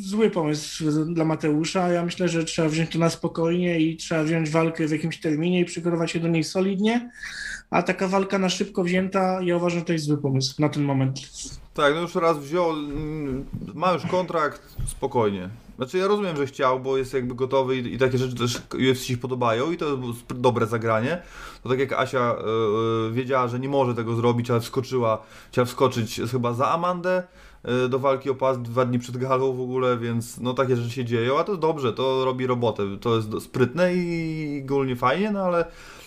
zły 0.00 0.30
pomysł 0.30 0.84
dla 1.06 1.24
Mateusza. 1.24 1.88
Ja 1.88 2.04
myślę, 2.04 2.28
że 2.28 2.44
trzeba 2.44 2.68
wziąć 2.68 2.90
to 2.90 2.98
na 2.98 3.10
spokojnie 3.10 3.80
i 3.80 3.96
trzeba 3.96 4.24
wziąć 4.24 4.50
walkę 4.50 4.86
w 4.86 4.90
jakimś 4.90 5.20
terminie 5.20 5.60
i 5.60 5.64
przygotować 5.64 6.10
się 6.10 6.20
do 6.20 6.28
niej 6.28 6.44
solidnie, 6.44 7.10
a 7.70 7.82
taka 7.82 8.08
walka 8.08 8.38
na 8.38 8.48
szybko 8.48 8.84
wzięta, 8.84 9.42
ja 9.42 9.56
uważam, 9.56 9.78
że 9.78 9.84
to 9.84 9.92
jest 9.92 10.04
zły 10.04 10.18
pomysł 10.18 10.54
na 10.58 10.68
ten 10.68 10.82
moment. 10.82 11.20
Tak, 11.74 11.94
no 11.94 12.00
już 12.00 12.14
raz 12.14 12.38
wziął, 12.38 12.70
mm, 12.70 13.44
ma 13.74 13.92
już 13.92 14.06
kontrakt, 14.06 14.76
spokojnie. 14.86 15.48
Znaczy 15.76 15.98
ja 15.98 16.06
rozumiem, 16.06 16.36
że 16.36 16.46
chciał, 16.46 16.80
bo 16.80 16.96
jest 16.96 17.14
jakby 17.14 17.34
gotowy 17.34 17.76
i, 17.76 17.94
i 17.94 17.98
takie 17.98 18.18
rzeczy 18.18 18.34
też 18.34 18.62
UFC 18.90 19.04
się 19.04 19.16
podobają 19.16 19.72
i 19.72 19.76
to 19.76 19.86
jest 19.88 20.32
dobre 20.34 20.66
zagranie. 20.66 21.22
To 21.62 21.68
tak 21.68 21.78
jak 21.78 21.92
Asia 21.92 22.36
e, 22.36 23.12
wiedziała, 23.12 23.48
że 23.48 23.60
nie 23.60 23.68
może 23.68 23.94
tego 23.94 24.16
zrobić, 24.16 24.50
ale 24.50 24.60
wskoczyła, 24.60 25.22
chciała 25.52 25.66
wskoczyć 25.66 26.20
chyba 26.30 26.52
za 26.52 26.70
Amandę 26.70 27.22
do 27.88 27.98
walki 27.98 28.30
o 28.30 28.34
pas 28.34 28.62
dwa 28.62 28.84
dni 28.84 28.98
przed 28.98 29.16
galą 29.16 29.52
w 29.52 29.60
ogóle, 29.60 29.98
więc 29.98 30.40
no 30.40 30.54
takie 30.54 30.76
rzeczy 30.76 30.90
się 30.90 31.04
dzieją, 31.04 31.38
a 31.38 31.44
to 31.44 31.56
dobrze, 31.56 31.92
to 31.92 32.24
robi 32.24 32.46
robotę, 32.46 32.82
to 33.00 33.16
jest 33.16 33.28
sprytne 33.40 33.94
i 33.94 34.62
ogólnie 34.64 34.96
fajnie, 34.96 35.30
no 35.30 35.40
ale 35.40 35.64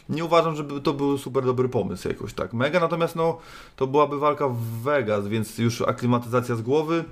nie 0.09 0.25
uważam, 0.25 0.55
żeby 0.55 0.81
to 0.81 0.93
był 0.93 1.17
super 1.17 1.45
dobry 1.45 1.69
pomysł 1.69 2.07
jakoś 2.07 2.33
tak. 2.33 2.53
Mega, 2.53 2.79
natomiast 2.79 3.15
no 3.15 3.37
to 3.75 3.87
byłaby 3.87 4.19
walka 4.19 4.47
w 4.47 4.61
Vegas, 4.61 5.27
więc 5.27 5.57
już 5.57 5.81
aklimatyzacja 5.81 6.55
z 6.55 6.61
głowy. 6.61 7.03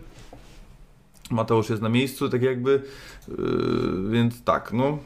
Mateusz 1.32 1.70
jest 1.70 1.82
na 1.82 1.90
miejscu, 1.90 2.30
tak 2.30 2.42
jakby, 2.42 2.84
yy, 3.28 4.10
więc 4.10 4.44
tak, 4.44 4.74
no 4.74 4.98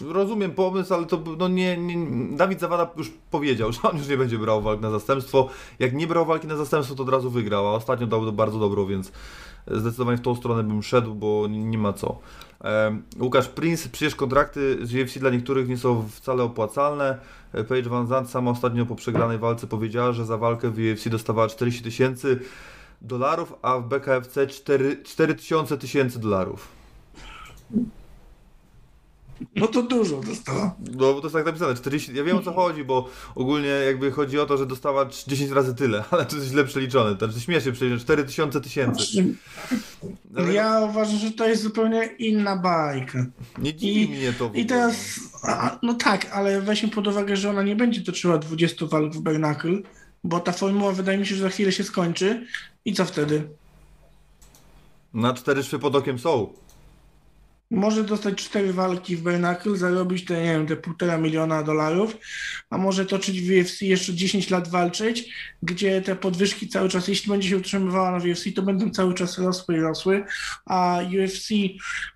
rozumiem 0.00 0.50
pomysł, 0.50 0.94
ale 0.94 1.06
to 1.06 1.22
no 1.38 1.48
nie, 1.48 1.76
nie, 1.76 2.36
Dawid 2.36 2.60
Zawada 2.60 2.90
już 2.96 3.10
powiedział, 3.30 3.72
że 3.72 3.78
on 3.82 3.96
już 3.98 4.08
nie 4.08 4.16
będzie 4.16 4.38
brał 4.38 4.62
walk 4.62 4.80
na 4.80 4.90
zastępstwo. 4.90 5.48
Jak 5.78 5.92
nie 5.92 6.06
brał 6.06 6.26
walki 6.26 6.46
na 6.46 6.56
zastępstwo, 6.56 6.96
to 6.96 7.02
od 7.02 7.08
razu 7.08 7.30
wygrał, 7.30 7.68
a 7.68 7.70
ostatnio 7.70 8.06
dał 8.06 8.32
bardzo 8.32 8.58
dobrą, 8.58 8.86
więc 8.86 9.12
zdecydowanie 9.66 10.18
w 10.18 10.20
tą 10.20 10.34
stronę 10.34 10.64
bym 10.64 10.82
szedł, 10.82 11.14
bo 11.14 11.46
nie, 11.48 11.78
ma 11.78 11.92
co. 11.92 12.18
Łukasz 13.20 13.48
Prince, 13.48 13.88
przecież 13.88 14.14
kontrakty 14.14 14.86
z 14.86 14.94
UFC 14.94 15.18
dla 15.18 15.30
niektórych 15.30 15.68
nie 15.68 15.76
są 15.76 16.08
wcale 16.08 16.42
opłacalne. 16.42 17.18
E, 17.52 17.64
Paige 17.64 17.90
Van 17.90 18.06
Zandt 18.06 18.30
sama 18.30 18.50
ostatnio 18.50 18.86
po 18.86 18.96
przegranej 18.96 19.38
walce 19.38 19.66
powiedziała, 19.66 20.12
że 20.12 20.24
za 20.24 20.38
walkę 20.38 20.70
w 20.70 20.78
UFC 20.78 21.08
dostawała 21.08 21.48
40 21.48 21.82
tysięcy 21.82 22.40
dolarów, 23.02 23.54
a 23.62 23.78
w 23.78 23.88
BKFC 23.88 24.46
4, 24.46 25.02
4000 25.02 25.78
tysięcy 25.78 26.20
dolarów. 26.20 26.68
No 29.56 29.66
to 29.68 29.82
dużo 29.82 30.20
dostała. 30.20 30.74
No 30.92 31.12
bo 31.14 31.14
to 31.14 31.26
jest 31.26 31.34
tak 31.34 31.46
napisane, 31.46 31.74
40, 31.74 32.14
ja 32.14 32.24
wiem 32.24 32.36
o 32.36 32.42
co 32.42 32.52
chodzi, 32.52 32.84
bo 32.84 33.08
ogólnie 33.34 33.68
jakby 33.68 34.10
chodzi 34.12 34.38
o 34.38 34.46
to, 34.46 34.56
że 34.56 34.66
dostała 34.66 35.06
10 35.26 35.50
razy 35.50 35.74
tyle, 35.74 36.04
ale 36.10 36.26
to 36.26 36.36
jest 36.36 36.48
źle 36.48 36.64
przeliczone, 36.64 37.16
to 37.16 37.26
jest 37.26 37.42
śmiesznie 37.42 37.72
przeliczone, 37.72 38.00
4000 38.00 38.60
tysięcy. 38.60 39.34
Ja 40.52 40.80
uważam, 40.80 41.18
że 41.18 41.30
to 41.30 41.48
jest 41.48 41.62
zupełnie 41.62 42.04
inna 42.18 42.56
bajka. 42.56 43.26
Nie 43.58 43.74
dziwi 43.74 44.14
I- 44.14 44.18
mnie 44.18 44.32
to. 44.32 44.50
I 44.54 44.66
teraz, 44.66 44.96
a, 45.42 45.78
no 45.82 45.94
tak, 45.94 46.30
ale 46.32 46.60
weźmy 46.60 46.88
pod 46.88 47.06
uwagę, 47.06 47.36
że 47.36 47.50
ona 47.50 47.62
nie 47.62 47.76
będzie 47.76 48.00
toczyła 48.00 48.38
20 48.38 48.86
walk 48.86 49.12
w 49.14 49.20
Bernacle, 49.20 49.78
bo 50.24 50.40
ta 50.40 50.52
formuła 50.52 50.92
wydaje 50.92 51.18
mi 51.18 51.26
się, 51.26 51.34
że 51.34 51.42
za 51.42 51.48
chwilę 51.48 51.72
się 51.72 51.84
skończy. 51.84 52.46
I 52.84 52.92
co 52.92 53.04
wtedy? 53.04 53.48
Na 55.14 55.34
cztery 55.34 55.62
szwy 55.62 55.78
pod 55.78 55.96
okiem 55.96 56.18
są. 56.18 56.52
Może 57.70 58.04
dostać 58.04 58.34
4 58.34 58.72
walki 58.72 59.16
w 59.16 59.22
Bernacle, 59.22 59.76
zarobić 59.76 60.24
te, 60.24 60.42
nie 60.42 60.52
wiem, 60.52 60.66
te 60.66 60.76
półtora 60.76 61.18
miliona 61.18 61.62
dolarów, 61.62 62.16
a 62.70 62.78
może 62.78 63.06
toczyć 63.06 63.42
w 63.42 63.60
UFC 63.60 63.82
jeszcze 63.82 64.14
10 64.14 64.50
lat 64.50 64.68
walczyć, 64.68 65.30
gdzie 65.62 66.02
te 66.02 66.16
podwyżki 66.16 66.68
cały 66.68 66.88
czas, 66.88 67.08
jeśli 67.08 67.30
będzie 67.30 67.48
się 67.48 67.56
utrzymywała 67.56 68.10
na 68.10 68.16
UFC, 68.16 68.44
to 68.54 68.62
będą 68.62 68.90
cały 68.90 69.14
czas 69.14 69.38
rosły 69.38 69.76
i 69.76 69.80
rosły, 69.80 70.24
a 70.66 71.00
UFC, 71.24 71.48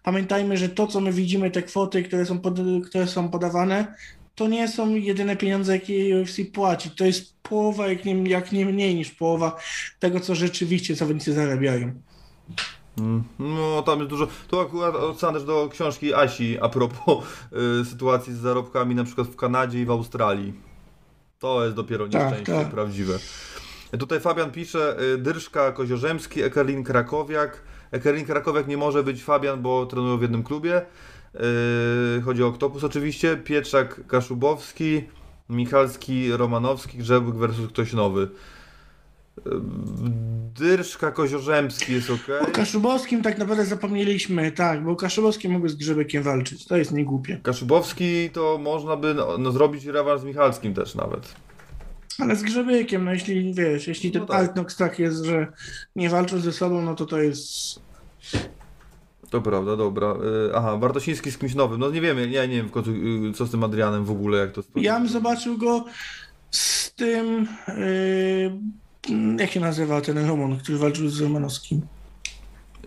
pamiętajmy, 0.02 0.56
że 0.56 0.68
to, 0.68 0.86
co 0.86 1.00
my 1.00 1.12
widzimy, 1.12 1.50
te 1.50 1.62
kwoty, 1.62 2.02
które 2.02 2.26
są, 2.26 2.40
pod, 2.40 2.58
które 2.88 3.06
są 3.06 3.28
podawane, 3.28 3.94
to 4.34 4.48
nie 4.48 4.68
są 4.68 4.94
jedyne 4.94 5.36
pieniądze, 5.36 5.72
jakie 5.72 6.20
UFC 6.20 6.36
płaci. 6.52 6.90
To 6.90 7.04
jest 7.04 7.34
połowa, 7.42 7.88
jak 7.88 8.04
nie, 8.04 8.30
jak 8.30 8.52
nie 8.52 8.66
mniej 8.66 8.94
niż 8.94 9.10
połowa 9.10 9.60
tego, 9.98 10.20
co 10.20 10.34
rzeczywiście 10.34 10.94
zawodnicy 10.94 11.32
zarabiają. 11.32 12.02
Mm, 12.98 13.24
No, 13.38 13.82
tam 13.82 13.98
jest 13.98 14.10
dużo. 14.10 14.26
Tu 14.48 14.60
akurat 14.60 14.94
odsyłam 14.96 15.34
też 15.34 15.44
do 15.44 15.68
książki 15.72 16.14
Asi 16.14 16.58
a 16.60 16.68
propos 16.68 17.24
y, 17.82 17.84
sytuacji 17.84 18.34
z 18.34 18.36
zarobkami 18.38 18.94
na 18.94 19.04
przykład 19.04 19.26
w 19.28 19.36
Kanadzie 19.36 19.80
i 19.82 19.84
w 19.84 19.90
Australii. 19.90 20.54
To 21.38 21.64
jest 21.64 21.76
dopiero 21.76 22.08
Tak, 22.08 22.22
nieszczęście 22.22 22.52
tak. 22.52 22.70
prawdziwe. 22.70 23.18
Tutaj 23.98 24.20
Fabian 24.20 24.50
pisze, 24.50 24.96
y, 25.14 25.18
Dyrszka 25.18 25.72
Koziorzemski, 25.72 26.42
Ekerlin 26.42 26.84
Krakowiak. 26.84 27.62
Ekerlin 27.90 28.26
Krakowiak 28.26 28.68
nie 28.68 28.76
może 28.76 29.02
być 29.02 29.24
Fabian, 29.24 29.62
bo 29.62 29.86
trenują 29.86 30.18
w 30.18 30.22
jednym 30.22 30.42
klubie. 30.42 30.82
Y, 32.18 32.22
chodzi 32.22 32.42
o 32.42 32.46
Oktopus 32.46 32.84
oczywiście. 32.84 33.36
Pietrzak 33.36 34.06
Kaszubowski, 34.06 35.04
Michalski 35.48 36.32
Romanowski, 36.32 36.98
Grzebyk 36.98 37.34
versus 37.34 37.68
ktoś 37.68 37.92
nowy. 37.92 38.28
Dyrszka 40.58 41.10
Koziorzemski 41.10 41.92
jest 41.92 42.10
ok. 42.10 42.26
O 42.40 42.46
Kaszubowskim 42.46 43.22
tak 43.22 43.38
naprawdę 43.38 43.64
zapomnieliśmy, 43.64 44.52
tak, 44.52 44.84
bo 44.84 44.96
Kaszubowski 44.96 45.48
mógł 45.48 45.68
z 45.68 45.74
Grzebekiem 45.74 46.22
walczyć. 46.22 46.66
To 46.66 46.76
jest 46.76 46.92
niegłupie. 46.92 47.40
Kaszubowski 47.42 48.30
to 48.30 48.58
można 48.58 48.96
by 48.96 49.14
no, 49.14 49.38
no, 49.38 49.52
zrobić 49.52 49.84
rewanż 49.84 50.20
z 50.20 50.24
Michalskim 50.24 50.74
też 50.74 50.94
nawet. 50.94 51.34
Ale 52.18 52.36
z 52.36 52.42
Grzebykiem, 52.42 53.04
no 53.04 53.12
jeśli 53.12 53.54
wiesz, 53.54 53.88
jeśli 53.88 54.10
ten 54.10 54.20
No 54.20 54.26
tak. 54.26 54.36
Altnox 54.36 54.76
tak 54.76 54.98
jest, 54.98 55.24
że 55.24 55.46
nie 55.96 56.10
walczą 56.10 56.40
ze 56.40 56.52
sobą, 56.52 56.82
no 56.82 56.94
to 56.94 57.06
to 57.06 57.18
jest... 57.18 57.80
To 59.30 59.40
prawda, 59.40 59.76
dobra. 59.76 60.14
Y, 60.48 60.56
Aha, 60.56 60.76
Bartosiński 60.76 61.30
z 61.30 61.38
kimś 61.38 61.54
nowym. 61.54 61.80
No 61.80 61.90
nie 61.90 62.00
wiemy, 62.00 62.28
ja 62.28 62.46
nie 62.46 62.56
wiem 62.56 62.68
w 62.68 62.70
końcu 62.70 62.90
y, 62.90 63.32
co 63.34 63.46
z 63.46 63.50
tym 63.50 63.64
Adrianem 63.64 64.04
w 64.04 64.10
ogóle, 64.10 64.38
jak 64.38 64.52
to 64.52 64.62
Ja 64.76 65.00
bym 65.00 65.08
zobaczył 65.08 65.58
go 65.58 65.84
z 66.50 66.94
tym... 66.94 67.48
Yy, 67.68 68.87
jak 69.38 69.50
się 69.50 69.60
nazywa 69.60 70.00
ten 70.00 70.26
Roman, 70.28 70.58
który 70.58 70.78
walczył 70.78 71.08
z 71.08 71.20
Romanowskim? 71.20 71.80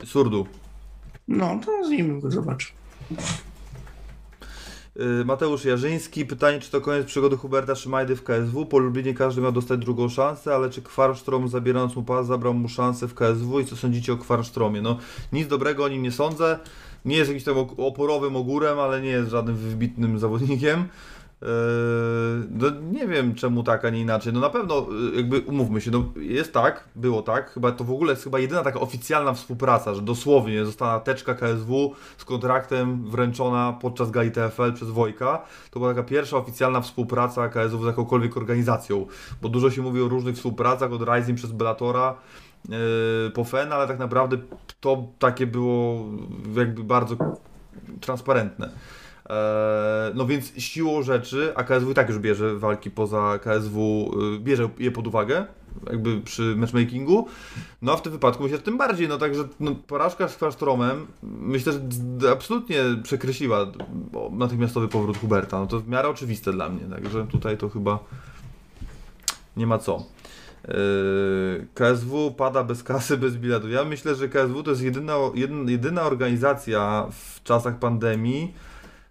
Surdu. 0.05 0.47
No, 1.27 1.59
to 1.65 1.85
z 1.85 1.89
nim 1.89 2.19
go 2.19 2.31
zobaczył. 2.31 2.71
Y, 4.99 5.25
Mateusz 5.25 5.65
Jarzyński, 5.65 6.25
pytanie, 6.25 6.59
czy 6.59 6.71
to 6.71 6.81
koniec 6.81 7.05
przygody 7.05 7.37
Huberta 7.37 7.75
Szymajdy 7.75 8.15
w 8.15 8.23
KSW? 8.23 8.65
Po 8.65 8.79
Lublinie 8.79 9.13
każdy 9.13 9.41
miał 9.41 9.51
dostać 9.51 9.79
drugą 9.79 10.09
szansę, 10.09 10.55
ale 10.55 10.69
czy 10.69 10.81
Kwarsztrom 10.81 11.47
zabierając 11.47 11.95
mu 11.95 12.03
pas 12.03 12.27
zabrał 12.27 12.53
mu 12.53 12.69
szansę 12.69 13.07
w 13.07 13.13
KSW 13.13 13.59
i 13.59 13.65
co 13.65 13.75
sądzicie 13.75 14.13
o 14.13 14.17
Kwarsztromie? 14.17 14.81
No 14.81 14.97
nic 15.33 15.47
dobrego 15.47 15.83
o 15.83 15.87
nim 15.87 16.03
nie 16.03 16.11
sądzę. 16.11 16.59
Nie 17.05 17.17
jest 17.17 17.29
jakimś 17.29 17.43
tam 17.43 17.57
oporowym 17.77 18.35
ogórem, 18.35 18.79
ale 18.79 19.01
nie 19.01 19.09
jest 19.09 19.29
żadnym 19.29 19.55
wybitnym 19.55 20.19
zawodnikiem. 20.19 20.87
No 22.49 22.67
nie 22.91 23.07
wiem 23.07 23.35
czemu 23.35 23.63
tak, 23.63 23.85
a 23.85 23.89
nie 23.89 24.01
inaczej. 24.01 24.33
No 24.33 24.39
na 24.39 24.49
pewno, 24.49 24.87
yy, 24.91 25.15
jakby 25.15 25.39
umówmy 25.39 25.81
się, 25.81 25.91
no 25.91 26.03
jest 26.15 26.53
tak, 26.53 26.87
było 26.95 27.21
tak, 27.21 27.51
chyba 27.51 27.71
to 27.71 27.83
w 27.83 27.91
ogóle 27.91 28.11
jest 28.11 28.23
chyba 28.23 28.39
jedyna 28.39 28.63
taka 28.63 28.79
oficjalna 28.79 29.33
współpraca, 29.33 29.93
że 29.93 30.01
dosłownie 30.01 30.65
została 30.65 30.99
teczka 30.99 31.35
KSW 31.35 31.93
z 32.17 32.25
kontraktem 32.25 33.09
wręczona 33.09 33.77
podczas 33.81 34.11
gali 34.11 34.31
TFL 34.31 34.73
przez 34.73 34.89
Wojka. 34.89 35.41
To 35.71 35.79
była 35.79 35.93
taka 35.93 36.07
pierwsza 36.07 36.37
oficjalna 36.37 36.81
współpraca 36.81 37.49
KSW 37.49 37.83
z 37.83 37.87
jakąkolwiek 37.87 38.37
organizacją, 38.37 39.05
bo 39.41 39.49
dużo 39.49 39.71
się 39.71 39.81
mówi 39.81 40.01
o 40.01 40.07
różnych 40.07 40.35
współpracach, 40.35 40.91
od 40.93 41.01
Rising 41.09 41.37
przez 41.37 41.51
Bellatora, 41.51 42.15
yy, 42.69 42.75
po 43.33 43.43
FEN, 43.43 43.73
ale 43.73 43.87
tak 43.87 43.99
naprawdę 43.99 44.37
to 44.79 45.07
takie 45.19 45.47
było 45.47 46.05
jakby 46.55 46.83
bardzo 46.83 47.15
transparentne. 48.01 48.69
Eee, 49.31 50.11
No 50.15 50.25
więc 50.25 50.53
siłą 50.57 51.03
rzeczy, 51.03 51.53
a 51.55 51.63
KSW 51.63 51.91
i 51.91 51.93
tak 51.93 52.09
już 52.09 52.19
bierze 52.19 52.55
walki 52.55 52.91
poza 52.91 53.39
KSW, 53.39 54.11
y, 54.35 54.39
bierze 54.39 54.69
je 54.79 54.91
pod 54.91 55.07
uwagę, 55.07 55.45
jakby 55.89 56.21
przy 56.21 56.55
matchmakingu, 56.57 57.27
no 57.81 57.91
a 57.91 57.97
w 57.97 58.01
tym 58.01 58.11
wypadku 58.11 58.43
myślę, 58.43 58.57
że 58.57 58.63
tym 58.63 58.77
bardziej, 58.77 59.07
no 59.07 59.17
także 59.17 59.43
no, 59.59 59.75
porażka 59.87 60.27
z 60.27 60.35
Kwarsztromem 60.35 61.07
myślę, 61.23 61.73
że 62.21 62.31
absolutnie 62.31 62.83
przekreśliła 63.03 63.71
natychmiastowy 64.31 64.87
powrót 64.87 65.17
Huberta, 65.17 65.59
no 65.59 65.67
to 65.67 65.79
w 65.79 65.87
miarę 65.87 66.09
oczywiste 66.09 66.53
dla 66.53 66.69
mnie, 66.69 66.85
także 66.95 67.27
tutaj 67.27 67.57
to 67.57 67.69
chyba 67.69 67.99
nie 69.57 69.67
ma 69.67 69.77
co. 69.77 70.03
Eee, 70.67 70.73
KSW 71.73 72.31
pada 72.31 72.63
bez 72.63 72.83
kasy, 72.83 73.17
bez 73.17 73.37
biletu. 73.37 73.69
Ja 73.69 73.83
myślę, 73.83 74.15
że 74.15 74.29
KSW 74.29 74.63
to 74.63 74.69
jest 74.69 74.83
jedyna, 74.83 75.13
jedyna 75.67 76.01
organizacja 76.01 77.07
w 77.11 77.43
czasach 77.43 77.79
pandemii, 77.79 78.53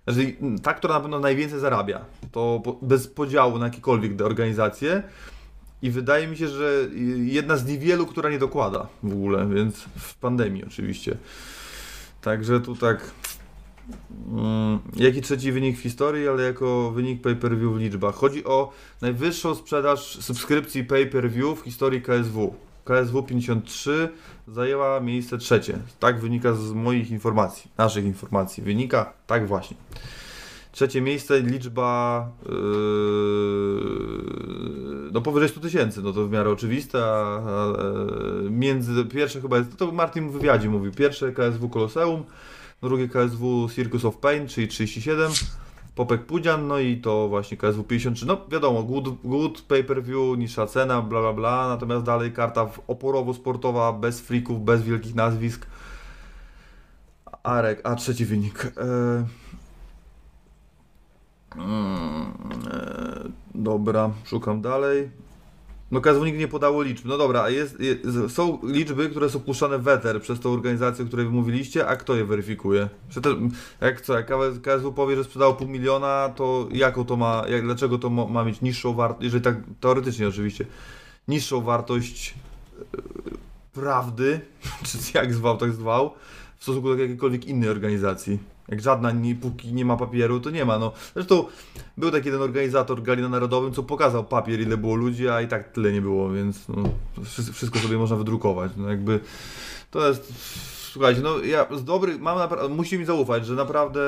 znaczy 0.09 0.37
ta, 0.63 0.75
która 0.75 0.95
na 0.95 1.01
pewno 1.01 1.19
najwięcej 1.21 1.61
zarabia. 1.61 2.05
To 2.33 2.63
bez 2.83 3.07
podziału 3.09 3.59
na 3.59 3.65
jakiekolwiek 3.65 4.23
organizacje. 4.23 5.03
I 5.83 5.91
wydaje 5.91 6.27
mi 6.27 6.37
się, 6.37 6.49
że 6.49 6.89
jedna 7.17 7.57
z 7.57 7.67
niewielu, 7.67 8.07
która 8.07 8.31
nie 8.31 8.39
dokłada 8.39 8.87
w 9.03 9.13
ogóle, 9.13 9.49
więc 9.49 9.77
w 9.81 10.15
pandemii 10.15 10.65
oczywiście. 10.65 11.17
Także 12.21 12.61
tu 12.61 12.77
tak. 12.77 13.11
Mm, 14.29 14.79
jaki 14.97 15.23
trzeci 15.23 15.53
wynik 15.53 15.79
w 15.79 15.83
historii, 15.83 16.29
ale 16.29 16.43
jako 16.43 16.91
wynik 16.91 17.23
pay-per-view 17.23 17.73
w 17.73 17.79
liczbach. 17.79 18.15
Chodzi 18.15 18.45
o 18.45 18.73
najwyższą 19.01 19.55
sprzedaż 19.55 20.19
subskrypcji 20.21 20.85
pay-per-view 20.85 21.61
w 21.61 21.65
historii 21.65 22.03
KSW. 22.03 22.55
KSW 22.91 23.23
53 23.23 24.09
zajęła 24.49 25.01
miejsce 25.01 25.39
trzecie. 25.39 25.79
Tak 26.01 26.21
wynika 26.21 26.53
z 26.53 26.73
moich 26.73 27.11
informacji, 27.11 27.71
naszych 27.79 28.05
informacji. 28.05 28.63
Wynika 28.63 29.13
tak 29.27 29.47
właśnie. 29.47 29.77
Trzecie 30.73 31.01
miejsce, 31.01 31.41
liczba 31.41 32.29
yy, 32.47 32.53
no 35.13 35.21
powyżej 35.21 35.49
100 35.49 35.61
tysięcy, 35.61 36.03
no 36.03 36.13
to 36.13 36.27
w 36.27 36.31
miarę 36.31 36.51
oczywiste, 36.51 37.05
a, 37.05 37.43
a 37.47 37.67
e, 37.67 38.51
między, 38.51 39.05
pierwsze 39.05 39.41
chyba 39.41 39.59
jest, 39.59 39.77
to 39.77 39.93
Martin 39.93 40.29
w 40.29 40.33
wywiadzie 40.33 40.69
mówił, 40.69 40.93
pierwsze 40.93 41.33
KSW 41.33 41.69
Koloseum, 41.69 42.25
drugie 42.83 43.09
KSW 43.09 43.69
Circus 43.75 44.05
of 44.05 44.17
Pain, 44.17 44.49
czyli 44.49 44.69
37, 44.69 45.33
Popek 46.01 46.27
Pudzian, 46.27 46.67
no 46.67 46.79
i 46.79 46.97
to 46.97 47.29
właśnie 47.29 47.57
KSW 47.57 47.85
53, 47.85 48.27
no 48.27 48.37
wiadomo, 48.49 48.83
good, 48.83 49.09
good 49.25 49.63
pay-per-view, 49.63 50.39
niższa 50.39 50.67
cena, 50.67 51.03
bla 51.03 51.21
bla 51.21 51.33
bla, 51.33 51.69
natomiast 51.69 52.05
dalej 52.05 52.33
karta 52.33 52.71
oporowo-sportowa, 52.89 53.93
bez 53.93 54.21
freaków, 54.21 54.65
bez 54.65 54.83
wielkich 54.83 55.15
nazwisk. 55.15 55.67
Arek, 57.43 57.81
a 57.85 57.95
trzeci 57.95 58.25
wynik. 58.25 58.73
E... 58.77 59.27
Mm, 61.57 62.33
e, 62.73 63.29
dobra, 63.55 64.11
szukam 64.25 64.61
dalej. 64.61 65.11
No 65.91 66.01
nigdy 66.25 66.39
nie 66.39 66.49
podało 66.49 66.83
liczb. 66.83 67.05
No 67.05 67.19
dobra, 67.19 67.43
a 67.43 67.51
jest, 67.51 67.81
jest, 67.81 68.03
są 68.29 68.59
liczby, 68.63 69.11
które 69.11 69.31
są 69.31 69.41
puszczane 69.41 69.79
w 69.79 70.21
przez 70.21 70.41
tą 70.41 70.53
organizację, 70.53 71.05
o 71.05 71.09
której 71.09 71.27
mówiliście, 71.27 71.87
a 71.87 71.97
kto 71.97 72.17
je 72.17 72.25
weryfikuje? 72.25 72.89
Te, 73.23 73.37
jak 73.81 74.01
co, 74.01 74.15
jak 74.17 74.27
KSW 74.63 74.93
powie, 74.93 75.17
że 75.17 75.25
sprzedało 75.25 75.55
pół 75.55 75.69
miliona, 75.69 76.33
to 76.37 76.69
jaką 76.73 77.05
to 77.05 77.17
ma, 77.17 77.45
jak, 77.49 77.63
dlaczego 77.63 77.99
to 77.99 78.11
ma, 78.11 78.27
ma 78.27 78.45
mieć 78.45 78.61
niższą 78.61 78.95
wartość, 78.95 79.25
jeżeli 79.25 79.45
tak 79.45 79.57
teoretycznie 79.81 80.29
oczywiście, 80.29 80.67
niższą 81.29 81.61
wartość 81.61 82.35
e, 82.81 82.85
prawdy, 83.73 84.41
czy 84.87 84.99
jak 85.15 85.35
zwał, 85.35 85.57
tak 85.57 85.73
zwał, 85.73 86.11
w 86.59 86.63
stosunku 86.63 86.89
do 86.89 86.97
jakiejkolwiek 86.97 87.45
innej 87.45 87.69
organizacji. 87.69 88.39
Jak 88.71 88.81
żadna, 88.81 89.11
nie, 89.11 89.35
póki 89.35 89.73
nie 89.73 89.85
ma 89.85 89.97
papieru, 89.97 90.41
to 90.41 90.51
nie 90.51 90.65
ma. 90.65 90.79
No. 90.79 90.93
Zresztą 91.15 91.45
był 91.97 92.11
taki 92.11 92.27
jeden 92.27 92.43
organizator 92.43 93.03
gali 93.03 93.23
na 93.23 93.29
Narodowym, 93.29 93.73
co 93.73 93.83
pokazał 93.83 94.25
papier, 94.25 94.61
ile 94.61 94.77
było 94.77 94.95
ludzi, 94.95 95.29
a 95.29 95.41
i 95.41 95.49
tak 95.49 95.73
tyle 95.73 95.93
nie 95.93 96.01
było, 96.01 96.31
więc 96.31 96.69
no, 96.69 96.83
wszy- 97.25 97.53
wszystko 97.53 97.79
sobie 97.79 97.99
można 97.99 98.17
wydrukować. 98.17 98.73
No, 98.77 98.89
jakby 98.91 99.21
to 99.91 100.09
jest. 100.09 100.33
Słuchajcie, 100.93 101.21
no 101.21 101.39
ja 101.39 101.67
z 101.77 101.85
dobrych, 101.85 102.21
mam 102.21 102.39
naprawdę, 102.39 102.69
musicie 102.75 102.99
mi 102.99 103.05
zaufać, 103.05 103.47
że 103.47 103.55
naprawdę 103.55 104.01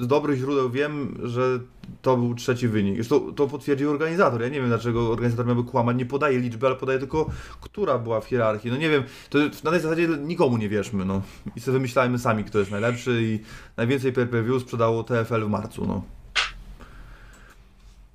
z 0.00 0.06
dobrych 0.06 0.38
źródeł 0.38 0.70
wiem, 0.70 1.18
że 1.22 1.60
to 2.02 2.16
był 2.16 2.34
trzeci 2.34 2.68
wynik. 2.68 2.94
Zresztą 2.94 3.34
to 3.34 3.46
potwierdził 3.46 3.90
organizator. 3.90 4.40
Ja 4.40 4.48
nie 4.48 4.60
wiem, 4.60 4.68
dlaczego 4.68 5.10
organizator 5.12 5.46
miałby 5.46 5.64
kłamać. 5.64 5.96
Nie 5.96 6.06
podaje 6.06 6.38
liczby, 6.38 6.66
ale 6.66 6.76
podaje 6.76 6.98
tylko, 6.98 7.30
która 7.60 7.98
była 7.98 8.20
w 8.20 8.24
hierarchii. 8.24 8.70
No 8.70 8.76
nie 8.76 8.90
wiem, 8.90 9.02
to 9.30 9.38
na 9.38 9.70
tej 9.70 9.80
zasadzie 9.80 10.08
nikomu 10.08 10.56
nie 10.56 10.68
wierzmy, 10.68 11.04
no. 11.04 11.22
I 11.56 11.60
sobie 11.60 11.72
wymyślajmy 11.72 12.18
sami, 12.18 12.44
kto 12.44 12.58
jest 12.58 12.70
najlepszy 12.70 13.20
i 13.22 13.38
najwięcej 13.76 14.12
pay-per-view 14.12 14.62
sprzedało 14.62 15.04
TFL 15.04 15.44
w 15.44 15.50
marcu, 15.50 15.86
no. 15.86 16.02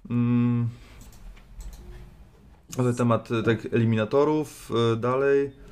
Mm. 0.09 0.69
To 2.77 2.93
temat 2.93 3.31
e, 3.31 3.43
tak 3.43 3.65
eliminatorów. 3.73 4.71
e, 4.93 4.95
Dalej. 4.95 5.64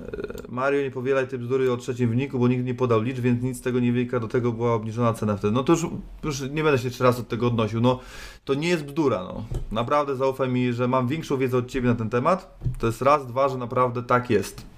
E, 0.00 0.42
Mario, 0.48 0.82
nie 0.82 0.90
powielaj 0.90 1.28
tej 1.28 1.38
bzdury 1.38 1.72
o 1.72 1.76
trzecim 1.76 2.10
wyniku, 2.10 2.38
bo 2.38 2.48
nikt 2.48 2.64
nie 2.64 2.74
podał 2.74 3.02
liczb, 3.02 3.22
więc 3.22 3.42
nic 3.42 3.58
z 3.58 3.60
tego 3.60 3.80
nie 3.80 3.92
wynika, 3.92 4.20
do 4.20 4.28
tego 4.28 4.52
była 4.52 4.74
obniżona 4.74 5.14
cena 5.14 5.36
wtedy. 5.36 5.52
No 5.52 5.64
to 5.64 5.72
już, 5.72 5.86
już 6.24 6.40
nie 6.40 6.62
będę 6.62 6.78
się 6.78 6.88
jeszcze 6.88 7.04
raz 7.04 7.20
od 7.20 7.28
tego 7.28 7.46
odnosił. 7.46 7.80
No 7.80 7.98
to 8.44 8.54
nie 8.54 8.68
jest 8.68 8.84
bzdura, 8.84 9.22
no. 9.24 9.44
Naprawdę 9.72 10.16
zaufaj 10.16 10.48
mi, 10.48 10.72
że 10.72 10.88
mam 10.88 11.08
większą 11.08 11.36
wiedzę 11.36 11.58
od 11.58 11.66
Ciebie 11.66 11.88
na 11.88 11.94
ten 11.94 12.10
temat. 12.10 12.58
To 12.78 12.86
jest 12.86 13.02
raz, 13.02 13.26
dwa, 13.26 13.48
że 13.48 13.58
naprawdę 13.58 14.02
tak 14.02 14.30
jest. 14.30 14.69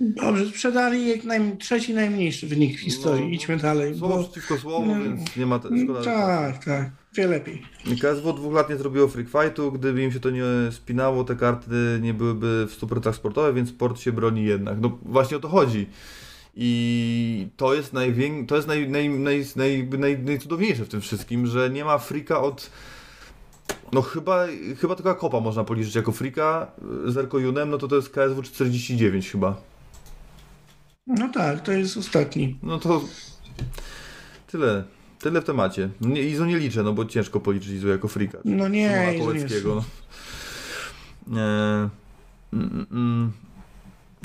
Dobrze, 0.00 0.46
sprzedali 0.46 1.08
jak 1.08 1.24
naj, 1.24 1.56
trzeci 1.58 1.94
najmniejszy 1.94 2.46
wynik 2.46 2.76
w 2.76 2.80
historii. 2.80 3.24
No, 3.24 3.30
Idźmy 3.30 3.56
dalej. 3.56 3.98
Słowo 3.98 4.16
Bo, 4.16 4.24
przeciwko 4.24 4.58
słowu, 4.58 4.94
więc 4.94 5.36
nie 5.36 5.46
ma... 5.46 5.60
Szkoda, 5.84 6.02
tak, 6.02 6.64
tak. 6.64 6.90
wie 7.14 7.26
lepiej. 7.26 7.62
KSW 8.00 8.32
dwóch 8.32 8.54
lat 8.54 8.70
nie 8.70 8.76
zrobiło 8.76 9.08
freak 9.08 9.28
fightu, 9.28 9.72
gdyby 9.72 10.02
im 10.02 10.12
się 10.12 10.20
to 10.20 10.30
nie 10.30 10.44
spinało, 10.70 11.24
te 11.24 11.36
karty 11.36 11.98
nie 12.02 12.14
byłyby 12.14 12.66
w 12.68 12.80
100% 12.80 13.12
sportowe, 13.12 13.52
więc 13.52 13.68
sport 13.68 14.00
się 14.00 14.12
broni 14.12 14.44
jednak. 14.44 14.80
No 14.80 14.98
właśnie 15.02 15.36
o 15.36 15.40
to 15.40 15.48
chodzi. 15.48 15.86
I 16.56 17.48
to 17.56 17.74
jest, 17.74 17.92
najwię... 17.92 18.46
to 18.46 18.56
jest 18.56 18.68
naj... 18.68 18.88
Naj... 18.88 19.10
Naj... 19.10 19.44
Naj... 19.56 19.88
Naj... 19.98 20.18
najcudowniejsze 20.18 20.84
w 20.84 20.88
tym 20.88 21.00
wszystkim, 21.00 21.46
że 21.46 21.70
nie 21.70 21.84
ma 21.84 21.98
frika 21.98 22.40
od 22.40 22.70
no 23.92 24.02
chyba, 24.02 24.46
chyba 24.80 24.94
tylko 24.94 25.14
Kopa 25.14 25.40
można 25.40 25.64
policzyć 25.64 25.94
jako 25.94 26.12
frika 26.12 26.70
z 27.06 27.16
Erkojunem, 27.16 27.70
no 27.70 27.78
to 27.78 27.88
to 27.88 27.96
jest 27.96 28.10
KSW 28.10 28.42
49 28.42 29.30
chyba. 29.30 29.56
No 31.08 31.28
tak, 31.28 31.62
to 31.62 31.72
jest 31.72 31.96
ostatni. 31.96 32.56
No 32.62 32.78
to 32.78 33.04
tyle. 34.46 34.84
Tyle 35.18 35.40
w 35.40 35.44
temacie. 35.44 35.88
Nie, 36.00 36.22
Izu 36.22 36.44
nie 36.44 36.58
liczę, 36.58 36.82
no 36.82 36.92
bo 36.92 37.04
ciężko 37.04 37.40
policzyć 37.40 37.70
Izu 37.70 37.88
jako 37.88 38.08
frika. 38.08 38.38
No 38.44 38.68
nie, 38.68 39.04
Izu 39.04 39.12
nie 39.12 39.18
Kołeckiego, 39.18 39.84
no. 41.26 41.40
E, 41.40 41.88
mm, 42.52 42.86
mm, 42.90 43.32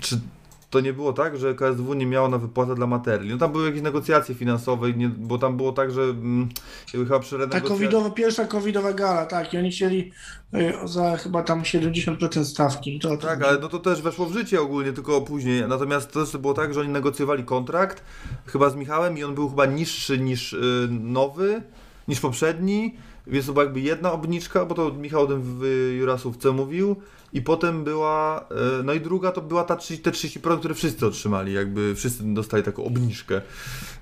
czy 0.01 0.19
to 0.73 0.79
nie 0.79 0.93
było 0.93 1.13
tak, 1.13 1.37
że 1.37 1.55
KSW 1.55 1.93
nie 1.93 2.05
miało 2.05 2.29
na 2.29 2.37
wypłatę 2.37 2.75
dla 2.75 2.87
materii? 2.87 3.29
No 3.29 3.37
tam 3.37 3.51
były 3.51 3.65
jakieś 3.65 3.81
negocjacje 3.81 4.35
finansowe, 4.35 4.93
nie, 4.93 5.09
bo 5.09 5.37
tam 5.37 5.57
było 5.57 5.71
tak, 5.71 5.91
że 5.91 6.01
mm, 6.01 6.49
chyba 6.91 7.19
przy 7.19 7.31
Ta 7.31 7.37
renegocjacji... 7.37 7.69
covidowa, 7.69 8.09
pierwsza 8.09 8.45
covidowa 8.45 8.93
gala, 8.93 9.25
tak, 9.25 9.53
i 9.53 9.57
oni 9.57 9.71
chcieli 9.71 10.11
y, 10.53 10.73
za 10.87 11.17
chyba 11.17 11.43
tam 11.43 11.61
70% 11.61 12.43
stawki. 12.43 12.99
To, 12.99 13.09
to 13.09 13.17
Tak, 13.17 13.43
ale 13.43 13.59
no 13.59 13.69
to 13.69 13.79
też 13.79 14.01
weszło 14.01 14.25
w 14.25 14.33
życie 14.33 14.61
ogólnie, 14.61 14.93
tylko 14.93 15.21
później. 15.21 15.63
Natomiast 15.67 16.11
to 16.11 16.25
też 16.25 16.37
było 16.37 16.53
tak, 16.53 16.73
że 16.73 16.79
oni 16.79 16.89
negocjowali 16.89 17.43
kontrakt 17.43 18.03
chyba 18.45 18.69
z 18.69 18.75
Michałem 18.75 19.17
i 19.17 19.23
on 19.23 19.35
był 19.35 19.49
chyba 19.49 19.65
niższy 19.65 20.17
niż 20.17 20.53
y, 20.53 20.87
nowy, 20.91 21.61
niż 22.07 22.19
poprzedni. 22.19 22.95
Więc 23.27 23.45
to 23.45 23.53
była 23.53 23.63
jakby 23.63 23.81
jedna 23.81 24.11
obniżka, 24.11 24.65
bo 24.65 24.75
to 24.75 24.91
Michał 24.91 25.21
o 25.21 25.27
tym 25.27 25.41
w 25.43 25.63
Jurasówce 25.99 26.51
mówił. 26.51 26.95
I 27.33 27.41
potem 27.41 27.83
była, 27.83 28.45
y, 28.79 28.83
no 28.83 28.93
i 28.93 29.01
druga 29.01 29.31
to 29.31 29.41
była 29.41 29.63
ta 29.63 29.75
30, 29.75 30.03
te 30.03 30.11
30%, 30.11 30.59
które 30.59 30.73
wszyscy 30.73 31.05
otrzymali, 31.05 31.53
jakby 31.53 31.95
wszyscy 31.95 32.33
dostali 32.33 32.63
taką 32.63 32.83
obniżkę. 32.83 33.41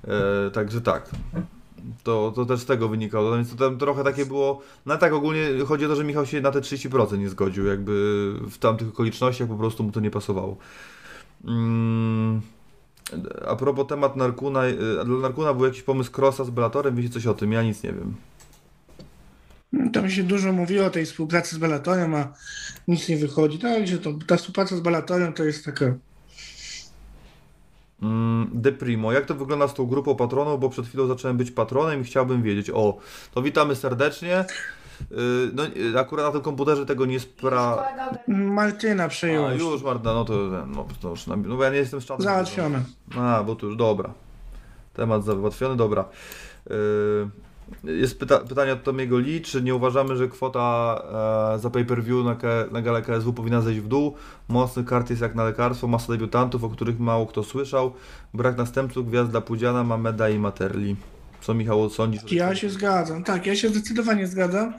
E, 0.08 0.52
także 0.52 0.82
tak. 0.82 1.10
To, 2.04 2.32
to 2.36 2.46
też 2.46 2.60
z 2.60 2.66
tego 2.66 2.90
wynikało. 2.90 3.36
Więc 3.36 3.56
to 3.56 3.70
tam 3.70 3.78
trochę 3.78 4.04
takie 4.04 4.26
było. 4.26 4.62
No 4.86 4.98
tak 4.98 5.14
ogólnie 5.14 5.50
chodzi 5.68 5.86
o 5.86 5.88
to, 5.88 5.96
że 5.96 6.04
Michał 6.04 6.26
się 6.26 6.42
na 6.42 6.52
te 6.52 6.60
30% 6.60 7.20
nie 7.20 7.30
zgodził. 7.30 7.66
Jakby 7.66 7.92
w 8.50 8.58
tamtych 8.58 8.88
okolicznościach 8.88 9.48
po 9.48 9.56
prostu 9.56 9.84
mu 9.84 9.92
to 9.92 10.00
nie 10.00 10.12
pasowało. 10.12 10.58
Mm. 11.46 12.42
A 13.48 13.56
propos 13.56 13.88
temat 13.88 14.16
Narkuna, 14.16 14.62
dla 15.06 15.18
Narkuna 15.18 15.54
był 15.54 15.66
jakiś 15.66 15.82
pomysł 15.82 16.12
Crossa 16.18 16.44
z 16.44 16.50
Bellatorem, 16.50 16.96
wiecie 16.96 17.10
coś 17.10 17.28
o 17.28 17.34
tym? 17.34 17.52
Ja 17.52 17.64
nic 17.64 17.84
nie 17.84 17.94
wiem. 17.94 18.16
Tam 19.94 20.10
się 20.10 20.24
dużo 20.24 20.54
mówiło 20.54 20.86
o 20.86 20.90
tej 20.90 21.06
współpracy 21.06 21.56
z 21.56 21.58
Bellatorem, 21.58 22.16
a 22.16 22.34
nic 22.88 23.10
nie 23.10 23.18
wychodzi. 23.18 23.60
Tak, 23.60 23.88
że 23.88 23.98
to, 23.98 24.14
ta 24.28 24.38
współpraca 24.38 24.76
z 24.76 24.80
Bellatorem 24.80 25.34
to 25.34 25.44
jest 25.44 25.66
taka... 25.66 25.86
Mm, 28.02 28.50
De 28.54 28.72
Primo, 28.72 29.12
jak 29.12 29.26
to 29.26 29.36
wygląda 29.36 29.68
z 29.68 29.74
tą 29.74 29.86
grupą 29.86 30.16
patronów, 30.16 30.60
bo 30.60 30.70
przed 30.70 30.88
chwilą 30.88 31.08
zacząłem 31.08 31.38
być 31.38 31.52
patronem 31.52 32.02
i 32.02 32.04
chciałbym 32.04 32.44
wiedzieć. 32.44 32.70
O, 32.70 32.98
to 33.34 33.42
witamy 33.42 33.76
serdecznie. 33.76 34.46
Y, 35.12 35.16
No, 35.54 35.66
y, 35.66 36.00
akurat 36.00 36.26
na 36.26 36.32
tym 36.32 36.42
komputerze 36.42 36.86
tego 36.86 37.06
nie 37.06 37.20
spra... 37.20 37.84
Martyna 38.28 39.08
przejęła. 39.08 39.54
już 39.54 39.84
Marta, 39.84 40.14
no 40.14 40.26
to, 40.26 40.34
no, 40.68 40.86
to 41.02 41.10
już, 41.10 41.28
no 41.28 41.38
bo 41.38 41.64
ja 41.64 41.70
nie 41.70 41.78
jestem 41.78 42.02
z 42.02 42.06
czatu. 42.06 42.24
Załatwione. 42.24 42.84
A, 43.18 43.44
bo 43.44 43.56
to 43.56 43.66
już 43.66 43.76
dobra. 43.76 44.14
Temat 44.94 45.26
załatwiony, 45.26 45.76
dobra. 45.76 46.06
Yy, 46.70 46.76
jest 47.84 48.20
pyta 48.20 48.40
pytanie 48.40 48.74
od 48.74 48.84
Tomiego 48.84 49.20
Lee, 49.20 49.42
czy 49.42 49.62
nie 49.62 49.76
uważamy, 49.76 50.16
że 50.16 50.28
kwota 50.28 50.96
e, 51.56 51.60
za 51.60 51.70
pay-per-view 51.70 52.26
na, 52.26 52.38
na 52.72 52.82
galę 52.82 53.02
KSW 53.02 53.34
powinna 53.34 53.62
zejść 53.62 53.80
w 53.80 53.88
dół? 53.88 54.16
Mocny 54.48 54.84
kart 54.84 55.10
jest 55.10 55.22
jak 55.22 55.36
na 55.36 55.44
lekarstwo, 55.44 55.88
masa 55.88 56.14
debiutantów, 56.14 56.64
o 56.64 56.70
których 56.70 57.00
mało 57.00 57.28
kto 57.28 57.44
słyszał, 57.44 57.94
brak 58.34 58.58
następców, 58.58 59.10
gwiazd 59.10 59.32
dla 59.32 59.42
Pudziana, 59.42 59.84
Mameda 59.84 60.30
i 60.30 60.40
Materli. 60.40 60.96
Co 61.42 61.54
Michał 61.54 61.90
sądzisz? 61.90 62.32
Ja 62.32 62.56
się 62.56 62.70
zgadzam, 62.70 63.24
tak, 63.24 63.46
ja 63.46 63.56
się 63.56 63.70
zdecydowanie 63.70 64.28
zgadzam. 64.28 64.74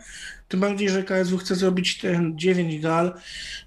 Tym 0.48 0.60
bardziej, 0.60 0.88
że 0.88 1.02
KSW 1.02 1.38
chce 1.38 1.54
zrobić 1.54 1.98
ten 1.98 2.38
9 2.38 2.80
gal. 2.80 3.14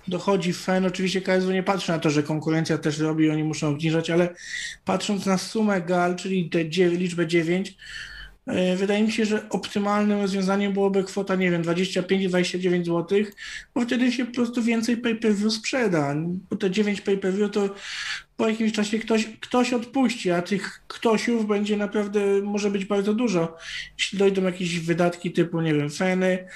Dochodzi 0.07 0.53
fan. 0.53 0.85
Oczywiście 0.85 1.21
KSW 1.21 1.51
nie 1.51 1.63
patrzy 1.63 1.91
na 1.91 1.99
to, 1.99 2.09
że 2.09 2.23
konkurencja 2.23 2.77
też 2.77 2.99
robi, 2.99 3.29
oni 3.29 3.43
muszą 3.43 3.69
obniżać, 3.69 4.09
ale 4.09 4.35
patrząc 4.85 5.25
na 5.25 5.37
sumę 5.37 5.81
gal, 5.81 6.15
czyli 6.15 6.49
tę 6.49 6.63
liczbę 6.89 7.27
9, 7.27 7.69
e, 7.69 7.73
wydaje 8.77 9.03
mi 9.03 9.11
się, 9.11 9.25
że 9.25 9.49
optymalnym 9.49 10.21
rozwiązaniem 10.21 10.73
byłoby 10.73 11.03
kwota, 11.03 11.35
nie 11.35 11.51
wiem, 11.51 11.63
25-29 11.63 12.85
zł, 12.85 13.19
bo 13.75 13.81
wtedy 13.81 14.11
się 14.11 14.25
po 14.25 14.31
prostu 14.31 14.63
więcej 14.63 14.97
pay-per-view 14.97 15.53
sprzeda. 15.53 16.15
Bo 16.49 16.55
te 16.55 16.71
9 16.71 17.01
pay-per-view 17.01 17.51
to 17.51 17.69
po 18.37 18.49
jakimś 18.49 18.71
czasie 18.71 18.99
ktoś, 18.99 19.27
ktoś 19.39 19.73
odpuści, 19.73 20.31
a 20.31 20.41
tych 20.41 20.81
ktośów 20.87 21.47
będzie 21.47 21.77
naprawdę, 21.77 22.41
może 22.43 22.71
być 22.71 22.85
bardzo 22.85 23.13
dużo. 23.13 23.57
Jeśli 23.97 24.19
dojdą 24.19 24.43
jakieś 24.43 24.79
wydatki 24.79 25.31
typu, 25.31 25.61
nie 25.61 25.73
wiem, 25.73 25.89
feny, 25.89 26.47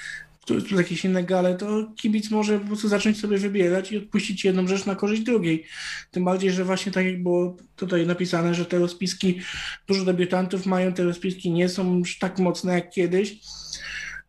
tu 0.46 0.76
jakieś 0.76 1.04
inne 1.04 1.24
gale, 1.24 1.54
to 1.54 1.92
kibic 1.96 2.30
może 2.30 2.58
po 2.58 2.66
prostu 2.66 2.88
zacząć 2.88 3.20
sobie 3.20 3.38
wybierać 3.38 3.92
i 3.92 3.98
odpuścić 3.98 4.44
jedną 4.44 4.66
rzecz 4.66 4.86
na 4.86 4.94
korzyść 4.94 5.22
drugiej. 5.22 5.64
Tym 6.10 6.24
bardziej, 6.24 6.50
że 6.50 6.64
właśnie 6.64 6.92
tak 6.92 7.06
jak 7.06 7.22
było 7.22 7.56
tutaj 7.76 8.06
napisane, 8.06 8.54
że 8.54 8.64
te 8.64 8.78
rozpiski, 8.78 9.40
dużo 9.88 10.04
debiutantów 10.04 10.66
mają, 10.66 10.92
te 10.92 11.04
rozpiski 11.04 11.50
nie 11.50 11.68
są 11.68 11.98
już 11.98 12.18
tak 12.18 12.38
mocne 12.38 12.74
jak 12.74 12.90
kiedyś. 12.90 13.38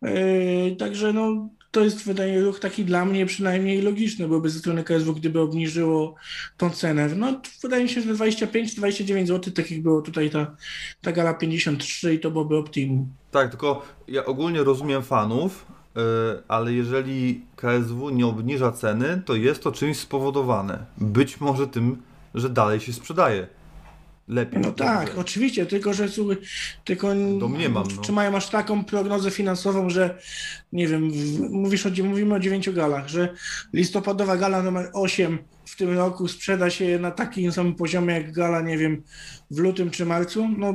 Yy, 0.01 0.75
także 0.79 1.13
no, 1.13 1.49
to 1.71 1.83
jest 1.83 2.05
wydaje 2.05 2.41
ruch 2.41 2.59
taki 2.59 2.85
dla 2.85 3.05
mnie 3.05 3.25
przynajmniej 3.25 3.81
logiczny 3.81 4.27
byłby 4.27 4.49
ze 4.49 4.59
strony 4.59 4.83
KSW, 4.83 5.13
gdyby 5.13 5.39
obniżyło 5.39 6.15
tą 6.57 6.69
cenę. 6.69 7.09
No 7.15 7.41
wydaje 7.61 7.83
mi 7.83 7.89
się, 7.89 8.01
że 8.01 8.13
25-29 8.13 9.27
zł, 9.27 9.53
tak 9.53 9.71
jak 9.71 9.81
było 9.81 10.01
tutaj 10.01 10.29
ta, 10.29 10.55
ta 11.01 11.11
gala 11.11 11.33
53 11.33 12.13
i 12.13 12.19
to 12.19 12.31
byłoby 12.31 12.57
optimum. 12.57 13.13
Tak, 13.31 13.49
tylko 13.49 13.85
ja 14.07 14.25
ogólnie 14.25 14.63
rozumiem 14.63 15.03
fanów, 15.03 15.65
ale 16.47 16.73
jeżeli 16.73 17.45
KSW 17.55 18.09
nie 18.09 18.27
obniża 18.27 18.71
ceny, 18.71 19.21
to 19.25 19.35
jest 19.35 19.63
to 19.63 19.71
czymś 19.71 19.97
spowodowane. 19.97 20.85
Być 20.97 21.39
może 21.39 21.67
tym, 21.67 22.01
że 22.35 22.49
dalej 22.49 22.79
się 22.79 22.93
sprzedaje. 22.93 23.47
Lepiej. 24.27 24.61
No 24.61 24.71
tak, 24.71 25.17
oczywiście, 25.17 25.65
tylko 25.65 25.93
że 25.93 26.09
słuchaj, 26.09 26.37
tylko 26.85 27.07
Domniemam, 27.39 27.83
no. 27.95 28.01
czy 28.01 28.11
mają 28.11 28.35
aż 28.35 28.49
taką 28.49 28.83
prognozę 28.83 29.31
finansową, 29.31 29.89
że 29.89 30.17
nie 30.73 30.87
wiem, 30.87 31.11
w, 31.11 31.39
mówisz 31.39 31.85
o, 31.85 31.89
mówimy 32.03 32.35
o 32.35 32.39
dziewięciu 32.39 32.73
galach, 32.73 33.07
że 33.07 33.33
listopadowa 33.73 34.37
gala 34.37 34.63
numer 34.63 34.89
8 34.93 35.37
w 35.71 35.75
tym 35.75 35.97
roku 35.97 36.27
sprzeda 36.27 36.69
się 36.69 36.99
na 36.99 37.11
takim 37.11 37.51
samym 37.51 37.75
poziomie 37.75 38.13
jak 38.13 38.31
gala, 38.31 38.61
nie 38.61 38.77
wiem, 38.77 39.03
w 39.51 39.59
lutym 39.59 39.91
czy 39.91 40.05
marcu? 40.05 40.47
No 40.57 40.71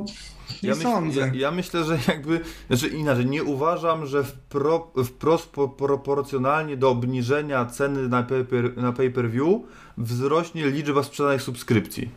nie 0.62 0.68
Ja, 0.68 0.74
myśl, 0.74 0.82
sądzę. 0.82 1.20
ja, 1.20 1.30
ja 1.34 1.50
myślę, 1.50 1.84
że 1.84 1.98
jakby, 2.08 2.40
znaczy 2.70 2.88
inaczej, 2.88 3.26
nie 3.26 3.44
uważam, 3.44 4.06
że 4.06 4.24
wpro, 4.24 4.92
wprost 5.04 5.48
po, 5.48 5.68
proporcjonalnie 5.68 6.76
do 6.76 6.90
obniżenia 6.90 7.66
ceny 7.66 8.08
na 8.08 8.22
pay-per, 8.22 8.76
na 8.76 8.92
pay-per-view 8.92 9.48
wzrośnie 9.98 10.66
liczba 10.66 11.02
sprzedanych 11.02 11.42
subskrypcji. 11.42 12.08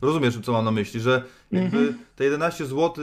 Rozumiesz, 0.00 0.38
co 0.42 0.52
mam 0.52 0.64
na 0.64 0.70
myśli, 0.70 1.00
że 1.00 1.22
jakby 1.52 1.94
te 2.16 2.24
11 2.24 2.66
zł 2.66 2.94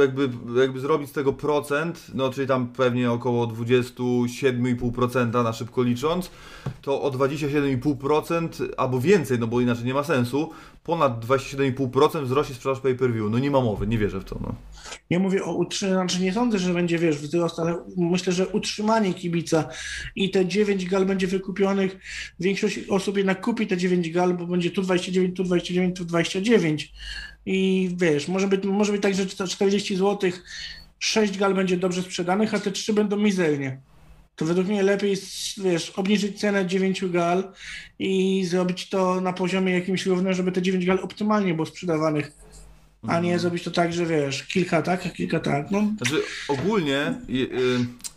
jakby, 0.00 0.28
jakby 0.60 0.80
zrobić 0.80 1.08
z 1.08 1.12
tego 1.12 1.32
procent, 1.32 2.06
no 2.14 2.30
czyli 2.30 2.46
tam 2.46 2.68
pewnie 2.68 3.10
około 3.12 3.46
27,5% 3.46 5.44
na 5.44 5.52
szybko 5.52 5.82
licząc, 5.82 6.30
to 6.82 7.02
o 7.02 7.10
27,5% 7.10 8.48
albo 8.76 9.00
więcej, 9.00 9.38
no 9.38 9.46
bo 9.46 9.60
inaczej 9.60 9.84
nie 9.84 9.94
ma 9.94 10.04
sensu, 10.04 10.50
ponad 10.84 11.26
27,5% 11.26 12.24
wzrośnie 12.24 12.54
sprzedaż 12.54 12.80
pay-per-view. 12.80 13.30
No 13.30 13.38
nie 13.38 13.50
ma 13.50 13.60
mowy, 13.60 13.86
nie 13.86 13.98
wierzę 13.98 14.20
w 14.20 14.24
to. 14.24 14.38
No. 14.40 14.54
Ja 15.10 15.18
mówię 15.18 15.44
o 15.44 15.54
utrzymaniu, 15.54 15.96
znaczy 15.96 16.22
nie 16.22 16.32
sądzę, 16.32 16.58
że 16.58 16.74
będzie, 16.74 16.98
wiesz, 16.98 17.18
wzrost, 17.18 17.58
ale 17.58 17.84
myślę, 17.96 18.32
że 18.32 18.48
utrzymanie 18.48 19.14
kibica 19.14 19.68
i 20.16 20.30
te 20.30 20.46
9 20.46 20.86
gal 20.86 21.06
będzie 21.06 21.26
wykupionych, 21.26 21.98
większość 22.40 22.78
osób 22.88 23.16
jednak 23.16 23.40
kupi 23.40 23.66
te 23.66 23.76
9 23.76 24.10
gal, 24.10 24.34
bo 24.34 24.46
będzie 24.46 24.70
tu 24.70 24.82
29, 24.82 25.36
tu 25.36 25.44
29, 25.44 25.96
tu 25.96 26.04
29 26.04 26.92
i 27.46 27.90
wiesz, 27.96 28.28
może 28.28 28.48
być, 28.48 28.64
może 28.64 28.92
być 28.92 29.02
tak, 29.02 29.14
że 29.14 29.24
za 29.24 29.46
40 29.46 29.96
zł 29.96 30.30
6 30.98 31.38
gal 31.38 31.54
będzie 31.54 31.76
dobrze 31.76 32.02
sprzedanych, 32.02 32.54
a 32.54 32.58
te 32.58 32.70
3 32.70 32.92
będą 32.92 33.16
mizernie. 33.16 33.80
To 34.36 34.44
według 34.44 34.66
mnie 34.66 34.82
lepiej, 34.82 35.16
wiesz, 35.56 35.90
obniżyć 35.90 36.40
cenę 36.40 36.66
9 36.66 37.04
gal 37.04 37.52
i 37.98 38.44
zrobić 38.44 38.88
to 38.88 39.20
na 39.20 39.32
poziomie 39.32 39.72
jakimś 39.72 40.06
równym, 40.06 40.34
żeby 40.34 40.52
te 40.52 40.62
9 40.62 40.86
gal 40.86 40.98
optymalnie 41.02 41.54
było 41.54 41.66
sprzedawanych 41.66 42.32
a 43.06 43.20
nie 43.20 43.38
zrobić 43.38 43.62
to 43.62 43.70
tak, 43.70 43.92
że 43.92 44.06
wiesz, 44.06 44.42
kilka 44.42 44.82
tak, 44.82 45.06
a 45.06 45.08
kilka 45.08 45.40
tak. 45.40 45.70
No, 45.70 45.92
Znaczy 45.96 46.22
ogólnie 46.48 47.14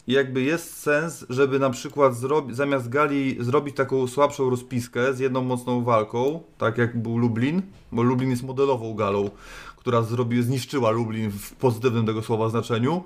jakby 0.10 0.42
jest 0.42 0.78
sens, 0.78 1.26
żeby 1.30 1.60
na 1.60 1.70
przykład 1.70 2.14
zamiast 2.52 2.90
gali 2.90 3.38
zrobić 3.40 3.76
taką 3.76 4.08
słabszą 4.08 4.50
rozpiskę 4.50 5.14
z 5.14 5.20
jedną 5.20 5.42
mocną 5.42 5.84
walką, 5.84 6.44
tak 6.58 6.78
jak 6.78 7.02
był 7.02 7.18
Lublin, 7.18 7.62
bo 7.92 8.04
Lublin 8.04 8.30
jest 8.30 8.44
modelową 8.44 8.96
galą, 8.96 9.30
która 9.78 10.02
zrobi, 10.02 10.44
zniszczyła 10.44 10.92
Lublin 10.92 11.32
w 11.32 11.56
pozytywnym 11.56 12.06
tego 12.06 12.22
słowa 12.22 12.50
znaczeniu. 12.50 13.04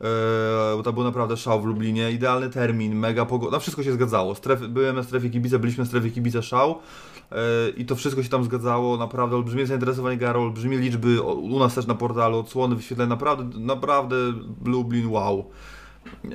E, 0.00 0.76
bo 0.76 0.82
to 0.82 0.92
był 0.92 1.04
naprawdę 1.04 1.36
szał 1.36 1.62
w 1.62 1.64
Lublinie, 1.64 2.12
idealny 2.12 2.50
termin, 2.50 2.94
mega 2.94 3.26
pogoda, 3.26 3.52
no 3.52 3.60
wszystko 3.60 3.82
się 3.82 3.92
zgadzało. 3.92 4.34
Strefy, 4.34 4.68
byłem 4.68 4.96
na 4.96 5.02
strefie 5.02 5.30
kibica, 5.30 5.58
byliśmy 5.58 5.84
na 5.84 5.88
strefie 5.88 6.10
kibica 6.10 6.42
szał 6.42 6.78
e, 7.32 7.36
i 7.76 7.84
to 7.86 7.96
wszystko 7.96 8.22
się 8.22 8.28
tam 8.28 8.44
zgadzało, 8.44 8.96
naprawdę 8.96 9.36
olbrzymie 9.36 9.66
zainteresowanie 9.66 10.16
Garo, 10.16 10.40
olbrzymie 10.40 10.78
liczby, 10.78 11.22
u 11.22 11.58
nas 11.58 11.74
też 11.74 11.86
na 11.86 11.94
portalu, 11.94 12.38
odsłony, 12.38 12.76
wyświetlenia, 12.76 13.08
naprawdę, 13.10 13.58
naprawdę 13.58 14.16
Lublin 14.64 15.08
wow. 15.08 15.44
E, 16.24 16.28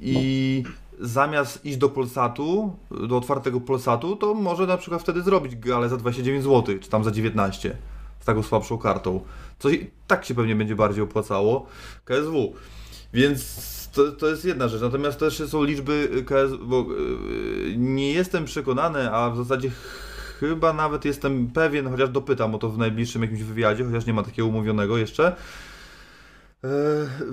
I 0.00 0.62
zamiast 1.00 1.64
iść 1.66 1.76
do 1.76 1.88
Polsatu, 1.88 2.76
do 3.08 3.16
otwartego 3.16 3.60
Polsatu, 3.60 4.16
to 4.16 4.34
może 4.34 4.66
na 4.66 4.76
przykład 4.76 5.02
wtedy 5.02 5.22
zrobić 5.22 5.56
galę 5.56 5.88
za 5.88 5.96
29 5.96 6.44
zł, 6.44 6.78
czy 6.80 6.90
tam 6.90 7.04
za 7.04 7.10
19 7.10 7.76
z 8.20 8.24
taką 8.24 8.42
słabszą 8.42 8.78
kartą. 8.78 9.20
Co 9.58 9.70
i 9.70 9.90
tak 10.06 10.24
się 10.24 10.34
pewnie 10.34 10.56
będzie 10.56 10.76
bardziej 10.76 11.04
opłacało 11.04 11.66
KSW. 12.04 12.52
Więc 13.14 13.62
to, 13.92 14.12
to 14.12 14.28
jest 14.28 14.44
jedna 14.44 14.68
rzecz. 14.68 14.80
Natomiast 14.82 15.18
też 15.18 15.42
są 15.48 15.64
liczby 15.64 16.24
KSW, 16.26 16.66
bo 16.66 16.86
yy, 16.92 17.76
nie 17.76 18.12
jestem 18.12 18.44
przekonany, 18.44 19.12
a 19.12 19.30
w 19.30 19.36
zasadzie 19.36 19.70
chyba 20.40 20.72
nawet 20.72 21.04
jestem 21.04 21.50
pewien, 21.50 21.90
chociaż 21.90 22.08
dopytam 22.08 22.54
o 22.54 22.58
to 22.58 22.68
w 22.68 22.78
najbliższym 22.78 23.22
jakimś 23.22 23.42
wywiadzie, 23.42 23.84
chociaż 23.84 24.06
nie 24.06 24.12
ma 24.12 24.22
takiego 24.22 24.48
umówionego 24.48 24.98
jeszcze. 24.98 25.36
Yy, 26.62 26.68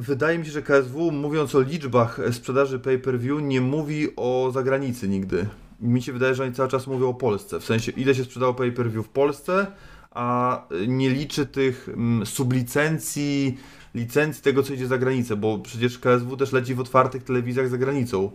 wydaje 0.01 0.39
mi 0.39 0.45
się, 0.45 0.51
że 0.51 0.61
KSW, 0.61 1.11
mówiąc 1.11 1.55
o 1.55 1.61
liczbach 1.61 2.19
sprzedaży 2.31 2.79
pay-per-view, 2.79 3.41
nie 3.41 3.61
mówi 3.61 4.07
o 4.15 4.51
zagranicy 4.53 5.09
nigdy. 5.09 5.47
Mi 5.81 6.01
się 6.01 6.13
wydaje, 6.13 6.35
że 6.35 6.43
oni 6.43 6.53
cały 6.53 6.69
czas 6.69 6.87
mówią 6.87 7.09
o 7.09 7.13
Polsce. 7.13 7.59
W 7.59 7.65
sensie, 7.65 7.91
ile 7.91 8.15
się 8.15 8.23
sprzedało 8.23 8.53
pay-per-view 8.53 9.05
w 9.05 9.09
Polsce, 9.09 9.67
a 10.11 10.61
nie 10.87 11.09
liczy 11.09 11.45
tych 11.45 11.89
mm, 11.89 12.25
sublicencji, 12.25 13.57
licencji 13.95 14.43
tego, 14.43 14.63
co 14.63 14.73
idzie 14.73 14.87
za 14.87 14.97
granicę, 14.97 15.35
bo 15.35 15.57
przecież 15.57 15.99
KSW 15.99 16.37
też 16.37 16.51
leci 16.51 16.75
w 16.75 16.79
otwartych 16.79 17.23
telewizjach 17.23 17.69
za 17.69 17.77
granicą 17.77 18.31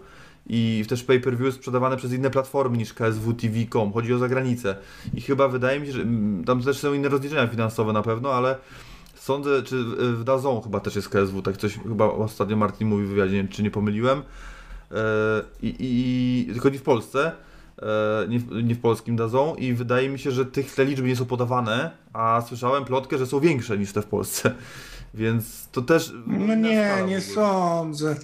i 0.47 0.85
też 0.89 1.03
pay-per-view 1.03 1.47
jest 1.47 1.59
sprzedawane 1.59 1.97
przez 1.97 2.13
inne 2.13 2.31
platformy 2.31 2.77
niż 2.77 2.95
KSW 2.95 3.33
TV.com. 3.33 3.93
Chodzi 3.93 4.15
o 4.15 4.19
zagranicę. 4.19 4.77
I 5.15 5.21
chyba 5.21 5.49
wydaje 5.49 5.81
mi 5.81 5.87
się, 5.87 5.93
że 5.93 6.03
mm, 6.03 6.45
tam 6.45 6.63
też 6.63 6.79
są 6.79 6.93
inne 6.93 7.09
rozliczenia 7.09 7.47
finansowe 7.47 7.93
na 7.93 8.03
pewno, 8.03 8.33
ale 8.33 8.57
sądzę, 9.25 9.63
czy 9.63 9.85
w 9.99 10.25
Dazon 10.25 10.63
chyba 10.63 10.81
też 10.81 10.97
jest 10.97 11.09
KSW, 11.09 11.43
tak 11.43 11.57
coś 11.57 11.79
chyba 11.79 12.05
ostatnio 12.05 12.57
Martin 12.57 12.89
mówi 12.89 13.05
w 13.05 13.09
wywiadzie, 13.09 13.49
czy 13.51 13.63
nie 13.63 13.71
pomyliłem. 13.71 14.19
E, 14.19 15.43
I, 15.63 15.77
i, 15.81 16.53
tylko 16.53 16.69
nie 16.69 16.79
w 16.79 16.83
Polsce. 16.83 17.33
E, 17.83 18.29
nie 18.29 18.39
w, 18.39 18.65
nie 18.65 18.75
w 18.75 18.81
polskim 18.81 19.17
dadzą 19.17 19.55
i 19.55 19.73
wydaje 19.73 20.09
mi 20.09 20.19
się, 20.19 20.31
że 20.31 20.47
tych 20.47 20.75
te 20.75 20.85
liczby 20.85 21.09
nie 21.09 21.17
są 21.17 21.25
podawane, 21.25 21.91
a 22.13 22.43
słyszałem 22.49 22.85
plotkę, 22.85 23.19
że 23.19 23.27
są 23.27 23.41
większe 23.41 23.79
niż 23.79 23.93
te 23.93 24.03
w 24.03 24.07
Polsce. 24.07 24.55
Więc 25.15 25.69
to 25.73 25.83
też. 25.83 26.13
No 26.27 26.55
nie, 26.55 26.91
nie 27.09 27.21
sądzę. 27.21 28.17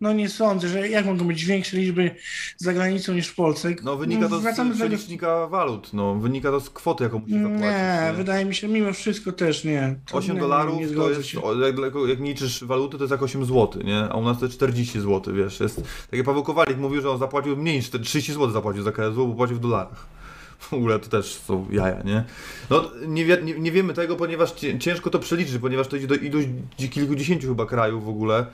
No 0.00 0.12
nie 0.12 0.28
sądzę, 0.28 0.68
że 0.68 0.88
jak 0.88 1.06
mogą 1.06 1.24
być 1.24 1.44
większe 1.44 1.76
liczby 1.76 2.14
za 2.56 2.72
granicą 2.72 3.14
niż 3.14 3.28
w 3.28 3.34
Polsce. 3.34 3.74
No 3.82 3.96
wynika 3.96 4.28
to 4.28 4.40
z 4.40 4.74
przelicznika 4.74 5.46
walut, 5.46 5.92
no 5.92 6.14
wynika 6.14 6.50
to 6.50 6.60
z 6.60 6.70
kwoty, 6.70 7.04
jaką 7.04 7.18
musisz 7.18 7.36
zapłacić. 7.36 7.60
Nie, 7.60 8.06
nie, 8.06 8.12
wydaje 8.16 8.44
mi 8.44 8.54
się, 8.54 8.68
mimo 8.68 8.92
wszystko 8.92 9.32
też 9.32 9.64
nie. 9.64 9.96
To 10.06 10.16
8 10.16 10.34
nie, 10.34 10.40
dolarów 10.40 10.80
nie 10.80 10.88
to 10.88 11.10
jest, 11.10 11.34
jak, 11.34 11.94
jak 12.08 12.20
liczysz 12.20 12.64
waluty, 12.64 12.98
to 12.98 13.04
jest 13.04 13.12
jak 13.12 13.22
8 13.22 13.44
zł, 13.44 13.82
nie? 13.84 13.98
A 13.98 14.14
u 14.16 14.22
nas 14.22 14.38
to 14.38 14.44
jest 14.44 14.56
40 14.56 15.00
zł, 15.00 15.34
wiesz, 15.34 15.60
jest, 15.60 15.76
tak 15.76 16.12
jak 16.12 16.26
Paweł 16.26 16.42
Kowalik 16.42 16.78
mówił, 16.78 17.02
że 17.02 17.10
on 17.10 17.18
zapłacił 17.18 17.56
mniej 17.56 17.76
niż 17.76 17.90
30 17.90 18.32
zł 18.32 18.50
zapłacił 18.50 18.82
za 18.82 18.92
KSW, 18.92 19.28
bo 19.28 19.34
płacił 19.34 19.56
w 19.56 19.60
dolarach. 19.60 20.17
W 20.58 20.72
ogóle 20.72 20.98
to 20.98 21.08
też 21.08 21.34
są 21.34 21.66
jaja, 21.70 22.02
nie? 22.02 22.24
No 22.70 22.90
nie, 23.06 23.24
wie, 23.24 23.38
nie, 23.42 23.58
nie 23.58 23.72
wiemy 23.72 23.94
tego, 23.94 24.16
ponieważ 24.16 24.52
ciężko 24.78 25.10
to 25.10 25.18
przeliczyć, 25.18 25.58
ponieważ 25.58 25.88
to 25.88 25.96
idzie 25.96 26.06
do 26.06 26.14
iluś 26.14 26.44
kilkudziesięciu 26.90 27.48
chyba 27.48 27.66
krajów 27.66 28.04
w 28.04 28.08
ogóle. 28.08 28.46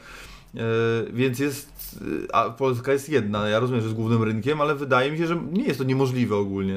Yy, 0.55 0.63
więc 1.13 1.39
jest, 1.39 1.75
a 2.33 2.51
Polska 2.51 2.93
jest 2.93 3.09
jedna, 3.09 3.49
ja 3.49 3.61
rozumiem, 3.61 3.81
że 3.81 3.87
jest 3.87 3.97
głównym 3.97 4.23
rynkiem, 4.23 4.61
ale 4.61 4.75
wydaje 4.75 5.13
mi 5.13 5.19
się, 5.19 5.27
że 5.27 5.37
nie 5.53 5.65
jest 5.65 5.79
to 5.79 5.85
niemożliwe 5.85 6.37
ogólnie. 6.37 6.75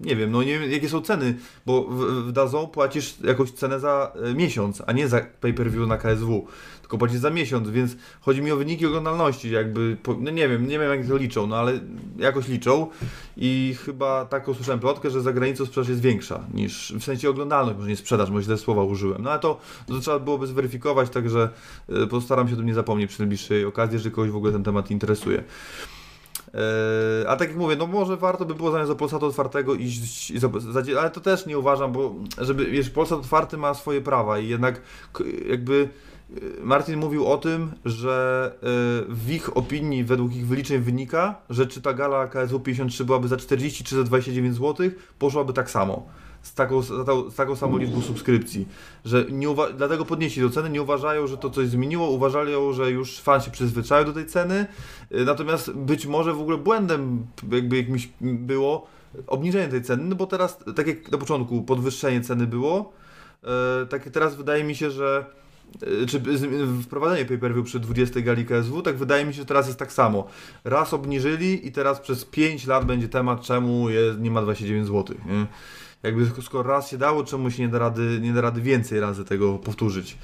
Nie 0.00 0.16
wiem, 0.16 0.30
no 0.30 0.42
nie 0.42 0.58
wiem 0.58 0.70
jakie 0.70 0.88
są 0.88 1.02
ceny, 1.02 1.36
bo 1.66 1.84
w, 1.84 2.28
w 2.28 2.32
Dazon 2.32 2.66
płacisz 2.66 3.14
jakąś 3.24 3.50
cenę 3.50 3.80
za 3.80 4.12
e, 4.22 4.34
miesiąc, 4.34 4.82
a 4.86 4.92
nie 4.92 5.08
za 5.08 5.20
pay-per-view 5.40 5.88
na 5.88 5.98
KSW 5.98 6.46
tylko 6.88 7.18
za 7.18 7.30
miesiąc, 7.30 7.70
więc 7.70 7.96
chodzi 8.20 8.42
mi 8.42 8.52
o 8.52 8.56
wyniki 8.56 8.86
oglądalności, 8.86 9.50
jakby, 9.50 9.96
no 10.18 10.30
nie 10.30 10.48
wiem, 10.48 10.68
nie 10.68 10.78
wiem 10.78 10.90
jak 10.90 11.08
to 11.08 11.16
liczą, 11.16 11.46
no 11.46 11.56
ale 11.56 11.80
jakoś 12.18 12.48
liczą 12.48 12.86
i 13.36 13.76
chyba 13.84 14.24
taką 14.24 14.54
słyszałem 14.54 14.80
plotkę, 14.80 15.10
że 15.10 15.20
za 15.20 15.32
granicą 15.32 15.66
sprzedaż 15.66 15.88
jest 15.88 16.00
większa 16.00 16.44
niż, 16.54 16.94
w 17.00 17.04
sensie 17.04 17.30
oglądalność, 17.30 17.76
może 17.76 17.90
nie 17.90 17.96
sprzedaż, 17.96 18.30
może 18.30 18.42
źle 18.42 18.58
słowa 18.58 18.82
użyłem, 18.82 19.22
no 19.22 19.30
ale 19.30 19.40
to, 19.40 19.60
to 19.86 20.00
trzeba 20.00 20.18
byłoby 20.18 20.46
zweryfikować, 20.46 21.10
także 21.10 21.48
y, 22.02 22.06
postaram 22.06 22.48
się 22.48 22.54
o 22.54 22.56
tym 22.56 22.66
nie 22.66 22.74
zapomnieć 22.74 23.10
przy 23.10 23.20
najbliższej 23.20 23.64
okazji, 23.64 23.94
jeżeli 23.94 24.14
kogoś 24.14 24.30
w 24.30 24.36
ogóle 24.36 24.52
ten 24.52 24.64
temat 24.64 24.90
interesuje. 24.90 25.44
E, 26.54 27.28
a 27.28 27.36
tak 27.36 27.48
jak 27.48 27.58
mówię, 27.58 27.76
no 27.76 27.86
może 27.86 28.16
warto 28.16 28.44
by 28.44 28.54
było 28.54 28.70
zamiast 28.70 28.90
do 28.90 28.96
Polsatu 28.96 29.26
otwartego 29.26 29.74
iść, 29.74 30.32
ale 30.98 31.10
to 31.10 31.20
też 31.20 31.46
nie 31.46 31.58
uważam, 31.58 31.92
bo 31.92 32.14
żeby, 32.38 32.64
wiesz, 32.64 32.90
Polsat 32.90 33.18
otwarty 33.18 33.56
ma 33.56 33.74
swoje 33.74 34.00
prawa 34.00 34.38
i 34.38 34.48
jednak 34.48 34.80
jakby 35.48 35.88
Martin 36.62 37.00
mówił 37.00 37.26
o 37.26 37.38
tym, 37.38 37.72
że 37.84 38.52
e, 38.54 38.58
w 39.08 39.30
ich 39.30 39.56
opinii, 39.56 40.04
według 40.04 40.34
ich 40.34 40.46
wyliczeń 40.46 40.78
wynika, 40.78 41.34
że 41.50 41.66
czy 41.66 41.82
ta 41.82 41.94
gala 41.94 42.26
KSW 42.26 42.60
53 42.60 43.04
byłaby 43.04 43.28
za 43.28 43.36
40 43.36 43.84
czy 43.84 43.96
za 43.96 44.02
29 44.02 44.56
zł, 44.56 44.90
poszłaby 45.18 45.52
tak 45.52 45.70
samo. 45.70 46.06
Z 46.42 46.54
taką, 46.54 46.82
z 47.30 47.34
taką 47.36 47.56
samą 47.56 47.76
liczbą 47.76 48.00
subskrypcji. 48.00 48.68
Że 49.04 49.24
nie 49.30 49.48
dlatego 49.76 50.04
podnieśli 50.04 50.42
do 50.42 50.50
ceny, 50.50 50.70
nie 50.70 50.82
uważają, 50.82 51.26
że 51.26 51.38
to 51.38 51.50
coś 51.50 51.68
zmieniło, 51.68 52.10
uważają, 52.10 52.72
że 52.72 52.90
już 52.90 53.20
fan 53.20 53.40
się 53.40 53.50
przyzwyczaił 53.50 54.06
do 54.06 54.12
tej 54.12 54.26
ceny. 54.26 54.66
E, 55.10 55.24
natomiast 55.24 55.72
być 55.72 56.06
może 56.06 56.34
w 56.34 56.40
ogóle 56.40 56.58
błędem 56.58 57.26
jakby 57.52 57.76
jakimś 57.76 58.08
było 58.20 58.86
obniżenie 59.26 59.68
tej 59.68 59.82
ceny, 59.82 60.04
no 60.04 60.16
bo 60.16 60.26
teraz, 60.26 60.58
tak 60.76 60.86
jak 60.86 61.12
na 61.12 61.18
początku 61.18 61.62
podwyższenie 61.62 62.20
ceny 62.20 62.46
było, 62.46 62.92
e, 63.44 63.86
tak 63.86 64.10
teraz 64.10 64.36
wydaje 64.36 64.64
mi 64.64 64.74
się, 64.74 64.90
że 64.90 65.26
czy 66.08 66.20
wprowadzenie 66.82 67.24
pay-per-view 67.24 67.66
przy 67.66 67.80
20 67.80 68.20
gali 68.20 68.46
KSW, 68.46 68.82
tak 68.82 68.96
wydaje 68.96 69.24
mi 69.24 69.34
się, 69.34 69.40
że 69.40 69.46
teraz 69.46 69.66
jest 69.66 69.78
tak 69.78 69.92
samo. 69.92 70.26
Raz 70.64 70.94
obniżyli 70.94 71.66
i 71.66 71.72
teraz 71.72 72.00
przez 72.00 72.24
5 72.24 72.66
lat 72.66 72.84
będzie 72.84 73.08
temat, 73.08 73.40
czemu 73.40 73.90
jest, 73.90 74.18
nie 74.18 74.30
ma 74.30 74.42
29 74.42 74.86
zł. 74.86 75.16
Nie? 75.26 75.46
Jakby 76.02 76.42
skoro 76.42 76.68
raz 76.68 76.90
się 76.90 76.98
dało, 76.98 77.24
czemu 77.24 77.50
się 77.50 77.62
nie 77.62 77.68
da 77.68 77.78
rady, 77.78 78.18
nie 78.22 78.32
da 78.32 78.40
rady 78.40 78.60
więcej 78.60 79.00
razy 79.00 79.24
tego 79.24 79.58
powtórzyć. 79.58 80.18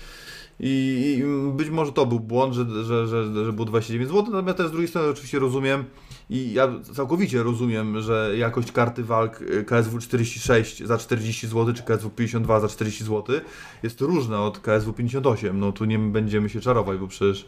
I, 0.61 1.25
być 1.53 1.71
może 1.71 1.93
to 1.93 2.07
był 2.07 2.21
błąd, 2.21 2.55
że, 2.55 2.85
że, 2.85 3.07
że, 3.07 3.45
że 3.45 3.53
było 3.53 3.67
29 3.67 4.11
zł, 4.11 4.25
natomiast 4.33 4.59
też 4.59 4.67
z 4.69 4.71
drugiej 4.71 4.89
strony 4.89 5.09
oczywiście 5.09 5.39
rozumiem 5.39 5.85
i 6.31 6.53
ja 6.53 6.69
całkowicie 6.95 7.43
rozumiem, 7.43 8.01
że 8.01 8.35
jakość 8.37 8.73
karty 8.73 9.05
walk 9.05 9.41
y, 9.41 9.65
KSW 9.65 9.99
46 9.99 10.85
za 10.85 10.99
40 10.99 11.47
zł 11.47 11.75
czy 11.75 11.83
KSW 11.83 12.11
52 12.11 12.61
za 12.61 12.69
40 12.69 13.05
zł 13.05 13.37
jest 13.83 14.01
różna 14.01 14.43
od 14.43 14.59
KSW 14.59 14.93
58. 14.93 15.61
No 15.61 15.73
tu 15.73 15.85
nie 15.85 15.99
będziemy 15.99 16.49
się 16.49 16.61
czarować, 16.61 16.99
bo 16.99 17.09
przecież 17.09 17.47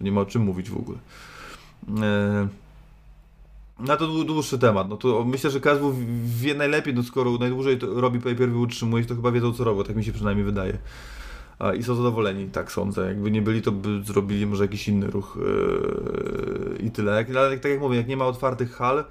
nie 0.00 0.12
ma 0.12 0.20
o 0.20 0.26
czym 0.26 0.42
mówić 0.42 0.70
w 0.70 0.76
ogóle. 0.76 0.98
Eee... 1.88 2.48
No 3.78 3.96
to 3.96 4.24
dłuższy 4.24 4.58
temat. 4.58 4.88
No 4.88 4.96
to 4.96 5.24
myślę, 5.24 5.50
że 5.50 5.60
KSW 5.60 5.94
wie 6.24 6.54
najlepiej, 6.54 6.94
no 6.94 7.02
skoro 7.02 7.38
najdłużej 7.38 7.78
robi 7.80 8.20
pay-per-view 8.20 8.60
utrzymuje, 8.60 9.04
to 9.04 9.14
chyba 9.14 9.32
wiedzą 9.32 9.52
co 9.52 9.64
robią, 9.64 9.84
tak 9.84 9.96
mi 9.96 10.04
się 10.04 10.12
przynajmniej 10.12 10.44
wydaje 10.44 10.78
i 11.78 11.82
są 11.82 11.94
zadowoleni, 11.94 12.46
tak 12.46 12.72
sądzę. 12.72 13.08
Jakby 13.08 13.30
nie 13.30 13.42
byli, 13.42 13.62
to 13.62 13.72
by 13.72 14.02
zrobili 14.04 14.46
może 14.46 14.64
jakiś 14.64 14.88
inny 14.88 15.06
ruch 15.06 15.38
yy, 15.40 16.78
i 16.86 16.90
tyle. 16.90 17.12
Ale 17.36 17.58
tak 17.58 17.70
jak 17.70 17.80
mówię, 17.80 17.96
jak 17.96 18.08
nie 18.08 18.16
ma 18.16 18.26
otwartych 18.26 18.72
hal, 18.72 19.04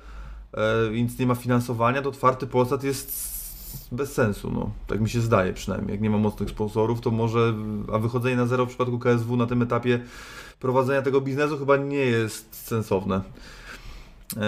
więc 0.91 1.19
nie 1.19 1.27
ma 1.27 1.35
finansowania, 1.35 2.01
to 2.01 2.09
otwarty 2.09 2.47
Polsat 2.47 2.83
jest 2.83 3.39
bez 3.91 4.13
sensu, 4.13 4.51
no. 4.51 4.71
Tak 4.87 5.01
mi 5.01 5.09
się 5.09 5.21
zdaje 5.21 5.53
przynajmniej. 5.53 5.91
Jak 5.91 6.01
nie 6.01 6.09
ma 6.09 6.17
mocnych 6.17 6.49
sponsorów, 6.49 7.01
to 7.01 7.11
może, 7.11 7.53
a 7.93 7.97
wychodzenie 7.97 8.35
na 8.35 8.45
zero 8.45 8.65
w 8.65 8.69
przypadku 8.69 8.99
KSW 8.99 9.37
na 9.37 9.45
tym 9.45 9.61
etapie 9.61 9.99
prowadzenia 10.59 11.01
tego 11.01 11.21
biznesu 11.21 11.57
chyba 11.57 11.77
nie 11.77 11.97
jest 11.97 12.67
sensowne. 12.67 13.21
Yy, 14.35 14.41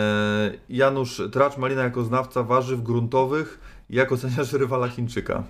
Janusz 0.69 1.21
Tracz 1.31 1.57
Malina 1.57 1.83
jako 1.83 2.03
znawca 2.03 2.43
warzyw 2.43 2.83
gruntowych, 2.83 3.59
jak 3.89 4.11
oceniasz 4.11 4.53
rywala 4.53 4.87
Chińczyka? 4.87 5.43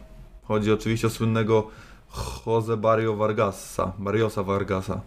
Chodzi 0.43 0.71
oczywiście 0.71 1.07
o 1.07 1.09
słynnego 1.09 1.67
Jose 2.45 2.77
Barrio 2.77 3.15
Vargasa, 3.15 3.93
Barriosa 3.99 4.43
Vargasa. 4.43 5.01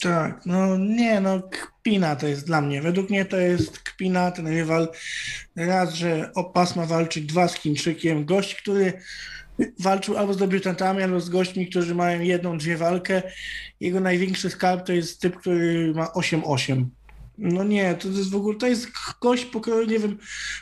Tak, 0.00 0.46
no 0.46 0.76
nie, 0.76 1.20
no 1.20 1.42
kpina 1.42 2.16
to 2.16 2.26
jest 2.26 2.46
dla 2.46 2.60
mnie. 2.60 2.82
Według 2.82 3.10
mnie 3.10 3.24
to 3.24 3.36
jest 3.36 3.78
kpina, 3.78 4.30
ten 4.30 4.46
rywal. 4.48 4.88
Raz, 5.56 5.94
że 5.94 6.30
o 6.34 6.44
pas 6.44 6.76
ma 6.76 6.86
walczyć 6.86 7.26
dwa 7.26 7.48
z 7.48 7.54
Chińczykiem. 7.54 8.24
Gość, 8.24 8.54
który 8.54 8.92
walczył 9.80 10.16
albo 10.16 10.34
z 10.34 10.36
debiutantami, 10.36 11.02
albo 11.02 11.20
z 11.20 11.28
gośćmi, 11.28 11.66
którzy 11.66 11.94
mają 11.94 12.20
jedną, 12.20 12.58
dwie 12.58 12.76
walkę. 12.76 13.22
Jego 13.80 14.00
największy 14.00 14.50
skarb 14.50 14.86
to 14.86 14.92
jest 14.92 15.20
typ, 15.20 15.36
który 15.36 15.92
ma 15.94 16.04
8-8. 16.06 16.84
No 17.38 17.64
nie, 17.64 17.94
to 17.94 18.08
jest 18.08 18.30
w 18.30 18.36
ogóle, 18.36 18.58
to 18.58 18.66
jest 18.66 18.88
gość 19.20 19.44
pokroju, 19.44 19.86
nie 19.86 19.98
wiem, 19.98 20.18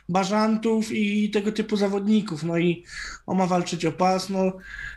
bażantów 0.08 0.92
i 0.92 1.30
tego 1.30 1.52
typu 1.52 1.76
zawodników, 1.76 2.42
no 2.42 2.58
i 2.58 2.84
on 3.26 3.38
ma 3.38 3.46
walczyć 3.46 3.84
o 3.84 3.92
pas, 3.92 4.30
no 4.30 4.52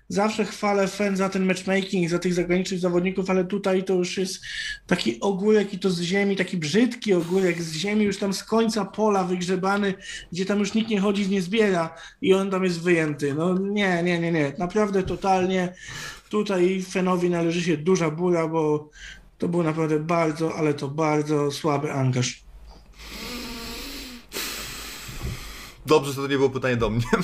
zawsze 0.10 0.46
chwalę 0.46 0.88
fan 0.88 1.18
za 1.18 1.30
ten 1.30 1.46
matchmaking, 1.46 2.10
za 2.10 2.20
tych 2.20 2.34
zagranicznych 2.34 2.80
zawodników, 2.80 3.30
ale 3.30 3.46
tutaj 3.46 3.84
to 3.84 3.94
już 3.94 4.18
jest 4.18 4.42
taki 4.88 5.20
ogórek 5.20 5.74
i 5.74 5.80
to 5.80 5.90
z 5.90 6.02
ziemi, 6.02 6.36
taki 6.36 6.58
brzydki 6.58 7.14
ogórek 7.14 7.62
z 7.62 7.74
ziemi, 7.74 8.06
już 8.06 8.18
tam 8.18 8.34
z 8.34 8.44
końca 8.44 8.86
pola 8.86 9.24
wygrzebany, 9.24 9.94
gdzie 10.32 10.46
tam 10.46 10.60
już 10.60 10.74
nikt 10.74 10.90
nie 10.90 11.00
chodzi, 11.00 11.30
nie 11.30 11.42
zbiera 11.42 11.96
i 12.22 12.34
on 12.34 12.52
tam 12.52 12.64
jest 12.64 12.82
wyjęty, 12.82 13.34
no 13.34 13.58
nie, 13.58 14.04
nie, 14.04 14.20
nie, 14.20 14.32
nie, 14.32 14.54
naprawdę 14.58 15.04
totalnie 15.04 15.74
tutaj 16.30 16.84
fenowi 16.90 17.30
należy 17.30 17.62
się 17.62 17.78
duża 17.78 18.12
bura, 18.12 18.48
bo 18.48 18.90
to 19.38 19.48
był 19.48 19.64
naprawdę 19.64 20.00
bardzo, 20.00 20.56
ale 20.56 20.74
to 20.74 20.88
bardzo 20.88 21.52
słaby 21.52 21.94
angaż. 21.94 22.44
Dobrze, 25.86 26.14
że 26.14 26.22
to 26.22 26.28
nie 26.28 26.38
było 26.38 26.50
pytanie 26.50 26.78
do 26.78 26.90
mnie. 26.90 27.06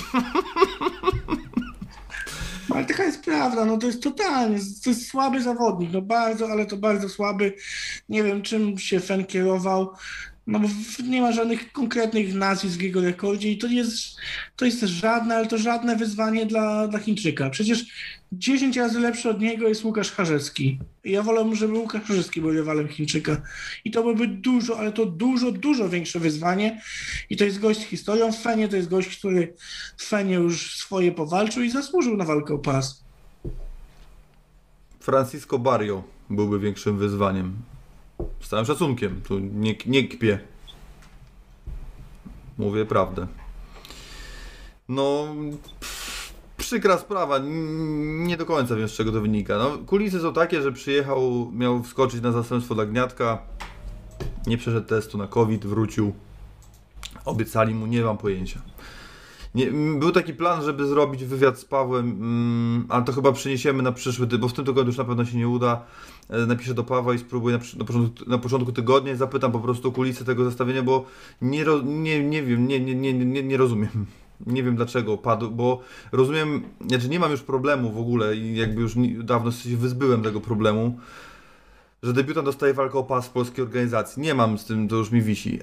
Ale 2.69 2.85
taka 2.85 3.03
jest 3.03 3.23
prawda, 3.23 3.65
no 3.65 3.77
to 3.77 3.88
jest 3.88 4.03
totalnie, 4.03 4.60
to 4.84 4.90
jest 4.90 5.07
słaby 5.07 5.41
zawodnik, 5.41 5.90
no 5.94 6.02
bardzo, 6.02 6.49
ale 6.49 6.65
to 6.65 6.77
bardzo 6.77 7.10
słaby. 7.10 7.53
Nie 8.10 8.23
wiem, 8.23 8.41
czym 8.41 8.77
się 8.77 8.99
Fen 8.99 9.26
kierował, 9.26 9.94
no 10.48 10.60
bo 10.60 10.68
nie 11.10 11.22
ma 11.22 11.31
żadnych 11.31 11.72
konkretnych 11.72 12.34
nazwisk 12.34 12.77
w 12.77 12.81
jego 12.81 13.02
rekordzie 13.02 13.52
i 13.52 13.57
to 13.57 13.68
jest, 13.68 13.95
to 14.56 14.65
jest 14.65 14.80
też 14.80 14.90
żadne, 14.90 15.35
ale 15.35 15.48
to 15.48 15.57
żadne 15.57 15.95
wyzwanie 15.95 16.45
dla, 16.45 16.88
dla 16.88 16.99
Chińczyka. 16.99 17.49
Przecież 17.49 17.85
10 18.38 18.77
razy 18.77 18.99
lepszy 18.99 19.30
od 19.30 19.41
niego 19.41 19.68
jest 19.68 19.84
Łukasz 19.84 20.11
Harzewski. 20.11 20.80
Ja 21.03 21.23
wolę, 21.23 21.55
żeby 21.55 21.77
Łukasz 21.77 22.03
Harzewski 22.03 22.41
był 22.41 22.51
rywalem 22.51 22.88
Chińczyka. 22.88 23.41
I 23.85 23.91
to 23.91 24.03
byłby 24.03 24.27
dużo, 24.27 24.80
ale 24.80 24.91
to 24.91 25.05
dużo, 25.05 25.51
dużo 25.51 25.89
większe 25.89 26.19
wyzwanie. 26.19 26.81
I 27.30 27.38
to 27.38 27.45
jest 27.45 27.60
gość 27.60 27.80
z 27.80 27.84
historią 27.84 28.31
w 28.31 28.39
Fenie, 28.39 28.68
to 28.68 28.76
jest 28.76 28.89
gość, 28.89 29.18
który 29.18 29.53
w 29.97 30.03
Fenie 30.03 30.35
już 30.35 30.76
swoje 30.77 31.11
powalczył 31.11 31.64
i 31.64 31.69
zasłużył 31.69 32.18
na 32.18 32.26
walkę 32.26 32.53
o 32.53 32.60
pas. 32.60 33.03
Francisco 34.99 35.60
Barrio 35.60 36.03
byłby 36.30 36.60
większym 36.60 36.97
wyzwaniem. 36.97 37.55
Z 38.41 38.49
całym 38.49 38.65
szacunkiem, 38.65 39.22
tu 39.22 39.39
nie, 39.39 39.76
nie 39.85 40.07
kpię. 40.07 40.39
Mówię 42.57 42.85
prawdę. 42.85 43.27
No, 44.89 45.35
pff, 45.80 45.93
przykra 46.73 46.97
sprawa, 46.97 47.39
nie 48.25 48.37
do 48.37 48.45
końca 48.45 48.75
wiem 48.75 48.89
z 48.89 48.91
czego 48.91 49.11
to 49.11 49.21
wynika. 49.21 49.57
No, 49.57 49.77
kulisy 49.85 50.19
są 50.19 50.33
takie, 50.33 50.61
że 50.61 50.71
przyjechał, 50.71 51.51
miał 51.51 51.83
wskoczyć 51.83 52.21
na 52.21 52.31
zastępstwo 52.31 52.75
dla 52.75 52.85
Gniatka, 52.85 53.41
nie 54.47 54.57
przeszedł 54.57 54.87
testu 54.87 55.17
na 55.17 55.27
COVID, 55.27 55.65
wrócił. 55.65 56.13
Obiecali 57.25 57.75
mu, 57.75 57.85
nie 57.85 58.01
mam 58.01 58.17
pojęcia. 58.17 58.61
Nie, 59.55 59.71
był 59.99 60.11
taki 60.11 60.33
plan, 60.33 60.63
żeby 60.63 60.85
zrobić 60.85 61.25
wywiad 61.25 61.59
z 61.59 61.65
Pawłem, 61.65 62.09
mm, 62.09 62.85
ale 62.89 63.03
to 63.03 63.11
chyba 63.11 63.31
przeniesiemy 63.31 63.83
na 63.83 63.91
przyszły 63.91 64.25
tydzień, 64.27 64.41
bo 64.41 64.47
w 64.47 64.53
tym 64.53 64.65
tygodniu 64.65 64.89
już 64.89 64.97
na 64.97 65.03
pewno 65.03 65.25
się 65.25 65.37
nie 65.37 65.47
uda. 65.47 65.81
E, 66.29 66.45
Napiszę 66.45 66.73
do 66.73 66.83
Pawła 66.83 67.13
i 67.13 67.19
spróbuję 67.19 67.57
na, 67.57 67.63
na, 67.79 67.85
początku, 67.85 68.29
na 68.29 68.37
początku 68.37 68.71
tygodnia 68.71 69.13
i 69.13 69.15
zapytam 69.15 69.51
po 69.51 69.59
prostu 69.59 69.89
o 69.89 69.91
kulisy 69.91 70.25
tego 70.25 70.43
zestawienia, 70.43 70.83
bo 70.83 71.05
nie, 71.41 71.65
nie, 71.83 72.23
nie 72.23 72.43
wiem, 72.43 72.67
nie, 72.67 72.79
nie, 72.79 73.13
nie, 73.13 73.43
nie 73.43 73.57
rozumiem. 73.57 74.05
Nie 74.48 74.64
wiem 74.64 74.76
dlaczego 74.76 75.18
padł, 75.18 75.52
bo 75.52 75.82
rozumiem, 76.11 76.64
znaczy 76.88 77.10
nie 77.10 77.20
mam 77.20 77.32
już 77.32 77.41
problemu 77.41 77.91
w 77.91 77.98
ogóle 77.98 78.36
i 78.36 78.56
jakby 78.56 78.82
już 78.82 78.94
dawno 79.24 79.52
się 79.52 79.78
wyzbyłem 79.78 80.22
tego 80.22 80.41
problemu, 80.41 80.99
że 82.03 82.14
debiutant 82.14 82.45
dostaje 82.45 82.74
walkę 82.74 82.98
o 82.99 83.03
pas 83.03 83.28
w 83.28 83.30
polskiej 83.30 83.64
organizacji. 83.64 84.22
Nie 84.22 84.34
mam 84.34 84.57
z 84.57 84.65
tym, 84.65 84.88
to 84.88 84.95
już 84.95 85.11
mi 85.11 85.22
wisi. 85.22 85.60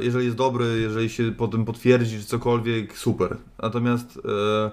Jeżeli 0.00 0.24
jest 0.24 0.36
dobry, 0.36 0.80
jeżeli 0.80 1.08
się 1.08 1.32
potem 1.32 1.64
potwierdzi, 1.64 2.18
czy 2.18 2.24
cokolwiek, 2.24 2.98
super. 2.98 3.36
Natomiast, 3.62 4.18
e, 4.24 4.70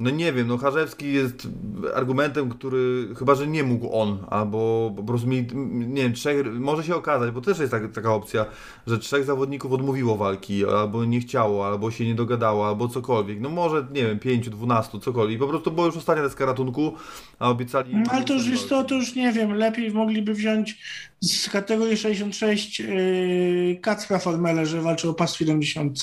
no 0.00 0.10
nie 0.10 0.32
wiem, 0.32 0.46
no 0.48 0.58
Charzewski 0.58 1.12
jest 1.12 1.48
argumentem, 1.94 2.50
który 2.50 3.08
chyba, 3.18 3.34
że 3.34 3.46
nie 3.46 3.62
mógł 3.62 3.92
on, 3.92 4.18
albo 4.30 4.92
po 4.96 5.02
prostu 5.02 5.28
mi, 5.28 5.46
nie 5.72 6.02
wiem, 6.02 6.12
trzech, 6.12 6.46
może 6.52 6.84
się 6.84 6.96
okazać, 6.96 7.30
bo 7.30 7.40
też 7.40 7.58
jest 7.58 7.70
tak, 7.70 7.92
taka 7.92 8.14
opcja, 8.14 8.46
że 8.86 8.98
trzech 8.98 9.24
zawodników 9.24 9.72
odmówiło 9.72 10.16
walki, 10.16 10.66
albo 10.66 11.04
nie 11.04 11.20
chciało, 11.20 11.66
albo 11.66 11.90
się 11.90 12.06
nie 12.06 12.14
dogadało, 12.14 12.68
albo 12.68 12.88
cokolwiek. 12.88 13.40
No 13.40 13.48
może, 13.48 13.86
nie 13.92 14.06
wiem, 14.06 14.18
pięciu, 14.18 14.50
dwunastu, 14.50 15.00
cokolwiek. 15.00 15.38
Po 15.38 15.48
prostu 15.48 15.70
była 15.70 15.86
już 15.86 15.96
ostatnia 15.96 16.22
deska 16.22 16.46
ratunku, 16.46 16.94
a 17.38 17.50
obiecali... 17.50 17.96
No, 17.96 18.10
ale 18.10 18.24
to 18.24 18.34
już 18.34 18.50
wiesz 18.50 18.64
co, 18.64 18.84
to 18.84 18.94
już 18.94 19.14
nie 19.14 19.32
wiem, 19.32 19.54
lepiej 19.54 19.90
mogliby 19.90 20.34
wziąć 20.34 20.78
z 21.20 21.50
kategorii 21.50 21.96
66 21.96 22.80
yy, 22.80 23.78
Kacpra 23.82 24.18
Formele, 24.18 24.66
że 24.66 24.82
walczył 24.82 25.10
o 25.10 25.14
pas 25.14 25.34
w 25.34 25.38
70. 25.38 26.02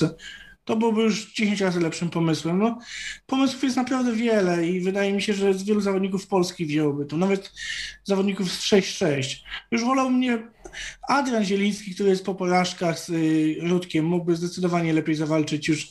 To 0.64 0.76
byłby 0.76 1.02
już 1.02 1.32
10 1.32 1.60
razy 1.60 1.80
lepszym 1.80 2.10
pomysłem. 2.10 2.58
No, 2.58 2.78
pomysłów 3.26 3.64
jest 3.64 3.76
naprawdę 3.76 4.12
wiele 4.12 4.66
i 4.66 4.80
wydaje 4.80 5.12
mi 5.12 5.22
się, 5.22 5.34
że 5.34 5.54
z 5.54 5.62
wielu 5.62 5.80
zawodników 5.80 6.26
Polski 6.26 6.66
wzięłoby 6.66 7.04
to, 7.04 7.16
nawet 7.16 7.52
zawodników 8.04 8.52
z 8.52 8.72
6-6. 8.72 9.36
Już 9.70 9.84
wolał 9.84 10.10
mnie 10.10 10.48
Adrian 11.08 11.44
Zieliński, 11.44 11.94
który 11.94 12.08
jest 12.10 12.24
po 12.24 12.34
porażkach 12.34 12.98
z 12.98 13.08
y, 13.08 13.56
Rudkiem, 13.62 14.04
mógłby 14.04 14.36
zdecydowanie 14.36 14.92
lepiej 14.92 15.14
zawalczyć 15.14 15.68
już 15.68 15.88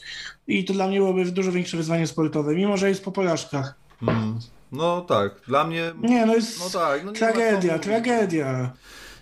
i 0.47 0.65
to 0.65 0.73
dla 0.73 0.87
mnie 0.87 0.99
byłoby 0.99 1.25
dużo 1.25 1.51
większe 1.51 1.77
wyzwanie 1.77 2.07
sportowe, 2.07 2.55
mimo 2.55 2.77
że 2.77 2.89
jest 2.89 3.03
po 3.03 3.11
porażkach. 3.11 3.75
Mm. 4.01 4.39
No 4.71 5.01
tak, 5.01 5.41
dla 5.47 5.63
mnie. 5.63 5.91
Nie, 6.01 6.25
no 6.25 6.35
jest 6.35 6.59
No 6.59 6.79
tak, 6.79 7.05
no 7.05 7.11
tragedia, 7.11 7.79
tragedia. 7.79 8.73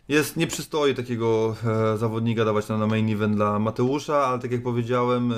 Jest, 0.07 0.37
nie 0.37 0.47
przystoi 0.47 0.95
takiego 0.95 1.55
e, 1.93 1.97
zawodnika 1.97 2.45
dawać 2.45 2.67
na, 2.67 2.77
na 2.77 2.87
main 2.87 3.13
event 3.13 3.35
dla 3.35 3.59
Mateusza, 3.59 4.25
ale 4.25 4.39
tak 4.39 4.51
jak 4.51 4.63
powiedziałem, 4.63 5.31
e, 5.31 5.35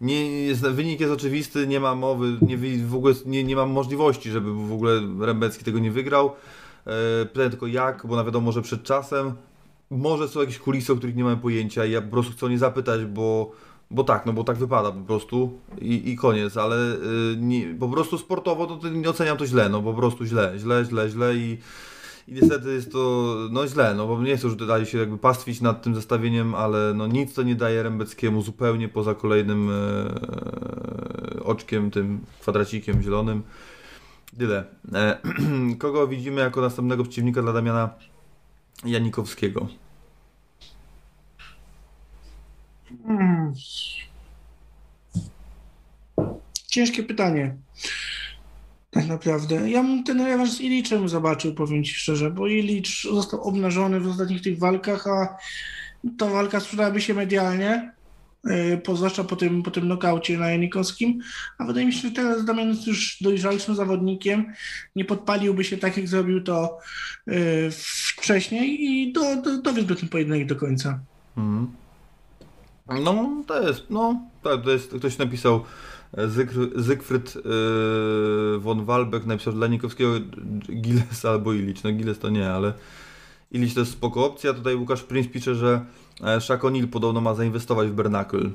nie, 0.00 0.42
jest, 0.46 0.62
wynik 0.62 1.00
jest 1.00 1.12
oczywisty, 1.12 1.66
nie 1.66 1.80
ma 1.80 1.94
mowy, 1.94 2.38
nie, 2.42 2.58
w 2.86 2.94
ogóle 2.94 3.14
nie, 3.26 3.44
nie 3.44 3.56
mam 3.56 3.70
możliwości, 3.70 4.30
żeby 4.30 4.54
w 4.54 4.72
ogóle 4.72 5.00
Rembecki 5.20 5.64
tego 5.64 5.78
nie 5.78 5.90
wygrał. 5.90 6.32
E, 6.86 7.26
pytanie 7.26 7.50
tylko 7.50 7.66
jak, 7.66 8.06
bo 8.06 8.16
na 8.16 8.24
wiadomo, 8.24 8.52
że 8.52 8.62
przed 8.62 8.82
czasem. 8.82 9.32
Może 9.90 10.28
są 10.28 10.40
jakieś 10.40 10.58
kulisy, 10.58 10.92
o 10.92 10.96
których 10.96 11.16
nie 11.16 11.24
mamy 11.24 11.36
pojęcia 11.36 11.84
i 11.84 11.90
ja 11.90 12.02
po 12.02 12.10
prostu 12.10 12.32
chcę 12.32 12.46
o 12.46 12.48
nie 12.48 12.58
zapytać, 12.58 13.04
bo, 13.04 13.52
bo 13.90 14.04
tak, 14.04 14.26
no 14.26 14.32
bo 14.32 14.44
tak 14.44 14.56
wypada 14.56 14.92
po 14.92 15.00
prostu 15.00 15.58
i, 15.80 16.10
i 16.10 16.16
koniec, 16.16 16.56
ale 16.56 16.76
y, 16.76 17.36
nie, 17.36 17.74
po 17.74 17.88
prostu 17.88 18.18
sportowo 18.18 18.66
to, 18.66 18.76
to 18.76 18.88
nie 18.88 19.10
oceniam 19.10 19.36
to 19.36 19.46
źle, 19.46 19.68
no 19.68 19.82
po 19.82 19.94
prostu 19.94 20.24
źle, 20.24 20.54
źle, 20.58 20.84
źle, 20.84 21.10
źle 21.10 21.36
i 21.36 21.58
i 22.28 22.32
niestety 22.32 22.72
jest 22.72 22.92
to 22.92 23.34
no 23.50 23.66
źle, 23.66 23.94
no 23.94 24.06
bo 24.06 24.22
nie 24.22 24.36
chcę 24.36 24.46
już 24.46 24.56
dalej 24.56 24.86
się 24.86 24.98
jakby 24.98 25.18
pastwić 25.18 25.60
nad 25.60 25.82
tym 25.82 25.94
zestawieniem, 25.94 26.54
ale 26.54 26.94
no 26.94 27.06
nic 27.06 27.34
to 27.34 27.42
nie 27.42 27.54
daje 27.54 27.82
Rembeckiemu 27.82 28.42
zupełnie 28.42 28.88
poza 28.88 29.14
kolejnym 29.14 29.70
e, 29.70 31.42
oczkiem, 31.44 31.90
tym 31.90 32.20
kwadracikiem 32.40 33.02
zielonym. 33.02 33.42
Tyle. 34.38 34.64
E, 34.94 35.18
kogo 35.78 36.08
widzimy 36.08 36.40
jako 36.40 36.60
następnego 36.60 37.02
przeciwnika 37.02 37.42
dla 37.42 37.52
Damiana 37.52 37.90
Janikowskiego? 38.84 39.68
Hmm. 43.06 43.52
Ciężkie 46.66 47.02
pytanie. 47.02 47.56
Tak 48.98 49.08
naprawdę. 49.08 49.70
Ja 49.70 49.82
bym 49.82 50.04
ten 50.04 50.20
rewanż 50.20 50.50
z 50.50 50.60
Iliczem 50.60 51.08
zobaczył, 51.08 51.54
powiem 51.54 51.84
Ci 51.84 51.94
szczerze, 51.94 52.30
bo 52.30 52.46
Ilicz 52.46 53.08
został 53.12 53.42
obnażony 53.42 54.00
w 54.00 54.08
ostatnich 54.08 54.42
tych 54.42 54.58
walkach, 54.58 55.06
a 55.06 55.36
ta 56.18 56.26
walka 56.26 56.60
sprzedałaby 56.60 57.00
się 57.00 57.14
medialnie, 57.14 57.92
yy, 58.44 58.78
po, 58.84 58.96
zwłaszcza 58.96 59.24
po 59.24 59.36
tym, 59.36 59.62
po 59.62 59.70
tym 59.70 59.88
nokaucie 59.88 60.38
na 60.38 60.50
Janikowskim, 60.50 61.20
a 61.58 61.64
wydaje 61.64 61.86
mi 61.86 61.92
się, 61.92 62.08
że 62.08 62.14
teraz 62.14 62.44
Damian 62.44 62.68
jest 62.68 62.86
już 62.86 63.18
dojrzalszym 63.20 63.74
zawodnikiem, 63.74 64.52
nie 64.96 65.04
podpaliłby 65.04 65.64
się 65.64 65.76
tak, 65.76 65.96
jak 65.96 66.08
zrobił 66.08 66.42
to 66.42 66.78
yy, 67.26 67.70
wcześniej 68.16 68.84
i 68.84 69.12
do, 69.12 69.42
do, 69.42 69.62
dowiózłby 69.62 69.96
ten 69.96 70.08
pojedynek 70.08 70.46
do 70.46 70.56
końca. 70.56 71.00
Mhm. 71.36 71.66
No, 73.04 73.44
to 73.46 73.68
jest, 73.68 73.82
no, 73.90 74.22
tak, 74.42 74.62
to 74.62 74.70
jest, 74.70 74.94
ktoś 74.94 75.18
napisał, 75.18 75.56
e, 75.56 75.60
Zygfryd 76.76 77.36
e, 77.36 78.58
von 78.58 78.84
Walbeck 78.84 79.26
napisał 79.26 79.52
dla 79.52 79.66
Nikowskiego 79.66 80.12
Giles 80.80 81.24
albo 81.24 81.52
Ilicz, 81.52 81.82
no 81.82 81.92
Giles 81.92 82.18
to 82.18 82.28
nie, 82.28 82.50
ale 82.50 82.72
Ilicz 83.52 83.74
to 83.74 83.80
jest 83.80 83.92
spoko 83.92 84.24
opcja, 84.24 84.54
tutaj 84.54 84.76
Łukasz 84.76 85.02
Prince 85.02 85.28
pisze, 85.28 85.54
że 85.54 85.84
e, 86.24 86.40
Shaq 86.40 86.58
O'Neal 86.62 86.86
podobno 86.86 87.20
ma 87.20 87.34
zainwestować 87.34 87.88
w 87.88 87.92
Bernacle. 87.92 88.50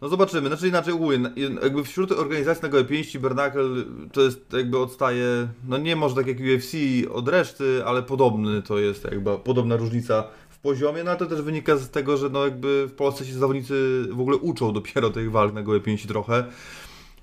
No 0.00 0.08
zobaczymy, 0.08 0.48
znaczy 0.48 0.68
inaczej 0.68 0.94
ogólnie, 0.94 1.30
jakby 1.62 1.84
wśród 1.84 2.12
organizacji 2.12 2.62
na 2.62 2.68
gołe 2.68 2.84
pięści 2.84 3.18
Bernacle 3.18 3.64
to 4.12 4.20
jest 4.20 4.52
jakby 4.52 4.78
odstaje, 4.78 5.48
no 5.68 5.78
nie 5.78 5.96
może 5.96 6.14
tak 6.14 6.26
jak 6.26 6.38
UFC 6.38 6.72
od 7.12 7.28
reszty, 7.28 7.82
ale 7.86 8.02
podobny 8.02 8.62
to 8.62 8.78
jest 8.78 9.04
jakby, 9.04 9.38
podobna 9.38 9.76
różnica 9.76 10.24
poziomie, 10.64 11.04
no 11.04 11.10
ale 11.10 11.18
to 11.18 11.26
też 11.26 11.42
wynika 11.42 11.76
z 11.76 11.90
tego, 11.90 12.16
że 12.16 12.28
no 12.30 12.44
jakby 12.44 12.86
w 12.88 12.92
Polsce 12.92 13.24
się 13.24 13.32
zawodnicy 13.34 14.04
w 14.12 14.20
ogóle 14.20 14.36
uczą 14.36 14.72
dopiero 14.72 15.10
tych 15.10 15.30
walk 15.30 15.54
na 15.54 15.62
gołe 15.62 15.80
pięści 15.80 16.08
trochę. 16.08 16.44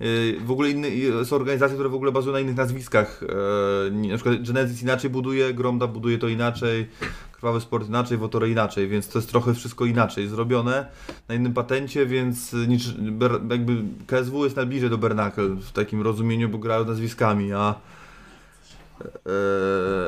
y, 0.01 0.37
w 0.45 0.51
ogóle 0.51 0.69
inny, 0.69 0.87
y, 1.21 1.25
są 1.25 1.35
organizacje, 1.35 1.73
które 1.75 1.89
w 1.89 1.93
ogóle 1.95 2.11
bazują 2.11 2.33
na 2.33 2.39
innych 2.39 2.55
nazwiskach. 2.55 3.21
nie- 3.91 4.09
Na 4.09 4.15
przykład 4.15 4.41
Genesis 4.47 4.81
inaczej 4.83 5.09
buduje, 5.09 5.53
Gromda 5.53 5.87
buduje 5.87 6.17
to 6.17 6.27
inaczej, 6.27 6.87
Krwawy 7.31 7.61
Sport 7.61 7.87
inaczej, 7.87 8.17
Wotory 8.17 8.49
inaczej, 8.49 8.87
więc 8.87 9.07
to 9.07 9.19
jest 9.19 9.29
trochę 9.29 9.53
wszystko 9.53 9.85
inaczej 9.85 10.27
zrobione 10.27 10.85
na 11.29 11.35
innym 11.35 11.53
patencie, 11.53 12.05
więc 12.05 12.53
y, 12.53 12.67
jakby 13.49 13.83
KSW 14.07 14.43
jest 14.43 14.55
najbliżej 14.55 14.89
do 14.89 14.97
Bernacle 14.97 15.49
w 15.49 15.71
takim 15.71 16.01
rozumieniu, 16.01 16.49
bo 16.49 16.57
grają 16.57 16.85
nazwiskami, 16.85 17.53
a 17.53 17.75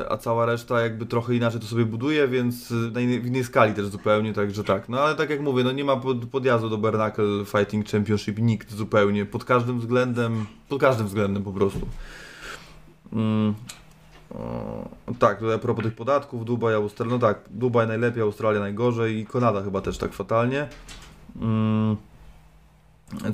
a 0.08 0.16
cała 0.16 0.46
reszta 0.46 0.80
jakby 0.80 1.06
trochę 1.06 1.34
inaczej 1.34 1.60
to 1.60 1.66
sobie 1.66 1.84
buduje, 1.84 2.28
więc 2.28 2.70
na 2.70 3.00
innej, 3.00 3.20
w 3.20 3.26
innej 3.26 3.44
skali 3.44 3.74
też 3.74 3.86
zupełnie, 3.86 4.32
także 4.32 4.64
tak. 4.64 4.88
No 4.88 5.00
ale 5.00 5.14
tak 5.14 5.30
jak 5.30 5.40
mówię, 5.40 5.64
no 5.64 5.72
nie 5.72 5.84
ma 5.84 5.96
pod, 5.96 6.26
podjazdu 6.26 6.68
do 6.68 6.78
Bernacle 6.78 7.44
Fighting 7.44 7.88
Championship 7.88 8.38
nikt 8.38 8.72
zupełnie, 8.72 9.26
pod 9.26 9.44
każdym 9.44 9.80
względem, 9.80 10.46
pod 10.68 10.80
każdym 10.80 11.06
względem 11.06 11.42
po 11.42 11.52
prostu. 11.52 11.86
Mm. 13.12 13.54
O, 14.30 14.88
tak, 15.18 15.38
tutaj 15.38 15.54
a 15.54 15.58
propos 15.58 15.84
tych 15.84 15.94
podatków, 15.94 16.44
Dubaj, 16.44 16.74
Australia, 16.74 17.12
no 17.12 17.18
tak, 17.18 17.40
Dubaj 17.50 17.86
najlepiej, 17.86 18.22
Australia 18.22 18.60
najgorzej 18.60 19.18
i 19.18 19.26
Kanada 19.26 19.62
chyba 19.62 19.80
też 19.80 19.98
tak 19.98 20.12
fatalnie. 20.12 20.68
Mm. 21.40 21.96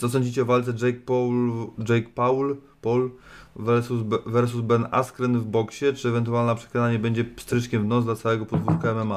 Co 0.00 0.08
sądzicie 0.08 0.42
o 0.42 0.44
walce 0.44 0.72
Jake 0.86 1.00
Paul, 1.06 1.50
Jake 1.88 2.08
Paul, 2.14 2.56
Paul 2.82 3.10
versus, 3.56 4.02
versus 4.26 4.60
Ben 4.60 4.86
Askren 4.90 5.38
w 5.38 5.44
boksie? 5.44 5.84
Czy 5.94 6.08
ewentualna 6.08 6.54
przekonanie 6.54 6.98
będzie 6.98 7.24
pstryczkiem 7.24 7.82
w 7.82 7.86
nos 7.86 8.04
dla 8.04 8.16
całego 8.16 8.46
podwórka 8.46 8.94
MMA? 8.94 9.16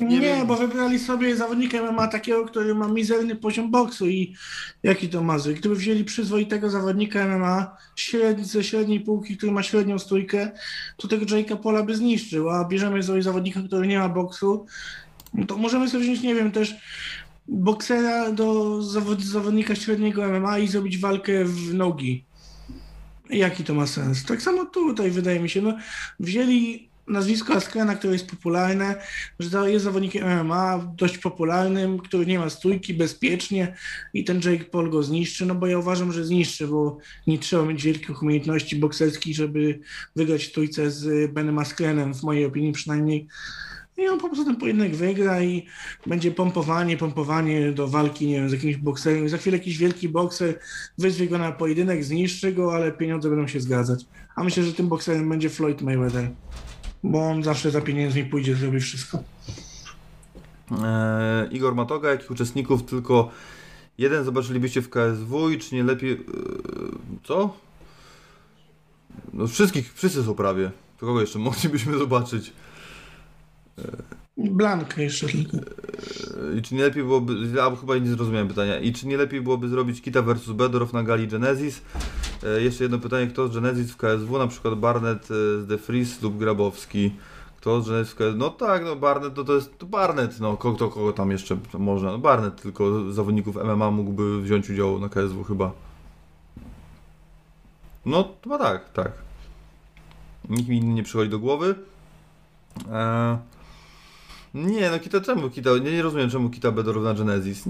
Nie, 0.00 0.20
wiem. 0.20 0.46
bo 0.46 0.56
wybrali 0.56 0.98
sobie 0.98 1.36
zawodnika 1.36 1.92
MMA 1.92 2.08
takiego, 2.08 2.44
który 2.44 2.74
ma 2.74 2.88
mizerny 2.88 3.36
poziom 3.36 3.70
boksu 3.70 4.08
i 4.08 4.34
jaki 4.82 5.08
to 5.08 5.22
ma 5.22 5.38
zły. 5.38 5.54
Gdyby 5.54 5.76
wzięli 5.76 6.04
przyzwoitego 6.04 6.70
zawodnika 6.70 7.26
MMA 7.26 7.76
średni, 7.96 8.44
ze 8.44 8.64
średniej 8.64 9.00
półki, 9.00 9.36
który 9.36 9.52
ma 9.52 9.62
średnią 9.62 9.98
stójkę, 9.98 10.50
to 10.96 11.08
tego 11.08 11.24
Jake'a 11.24 11.56
Pola 11.56 11.82
by 11.82 11.96
zniszczył, 11.96 12.50
a 12.50 12.64
bierzemy 12.64 13.02
sobie 13.02 13.22
zawodnika, 13.22 13.60
który 13.62 13.86
nie 13.86 13.98
ma 13.98 14.08
boksu, 14.08 14.66
no 15.34 15.46
to 15.46 15.56
możemy 15.56 15.88
sobie 15.88 16.04
wziąć, 16.04 16.22
nie 16.22 16.34
wiem, 16.34 16.52
też 16.52 16.74
boksera 17.50 18.32
do 18.32 18.82
zawod, 18.82 19.22
zawodnika 19.22 19.74
średniego 19.74 20.28
MMA 20.28 20.58
i 20.58 20.68
zrobić 20.68 20.98
walkę 20.98 21.44
w 21.44 21.74
nogi. 21.74 22.24
Jaki 23.30 23.64
to 23.64 23.74
ma 23.74 23.86
sens? 23.86 24.24
Tak 24.24 24.42
samo 24.42 24.64
tutaj 24.64 25.10
wydaje 25.10 25.40
mi 25.40 25.48
się, 25.48 25.62
no 25.62 25.76
wzięli 26.20 26.90
nazwisko 27.06 27.54
Askrena, 27.54 27.94
które 27.94 28.12
jest 28.12 28.30
popularne, 28.30 28.94
że 29.38 29.70
jest 29.70 29.84
zawodnikiem 29.84 30.44
MMA, 30.44 30.92
dość 30.96 31.18
popularnym, 31.18 31.98
który 31.98 32.26
nie 32.26 32.38
ma 32.38 32.50
stójki, 32.50 32.94
bezpiecznie 32.94 33.76
i 34.14 34.24
ten 34.24 34.40
Jake 34.44 34.64
Paul 34.64 34.90
go 34.90 35.02
zniszczy, 35.02 35.46
no 35.46 35.54
bo 35.54 35.66
ja 35.66 35.78
uważam, 35.78 36.12
że 36.12 36.24
zniszczy, 36.24 36.68
bo 36.68 36.98
nie 37.26 37.38
trzeba 37.38 37.64
mieć 37.64 37.82
wielkich 37.82 38.22
umiejętności 38.22 38.76
bokserskich, 38.76 39.36
żeby 39.36 39.80
wygrać 40.16 40.46
stójce 40.46 40.90
z 40.90 41.32
Benem 41.32 41.58
Askrenem, 41.58 42.14
w 42.14 42.22
mojej 42.22 42.44
opinii 42.44 42.72
przynajmniej. 42.72 43.26
I 44.00 44.08
on 44.08 44.18
po 44.18 44.28
prostu 44.28 44.44
ten 44.44 44.56
pojedynek 44.56 44.96
wygra 44.96 45.42
i 45.42 45.66
będzie 46.06 46.30
pompowanie, 46.30 46.96
pompowanie 46.96 47.72
do 47.72 47.88
walki, 47.88 48.26
nie 48.26 48.34
wiem, 48.34 48.50
z 48.50 48.52
jakimś 48.52 48.76
bokserem. 48.76 49.28
Za 49.28 49.38
chwilę 49.38 49.56
jakiś 49.56 49.78
wielki 49.78 50.08
bokser 50.08 50.58
wyzwie 50.98 51.28
go 51.28 51.38
na 51.38 51.52
pojedynek, 51.52 52.04
zniszczy 52.04 52.52
go, 52.52 52.74
ale 52.74 52.92
pieniądze 52.92 53.30
będą 53.30 53.46
się 53.46 53.60
zgadzać. 53.60 54.04
A 54.36 54.44
myślę, 54.44 54.62
że 54.62 54.72
tym 54.72 54.88
bokserem 54.88 55.28
będzie 55.28 55.50
Floyd 55.50 55.82
Mayweather, 55.82 56.30
bo 57.04 57.28
on 57.28 57.42
zawsze 57.42 57.70
za 57.70 57.80
pieniędzmi 57.80 58.24
pójdzie, 58.24 58.54
zrobi 58.54 58.80
wszystko. 58.80 59.18
Eee, 60.70 61.56
Igor 61.56 61.74
Matoga, 61.74 62.10
jakich 62.10 62.30
uczestników 62.30 62.82
tylko 62.82 63.30
jeden 63.98 64.24
zobaczylibyście 64.24 64.82
w 64.82 64.90
KSW 64.90 65.50
i 65.50 65.58
czy 65.58 65.74
nie 65.74 65.84
lepiej... 65.84 66.12
Eee, 66.12 66.18
co? 67.24 67.56
No 69.32 69.46
wszystkich, 69.46 69.94
wszyscy 69.94 70.22
są 70.22 70.34
prawie. 70.34 70.70
Kogo 70.98 71.20
jeszcze 71.20 71.38
moglibyśmy 71.48 71.98
zobaczyć? 71.98 72.52
Blankę 74.36 75.02
jeszcze 75.02 75.26
tylko. 75.26 75.56
Eee, 75.56 76.58
I 76.58 76.62
czy 76.62 76.74
nie 76.74 76.82
lepiej 76.82 77.02
byłoby... 77.02 77.34
Ja 77.56 77.76
chyba 77.76 77.98
nie 77.98 78.10
zrozumiałem 78.10 78.48
pytania. 78.48 78.78
I 78.78 78.92
czy 78.92 79.06
nie 79.06 79.16
lepiej 79.16 79.40
byłoby 79.40 79.68
zrobić 79.68 80.02
Kita 80.02 80.22
versus 80.22 80.56
Bedorow 80.56 80.92
na 80.92 81.02
gali 81.02 81.28
Genesis? 81.28 81.82
Eee, 82.42 82.64
jeszcze 82.64 82.84
jedno 82.84 82.98
pytanie. 82.98 83.26
Kto 83.26 83.48
z 83.48 83.54
Genesis 83.54 83.90
w 83.90 83.96
KSW? 83.96 84.38
Na 84.38 84.46
przykład 84.46 84.74
Barnett 84.74 85.24
e, 85.24 85.34
z 85.60 85.68
The 85.68 85.78
Freeze 85.78 86.22
lub 86.22 86.38
Grabowski. 86.38 87.12
Kto 87.56 87.82
z 87.82 87.88
Genesis 87.88 88.12
w 88.12 88.16
KSW? 88.16 88.36
No 88.36 88.50
tak, 88.50 88.84
no 88.84 88.96
Barnett 88.96 89.34
to, 89.34 89.44
to 89.44 89.54
jest 89.54 89.78
to 89.78 89.86
Barnett. 89.86 90.40
No 90.40 90.56
kogo, 90.56 90.78
to, 90.78 90.88
kogo 90.88 91.12
tam 91.12 91.30
jeszcze 91.30 91.56
można? 91.78 92.12
No 92.12 92.18
Barnett 92.18 92.62
tylko 92.62 93.12
zawodników 93.12 93.56
MMA 93.56 93.90
mógłby 93.90 94.42
wziąć 94.42 94.70
udział 94.70 94.98
na 94.98 95.08
KSW 95.08 95.44
chyba. 95.44 95.72
No 98.06 98.28
chyba 98.42 98.58
tak, 98.58 98.92
tak. 98.92 99.12
Nikt 100.48 100.68
mi 100.68 100.76
inny 100.76 100.94
nie 100.94 101.02
przychodzi 101.02 101.30
do 101.30 101.38
głowy. 101.38 101.74
Eee, 102.92 103.36
nie, 104.54 104.90
no 104.90 104.98
Kita 104.98 105.20
czemu 105.20 105.50
Kita? 105.50 105.70
Nie, 105.84 105.92
nie 105.92 106.02
rozumiem 106.02 106.30
czemu 106.30 106.50
Kita 106.50 106.72
Bedorow 106.72 107.04
na 107.04 107.14
Genesis. 107.14 107.64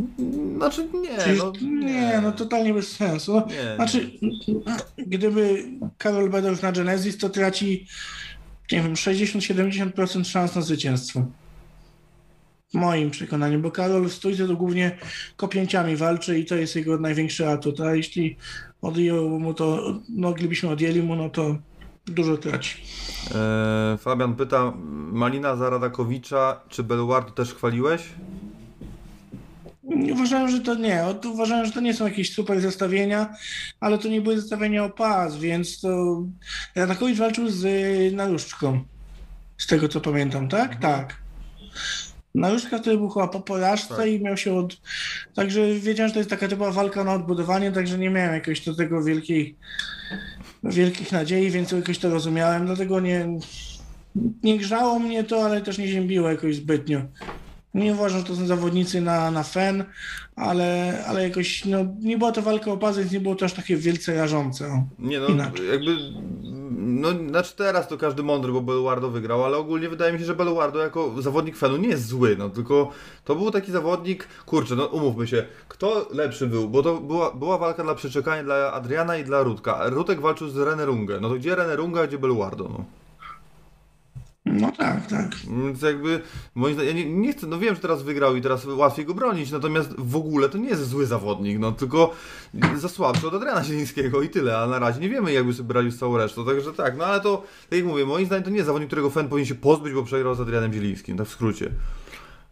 Znaczy 0.57 0.89
nie, 1.03 1.19
Przecież, 1.19 1.39
no, 1.39 1.53
nie, 1.63 2.21
no 2.23 2.33
totalnie 2.33 2.75
bez 2.75 2.93
sensu. 2.93 3.35
No, 3.35 3.47
Nie, 3.47 3.75
znaczy, 3.77 4.11
gdyby 4.99 5.65
Karol 5.99 6.31
Bedorf 6.31 6.63
na 6.63 6.73
Genesis, 6.73 7.19
to 7.19 7.29
traci, 7.29 7.87
nie 8.73 8.83
wiem, 8.83 8.95
60-70% 8.95 10.25
szans 10.25 10.55
na 10.55 10.63
zwycięstwo. 10.63 11.27
W 12.71 12.75
moim 12.75 13.11
przekonaniu, 13.11 13.61
bo 13.61 13.71
Karol 13.71 14.09
w 14.09 14.13
stójce 14.13 14.47
to 14.47 14.57
głównie 14.57 14.99
kopięciami 15.37 15.97
walczy 15.97 16.39
i 16.39 16.45
to 16.45 16.57
jest 16.57 16.77
jego 16.77 16.99
największy 16.99 17.49
atut, 17.49 17.81
a 17.81 17.95
jeśli 17.95 18.37
odjął 18.83 19.41
mu 19.41 19.55
to, 19.55 19.99
moglibyśmy 20.09 20.69
odjęli 20.69 21.03
mu, 21.03 21.17
no 21.17 21.31
to 21.31 21.57
dużo 22.07 22.37
traci. 22.37 22.83
Eee, 23.35 23.99
Fabian 23.99 24.35
pyta, 24.37 24.73
Malina 25.13 25.57
Zaradakowicza, 25.57 26.61
czy 26.69 26.83
Beluardo 26.83 27.31
też 27.31 27.55
chwaliłeś? 27.55 28.03
Uważałem, 30.13 30.51
że 30.51 30.61
to 30.61 30.75
nie. 30.75 31.05
Uważałem, 31.33 31.67
że 31.67 31.73
to 31.73 31.81
nie 31.81 31.95
są 31.95 32.05
jakieś 32.05 32.35
super 32.35 32.61
zestawienia, 32.61 33.35
ale 33.81 33.99
to 33.99 34.09
nie 34.09 34.21
były 34.21 34.41
zestawienia 34.41 34.85
o 34.85 34.91
pas, 34.91 35.37
więc 35.37 35.81
to 35.81 36.23
Radakowicz 36.75 37.19
walczył 37.19 37.49
z 37.49 37.65
y, 37.65 38.17
Naruszczką. 38.17 38.85
Z 39.59 39.67
tego 39.67 39.89
co 39.89 40.01
pamiętam, 40.01 40.49
tak? 40.49 40.81
Tak. 40.81 41.17
Naruszka 42.35 42.79
wtedy 42.79 42.97
był 42.97 43.09
chyba 43.09 43.29
po 43.29 43.41
porażce 43.41 43.97
Tak. 43.97 44.07
i 44.07 44.21
miał 44.21 44.37
się 44.37 44.55
od... 44.55 44.81
Także 45.35 45.75
wiedziałem, 45.75 46.09
że 46.09 46.15
to 46.15 46.21
jest 46.21 46.31
taka 46.31 46.49
typowa 46.49 46.73
walka 46.73 47.05
na 47.05 47.15
odbudowanie, 47.15 47.73
także 47.73 47.99
nie 47.99 48.11
miałem 48.11 48.35
jakoś 48.35 48.65
do 48.65 48.75
tego 48.75 49.05
wielkiej, 49.05 49.57
wielkich 50.65 51.13
nadziei, 51.13 51.51
więc 51.51 51.73
jakoś 51.73 51.99
to 51.99 52.11
rozumiałem, 52.11 52.67
dlatego 52.67 53.01
nie, 53.01 53.39
nie 54.43 54.59
grzało 54.59 54.99
mnie 54.99 55.25
to, 55.25 55.45
ale 55.45 55.61
też 55.61 55.79
nie 55.79 55.89
ziębiło 55.89 56.31
jakoś 56.31 56.57
zbytnio. 56.57 57.01
Nie 57.75 57.93
uważam, 57.93 58.19
że 58.19 58.25
to 58.25 58.37
są 58.37 58.47
zawodnicy 58.47 59.01
na, 59.01 59.31
na 59.31 59.43
fen, 59.43 59.85
ale, 60.37 60.99
ale 61.07 61.29
jakoś 61.29 61.65
no, 61.65 61.79
nie 62.01 62.19
była 62.19 62.33
to 62.33 62.43
walka 62.43 62.71
o 62.73 62.77
pas, 62.77 62.99
więc 62.99 63.13
nie 63.13 63.21
było 63.21 63.35
to 63.35 63.45
aż 63.45 63.53
takie 63.53 63.77
wielce 63.77 64.15
rażące. 64.15 64.67
O. 64.67 64.85
Nie 64.99 65.21
no, 65.21 65.27
Inaczej. 65.27 65.69
jakby, 65.69 65.97
no 66.71 67.09
znaczy 67.29 67.57
teraz 67.57 67.89
to 67.89 67.99
każdy 67.99 68.23
mądry, 68.23 68.53
bo 68.53 68.61
Beluardo 68.61 69.11
wygrał, 69.11 69.45
ale 69.45 69.57
ogólnie 69.57 69.89
wydaje 69.89 70.13
mi 70.13 70.19
się, 70.19 70.25
że 70.25 70.35
Beluardo 70.35 70.79
jako 70.79 71.23
zawodnik 71.23 71.57
Fenu 71.57 71.77
nie 71.77 71.89
jest 71.89 72.07
zły, 72.07 72.37
no 72.39 72.51
tylko 72.51 72.91
to 73.25 73.35
był 73.37 73.51
taki 73.51 73.73
zawodnik, 73.73 74.29
kurczę, 74.47 74.77
no 74.77 74.87
umówmy 74.87 75.27
się, 75.27 75.47
kto 75.69 76.09
lepszy 76.11 76.47
był, 76.47 76.69
bo 76.69 76.83
to 76.83 76.97
była, 76.97 77.31
była 77.31 77.59
walka 77.59 77.83
dla 77.83 77.95
przeczekania 77.95 78.45
dla 78.45 78.73
Adriana 78.73 79.17
i 79.17 79.25
dla 79.25 79.43
Rutka, 79.43 79.89
Rutek 79.89 80.21
walczył 80.21 80.49
z 80.49 80.57
René 80.57 80.85
Runge, 80.85 81.21
no 81.21 81.29
to 81.29 81.35
gdzie 81.35 81.57
René 81.57 81.77
Runge, 81.77 82.01
a 82.01 82.07
gdzie 82.07 82.19
Beluardo, 82.19 82.65
no. 82.65 83.00
No 84.53 84.73
tak, 84.73 85.07
tak. 85.07 85.31
Więc 85.65 85.83
jakby, 85.83 86.21
moim 86.55 86.75
zdaniem, 86.75 86.97
ja 86.99 87.05
nie, 87.05 87.11
nie 87.11 87.33
chcę, 87.33 87.47
no 87.47 87.59
wiem, 87.59 87.75
że 87.75 87.81
teraz 87.81 88.03
wygrał 88.03 88.37
i 88.37 88.43
teraz 88.43 88.65
łatwiej 88.65 89.05
go 89.07 89.15
bronić, 89.15 89.51
natomiast 89.51 89.95
w 89.99 90.17
ogóle 90.17 90.49
to 90.49 90.59
nie 90.59 90.69
jest 90.69 90.89
zły 90.89 91.07
zawodnik, 91.07 91.59
no 91.59 91.73
tylko 91.73 92.15
za 92.77 92.89
słabszy 92.89 93.29
od 93.29 93.35
Adriana 93.35 93.65
Zielińskiego 93.65 94.23
i 94.23 94.29
tyle, 94.29 94.59
a 94.59 94.67
na 94.67 94.79
razie 94.79 95.01
nie 95.01 95.09
wiemy, 95.09 95.33
jakby 95.33 95.55
sobie 95.55 95.69
brali 95.69 95.91
z 95.91 95.99
całą 95.99 96.17
resztą, 96.17 96.45
także 96.45 96.73
tak, 96.73 96.97
no 96.97 97.05
ale 97.05 97.21
to, 97.21 97.43
tak 97.71 97.79
jak 97.79 97.89
mówię, 97.89 98.07
moim 98.07 98.27
zdaniem 98.27 98.45
to 98.45 98.51
nie 98.51 98.57
jest 98.57 98.67
zawodnik, 98.67 98.89
którego 98.89 99.11
fan 99.11 99.29
powinien 99.29 99.47
się 99.47 99.55
pozbyć, 99.55 99.93
bo 99.93 100.03
przegrał 100.03 100.35
z 100.35 100.41
Adrianem 100.41 100.73
Zielińskim, 100.73 101.17
tak 101.17 101.27
w 101.27 101.31
skrócie. 101.31 101.71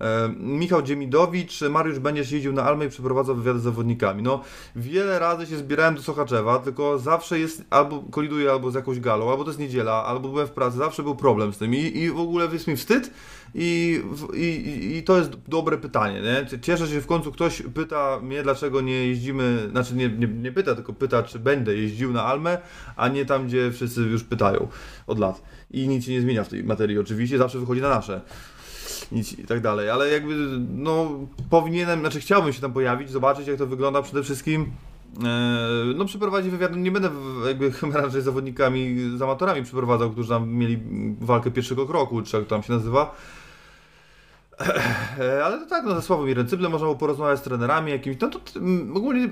E, 0.00 0.28
Michał 0.38 0.82
Dziemidowicz, 0.82 1.60
Mariusz 1.60 1.98
będziesz 1.98 2.32
jeździł 2.32 2.52
na 2.52 2.62
Almę 2.64 2.86
i 2.86 2.88
przeprowadzał 2.88 3.36
wywiady 3.36 3.58
z 3.58 3.62
zawodnikami. 3.62 4.22
No, 4.22 4.40
wiele 4.76 5.18
razy 5.18 5.46
się 5.46 5.56
zbierałem 5.56 5.94
do 5.94 6.02
Sochaczewa, 6.02 6.58
tylko 6.58 6.98
zawsze 6.98 7.38
jest, 7.38 7.64
albo 7.70 8.02
koliduje 8.10 8.50
albo 8.50 8.70
z 8.70 8.74
jakąś 8.74 9.00
galą, 9.00 9.30
albo 9.30 9.44
to 9.44 9.50
jest 9.50 9.60
niedziela, 9.60 10.04
albo 10.04 10.28
byłem 10.28 10.46
w 10.46 10.50
pracy, 10.50 10.76
zawsze 10.76 11.02
był 11.02 11.16
problem 11.16 11.52
z 11.52 11.58
tym 11.58 11.74
i, 11.74 11.78
i 11.98 12.10
w 12.10 12.18
ogóle 12.18 12.48
jest 12.52 12.66
mi 12.66 12.76
wstyd 12.76 13.10
i, 13.54 14.00
i- 14.34 14.96
i 14.96 15.02
to 15.02 15.18
jest 15.18 15.30
dobre 15.48 15.78
pytanie, 15.78 16.20
nie? 16.20 16.58
Cieszę 16.60 16.86
się, 16.86 16.94
że 16.94 17.00
w 17.00 17.06
końcu 17.06 17.32
ktoś 17.32 17.62
pyta 17.74 18.20
mnie, 18.22 18.42
dlaczego 18.42 18.80
nie 18.80 19.06
jeździmy, 19.06 19.68
znaczy 19.70 19.94
nie, 19.94 20.08
nie, 20.08 20.26
nie 20.28 20.52
pyta, 20.52 20.74
tylko 20.74 20.92
pyta, 20.92 21.22
czy 21.22 21.38
będę 21.38 21.76
jeździł 21.76 22.12
na 22.12 22.24
Almę, 22.24 22.58
a 22.96 23.08
nie 23.08 23.26
tam, 23.26 23.46
gdzie 23.46 23.72
wszyscy 23.72 24.00
już 24.00 24.24
pytają 24.24 24.68
od 25.06 25.18
lat. 25.18 25.42
I 25.70 25.88
nic 25.88 26.04
się 26.04 26.12
nie 26.12 26.20
zmienia 26.20 26.44
w 26.44 26.48
tej 26.48 26.64
materii 26.64 26.98
oczywiście, 26.98 27.38
zawsze 27.38 27.58
wychodzi 27.58 27.80
na 27.80 27.88
nasze. 27.88 28.20
I 29.12 29.46
tak 29.46 29.60
dalej, 29.60 29.90
ale 29.90 30.08
jakby 30.08 30.34
no 30.74 31.10
powinienem, 31.50 32.00
znaczy 32.00 32.20
chciałbym 32.20 32.52
się 32.52 32.60
tam 32.60 32.72
pojawić, 32.72 33.10
zobaczyć 33.10 33.46
jak 33.46 33.58
to 33.58 33.66
wygląda 33.66 34.02
przede 34.02 34.22
wszystkim. 34.22 34.66
e, 35.24 35.94
No 35.96 36.04
przeprowadzić 36.04 36.50
wywiad, 36.50 36.70
no 36.70 36.76
nie 36.76 36.90
będę 36.90 37.10
jakby 37.46 37.72
chyba 37.80 38.00
raczej 38.00 38.22
z 38.22 38.24
zawodnikami, 38.24 38.96
z 39.16 39.22
amatorami 39.22 39.62
przeprowadzał, 39.62 40.10
którzy 40.10 40.28
tam 40.28 40.48
mieli 40.50 40.78
walkę 41.20 41.50
pierwszego 41.50 41.86
kroku, 41.86 42.22
czy 42.22 42.36
jak 42.36 42.46
to 42.46 42.50
tam 42.50 42.62
się 42.62 42.72
nazywa. 42.72 43.14
E, 45.20 45.44
Ale 45.44 45.58
to 45.58 45.66
tak, 45.66 45.84
no 45.84 45.94
ze 45.94 46.02
Sławomirem 46.02 46.46
Cyblem 46.46 46.72
można 46.72 46.84
było 46.84 46.96
porozmawiać 46.96 47.38
z 47.38 47.42
trenerami 47.42 47.92
jakimiś, 47.92 48.20
no 48.20 48.28
to 48.28 48.40
mm, 48.56 48.96
ogólnie 48.96 49.28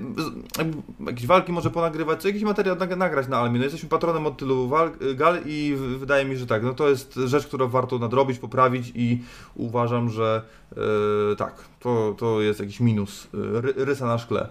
jakieś 1.07 1.27
walki 1.27 1.51
może 1.51 1.69
ponagrywać, 1.69 2.21
co 2.21 2.27
jakiś 2.27 2.43
materiał 2.43 2.75
nag- 2.75 2.97
nagrać 2.97 3.27
na 3.27 3.37
Almie. 3.37 3.57
No 3.57 3.63
jesteśmy 3.63 3.89
patronem 3.89 4.25
od 4.25 4.37
tylu 4.37 4.67
walk, 4.67 4.93
gal 5.15 5.39
i 5.45 5.75
wydaje 5.99 6.25
mi 6.25 6.37
że 6.37 6.47
tak, 6.47 6.63
no 6.63 6.73
to 6.73 6.89
jest 6.89 7.13
rzecz, 7.25 7.47
którą 7.47 7.67
warto 7.67 7.99
nadrobić, 7.99 8.39
poprawić 8.39 8.91
i 8.95 9.23
uważam, 9.55 10.09
że 10.09 10.41
e, 10.71 11.35
tak, 11.35 11.53
to, 11.79 12.15
to 12.17 12.41
jest 12.41 12.59
jakiś 12.59 12.79
minus, 12.79 13.27
e, 13.33 13.61
ry, 13.61 13.73
rysa 13.77 14.05
na 14.05 14.17
szkle. 14.17 14.47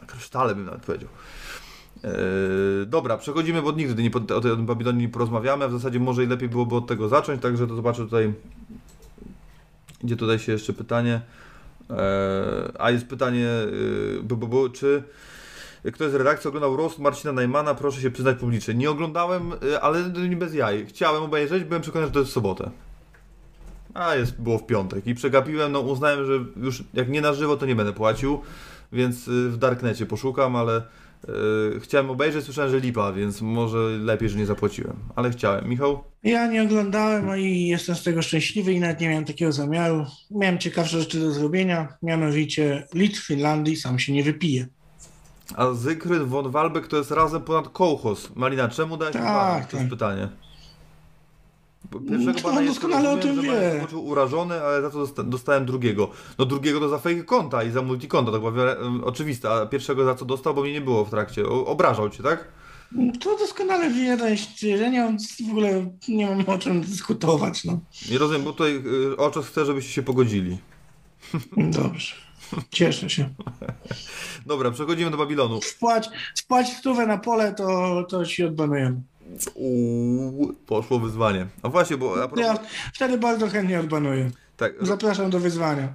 Na 0.00 0.06
krysztale 0.06 0.54
bym 0.54 0.64
nawet 0.64 0.82
powiedział. 0.82 1.08
E, 2.04 2.10
dobra, 2.86 3.16
przechodzimy, 3.16 3.62
bo 3.62 3.72
nigdy 3.72 4.02
nie, 4.02 4.10
o 4.36 4.40
tej 4.40 4.56
Babilonie 4.56 4.98
nie 4.98 5.08
porozmawiamy, 5.08 5.68
w 5.68 5.72
zasadzie 5.72 6.00
może 6.00 6.24
i 6.24 6.26
lepiej 6.26 6.48
byłoby 6.48 6.76
od 6.76 6.86
tego 6.86 7.08
zacząć, 7.08 7.42
także 7.42 7.66
to 7.66 7.74
zobaczę 7.74 8.04
tutaj 8.04 8.32
gdzie 10.04 10.16
tutaj 10.16 10.38
się 10.38 10.52
jeszcze 10.52 10.72
pytanie. 10.72 11.20
E, 11.90 12.72
a 12.78 12.90
jest 12.90 13.06
pytanie, 13.06 13.48
e, 13.48 14.22
bo, 14.22 14.36
bo, 14.36 14.46
bo, 14.46 14.68
czy 14.68 15.02
ktoś 15.92 16.10
z 16.10 16.14
redakcji 16.14 16.48
oglądał 16.48 16.76
roast 16.76 16.98
Marcina 16.98 17.32
Najmana? 17.32 17.74
Proszę 17.74 18.00
się 18.00 18.10
przyznać 18.10 18.38
publicznie. 18.38 18.74
Nie 18.74 18.90
oglądałem, 18.90 19.52
e, 19.72 19.80
ale 19.80 20.10
nie 20.28 20.36
bez 20.36 20.54
jaj. 20.54 20.86
Chciałem 20.86 21.22
obejrzeć, 21.22 21.64
byłem 21.64 21.82
przekonany, 21.82 22.06
że 22.06 22.12
to 22.12 22.18
jest 22.18 22.30
w 22.30 22.34
sobotę. 22.34 22.70
A 23.94 24.14
jest, 24.14 24.40
było 24.40 24.58
w 24.58 24.66
piątek 24.66 25.06
i 25.06 25.14
przegapiłem, 25.14 25.72
no 25.72 25.80
uznałem, 25.80 26.26
że 26.26 26.32
już 26.56 26.84
jak 26.94 27.08
nie 27.08 27.20
na 27.20 27.32
żywo, 27.32 27.56
to 27.56 27.66
nie 27.66 27.76
będę 27.76 27.92
płacił, 27.92 28.40
więc 28.92 29.28
y, 29.28 29.50
w 29.50 29.56
Darknecie 29.56 30.06
poszukam, 30.06 30.56
ale 30.56 30.82
y, 31.76 31.80
chciałem 31.80 32.10
obejrzeć, 32.10 32.44
słyszałem, 32.44 32.70
że 32.70 32.80
lipa, 32.80 33.12
więc 33.12 33.40
może 33.42 33.78
lepiej, 33.78 34.28
że 34.28 34.38
nie 34.38 34.46
zapłaciłem, 34.46 34.96
ale 35.16 35.30
chciałem. 35.30 35.68
Michał? 35.68 36.04
Ja 36.22 36.46
nie 36.46 36.62
oglądałem, 36.62 37.28
a 37.28 37.36
i 37.36 37.66
jestem 37.66 37.94
z 37.94 38.02
tego 38.02 38.22
szczęśliwy 38.22 38.72
i 38.72 38.80
nawet 38.80 39.00
nie 39.00 39.08
miałem 39.08 39.24
takiego 39.24 39.52
zamiaru. 39.52 40.06
Miałem 40.30 40.58
ciekawsze 40.58 41.00
rzeczy 41.00 41.20
do 41.20 41.30
zrobienia, 41.32 41.88
mianowicie 42.02 42.86
Litw, 42.94 43.26
Finlandii 43.26 43.76
sam 43.76 43.98
się 43.98 44.12
nie 44.12 44.22
wypije. 44.22 44.66
A 45.56 45.72
Zykryn 45.72 46.24
von 46.24 46.50
Walbeck 46.50 46.88
to 46.88 46.96
jest 46.96 47.10
razem 47.10 47.42
ponad 47.42 47.68
kołchos. 47.68 48.30
Malina, 48.36 48.68
czemu 48.68 48.96
dałeś 48.96 49.12
Tak, 49.12 49.22
bana? 49.22 49.60
To 49.64 49.70
tak. 49.70 49.80
jest 49.80 49.90
pytanie. 49.90 50.28
No, 51.92 52.00
Pierwszego 52.00 52.48
bana 52.48 52.60
on 52.60 52.66
doskonale 52.66 53.10
o 53.10 53.16
tym 53.16 53.36
że 53.36 53.42
wie. 53.42 53.48
się 53.50 53.78
poczuł 53.80 54.06
urażony, 54.06 54.62
ale 54.62 54.82
za 54.82 54.90
to 54.90 54.98
dosta- 54.98 55.22
dostałem 55.24 55.66
drugiego. 55.66 56.10
No 56.38 56.44
drugiego 56.46 56.80
to 56.80 56.88
za 56.88 56.98
fake 56.98 57.24
konta 57.24 57.62
i 57.62 57.70
za 57.70 57.82
multikonta, 57.82 58.32
to 58.32 58.40
była 58.50 58.52
oczywiste, 59.04 59.50
a 59.50 59.66
pierwszego 59.66 60.04
za 60.04 60.14
co 60.14 60.24
dostał, 60.24 60.54
bo 60.54 60.62
mnie 60.62 60.72
nie 60.72 60.80
było 60.80 61.04
w 61.04 61.10
trakcie. 61.10 61.46
Obrażał 61.48 62.10
cię, 62.10 62.22
tak? 62.22 62.48
To 63.20 63.38
doskonale 63.38 63.90
to 64.18 64.28
jest, 64.28 64.62
ja 64.62 64.88
nie 64.88 65.16
w 65.48 65.50
ogóle, 65.50 65.90
nie 66.08 66.26
mam 66.26 66.48
o 66.48 66.58
czym 66.58 66.80
dyskutować, 66.80 67.64
no. 67.64 67.78
Nie 68.10 68.18
rozumiem, 68.18 68.42
bo 68.42 68.52
tutaj 68.52 68.82
y, 69.12 69.16
Oczos 69.16 69.46
chce, 69.46 69.64
żebyście 69.64 69.92
się 69.92 70.02
pogodzili. 70.02 70.58
Dobrze. 71.56 72.14
Cieszę 72.70 73.10
się. 73.10 73.28
Dobra, 74.46 74.70
przechodzimy 74.70 75.10
do 75.10 75.16
Babilonu. 75.16 75.60
Wpłać, 75.60 76.10
wpłać 76.38 76.68
stówę 76.72 77.06
na 77.06 77.18
pole, 77.18 77.54
to, 77.54 78.02
to 78.08 78.26
ci 78.26 78.44
odbanujemy. 78.44 79.00
Uuu, 79.54 80.52
poszło 80.66 80.98
wyzwanie. 80.98 81.46
A 81.62 81.68
właśnie, 81.68 81.96
bo 81.96 82.12
a 82.22 82.28
propos, 82.28 82.40
Ja 82.46 82.58
wtedy 82.94 83.18
bardzo 83.18 83.48
chętnie 83.48 83.80
odbanuję. 83.80 84.30
tak, 84.56 84.72
Zapraszam 84.80 85.30
do 85.30 85.40
wyzwania. 85.40 85.92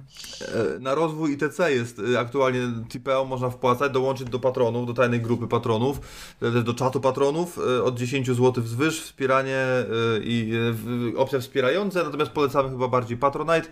E, 0.76 0.78
Na 0.78 0.94
rozwój 0.94 1.32
ITC 1.32 1.72
jest 1.72 2.00
e, 2.14 2.18
aktualnie 2.20 2.60
TPO 2.88 3.24
można 3.24 3.50
wpłacać, 3.50 3.92
dołączyć 3.92 4.30
do 4.30 4.38
patronów, 4.38 4.86
do 4.86 4.94
tajnej 4.94 5.20
grupy 5.20 5.48
patronów, 5.48 6.00
e, 6.42 6.50
do 6.50 6.74
czatu 6.74 7.00
patronów 7.00 7.58
e, 7.78 7.82
od 7.84 7.98
10 7.98 8.26
zł 8.26 8.52
wzwyż, 8.64 9.02
wspieranie 9.02 9.56
e, 9.56 9.84
i 10.22 10.52
e, 11.14 11.18
opcje 11.18 11.40
wspierające, 11.40 12.04
natomiast 12.04 12.30
polecamy 12.30 12.70
chyba 12.70 12.88
bardziej 12.88 13.16
Patronite 13.16 13.68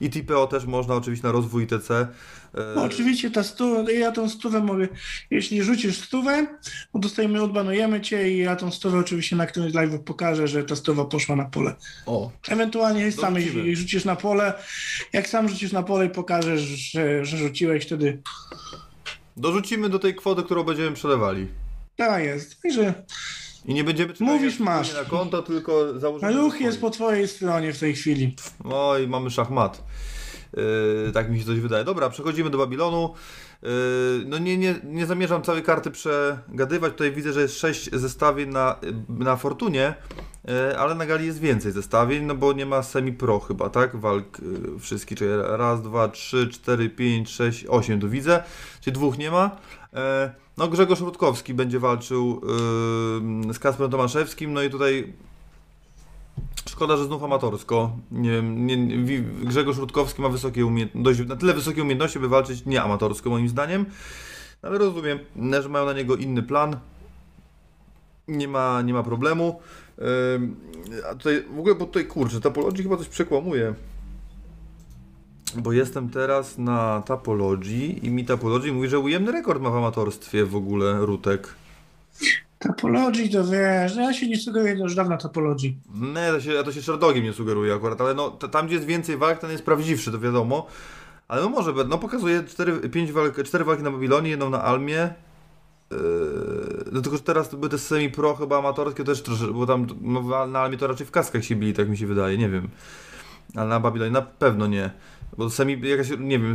i 0.00 0.10
TPO 0.10 0.46
też 0.46 0.64
można 0.66 0.94
oczywiście 0.94 1.26
na 1.26 1.32
rozwój 1.32 1.62
ITC. 1.64 2.08
E, 2.54 2.74
No, 2.76 2.82
oczywiście 2.82 3.30
ta 3.30 3.42
stu, 3.42 3.90
ja 3.90 4.12
tą 4.12 4.28
stówę 4.28 4.60
mogę, 4.60 4.88
jeśli 5.30 5.62
rzucisz 5.62 5.98
stówę, 6.00 6.46
to 6.92 6.98
dostajemy, 6.98 7.42
odbanujemy 7.42 8.00
cię 8.00 8.30
i 8.32 8.38
ja 8.38 8.56
tą 8.56 8.70
stówę 8.70 8.98
oczywiście 8.98 9.36
na 9.36 9.46
którymś 9.46 9.74
live 9.74 10.00
pokażę, 10.04 10.48
że 10.48 10.64
ta 10.64 10.76
stuwa 10.76 11.04
poszła 11.04 11.36
na 11.36 11.44
pole. 11.44 11.74
O, 12.06 12.30
Ewentualnie 12.48 13.12
sam 13.12 13.36
jeśli 13.36 13.76
rzucisz 13.76 14.04
na 14.04 14.16
pole, 14.16 14.54
jak 15.12 15.28
sam 15.28 15.48
rzucisz 15.48 15.72
na 15.72 15.82
pole 15.82 16.06
i 16.06 16.10
pokażesz, 16.10 16.60
że, 16.60 17.24
że 17.24 17.36
rzuciłeś, 17.36 17.84
wtedy 17.84 18.22
dorzucimy 19.36 19.88
do 19.88 19.98
tej 19.98 20.14
kwoty, 20.14 20.42
którą 20.42 20.64
będziemy 20.64 20.92
przelewali. 20.92 21.46
tak 21.96 22.24
jest. 22.24 22.62
Także 22.62 22.94
I 23.64 23.74
nie 23.74 23.84
będziemy 23.84 24.12
czekać 24.12 24.28
Mówisz, 24.28 24.58
masz. 24.58 24.94
na 24.94 25.04
konto, 25.04 25.42
tylko 25.42 25.98
założymy... 26.00 26.32
ruch 26.32 26.60
jest 26.60 26.80
po 26.80 26.90
twojej 26.90 27.28
stronie 27.28 27.72
w 27.72 27.78
tej 27.78 27.94
chwili. 27.94 28.36
No 28.64 28.98
i 28.98 29.06
mamy 29.08 29.30
szachmat. 29.30 29.84
Yy, 30.56 31.12
tak 31.12 31.30
mi 31.30 31.38
się 31.38 31.46
coś 31.46 31.60
wydaje. 31.60 31.84
Dobra, 31.84 32.10
przechodzimy 32.10 32.50
do 32.50 32.58
Babilonu. 32.58 33.14
Yy, 33.62 33.68
no 34.26 34.38
nie, 34.38 34.58
nie, 34.58 34.74
nie 34.84 35.06
zamierzam 35.06 35.42
całej 35.42 35.62
karty 35.62 35.90
przegadywać. 35.90 36.92
Tutaj 36.92 37.12
widzę, 37.12 37.32
że 37.32 37.40
jest 37.40 37.58
6 37.58 37.90
zestawień 37.92 38.48
na, 38.48 38.76
na 39.08 39.36
Fortunie, 39.36 39.94
yy, 40.44 40.78
ale 40.78 40.94
na 40.94 41.06
Gali 41.06 41.26
jest 41.26 41.40
więcej 41.40 41.72
zestawień, 41.72 42.24
no 42.24 42.34
bo 42.34 42.52
nie 42.52 42.66
ma 42.66 42.82
semi-pro 42.82 43.40
chyba, 43.40 43.70
tak? 43.70 43.96
Walk 43.96 44.38
yy, 44.40 44.78
wszystkich, 44.78 45.18
czyli 45.18 45.30
raz, 45.42 45.82
dwa, 45.82 46.08
trzy, 46.08 46.48
cztery, 46.48 46.90
pięć, 46.90 47.30
sześć, 47.30 47.66
osiem 47.66 48.00
tu 48.00 48.08
widzę, 48.08 48.42
czyli 48.80 48.94
dwóch 48.94 49.18
nie 49.18 49.30
ma. 49.30 49.56
Yy, 49.92 49.98
no 50.56 50.68
Grzegorz 50.68 51.00
Rutkowski 51.00 51.54
będzie 51.54 51.78
walczył 51.78 52.40
yy, 53.46 53.54
z 53.54 53.58
Kasprem 53.58 53.90
Tomaszewskim, 53.90 54.52
no 54.52 54.62
i 54.62 54.70
tutaj 54.70 55.12
Szkoda, 56.68 56.96
że 56.96 57.04
znów 57.04 57.22
amatorsko. 57.22 57.96
Nie, 58.10 58.42
nie, 58.42 58.78
Grzegorz 59.20 59.76
Rutkowski 59.76 60.22
ma 60.22 60.28
wysokie 60.28 60.66
umiejętności, 60.66 61.26
na 61.26 61.36
tyle 61.36 61.54
wysokie 61.54 61.82
umiejętności, 61.82 62.18
by 62.18 62.28
walczyć 62.28 62.66
nie 62.66 62.82
amatorsko 62.82 63.30
moim 63.30 63.48
zdaniem. 63.48 63.86
Ale 64.62 64.78
rozumiem, 64.78 65.18
że 65.62 65.68
mają 65.68 65.86
na 65.86 65.92
niego 65.92 66.16
inny 66.16 66.42
plan. 66.42 66.76
Nie 68.28 68.48
ma, 68.48 68.82
nie 68.82 68.92
ma 68.92 69.02
problemu. 69.02 69.60
Ym, 70.34 70.56
a 71.10 71.14
tutaj, 71.14 71.44
w 71.54 71.58
ogóle, 71.58 71.74
bo 71.74 71.86
tutaj 71.86 72.06
kurczę, 72.06 72.40
Tapology 72.40 72.82
chyba 72.82 72.96
coś 72.96 73.08
przekłamuje. 73.08 73.74
Bo 75.56 75.72
jestem 75.72 76.10
teraz 76.10 76.58
na 76.58 77.02
Tapology 77.06 77.86
i 78.02 78.10
mi 78.10 78.24
Tapology 78.24 78.72
mówi, 78.72 78.88
że 78.88 78.98
ujemny 78.98 79.32
rekord 79.32 79.62
ma 79.62 79.70
w 79.70 79.76
amatorstwie 79.76 80.44
w 80.44 80.56
ogóle 80.56 81.06
Rutek. 81.06 81.54
Topology 82.62 83.28
to 83.28 83.44
wiesz, 83.44 83.96
no 83.96 84.02
ja 84.02 84.12
się 84.12 84.28
nie 84.28 84.36
sugeruję 84.36 84.72
już 84.72 84.94
dawno 84.94 85.18
topologii. 85.18 85.76
Nie, 85.94 86.32
to 86.32 86.40
się, 86.40 86.52
ja 86.52 86.62
to 86.62 86.72
się 86.72 86.82
Sherdogiem 86.82 87.24
nie 87.24 87.32
sugeruje 87.32 87.74
akurat, 87.74 88.00
ale 88.00 88.14
no, 88.14 88.30
tam 88.30 88.66
gdzie 88.66 88.74
jest 88.74 88.86
więcej 88.86 89.16
walk, 89.16 89.38
ten 89.38 89.50
jest 89.50 89.64
prawdziwszy, 89.64 90.12
to 90.12 90.18
wiadomo. 90.18 90.66
Ale 91.28 91.42
no 91.42 91.48
może, 91.48 91.72
no 91.88 91.98
pokazuje 91.98 92.44
4, 92.44 92.88
5 92.88 93.12
walk, 93.12 93.42
4 93.44 93.64
walki 93.64 93.82
na 93.82 93.90
Babilonie, 93.90 94.30
jedną 94.30 94.50
na 94.50 94.62
Almie. 94.62 95.14
Yy, 95.90 95.98
no 96.92 97.00
tylko, 97.00 97.16
że 97.16 97.22
teraz 97.22 97.48
to 97.48 97.56
były 97.56 97.68
te 97.68 97.78
semi-pro 97.78 98.34
chyba 98.34 98.58
amatorskie 98.58 99.04
też 99.04 99.22
troszkę, 99.22 99.46
bo 99.46 99.66
tam 99.66 99.86
no, 100.00 100.46
na 100.46 100.60
Almie 100.60 100.78
to 100.78 100.86
raczej 100.86 101.06
w 101.06 101.10
kaskach 101.10 101.44
się 101.44 101.56
bili, 101.56 101.74
tak 101.74 101.88
mi 101.88 101.96
się 101.96 102.06
wydaje, 102.06 102.38
nie 102.38 102.48
wiem. 102.48 102.68
Ale 103.56 103.68
na 103.68 103.80
Babilonie 103.80 104.10
na 104.10 104.22
pewno 104.22 104.66
nie. 104.66 104.90
Bo 105.38 105.50
semi, 105.50 105.88
jakaś, 105.88 106.10
nie 106.18 106.38
wiem, 106.38 106.54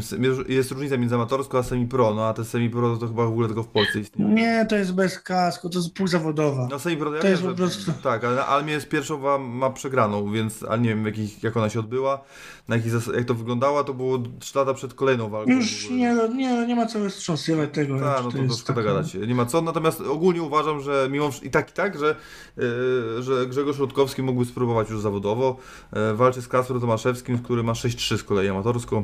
jest 0.49 0.71
różnica 0.71 0.97
między 0.97 1.15
amatorską 1.15 1.57
a 1.57 1.63
semi-pro, 1.63 2.13
no 2.13 2.25
a 2.25 2.33
te 2.33 2.45
semi-pro 2.45 2.97
to 2.97 3.07
chyba 3.07 3.25
w 3.25 3.29
ogóle 3.29 3.47
tylko 3.47 3.63
w 3.63 3.67
Polsce 3.67 3.99
istnieje. 3.99 4.33
Nie, 4.33 4.65
to 4.69 4.75
jest 4.75 4.93
bez 4.93 5.19
kasku, 5.19 5.69
to 5.69 5.79
jest 5.79 5.93
półzawodowa. 5.93 6.67
No 6.71 6.79
semi 6.79 6.97
pro 6.97 7.15
ja 7.15 7.21
To 7.21 7.27
jest 7.27 7.43
po 7.43 7.53
prostu- 7.53 7.91
Tak, 8.03 8.23
ale 8.23 8.35
na 8.35 8.47
Almie 8.47 8.73
jest 8.73 8.89
pierwszą 8.89 9.17
ma, 9.17 9.37
ma 9.37 9.69
przegraną, 9.69 10.31
więc 10.31 10.63
ale 10.63 10.79
nie 10.81 10.89
wiem 10.89 11.05
jakich, 11.05 11.43
jak 11.43 11.57
ona 11.57 11.69
się 11.69 11.79
odbyła, 11.79 12.23
na 12.67 12.75
jakich 12.75 12.91
zas- 12.91 13.15
jak 13.15 13.25
to 13.25 13.33
wyglądała, 13.33 13.83
to 13.83 13.93
było 13.93 14.19
3 14.39 14.57
lata 14.59 14.73
przed 14.73 14.93
kolejną 14.93 15.29
walką. 15.29 15.51
Już 15.51 15.89
nie, 15.89 16.15
nie, 16.35 16.67
nie 16.67 16.75
ma 16.75 16.85
co 16.85 17.09
wstrząsywać 17.09 17.69
tego. 17.73 17.99
Tak, 17.99 18.23
no 18.23 18.31
to, 18.31 18.37
to 18.37 18.53
szkoda 18.53 18.81
taka- 18.81 18.83
gadać. 18.93 19.13
Nie 19.27 19.35
ma 19.35 19.45
co, 19.45 19.61
natomiast 19.61 20.01
ogólnie 20.01 20.41
uważam, 20.41 20.81
że 20.81 21.07
mimo 21.11 21.29
i 21.43 21.49
tak 21.49 21.69
i 21.69 21.73
tak, 21.73 21.99
że, 21.99 22.15
yy, 22.57 23.23
że 23.23 23.47
Grzegorz 23.47 23.77
Rutkowski 23.77 24.23
mógłby 24.23 24.45
spróbować 24.45 24.89
już 24.89 25.01
zawodowo. 25.01 25.57
Yy, 25.95 26.15
walczy 26.15 26.41
z 26.41 26.47
Kasprem 26.47 26.81
Tomaszewskim, 26.81 27.39
który 27.39 27.63
ma 27.63 27.73
6-3 27.73 28.17
z 28.17 28.23
kolei 28.23 28.49
amatorsko. 28.67 29.03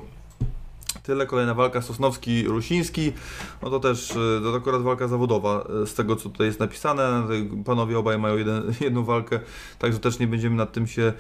Tyle, 1.04 1.26
kolejna 1.26 1.54
walka 1.54 1.80
Sosnowski-Rusiński, 1.80 3.12
no 3.62 3.70
to 3.70 3.80
też 3.80 4.12
y, 4.12 4.42
to 4.44 4.56
akurat 4.56 4.82
walka 4.82 5.08
zawodowa 5.08 5.68
y, 5.84 5.88
z 5.88 5.94
tego 5.94 6.16
co 6.16 6.30
tutaj 6.30 6.48
jest 6.48 6.60
napisane, 6.60 7.28
panowie 7.66 8.00
obaj 8.00 8.20
mają 8.20 8.38
jeden, 8.38 8.64
jedną 8.82 9.04
walkę, 9.04 9.40
także 9.80 10.00
też 10.00 10.20
nie 10.20 10.28
będziemy 10.28 10.56
nad 10.56 10.72
tym 10.72 10.88
się 10.88 11.02
e, 11.02 11.14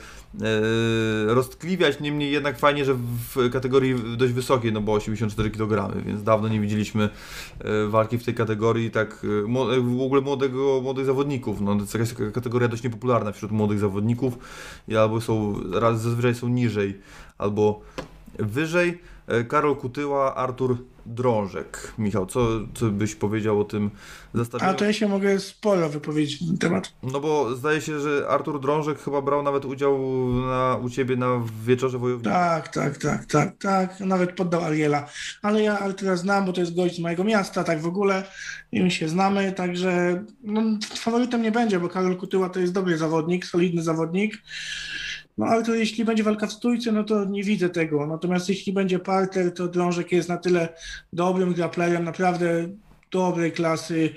roztkliwiać, 1.34 2.00
niemniej 2.00 2.32
jednak 2.32 2.60
fajnie, 2.60 2.86
że 2.86 2.94
w 3.36 3.50
kategorii 3.52 3.96
dość 4.18 4.34
wysokiej, 4.34 4.74
no 4.74 4.82
bo 4.82 4.94
84 4.94 5.52
kg, 5.52 6.04
więc 6.06 6.24
dawno 6.24 6.48
nie 6.48 6.60
widzieliśmy 6.60 7.10
walki 7.88 8.18
w 8.18 8.24
tej 8.24 8.34
kategorii, 8.34 8.92
tak 8.92 9.26
w 9.82 10.02
ogóle 10.02 10.22
młodego, 10.22 10.82
młodych 10.84 11.06
zawodników, 11.06 11.62
no 11.62 11.76
to 11.76 11.82
jest 11.82 11.94
jakaś 11.94 12.34
kategoria 12.34 12.68
dość 12.68 12.84
niepopularna 12.84 13.32
wśród 13.32 13.52
młodych 13.52 13.80
zawodników 13.80 14.38
albo 15.00 15.22
są, 15.22 15.56
zazwyczaj 15.96 16.36
są 16.36 16.48
niżej, 16.48 17.00
albo 17.38 17.82
wyżej. 18.40 19.02
E, 19.28 19.44
Karol 19.44 19.76
Kutyła, 19.76 20.36
Artur 20.36 20.78
Drążek. 21.06 21.94
Michał, 21.98 22.26
co, 22.26 22.48
co 22.74 22.86
byś 22.86 23.16
powiedział 23.16 23.60
o 23.60 23.64
tym 23.64 23.92
zestawieniu? 24.34 24.72
A 24.72 24.74
to 24.74 24.86
ja 24.86 24.94
się 24.94 25.08
mogę 25.08 25.40
sporo 25.40 25.90
wypowiedzieć 25.90 26.42
na 26.42 26.48
ten 26.48 26.58
temat. 26.58 26.94
No 27.04 27.20
bo 27.20 27.56
zdaje 27.56 27.82
się, 27.82 28.00
że 28.00 28.28
Artur 28.30 28.62
Drążek 28.62 29.00
chyba 29.00 29.22
brał 29.22 29.44
nawet 29.44 29.66
udział 29.66 30.00
na, 30.48 30.80
u 30.84 30.90
Ciebie 30.90 31.16
na 31.16 31.42
wieczorze 31.66 31.98
wojowników. 31.98 32.34
Tak, 32.34 32.68
tak, 32.68 32.98
tak, 32.98 33.26
tak, 33.26 33.58
tak. 33.58 34.00
Nawet 34.00 34.36
poddał 34.36 34.64
Ariela. 34.64 35.08
Ale 35.42 35.64
ja 35.64 35.80
Artura 35.80 36.16
znam, 36.16 36.46
bo 36.46 36.54
to 36.54 36.62
jest 36.62 36.76
gość 36.76 36.96
z 36.96 37.00
mojego 37.00 37.24
miasta, 37.24 37.64
tak 37.64 37.82
w 37.82 37.88
ogóle. 37.88 38.24
I 38.72 38.84
my 38.84 38.92
się 38.92 39.10
znamy, 39.10 39.52
także 39.52 40.24
no, 40.44 40.62
faworytem 40.96 41.42
nie 41.42 41.52
będzie, 41.52 41.80
bo 41.80 41.90
Karol 41.90 42.18
Kutyła 42.18 42.50
to 42.50 42.60
jest 42.60 42.74
dobry 42.74 42.98
zawodnik, 42.98 43.46
solidny 43.46 43.84
zawodnik. 43.84 44.38
No 45.38 45.46
ale 45.46 45.64
to 45.64 45.76
jeśli 45.76 46.06
będzie 46.06 46.24
walka 46.24 46.48
w 46.48 46.54
stójce, 46.54 46.92
no 46.92 47.04
to 47.04 47.26
nie 47.26 47.44
widzę 47.44 47.70
tego. 47.70 48.08
Natomiast 48.08 48.50
jeśli 48.50 48.74
będzie 48.74 49.00
parter, 49.00 49.54
to 49.54 49.68
Drążek 49.68 50.12
jest 50.12 50.30
na 50.30 50.38
tyle 50.38 50.70
dobrym 51.14 51.54
grapplerem, 51.54 52.04
naprawdę 52.04 52.70
dobrej 53.12 53.52
klasy. 53.52 54.10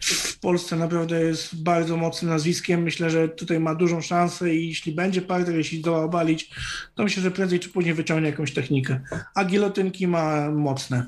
W 0.00 0.38
Polsce 0.38 0.76
naprawdę 0.76 1.20
jest 1.20 1.62
bardzo 1.62 1.96
mocnym 1.96 2.30
nazwiskiem. 2.30 2.82
Myślę, 2.82 3.10
że 3.10 3.28
tutaj 3.28 3.60
ma 3.60 3.74
dużą 3.74 4.00
szansę 4.00 4.54
i 4.54 4.68
jeśli 4.68 4.92
będzie 4.92 5.22
parter, 5.22 5.56
jeśli 5.56 5.78
zdoła 5.78 6.04
obalić, 6.04 6.50
to 6.94 7.02
myślę, 7.02 7.22
że 7.22 7.30
prędzej 7.30 7.60
czy 7.60 7.68
później 7.68 7.94
wyciągnie 7.94 8.30
jakąś 8.30 8.54
technikę. 8.54 9.00
A 9.34 9.44
gilotynki 9.44 10.06
ma 10.06 10.50
mocne. 10.50 11.06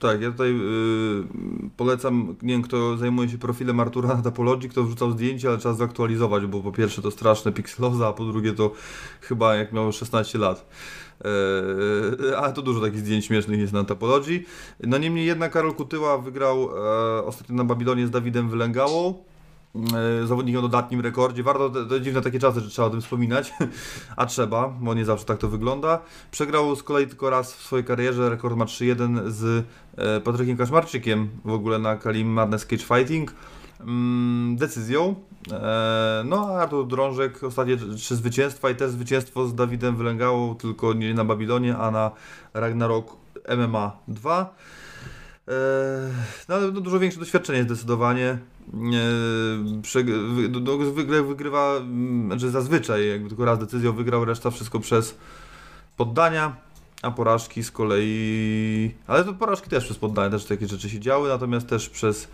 Tak, 0.00 0.22
ja 0.22 0.30
tutaj 0.30 0.50
y, 0.50 1.70
polecam, 1.76 2.36
nie 2.42 2.54
wiem 2.54 2.62
kto 2.62 2.96
zajmuje 2.96 3.28
się 3.28 3.38
profilem 3.38 3.80
Artura 3.80 4.08
na 4.08 4.22
Tapologii, 4.22 4.68
kto 4.68 4.84
wrzucał 4.84 5.10
zdjęcia, 5.10 5.48
ale 5.48 5.58
trzeba 5.58 5.74
zaktualizować, 5.74 6.46
bo 6.46 6.60
po 6.60 6.72
pierwsze 6.72 7.02
to 7.02 7.10
straszne 7.10 7.52
pikseloza, 7.52 8.08
a 8.08 8.12
po 8.12 8.24
drugie 8.24 8.52
to 8.52 8.72
chyba 9.20 9.54
jak 9.54 9.72
miał 9.72 9.92
16 9.92 10.38
lat. 10.38 10.66
E, 11.24 12.38
ale 12.38 12.52
to 12.52 12.62
dużo 12.62 12.80
takich 12.80 12.98
zdjęć 12.98 13.26
śmiesznych 13.26 13.60
jest 13.60 13.72
na 13.72 13.84
Tapologii. 13.84 14.46
No 14.80 14.98
niemniej 14.98 15.26
jednak 15.26 15.52
Karol 15.52 15.74
Kutyła 15.74 16.18
wygrał 16.18 16.70
e, 16.70 17.24
ostatnio 17.24 17.56
na 17.56 17.64
Babilonie 17.64 18.06
z 18.06 18.10
Dawidem 18.10 18.48
Wylęgałą. 18.48 19.14
E, 20.22 20.26
zawodnik 20.26 20.56
o 20.56 20.62
dodatnim 20.62 21.00
rekordzie. 21.00 21.42
Warto, 21.42 21.70
to, 21.70 21.84
to 21.84 22.00
dziwne 22.00 22.22
takie 22.22 22.38
czasy, 22.38 22.60
że 22.60 22.70
trzeba 22.70 22.88
o 22.88 22.90
tym 22.90 23.00
wspominać, 23.00 23.52
a 24.16 24.26
trzeba, 24.26 24.68
bo 24.68 24.94
nie 24.94 25.04
zawsze 25.04 25.24
tak 25.24 25.38
to 25.38 25.48
wygląda. 25.48 25.98
Przegrał 26.30 26.76
z 26.76 26.82
kolei 26.82 27.06
tylko 27.06 27.30
raz 27.30 27.54
w 27.54 27.62
swojej 27.62 27.84
karierze, 27.84 28.30
rekord 28.30 28.56
ma 28.56 28.64
3-1 28.64 29.30
z 29.30 29.66
e, 29.96 30.20
Patrykiem 30.20 30.56
Kaszmarczykiem 30.56 31.28
w 31.44 31.52
ogóle 31.52 31.78
na 31.78 31.96
Kalim 31.96 32.28
Madness 32.28 32.66
Cage 32.66 32.84
Fighting. 32.84 33.34
Mm, 33.80 34.56
decyzją. 34.56 35.14
E, 35.52 36.22
no 36.24 36.48
a 36.48 36.62
Artur 36.62 36.86
Drążek 36.86 37.44
ostatnie 37.44 37.76
trzy 37.96 38.16
zwycięstwa 38.16 38.70
i 38.70 38.74
też 38.74 38.90
zwycięstwo 38.90 39.46
z 39.46 39.54
Dawidem 39.54 39.96
Wylęgałą, 39.96 40.54
tylko 40.54 40.92
nie 40.92 41.14
na 41.14 41.24
Babilonie, 41.24 41.76
a 41.76 41.90
na 41.90 42.10
Ragnarok 42.54 43.16
MMA 43.56 43.92
2. 44.08 44.54
E, 45.48 45.52
No 46.48 46.60
no, 46.60 46.80
dużo 46.80 46.98
większe 46.98 47.20
doświadczenie 47.20 47.62
zdecydowanie. 47.62 48.38
Prze, 49.82 50.04
wy, 50.04 50.90
zwykle 50.90 51.22
wygrywa, 51.22 51.80
znaczy 52.26 52.50
zazwyczaj 52.50 53.08
jakby 53.08 53.28
tylko 53.28 53.44
raz 53.44 53.58
decyzją 53.58 53.92
wygrał, 53.92 54.24
reszta 54.24 54.50
wszystko 54.50 54.80
przez 54.80 55.18
poddania, 55.96 56.56
a 57.02 57.10
porażki 57.10 57.64
z 57.64 57.70
kolei... 57.70 58.94
Ale 59.06 59.24
to 59.24 59.34
porażki 59.34 59.70
też 59.70 59.84
przez 59.84 59.98
poddania, 59.98 60.30
też 60.30 60.44
takie 60.44 60.68
rzeczy 60.68 60.90
się 60.90 61.00
działy, 61.00 61.28
natomiast 61.28 61.66
też 61.66 61.88
przez... 61.88 62.28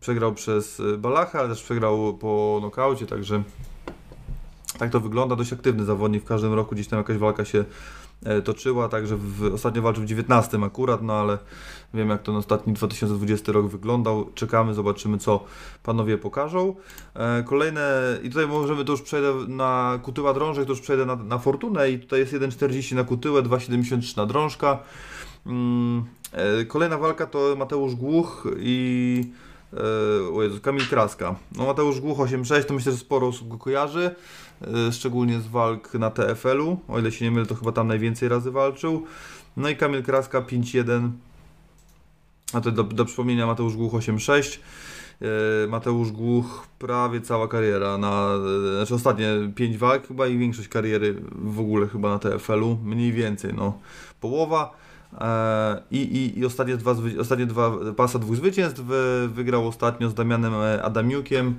Przegrał 0.00 0.34
przez 0.34 0.80
e, 0.80 0.98
Balacha, 0.98 1.38
ale 1.38 1.48
też 1.48 1.62
przegrał 1.62 2.14
po 2.14 2.58
nokaucie, 2.62 3.06
także 3.06 3.42
tak 4.78 4.90
to 4.90 5.00
wygląda. 5.00 5.36
Dość 5.36 5.52
aktywny 5.52 5.84
zawodnik, 5.84 6.22
w 6.22 6.26
każdym 6.26 6.54
roku 6.54 6.74
gdzieś 6.74 6.88
tam 6.88 6.98
jakaś 6.98 7.16
walka 7.16 7.44
się 7.44 7.64
toczyła, 8.44 8.88
także 8.88 9.16
w, 9.16 9.54
ostatnio 9.54 9.82
walczył 9.82 10.02
w 10.02 10.06
19 10.06 10.58
akurat, 10.64 11.02
no 11.02 11.12
ale 11.12 11.38
wiem 11.94 12.08
jak 12.08 12.22
ten 12.22 12.36
ostatni 12.36 12.72
2020 12.72 13.52
rok 13.52 13.66
wyglądał. 13.66 14.30
Czekamy, 14.34 14.74
zobaczymy 14.74 15.18
co 15.18 15.44
panowie 15.82 16.18
pokażą. 16.18 16.74
E, 17.14 17.42
kolejne, 17.42 17.90
i 18.22 18.28
tutaj 18.28 18.46
możemy, 18.46 18.84
to 18.84 18.92
już 18.92 19.02
przejdę 19.02 19.34
na 19.48 19.98
Kutyła 20.02 20.34
Drążek, 20.34 20.64
to 20.64 20.72
już 20.72 20.80
przejdę 20.80 21.06
na, 21.06 21.16
na 21.16 21.38
Fortunę 21.38 21.90
i 21.90 21.98
tutaj 21.98 22.20
jest 22.20 22.32
1,40 22.32 22.94
na 22.94 23.04
Kutyłę, 23.04 23.42
2,73 23.42 24.16
na 24.16 24.26
Drążka. 24.26 24.78
Mm, 25.46 26.04
e, 26.32 26.64
kolejna 26.64 26.98
walka 26.98 27.26
to 27.26 27.56
Mateusz 27.56 27.94
Głuch 27.94 28.46
i 28.58 29.24
e, 29.72 30.34
o 30.34 30.42
Jezu, 30.42 30.60
Kamil 30.60 30.86
Kraska. 30.86 31.34
No 31.56 31.66
Mateusz 31.66 32.00
Głuch 32.00 32.18
8,6 32.18 32.64
to 32.64 32.74
myślę, 32.74 32.92
że 32.92 32.98
sporo 32.98 33.26
osób 33.26 33.48
go 33.48 33.58
kojarzy 33.58 34.04
e, 34.04 34.14
szczególnie 34.92 35.40
z 35.40 35.46
walk 35.46 35.94
na 35.94 36.10
TFL-u, 36.10 36.80
o 36.88 36.98
ile 36.98 37.12
się 37.12 37.24
nie 37.24 37.30
mylę, 37.30 37.46
to 37.46 37.54
chyba 37.54 37.72
tam 37.72 37.88
najwięcej 37.88 38.28
razy 38.28 38.50
walczył. 38.50 39.04
No 39.56 39.68
i 39.68 39.76
Kamil 39.76 40.02
Kraska 40.02 40.40
5-1, 40.42 41.10
a 42.52 42.60
to 42.60 42.70
do, 42.70 42.84
do 42.84 43.04
przypomnienia 43.04 43.46
Mateusz 43.46 43.76
Głuch 43.76 43.92
8-6. 43.92 44.58
E, 45.64 45.66
Mateusz 45.68 46.12
Głuch 46.12 46.66
prawie 46.78 47.20
cała 47.20 47.48
kariera, 47.48 47.98
na, 47.98 48.28
e, 48.72 48.76
znaczy 48.76 48.94
ostatnie 48.94 49.28
5 49.54 49.78
walk 49.78 50.06
chyba 50.08 50.26
i 50.26 50.38
większość 50.38 50.68
kariery 50.68 51.22
w 51.32 51.60
ogóle 51.60 51.86
chyba 51.88 52.08
na 52.10 52.18
TFL-u, 52.18 52.78
mniej 52.84 53.12
więcej, 53.12 53.54
no 53.54 53.78
połowa. 54.20 54.76
E, 55.20 55.82
I, 55.90 55.98
i, 55.98 56.38
i 56.38 56.44
ostatnie, 56.46 56.76
dwa, 56.76 56.94
ostatnie 57.20 57.46
dwa 57.46 57.72
pasa 57.96 58.18
dwóch 58.18 58.36
zwycięstw 58.36 58.80
wy- 58.80 59.28
wygrał 59.28 59.68
ostatnio 59.68 60.10
z 60.10 60.14
Damianem 60.14 60.54
e, 60.54 60.82
Adamiukiem 60.82 61.54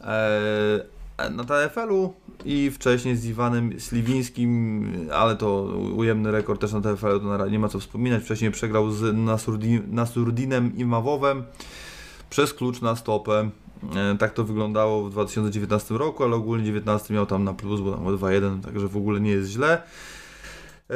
e, 0.00 0.84
na 1.30 1.44
TFL-u 1.44 2.14
i 2.44 2.70
wcześniej 2.70 3.16
z 3.16 3.24
Iwanem 3.24 3.80
Sliwińskim, 3.80 4.84
ale 5.12 5.36
to 5.36 5.62
ujemny 5.96 6.30
rekord 6.30 6.60
też 6.60 6.72
na 6.72 6.80
TFL-u, 6.80 7.20
to 7.20 7.48
nie 7.48 7.58
ma 7.58 7.68
co 7.68 7.80
wspominać. 7.80 8.22
Wcześniej 8.22 8.50
przegrał 8.50 8.90
z 8.90 9.16
Nasurdi, 9.16 9.80
Nasurdinem 9.90 10.76
Imawowem 10.76 11.42
przez 12.30 12.54
klucz 12.54 12.80
na 12.80 12.96
stopę. 12.96 13.50
E, 13.96 14.16
Tak 14.18 14.32
to 14.32 14.44
wyglądało 14.44 15.04
w 15.04 15.10
2019 15.10 15.98
roku, 15.98 16.24
ale 16.24 16.36
ogólnie 16.36 16.64
19 16.64 17.14
miał 17.14 17.26
tam 17.26 17.44
na 17.44 17.54
plus, 17.54 17.80
bo 17.80 17.92
tam 17.92 18.04
2-1, 18.04 18.60
także 18.60 18.88
w 18.88 18.96
ogóle 18.96 19.20
nie 19.20 19.30
jest 19.30 19.50
źle. 19.50 19.82
E, 20.90 20.94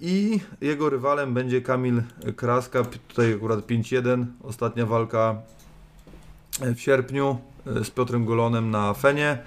I 0.00 0.40
jego 0.60 0.90
rywalem 0.90 1.34
będzie 1.34 1.62
Kamil 1.62 2.02
Kraska, 2.36 2.84
tutaj 3.08 3.34
akurat 3.34 3.60
5-1, 3.60 4.24
ostatnia 4.42 4.86
walka 4.86 5.36
w 6.60 6.80
sierpniu 6.80 7.38
z 7.66 7.90
Piotrem 7.90 8.24
Golonem 8.24 8.70
na 8.70 8.94
Fenie. 8.94 9.38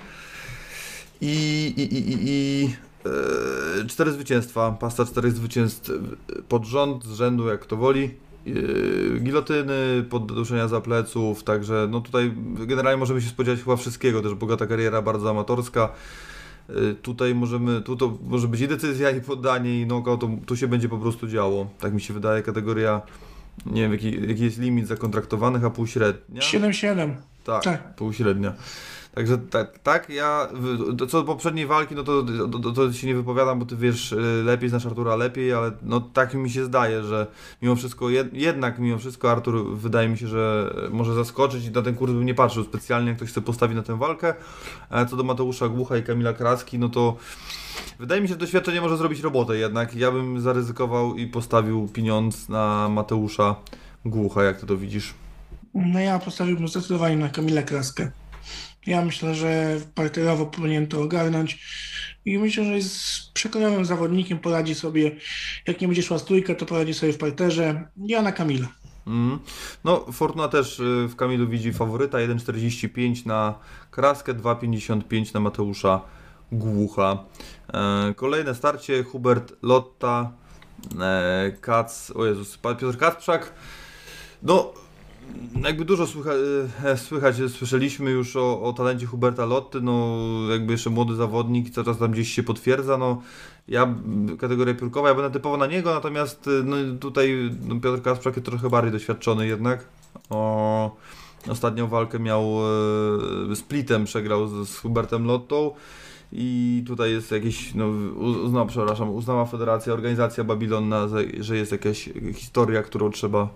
I, 1.21 1.73
i, 1.77 1.81
i, 1.81 2.09
i, 2.11 2.17
i 2.29 2.69
e, 3.83 3.87
cztery 3.87 4.11
zwycięstwa, 4.11 4.71
pasta 4.71 5.05
czterech 5.05 5.31
zwycięstw 5.31 5.91
pod 6.49 6.65
rząd, 6.65 7.05
z 7.05 7.13
rzędu 7.13 7.47
jak 7.47 7.65
to 7.65 7.77
woli. 7.77 8.03
E, 8.47 9.19
Gilotyny, 9.19 10.05
podduszenia 10.09 10.67
za 10.67 10.81
pleców, 10.81 11.43
także 11.43 11.87
no 11.91 12.01
tutaj 12.01 12.33
generalnie 12.57 12.97
możemy 12.99 13.21
się 13.21 13.29
spodziewać 13.29 13.59
chyba 13.59 13.75
wszystkiego, 13.75 14.21
też 14.21 14.33
bogata 14.33 14.67
kariera, 14.67 15.01
bardzo 15.01 15.29
amatorska. 15.29 15.89
E, 16.69 16.73
Tutaj 16.93 17.35
możemy, 17.35 17.81
tu 17.81 17.95
to 17.95 18.17
może 18.23 18.47
być 18.47 18.61
i 18.61 18.67
decyzja, 18.67 19.11
i 19.11 19.21
poddanie, 19.21 19.81
i 19.81 19.85
knockout, 19.85 20.21
to, 20.21 20.29
tu 20.45 20.57
się 20.57 20.67
będzie 20.67 20.89
po 20.89 20.97
prostu 20.97 21.27
działo. 21.27 21.69
Tak 21.79 21.93
mi 21.93 22.01
się 22.01 22.13
wydaje, 22.13 22.43
kategoria, 22.43 23.01
nie 23.65 23.81
wiem 23.81 23.91
jaki, 23.91 24.27
jaki 24.27 24.43
jest 24.43 24.59
limit 24.59 24.87
zakontraktowanych, 24.87 25.63
a 25.63 25.69
półśrednia. 25.69 26.41
7-7. 26.41 27.11
Tak, 27.47 27.63
Tak. 27.63 27.95
półśrednia. 27.95 28.53
Także 29.15 29.37
tak, 29.37 29.79
tak 29.79 30.09
ja, 30.09 30.47
co 31.09 31.17
do 31.19 31.23
poprzedniej 31.23 31.67
walki, 31.67 31.95
no 31.95 32.03
to, 32.03 32.23
to, 32.63 32.71
to, 32.71 32.93
się 32.93 33.07
nie 33.07 33.15
wypowiadam, 33.15 33.59
bo 33.59 33.65
ty 33.65 33.75
wiesz 33.75 34.11
y, 34.11 34.43
lepiej, 34.45 34.69
znasz 34.69 34.85
Artura 34.85 35.15
lepiej, 35.15 35.53
ale 35.53 35.71
no 35.81 36.01
tak 36.01 36.33
mi 36.33 36.49
się 36.49 36.65
zdaje, 36.65 37.03
że 37.03 37.27
mimo 37.61 37.75
wszystko, 37.75 38.09
jed, 38.09 38.33
jednak 38.33 38.79
mimo 38.79 38.97
wszystko 38.97 39.31
Artur 39.31 39.77
wydaje 39.77 40.09
mi 40.09 40.17
się, 40.17 40.27
że 40.27 40.73
może 40.91 41.13
zaskoczyć 41.13 41.65
i 41.65 41.71
na 41.71 41.81
ten 41.81 41.95
kurs 41.95 42.11
bym 42.11 42.25
nie 42.25 42.33
patrzył 42.35 42.63
specjalnie, 42.63 43.07
jak 43.07 43.17
ktoś 43.17 43.29
chce 43.29 43.41
postawić 43.41 43.75
na 43.75 43.83
tę 43.83 43.97
walkę. 43.97 44.33
A 44.89 45.05
co 45.05 45.15
do 45.15 45.23
Mateusza 45.23 45.67
Głucha 45.67 45.97
i 45.97 46.03
Kamila 46.03 46.33
Kraski, 46.33 46.79
no 46.79 46.89
to 46.89 47.17
wydaje 47.99 48.21
mi 48.21 48.27
się, 48.27 48.33
że 48.33 48.39
doświadczenie 48.39 48.81
może 48.81 48.97
zrobić 48.97 49.19
robotę 49.19 49.57
jednak. 49.57 49.95
Ja 49.95 50.11
bym 50.11 50.41
zaryzykował 50.41 51.15
i 51.15 51.27
postawił 51.27 51.87
pieniądz 51.87 52.49
na 52.49 52.89
Mateusza 52.89 53.55
Głucha, 54.05 54.43
jak 54.43 54.59
ty 54.59 54.65
to 54.65 54.77
widzisz. 54.77 55.13
No 55.85 55.99
ja 55.99 56.19
postawiłbym 56.19 56.67
zdecydowanie 56.67 57.17
na 57.17 57.29
Kamila 57.29 57.61
Kraskę. 57.61 58.11
Ja 58.85 59.05
myślę, 59.05 59.35
że 59.35 59.77
parterowo 59.95 60.45
powinien 60.45 60.87
to 60.87 61.01
ogarnąć 61.01 61.59
i 62.25 62.37
myślę, 62.37 62.65
że 62.65 62.71
jest 62.71 63.31
przekonałym 63.33 63.85
zawodnikiem, 63.85 64.39
poradzi 64.39 64.75
sobie, 64.75 65.11
jak 65.67 65.81
nie 65.81 65.87
będzie 65.87 66.03
szła 66.03 66.19
stójka, 66.19 66.55
to 66.55 66.65
poradzi 66.65 66.93
sobie 66.93 67.13
w 67.13 67.17
parterze. 67.17 67.87
Ja 67.97 68.21
na 68.21 68.31
Kamila. 68.31 68.67
Mm. 69.07 69.39
No, 69.83 70.05
Fortuna 70.11 70.47
też 70.47 70.79
y, 70.79 71.07
w 71.07 71.15
Kamilu 71.15 71.47
widzi 71.47 71.73
faworyta 71.73 72.17
1,45 72.17 73.25
na 73.25 73.55
Kraskę, 73.91 74.33
2,55 74.33 75.33
na 75.33 75.39
Mateusza 75.39 76.01
Głucha. 76.51 77.23
E, 77.73 78.13
kolejne 78.13 78.55
starcie 78.55 79.03
Hubert 79.03 79.53
Lotta, 79.61 80.31
e, 80.99 81.51
Kac, 81.61 82.11
o 82.11 82.25
Jezus, 82.25 82.57
Piotr 82.57 82.97
Kacprzak. 82.97 83.53
No, 84.43 84.73
jakby 85.63 85.85
dużo 85.85 86.07
słycha, 86.07 86.31
e, 86.83 86.97
słychać, 86.97 87.35
słyszeliśmy 87.47 88.11
już 88.11 88.35
o, 88.35 88.61
o 88.61 88.73
talencie 88.73 89.05
Huberta 89.05 89.45
Lotty, 89.45 89.81
no 89.81 90.17
jakby 90.51 90.71
jeszcze 90.71 90.89
młody 90.89 91.15
zawodnik, 91.15 91.73
czas 91.73 91.97
tam 91.97 92.11
gdzieś 92.11 92.33
się 92.33 92.43
potwierdza, 92.43 92.97
no 92.97 93.21
ja, 93.67 93.95
kategoria 94.39 94.73
piórkowa, 94.73 95.09
ja 95.09 95.15
będę 95.15 95.31
typowo 95.31 95.57
na 95.57 95.67
niego, 95.67 95.93
natomiast 95.93 96.49
no, 96.63 96.75
tutaj 96.99 97.51
no, 97.67 97.79
Piotr 97.79 98.01
Kasprzak 98.01 98.35
jest 98.35 98.45
trochę 98.45 98.69
bardziej 98.69 98.91
doświadczony 98.91 99.47
jednak. 99.47 99.85
O, 100.29 100.95
ostatnią 101.49 101.87
walkę 101.87 102.19
miał 102.19 102.43
e, 103.51 103.55
splitem, 103.55 104.05
przegrał 104.05 104.47
z, 104.47 104.69
z 104.69 104.77
Hubertem 104.77 105.25
Lottą. 105.25 105.71
I 106.31 106.83
tutaj 106.87 107.11
jest 107.11 107.31
jakieś, 107.31 107.73
no, 108.51 108.65
przepraszam, 108.65 109.09
uznała 109.09 109.45
Federacja, 109.45 109.93
organizacja 109.93 110.43
Babylon, 110.43 110.89
na, 110.89 111.07
że 111.39 111.57
jest 111.57 111.71
jakaś 111.71 112.09
historia, 112.33 112.83
którą 112.83 113.11
trzeba 113.11 113.49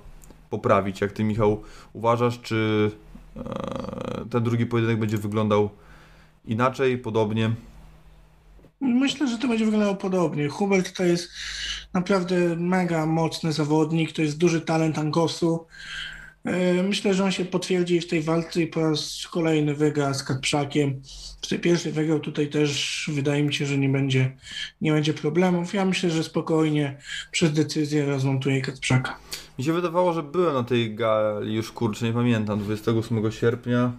poprawić. 0.52 1.02
Jak 1.02 1.12
ty, 1.12 1.24
Michał, 1.24 1.62
uważasz, 1.94 2.42
czy 2.42 2.92
e, 3.38 3.42
ten 4.30 4.44
drugi 4.44 4.66
pojedynek 4.66 5.00
będzie 5.00 5.18
wyglądał 5.18 5.70
inaczej, 6.46 6.98
podobnie? 6.98 7.52
Myślę, 8.82 9.28
że 9.28 9.38
to 9.38 9.48
będzie 9.48 9.66
wyglądało 9.66 9.96
podobnie. 9.96 10.48
Hubert 10.48 10.98
to 10.98 11.04
jest 11.04 11.30
naprawdę 11.94 12.56
mega 12.56 13.06
mocny 13.06 13.54
zawodnik, 13.54 14.12
to 14.12 14.22
jest 14.22 14.38
duży 14.38 14.62
talent 14.62 14.98
Angosu. 14.98 15.66
E, 16.46 16.84
myślę, 16.84 17.14
że 17.14 17.24
on 17.24 17.32
się 17.32 17.46
potwierdzi 17.46 18.02
w 18.02 18.08
tej 18.08 18.22
walce 18.22 18.62
i 18.62 18.68
po 18.68 18.90
raz 18.90 19.28
kolejny 19.32 19.76
wygra 19.76 20.14
z 20.14 20.24
Katprzakiem. 20.24 21.02
W 21.42 21.48
tej 21.48 21.60
pierwszej 21.60 21.92
wygrał 21.92 22.20
tutaj 22.20 22.50
też 22.50 23.10
wydaje 23.14 23.44
mi 23.44 23.54
się, 23.54 23.66
że 23.66 23.78
nie 23.78 23.90
będzie, 23.90 24.38
nie 24.82 24.92
będzie 24.92 25.14
problemów. 25.14 25.74
Ja 25.74 25.86
myślę, 25.86 26.10
że 26.10 26.24
spokojnie 26.24 26.98
przez 27.32 27.54
decyzję 27.54 28.06
rozmontuje 28.06 28.62
Katprzaka. 28.62 29.18
Mi 29.62 29.66
się 29.66 29.74
wydawało, 29.74 30.14
że 30.14 30.24
byłem 30.24 30.54
na 30.54 30.64
tej 30.64 30.96
gali, 30.96 31.54
już 31.54 31.72
kurczę, 31.72 32.06
nie 32.06 32.14
pamiętam, 32.14 32.60
28 32.60 33.32
sierpnia. 33.32 33.92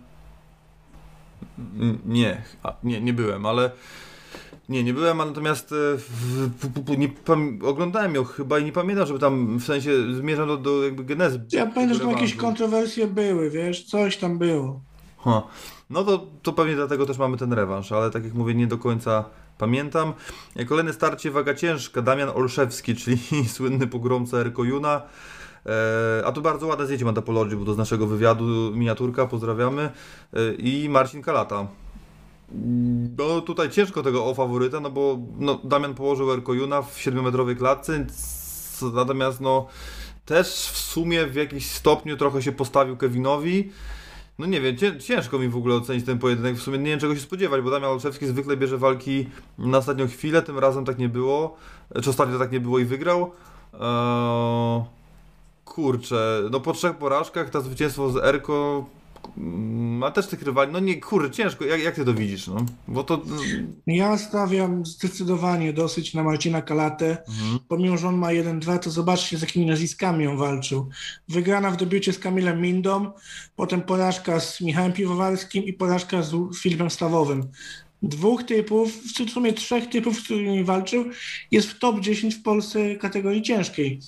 Nie, 2.06 2.42
nie, 2.84 3.00
nie 3.00 3.12
byłem, 3.12 3.46
ale 3.46 3.70
nie, 4.68 4.84
nie 4.84 4.94
byłem, 4.94 5.20
a 5.20 5.24
natomiast 5.24 5.72
e, 5.72 5.74
w, 5.96 6.08
w, 6.58 6.98
nie, 6.98 7.08
oglądałem 7.64 8.14
ją 8.14 8.24
chyba 8.24 8.58
i 8.58 8.64
nie 8.64 8.72
pamiętam, 8.72 9.06
żeby 9.06 9.18
tam 9.18 9.58
w 9.58 9.64
sensie 9.64 10.14
zmierzał 10.14 10.46
do, 10.46 10.56
do 10.56 10.84
jakby 10.84 11.04
genezy. 11.04 11.44
Ja 11.52 11.66
pamiętam, 11.66 11.94
że 11.94 12.00
tam 12.00 12.10
jakieś 12.10 12.36
kontrowersje 12.36 13.06
były, 13.06 13.50
wiesz, 13.50 13.84
coś 13.84 14.16
tam 14.16 14.38
było. 14.38 14.80
Ha. 15.18 15.42
No 15.90 16.04
to, 16.04 16.26
to 16.42 16.52
pewnie 16.52 16.74
dlatego 16.74 17.06
też 17.06 17.18
mamy 17.18 17.36
ten 17.36 17.52
rewanż, 17.52 17.92
ale 17.92 18.10
tak 18.10 18.24
jak 18.24 18.34
mówię, 18.34 18.54
nie 18.54 18.66
do 18.66 18.78
końca 18.78 19.24
pamiętam. 19.58 20.12
Kolejne 20.68 20.92
starcie 20.92 21.30
waga 21.30 21.54
ciężka, 21.54 22.02
Damian 22.02 22.28
Olszewski, 22.28 22.96
czyli 23.04 23.18
słynny 23.48 23.86
pogromca 23.86 24.36
Erkojuna. 24.36 25.02
E, 25.66 26.26
a 26.26 26.32
tu 26.32 26.42
bardzo 26.42 26.66
ładne 26.66 26.84
zdjęcie 26.84 27.04
Mandapologii, 27.04 27.56
bo 27.56 27.64
to 27.64 27.74
z 27.74 27.78
naszego 27.78 28.06
wywiadu 28.06 28.44
miniaturka, 28.74 29.26
pozdrawiamy. 29.26 29.82
E, 30.32 30.54
I 30.54 30.88
Marcin 30.88 31.22
Kalata. 31.22 31.66
No 33.18 33.40
tutaj 33.40 33.70
ciężko 33.70 34.02
tego 34.02 34.26
o 34.26 34.34
faworyta, 34.34 34.80
no 34.80 34.90
bo 34.90 35.18
no, 35.38 35.60
Damian 35.64 35.94
położył 35.94 36.32
Erkojuna 36.32 36.82
w 36.82 36.96
7-metrowej 36.96 37.56
klatce, 37.56 38.06
natomiast 38.94 39.40
no 39.40 39.66
też 40.24 40.46
w 40.48 40.78
sumie 40.78 41.26
w 41.26 41.34
jakiś 41.34 41.70
stopniu 41.70 42.16
trochę 42.16 42.42
się 42.42 42.52
postawił 42.52 42.96
Kevinowi. 42.96 43.70
No 44.38 44.46
nie 44.46 44.60
wiem, 44.60 44.76
ciężko 45.00 45.38
mi 45.38 45.48
w 45.48 45.56
ogóle 45.56 45.74
ocenić 45.74 46.06
ten 46.06 46.18
pojedynek. 46.18 46.56
W 46.56 46.62
sumie 46.62 46.78
nie 46.78 46.90
wiem 46.90 47.00
czego 47.00 47.14
się 47.14 47.20
spodziewać, 47.20 47.62
bo 47.62 47.70
Damian 47.70 47.90
Olszewski 47.90 48.26
zwykle 48.26 48.56
bierze 48.56 48.78
walki 48.78 49.26
na 49.58 49.78
ostatnią 49.78 50.08
chwilę, 50.08 50.42
tym 50.42 50.58
razem 50.58 50.84
tak 50.84 50.98
nie 50.98 51.08
było. 51.08 51.56
Czy 52.02 52.10
ostatnio 52.10 52.38
tak 52.38 52.52
nie 52.52 52.60
było 52.60 52.78
i 52.78 52.84
wygrał. 52.84 53.32
Eee, 53.74 54.82
kurczę, 55.74 56.42
no 56.50 56.60
po 56.60 56.72
trzech 56.72 56.96
porażkach 56.96 57.50
to 57.50 57.60
zwycięstwo 57.60 58.10
z 58.10 58.16
Erko 58.16 58.86
ma 59.36 60.10
też 60.10 60.26
tych 60.26 60.42
rywali, 60.42 60.72
no 60.72 60.80
nie, 60.80 61.00
kurde, 61.00 61.30
ciężko, 61.30 61.64
jak, 61.64 61.82
jak 61.82 61.94
ty 61.94 62.04
to 62.04 62.14
widzisz, 62.14 62.46
no? 62.46 62.56
Bo 62.88 63.04
to... 63.04 63.20
Ja 63.86 64.18
stawiam 64.18 64.86
zdecydowanie 64.86 65.72
dosyć 65.72 66.14
na 66.14 66.22
Marcina 66.22 66.62
Kalatę, 66.62 67.24
mhm. 67.28 67.58
pomimo, 67.68 67.96
że 67.96 68.08
on 68.08 68.16
ma 68.16 68.28
1-2, 68.28 68.78
to 68.78 68.90
zobaczcie 68.90 69.38
z 69.38 69.40
jakimi 69.40 69.66
nazwiskami 69.66 70.26
on 70.26 70.36
walczył. 70.36 70.88
Wygrana 71.28 71.70
w 71.70 71.76
debiucie 71.76 72.12
z 72.12 72.18
Kamilem 72.18 72.60
Mindą, 72.60 73.10
potem 73.56 73.82
porażka 73.82 74.40
z 74.40 74.60
Michałem 74.60 74.92
Piwowarskim 74.92 75.64
i 75.64 75.72
porażka 75.72 76.22
z 76.22 76.58
Filipem 76.58 76.90
Stawowym 76.90 77.48
dwóch 78.02 78.44
typów, 78.44 79.02
w 79.04 79.30
sumie 79.30 79.52
trzech 79.52 79.88
typów, 79.88 80.16
z 80.16 80.24
którymi 80.24 80.64
walczył, 80.64 81.04
jest 81.50 81.68
w 81.68 81.78
top 81.78 82.00
10 82.00 82.34
w 82.34 82.42
Polsce 82.42 82.96
kategorii 82.96 83.42
ciężkiej. 83.42 84.00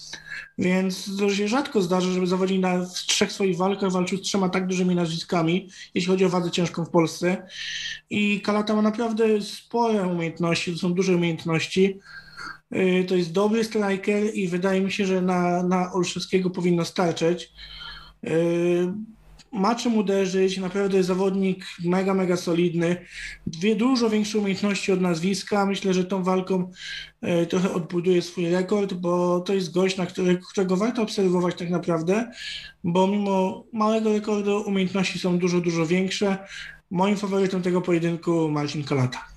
Więc 0.58 1.16
to 1.18 1.34
się 1.34 1.48
rzadko 1.48 1.82
zdarza, 1.82 2.10
żeby 2.10 2.26
zawodnik 2.26 2.60
na 2.60 2.84
w 2.84 2.92
trzech 2.92 3.32
swoich 3.32 3.56
walkach 3.56 3.92
walczył 3.92 4.18
z 4.18 4.22
trzema 4.22 4.48
tak 4.48 4.66
dużymi 4.66 4.94
nazwiskami, 4.94 5.68
jeśli 5.94 6.10
chodzi 6.10 6.24
o 6.24 6.28
wadę 6.28 6.50
ciężką 6.50 6.84
w 6.84 6.90
Polsce. 6.90 7.46
I 8.10 8.40
Kalata 8.40 8.74
ma 8.74 8.82
naprawdę 8.82 9.42
spore 9.42 10.08
umiejętności, 10.08 10.72
to 10.72 10.78
są 10.78 10.94
duże 10.94 11.16
umiejętności. 11.16 11.98
Y, 12.76 13.04
to 13.08 13.16
jest 13.16 13.32
dobry 13.32 13.64
striker 13.64 14.34
i 14.34 14.48
wydaje 14.48 14.80
mi 14.80 14.92
się, 14.92 15.06
że 15.06 15.22
na, 15.22 15.62
na 15.62 15.92
Olszewskiego 15.92 16.50
powinno 16.50 16.84
starczyć. 16.84 17.52
Ma 19.54 19.74
czym 19.74 19.96
uderzyć, 19.96 20.58
naprawdę 20.58 20.96
jest 20.96 21.06
zawodnik 21.06 21.64
mega, 21.84 22.14
mega 22.14 22.36
solidny, 22.36 22.96
dwie 23.46 23.76
dużo 23.76 24.10
większe 24.10 24.38
umiejętności 24.38 24.92
od 24.92 25.00
nazwiska. 25.00 25.66
Myślę, 25.66 25.94
że 25.94 26.04
tą 26.04 26.22
walką 26.22 26.70
e, 27.20 27.46
trochę 27.46 27.72
odbuduje 27.72 28.22
swój 28.22 28.50
rekord, 28.50 28.94
bo 28.94 29.40
to 29.40 29.54
jest 29.54 29.72
gość, 29.72 29.96
na 29.96 30.06
który, 30.06 30.38
którego 30.50 30.76
warto 30.76 31.02
obserwować 31.02 31.54
tak 31.54 31.70
naprawdę, 31.70 32.30
bo 32.84 33.06
mimo 33.06 33.64
małego 33.72 34.12
rekordu 34.12 34.62
umiejętności 34.66 35.18
są 35.18 35.38
dużo, 35.38 35.60
dużo 35.60 35.86
większe. 35.86 36.38
Moim 36.90 37.16
faworytem 37.16 37.62
tego 37.62 37.80
pojedynku 37.80 38.48
Marcin 38.50 38.84
Kalata. 38.84 39.33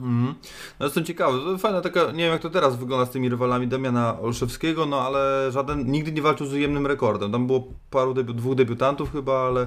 Mhm. 0.00 0.34
No 0.80 0.86
jestem 0.86 1.04
ciekawy. 1.04 1.58
Fajna 1.58 1.80
taka, 1.80 2.12
nie 2.12 2.24
wiem 2.24 2.32
jak 2.32 2.42
to 2.42 2.50
teraz 2.50 2.76
wygląda 2.76 3.06
z 3.06 3.10
tymi 3.10 3.28
rywalami 3.28 3.68
Damiana 3.68 4.20
Olszewskiego, 4.20 4.86
no 4.86 5.00
ale 5.00 5.52
żaden, 5.52 5.90
nigdy 5.90 6.12
nie 6.12 6.22
walczył 6.22 6.46
z 6.46 6.52
ujemnym 6.52 6.86
rekordem. 6.86 7.32
Tam 7.32 7.46
było 7.46 7.64
paru, 7.90 8.14
debi 8.14 8.34
dwóch 8.34 8.54
debiutantów 8.54 9.12
chyba, 9.12 9.46
ale 9.46 9.66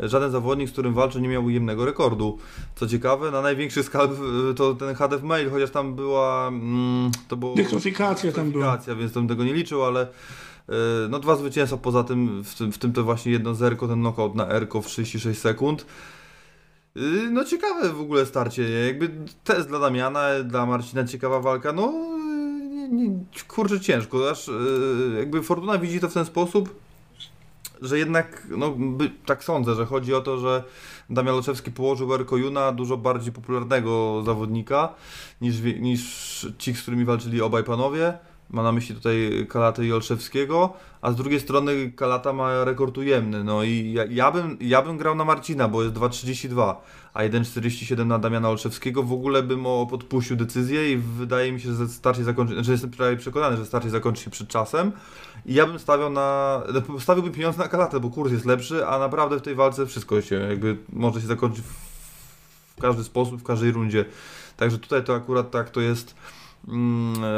żaden 0.00 0.30
zawodnik, 0.30 0.68
z 0.68 0.72
którym 0.72 0.94
walczył 0.94 1.20
nie 1.20 1.28
miał 1.28 1.44
ujemnego 1.44 1.84
rekordu. 1.84 2.38
Co 2.76 2.86
ciekawe, 2.86 3.30
na 3.30 3.42
największy 3.42 3.82
skalp 3.82 4.12
to 4.56 4.74
ten 4.74 4.94
HDF 4.94 5.22
Mail, 5.22 5.50
chociaż 5.50 5.70
tam 5.70 5.94
była, 5.94 6.48
mm, 6.48 7.10
to 7.28 7.36
było... 7.36 7.54
Dykrofikacja 7.54 8.32
tam 8.32 8.50
była. 8.50 8.78
Więc 8.98 9.12
tam 9.12 9.28
tego 9.28 9.44
nie 9.44 9.52
liczył, 9.52 9.84
ale 9.84 10.02
e, 10.02 10.74
no 11.08 11.18
dwa 11.18 11.36
zwycięstwa 11.36 11.76
poza 11.76 12.04
tym, 12.04 12.44
w 12.44 12.54
tym, 12.54 12.72
w 12.72 12.78
tym 12.78 12.92
to 12.92 13.04
właśnie 13.04 13.32
jedno 13.32 13.54
zerko, 13.54 13.88
ten 13.88 14.00
knockout 14.00 14.34
na 14.34 14.48
Erko 14.48 14.82
w 14.82 14.86
36 14.86 15.40
sekund. 15.40 15.86
Y, 16.98 17.30
no 17.30 17.44
ciekawe 17.44 17.92
w 17.92 18.00
ogóle 18.00 18.26
starcie, 18.26 18.86
jakby 18.86 19.10
test 19.44 19.68
dla 19.68 19.78
Damiana, 19.78 20.28
dla 20.44 20.66
Marcina 20.66 21.04
ciekawa 21.04 21.40
walka, 21.40 21.72
no 21.72 21.92
nie, 22.70 22.88
nie, 22.88 23.18
kurczę 23.48 23.80
ciężko, 23.80 24.30
aż 24.30 24.48
y, 24.48 24.52
jakby 25.18 25.42
Fortuna 25.42 25.78
widzi 25.78 26.00
to 26.00 26.08
w 26.08 26.14
ten 26.14 26.24
sposób, 26.24 26.74
że 27.82 27.98
jednak, 27.98 28.46
no 28.50 28.70
by, 28.70 29.10
tak 29.26 29.44
sądzę, 29.44 29.74
że 29.74 29.86
chodzi 29.86 30.14
o 30.14 30.20
to, 30.20 30.38
że 30.38 30.64
Damian 31.10 31.34
Loczewski 31.34 31.70
położył 31.70 32.14
Erko 32.14 32.36
Juna, 32.36 32.72
dużo 32.72 32.96
bardziej 32.96 33.32
popularnego 33.32 34.22
zawodnika 34.26 34.94
niż, 35.40 35.62
niż 35.80 36.46
ci, 36.58 36.74
z 36.74 36.82
którymi 36.82 37.04
walczyli 37.04 37.40
obaj 37.40 37.64
panowie. 37.64 38.18
Ma 38.50 38.62
na 38.62 38.72
myśli 38.72 38.94
tutaj 38.94 39.46
Kalatę 39.48 39.86
i 39.86 39.92
Olszewskiego, 39.92 40.72
a 41.00 41.12
z 41.12 41.16
drugiej 41.16 41.40
strony 41.40 41.92
Kalata 41.96 42.32
ma 42.32 42.64
rekord 42.64 42.98
ujemny. 42.98 43.44
No 43.44 43.62
i 43.62 43.92
ja, 43.92 44.04
ja, 44.10 44.32
bym, 44.32 44.56
ja 44.60 44.82
bym 44.82 44.96
grał 44.96 45.14
na 45.14 45.24
Marcina, 45.24 45.68
bo 45.68 45.82
jest 45.82 45.94
2,32, 45.94 46.74
a 47.14 47.22
1,47 47.22 48.06
na 48.06 48.18
Damiana 48.18 48.48
Olszewskiego. 48.48 49.02
W 49.02 49.12
ogóle 49.12 49.42
bym 49.42 49.66
o 49.66 49.86
podpuścił 49.86 50.36
decyzję 50.36 50.92
i 50.92 50.96
wydaje 50.96 51.52
mi 51.52 51.60
się, 51.60 51.74
że 51.74 51.88
starcie 51.88 52.24
zakończy, 52.24 52.54
znaczy 52.54 52.70
jestem 52.70 52.90
prawie 52.90 53.16
przekonany, 53.16 53.56
że 53.56 53.66
starcie 53.66 53.90
zakończy 53.90 54.22
się 54.22 54.30
przed 54.30 54.48
czasem. 54.48 54.92
I 55.46 55.54
ja 55.54 55.66
bym 55.66 55.78
stawiał 55.78 56.10
na, 56.10 56.60
no, 56.88 57.00
stawiłbym 57.00 57.32
pieniądze 57.32 57.58
na 57.58 57.68
Kalatę, 57.68 58.00
bo 58.00 58.10
kurs 58.10 58.32
jest 58.32 58.44
lepszy, 58.44 58.86
a 58.86 58.98
naprawdę 58.98 59.38
w 59.38 59.42
tej 59.42 59.54
walce 59.54 59.86
wszystko 59.86 60.22
się 60.22 60.34
jakby 60.34 60.76
może 60.92 61.20
się 61.20 61.26
zakończyć 61.26 61.64
w 62.76 62.80
każdy 62.80 63.04
sposób, 63.04 63.40
w 63.40 63.44
każdej 63.44 63.72
rundzie. 63.72 64.04
Także 64.56 64.78
tutaj 64.78 65.04
to 65.04 65.14
akurat 65.14 65.50
tak 65.50 65.70
to 65.70 65.80
jest 65.80 66.14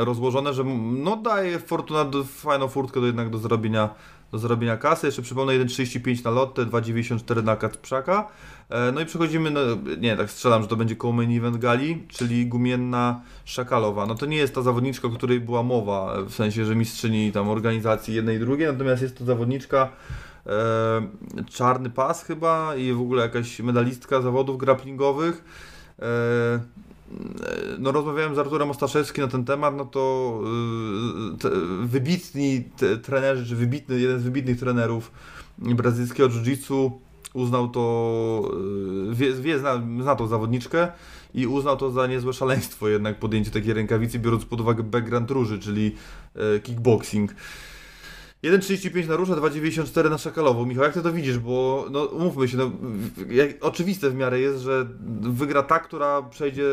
rozłożone, 0.05 0.55
że 0.55 0.63
mm, 0.63 1.03
no 1.03 1.17
daje 1.17 1.59
Fortuna 1.59 2.07
fajną 2.25 2.69
furtkę 2.69 3.01
do 3.01 3.07
jednak 3.07 3.31
do 3.31 3.39
zrobienia, 3.39 3.89
do 4.33 4.39
zrobienia 4.39 4.77
kasy. 4.77 5.07
Jeszcze 5.07 5.23
przypomnę 5.23 5.53
1,35 5.53 6.25
na 6.25 6.31
Lotte, 6.31 6.67
2,94 6.67 7.45
na 7.45 7.57
Kacprzaka. 7.57 8.29
E, 8.69 8.93
No 8.93 9.01
i 9.01 9.07
przechodzimy, 9.07 9.51
no, 9.51 9.61
nie, 9.99 10.17
tak 10.17 10.31
strzelam, 10.31 10.63
że 10.63 10.69
to 10.69 10.77
będzie 10.77 10.97
koło 10.97 11.13
main 11.13 11.39
event 11.39 11.57
gali, 11.57 12.05
czyli 12.09 12.47
gumienna 12.47 13.21
Szakalowa. 13.45 14.07
No 14.07 14.15
to 14.15 14.27
nie 14.27 14.37
jest 14.37 14.55
ta 14.55 14.63
zawodniczka, 14.63 15.09
o 15.09 15.11
której 15.11 15.41
była 15.41 15.63
mowa, 15.63 16.23
w 16.23 16.35
sensie, 16.35 16.65
że 16.65 16.77
mistrzyni 16.77 17.33
tam 17.33 17.49
organizacji 17.49 18.15
jednej 18.15 18.37
i 18.37 18.41
drugiej, 18.41 18.73
natomiast 18.73 19.03
jest 19.03 19.19
to 19.19 19.25
zawodniczka 19.25 19.89
e, 20.47 20.51
czarny 21.51 21.91
pas 21.91 22.25
chyba 22.25 22.77
i 22.77 22.93
w 22.93 23.01
ogóle 23.01 23.23
jakaś 23.23 23.61
medalistka 23.61 24.21
zawodów 24.21 24.59
grapplingowych. 24.59 25.45
E, 25.99 26.81
no 27.79 27.93
rozmawiałem 27.93 28.35
z 28.35 28.39
Arturem 28.39 28.71
Ostaszewskim 28.71 29.25
na 29.25 29.31
ten 29.31 29.45
temat, 29.45 29.77
no 29.77 29.85
to 29.85 30.35
y, 31.35 31.39
te, 31.39 31.51
wybitni 31.83 32.65
te, 32.77 32.97
trenerzy, 32.97 33.47
czy 33.47 33.57
wybitny, 33.57 34.01
jeden 34.01 34.21
z 34.21 34.23
wybitnych 34.23 34.59
trenerów 34.59 35.13
brazylijskiego 35.59 36.29
jiu-jitsu 36.29 36.91
uznał 37.35 37.69
to, 37.69 38.51
y, 39.11 39.15
wie, 39.15 39.33
wie 39.33 39.59
zna, 39.59 39.83
zna 40.03 40.17
tą 40.17 40.27
zawodniczkę 40.27 40.89
i 41.35 41.47
uznał 41.47 41.77
to 41.77 41.91
za 41.91 42.07
niezłe 42.07 42.33
szaleństwo 42.33 42.89
jednak 42.89 43.19
podjęcie 43.19 43.51
takiej 43.51 43.75
rękawicy, 43.75 44.19
biorąc 44.19 44.45
pod 44.45 44.61
uwagę 44.61 44.83
background 44.83 45.31
róży, 45.31 45.59
czyli 45.59 45.97
y, 46.57 46.61
kickboxing. 46.61 47.35
1,35 48.45 49.09
na 49.09 49.17
różę, 49.17 49.35
2,94 49.35 50.11
na 50.11 50.19
szakalową. 50.19 50.67
Michał, 50.67 50.85
jak 50.85 50.95
ty 50.95 51.03
to 51.03 51.13
widzisz? 51.13 51.39
Bo 51.39 51.87
no, 51.91 52.05
umówmy 52.05 52.49
się, 52.49 52.57
no, 52.57 52.71
jak, 53.31 53.51
oczywiste 53.65 54.11
w 54.11 54.15
miarę 54.15 54.41
jest, 54.41 54.61
że 54.63 54.87
wygra 55.21 55.63
ta, 55.63 55.79
która 55.79 56.23
przejdzie, 56.23 56.65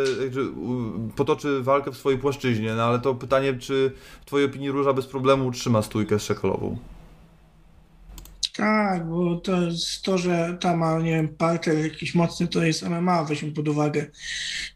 u- 0.55 1.09
potoczy 1.15 1.61
walkę 1.63 1.91
w 1.91 1.97
swojej 1.97 2.19
płaszczyźnie, 2.19 2.73
no 2.75 2.83
ale 2.83 2.99
to 2.99 3.15
pytanie, 3.15 3.53
czy 3.53 3.91
w 4.21 4.25
twojej 4.25 4.49
opinii 4.49 4.71
róża 4.71 4.93
bez 4.93 5.05
problemu 5.05 5.47
utrzyma 5.47 5.81
stójkę 5.81 6.19
z 6.19 6.23
szakalową? 6.23 6.77
Tak, 8.57 9.09
bo 9.09 9.35
to 9.35 9.57
to, 10.03 10.17
że 10.17 10.57
ta 10.59 10.77
ma, 10.77 10.99
nie 10.99 11.11
wiem, 11.11 11.27
parter 11.27 11.77
jakiś 11.77 12.15
mocny, 12.15 12.47
to 12.47 12.63
jest 12.63 12.89
MMA, 12.89 13.23
weźmy 13.23 13.51
pod 13.51 13.67
uwagę. 13.67 14.05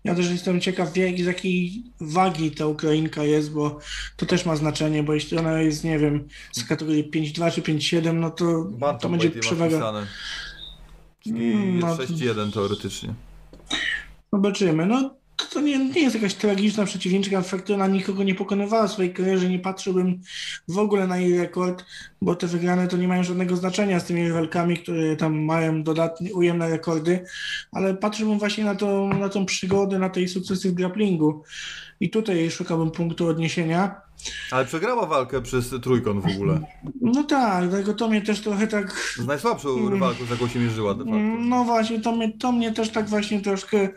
Ja 0.03 0.15
też 0.15 0.29
jestem 0.29 0.61
ciekaw, 0.61 0.97
jak, 0.97 1.17
z 1.17 1.25
jakiej 1.25 1.83
wagi 2.01 2.51
ta 2.51 2.65
Ukrainka 2.65 3.23
jest, 3.23 3.51
bo 3.51 3.79
to 4.17 4.25
też 4.25 4.45
ma 4.45 4.55
znaczenie, 4.55 5.03
bo 5.03 5.13
jeśli 5.13 5.37
ona 5.37 5.61
jest, 5.61 5.83
nie 5.83 5.99
wiem, 5.99 6.27
z 6.51 6.63
kategorii 6.63 7.11
5,2 7.11 7.51
czy 7.51 7.61
5,7, 7.61 8.13
no 8.13 8.29
to, 8.29 8.69
to 9.01 9.09
będzie 9.09 9.29
przewaga. 9.29 10.05
Czyli 11.23 11.53
Mm, 11.53 11.79
no, 11.79 11.95
6-1 11.95 12.53
teoretycznie. 12.53 13.13
Zobaczymy. 14.33 14.85
No, 14.85 15.15
to, 15.41 15.53
to 15.53 15.61
nie, 15.61 15.89
nie 15.89 16.01
jest 16.01 16.15
jakaś 16.15 16.33
tragiczna 16.33 16.85
przeciwniczka. 16.85 17.41
Fakt, 17.41 17.69
ona 17.69 17.87
nikogo 17.87 18.23
nie 18.23 18.35
pokonywała 18.35 18.87
w 18.87 18.91
swojej 18.91 19.13
karierze. 19.13 19.49
Nie 19.49 19.59
patrzyłbym 19.59 20.21
w 20.67 20.77
ogóle 20.77 21.07
na 21.07 21.17
jej 21.17 21.37
rekord, 21.37 21.85
bo 22.21 22.35
te 22.35 22.47
wygrane 22.47 22.87
to 22.87 22.97
nie 22.97 23.07
mają 23.07 23.23
żadnego 23.23 23.55
znaczenia 23.55 23.99
z 23.99 24.05
tymi 24.05 24.27
rywalkami, 24.27 24.77
które 24.77 25.15
tam 25.15 25.39
mają 25.39 25.83
dodatnie, 25.83 26.33
ujemne 26.33 26.69
rekordy, 26.69 27.25
ale 27.71 27.93
patrzyłbym 27.93 28.39
właśnie 28.39 28.63
na 28.63 28.75
tą, 28.75 29.07
na 29.07 29.29
tą 29.29 29.45
przygodę, 29.45 29.99
na 29.99 30.09
tej 30.09 30.27
sukcesy 30.27 30.69
w 30.69 30.73
grapplingu. 30.73 31.43
I 31.99 32.09
tutaj 32.09 32.51
szukałbym 32.51 32.91
punktu 32.91 33.27
odniesienia. 33.27 34.01
Ale 34.51 34.65
przegrała 34.65 35.05
walkę 35.05 35.41
przez 35.41 35.69
trójkąt 35.81 36.23
w 36.23 36.35
ogóle. 36.35 36.61
No 37.01 37.23
tak, 37.23 37.69
dlatego 37.69 37.93
to 37.93 38.07
mnie 38.07 38.21
też 38.21 38.41
trochę 38.41 38.67
tak 38.67 39.15
Z 39.17 39.25
najsłabszą 39.25 39.89
rywalką, 39.89 40.25
z 40.25 40.29
jaką 40.29 40.47
się 40.47 40.59
mierzyła 40.59 40.93
de 40.93 41.03
facto. 41.03 41.19
No 41.39 41.63
właśnie, 41.63 41.99
to 42.01 42.11
mnie, 42.11 42.31
to 42.37 42.51
mnie 42.51 42.71
też 42.71 42.89
tak 42.89 43.09
właśnie 43.09 43.41
troszkę 43.41 43.89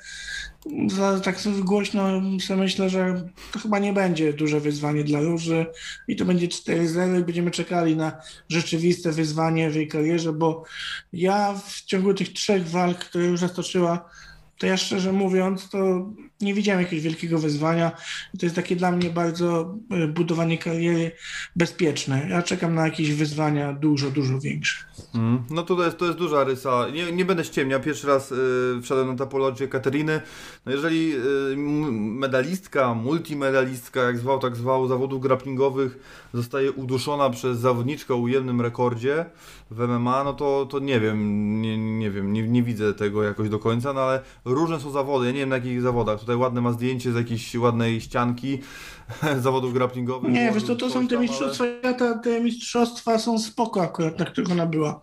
tak 1.24 1.38
głośno 1.60 2.22
sobie 2.40 2.60
myślę, 2.60 2.90
że 2.90 3.28
to 3.52 3.58
chyba 3.58 3.78
nie 3.78 3.92
będzie 3.92 4.32
duże 4.32 4.60
wyzwanie 4.60 5.04
dla 5.04 5.20
Róży 5.20 5.66
i 6.08 6.16
to 6.16 6.24
będzie 6.24 6.48
4-0 6.48 7.20
i 7.20 7.24
będziemy 7.24 7.50
czekali 7.50 7.96
na 7.96 8.12
rzeczywiste 8.48 9.12
wyzwanie 9.12 9.70
w 9.70 9.74
jej 9.74 9.88
karierze, 9.88 10.32
bo 10.32 10.64
ja 11.12 11.54
w 11.66 11.84
ciągu 11.84 12.14
tych 12.14 12.32
trzech 12.32 12.68
walk, 12.68 12.98
które 12.98 13.24
już 13.24 13.40
stoczyła, 13.40 14.10
to 14.58 14.66
ja 14.66 14.76
szczerze 14.76 15.12
mówiąc, 15.12 15.68
to 15.68 16.10
nie 16.44 16.54
widziałem 16.54 16.82
jakiegoś 16.82 17.04
wielkiego 17.04 17.38
wyzwania. 17.38 17.92
To 18.38 18.46
jest 18.46 18.56
takie 18.56 18.76
dla 18.76 18.92
mnie 18.92 19.10
bardzo 19.10 19.74
y, 20.04 20.08
budowanie 20.08 20.58
kariery 20.58 21.12
bezpieczne. 21.56 22.26
Ja 22.30 22.42
czekam 22.42 22.74
na 22.74 22.84
jakieś 22.84 23.12
wyzwania 23.12 23.72
dużo, 23.72 24.10
dużo 24.10 24.40
większe. 24.40 24.84
Mm. 25.14 25.44
No 25.50 25.62
to 25.62 25.84
jest, 25.84 25.98
to 25.98 26.06
jest 26.06 26.18
duża 26.18 26.44
rysa. 26.44 26.86
Nie, 26.92 27.12
nie 27.12 27.24
będę 27.24 27.44
ściemniał. 27.44 27.80
Pierwszy 27.80 28.06
raz 28.06 28.32
y, 28.32 28.80
wszedłem 28.82 29.08
na 29.08 29.16
topologię 29.16 29.68
Kateriny. 29.68 30.20
No 30.66 30.72
jeżeli 30.72 31.14
y, 31.14 31.56
medalistka, 31.96 32.94
multimedalistka, 32.94 34.02
jak 34.02 34.18
zwał, 34.18 34.38
tak 34.38 34.56
zwał, 34.56 34.88
zawodów 34.88 35.22
grapplingowych 35.22 35.98
zostaje 36.34 36.72
uduszona 36.72 37.30
przez 37.30 37.58
zawodniczkę 37.58 38.14
o 38.14 38.16
ujemnym 38.16 38.60
rekordzie 38.60 39.24
w 39.70 39.88
MMA, 39.88 40.24
no 40.24 40.32
to, 40.32 40.66
to 40.70 40.78
nie 40.78 41.00
wiem, 41.00 41.60
nie, 41.62 41.78
nie 41.78 42.10
wiem, 42.10 42.32
nie, 42.32 42.48
nie 42.48 42.62
widzę 42.62 42.94
tego 42.94 43.22
jakoś 43.22 43.48
do 43.48 43.58
końca, 43.58 43.92
no 43.92 44.00
ale 44.00 44.20
różne 44.44 44.80
są 44.80 44.90
zawody, 44.90 45.26
ja 45.26 45.32
nie 45.32 45.38
wiem 45.38 45.48
na 45.48 45.56
jakich 45.56 45.82
zawodach. 45.82 46.20
Tutaj 46.20 46.33
ładne 46.36 46.60
ma 46.60 46.72
zdjęcie 46.72 47.12
z 47.12 47.16
jakiejś 47.16 47.54
ładnej 47.54 48.00
ścianki 48.00 48.58
zawodów 49.42 49.72
grapplingowych. 49.72 50.32
Nie, 50.32 50.52
wiesz, 50.54 50.64
to, 50.64 50.76
to 50.76 50.90
są 50.90 51.08
te 51.08 51.16
ale- 51.16 51.26
mistrzostwa 51.26 51.64
świata, 51.80 52.18
te 52.18 52.40
mistrzostwa 52.40 53.18
są 53.18 53.38
spoko 53.38 53.82
akurat, 53.82 54.18
na 54.18 54.24
których 54.24 54.50
ona 54.50 54.66
była. 54.66 55.00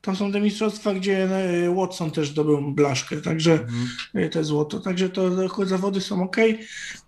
Tam 0.00 0.16
są 0.16 0.32
te 0.32 0.40
mistrzostwa, 0.40 0.94
gdzie 0.94 1.24
e, 1.66 1.74
Watson 1.74 2.10
też 2.10 2.30
zdobył 2.30 2.72
blaszkę, 2.72 3.16
także 3.16 3.52
Mhm. 3.52 4.30
te 4.30 4.44
złoto, 4.44 4.80
także 4.80 5.08
to 5.08 5.30
zawody 5.66 6.00
są 6.00 6.22
ok. 6.22 6.36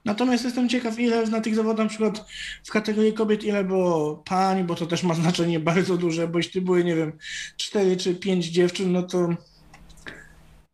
Natomiast 0.04 0.44
jestem 0.44 0.68
ciekaw, 0.68 0.98
ile 0.98 1.26
na 1.26 1.40
tych 1.40 1.54
zawodach, 1.54 1.84
na 1.86 1.90
przykład 1.90 2.24
w 2.64 2.70
kategorii 2.70 3.12
kobiet, 3.12 3.44
ile 3.44 3.64
było 3.64 4.16
pań, 4.16 4.64
bo 4.64 4.74
to 4.74 4.86
też 4.86 5.02
ma 5.02 5.14
znaczenie 5.14 5.60
bardzo 5.70 5.96
duże, 5.96 6.28
bo 6.28 6.38
jeśli 6.38 6.60
były, 6.60 6.84
nie 6.84 6.96
wiem, 6.96 7.12
cztery 7.56 7.96
czy 7.96 8.14
pięć 8.14 8.46
dziewczyn, 8.46 8.92
no 8.92 9.02
to 9.02 9.28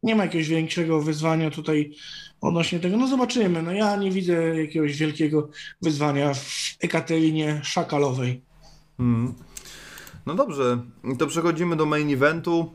nie 0.07 0.16
ma 0.16 0.24
jakiegoś 0.24 0.49
większego 0.49 1.01
wyzwania 1.01 1.51
tutaj 1.51 1.93
odnośnie 2.41 2.81
tego. 2.81 2.97
No 2.97 3.09
zobaczymy. 3.09 3.62
No 3.62 3.73
ja 3.73 3.97
nie 3.97 4.11
widzę 4.11 4.33
jakiegoś 4.62 4.97
wielkiego 4.97 5.49
wyzwania 5.83 6.35
w 6.35 6.77
Ekaterinie 6.81 7.61
Szakalowej. 7.65 8.43
Mm. 9.01 9.35
No 10.27 10.35
dobrze, 10.35 10.78
to 11.19 11.27
przechodzimy 11.27 11.77
do 11.77 11.87
main 11.87 12.15
eventu. 12.15 12.73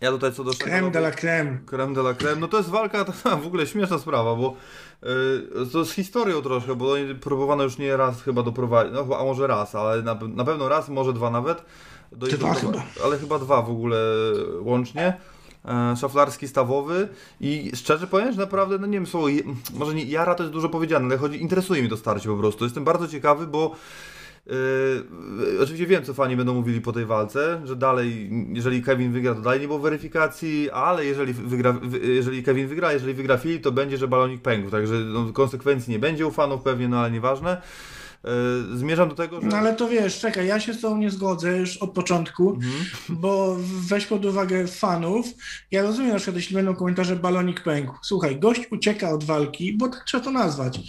Ja 0.00 0.10
tutaj 0.10 0.32
co 0.32 0.44
do 0.44 0.52
Creme 0.52 0.90
de 0.90 0.98
la 0.98 1.10
creme. 1.10 1.58
Creme 1.66 1.94
de 1.94 2.00
la 2.00 2.14
creme. 2.14 2.40
No 2.40 2.48
to 2.48 2.56
jest 2.56 2.68
walka, 2.68 3.04
w 3.42 3.46
ogóle 3.46 3.66
śmieszna 3.66 3.98
sprawa, 3.98 4.34
bo 4.36 4.56
yy, 5.02 5.66
to 5.72 5.84
z 5.84 5.92
historią 5.92 6.42
troszkę, 6.42 6.74
bo 6.74 6.94
próbowano 7.20 7.64
już 7.64 7.78
nie 7.78 7.96
raz 7.96 8.22
chyba 8.22 8.42
doprowadzić, 8.42 8.94
no 8.94 9.18
a 9.18 9.24
może 9.24 9.46
raz, 9.46 9.74
ale 9.74 10.02
na, 10.02 10.14
na 10.14 10.44
pewno 10.44 10.68
raz, 10.68 10.88
może 10.88 11.12
dwa 11.12 11.30
nawet. 11.30 11.64
Do 12.12 12.26
Dwa 12.26 12.54
chyba. 12.54 12.82
Ale 13.04 13.18
chyba 13.18 13.38
dwa 13.38 13.62
w 13.62 13.70
ogóle 13.70 13.98
łącznie. 14.60 15.16
E, 15.64 15.96
szaflarski, 15.96 16.48
stawowy 16.48 17.08
i 17.40 17.70
szczerze 17.74 18.06
powiem, 18.06 18.32
że 18.32 18.38
naprawdę, 18.40 18.78
no 18.78 18.86
nie 18.86 18.92
wiem, 18.98 19.06
słowo, 19.06 19.28
może 19.74 19.94
nie, 19.94 20.04
jara 20.04 20.34
to 20.34 20.42
jest 20.42 20.52
dużo 20.52 20.68
powiedziane, 20.68 21.04
ale 21.06 21.18
chodzi, 21.18 21.42
interesuje 21.42 21.80
mnie 21.80 21.90
to 21.90 21.96
starcie 21.96 22.28
po 22.28 22.36
prostu. 22.36 22.64
Jestem 22.64 22.84
bardzo 22.84 23.08
ciekawy, 23.08 23.46
bo 23.46 23.76
Yy, 24.46 25.62
oczywiście 25.62 25.86
wiem, 25.86 26.04
co 26.04 26.14
fani 26.14 26.36
będą 26.36 26.54
mówili 26.54 26.80
po 26.80 26.92
tej 26.92 27.06
walce, 27.06 27.60
że 27.64 27.76
dalej, 27.76 28.30
jeżeli 28.52 28.82
Kevin 28.82 29.12
wygra, 29.12 29.34
to 29.34 29.40
dalej 29.40 29.60
nie 29.60 29.66
było 29.66 29.78
weryfikacji, 29.78 30.70
ale 30.70 31.04
jeżeli, 31.04 31.32
wygra, 31.32 31.72
wy- 31.72 31.98
jeżeli 31.98 32.42
Kevin 32.42 32.68
wygra, 32.68 32.92
jeżeli 32.92 33.14
wygra 33.14 33.38
Filip, 33.38 33.62
to 33.62 33.72
będzie, 33.72 33.98
że 33.98 34.08
balonik 34.08 34.42
pękł, 34.42 34.70
także 34.70 34.94
no, 34.94 35.32
konsekwencji 35.32 35.90
nie 35.92 35.98
będzie 35.98 36.26
u 36.26 36.30
fanów 36.30 36.62
pewnie, 36.62 36.88
no 36.88 36.98
ale 37.00 37.10
nieważne. 37.10 37.62
Yy, 38.24 38.78
zmierzam 38.78 39.08
do 39.08 39.14
tego, 39.14 39.40
że... 39.40 39.46
No 39.46 39.56
ale 39.56 39.74
to 39.74 39.88
wiesz, 39.88 40.18
czekaj, 40.20 40.46
ja 40.46 40.60
się 40.60 40.74
z 40.74 40.80
tobą 40.80 40.96
nie 40.96 41.10
zgodzę 41.10 41.56
już 41.58 41.76
od 41.76 41.90
początku, 41.92 42.50
Mhm. 42.50 42.72
bo 43.08 43.56
weź 43.88 44.06
pod 44.06 44.24
uwagę 44.24 44.66
fanów. 44.66 45.26
Ja 45.70 45.82
rozumiem 45.82 46.10
na 46.12 46.16
przykład, 46.16 46.36
jeśli 46.36 46.56
będą 46.56 46.74
komentarze 46.74 47.16
balonik 47.16 47.60
pękł. 47.62 47.94
Słuchaj, 48.02 48.40
gość 48.40 48.60
ucieka 48.70 49.10
od 49.10 49.24
walki, 49.24 49.72
bo 49.76 49.88
tak 49.88 50.04
trzeba 50.04 50.24
to 50.24 50.30
nazwać. 50.30 50.80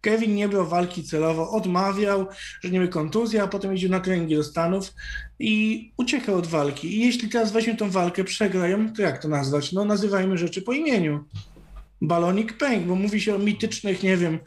Kevin 0.00 0.34
nie 0.34 0.48
brał 0.48 0.66
walki 0.66 1.04
celowo, 1.04 1.50
odmawiał, 1.50 2.26
że 2.60 2.70
nie 2.70 2.80
miał 2.80 2.88
kontuzji, 2.88 3.38
a 3.38 3.46
potem 3.46 3.72
jeździł 3.72 3.90
na 3.90 4.00
treningi 4.00 4.36
do 4.36 4.44
Stanów 4.44 4.92
i 5.38 5.92
uciekał 5.96 6.34
od 6.36 6.46
walki. 6.46 6.96
I 6.96 7.00
jeśli 7.06 7.28
teraz 7.28 7.52
weźmie 7.52 7.76
tą 7.76 7.90
walkę, 7.90 8.24
przegrają, 8.24 8.92
to 8.92 9.02
jak 9.02 9.22
to 9.22 9.28
nazwać? 9.28 9.72
No 9.72 9.84
nazywajmy 9.84 10.38
rzeczy 10.38 10.62
po 10.62 10.72
imieniu. 10.72 11.24
Balonik 12.06 12.58
pękł, 12.58 12.88
bo 12.88 12.94
mówi 12.94 13.20
się 13.20 13.34
o 13.34 13.38
mitycznych, 13.38 14.02
nie 14.02 14.16
wiem, 14.16 14.38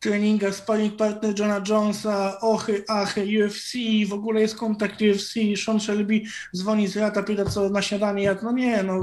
treningach 0.00 0.54
sparring 0.54 0.96
partner 0.96 1.38
Johna 1.38 1.62
Jonesa, 1.68 2.40
ochy, 2.40 2.84
achy, 2.88 3.20
UFC, 3.20 3.72
w 4.08 4.12
ogóle 4.12 4.40
jest 4.40 4.56
kontakt 4.56 5.02
UFC, 5.02 5.34
Sean 5.64 5.80
Shelby 5.80 6.22
dzwoni 6.56 6.88
z 6.88 6.96
rata, 6.96 7.22
pyta 7.22 7.44
co 7.44 7.68
na 7.68 7.82
śniadanie 7.82 8.22
jadł, 8.22 8.44
no 8.44 8.52
nie, 8.52 8.82
no 8.82 9.00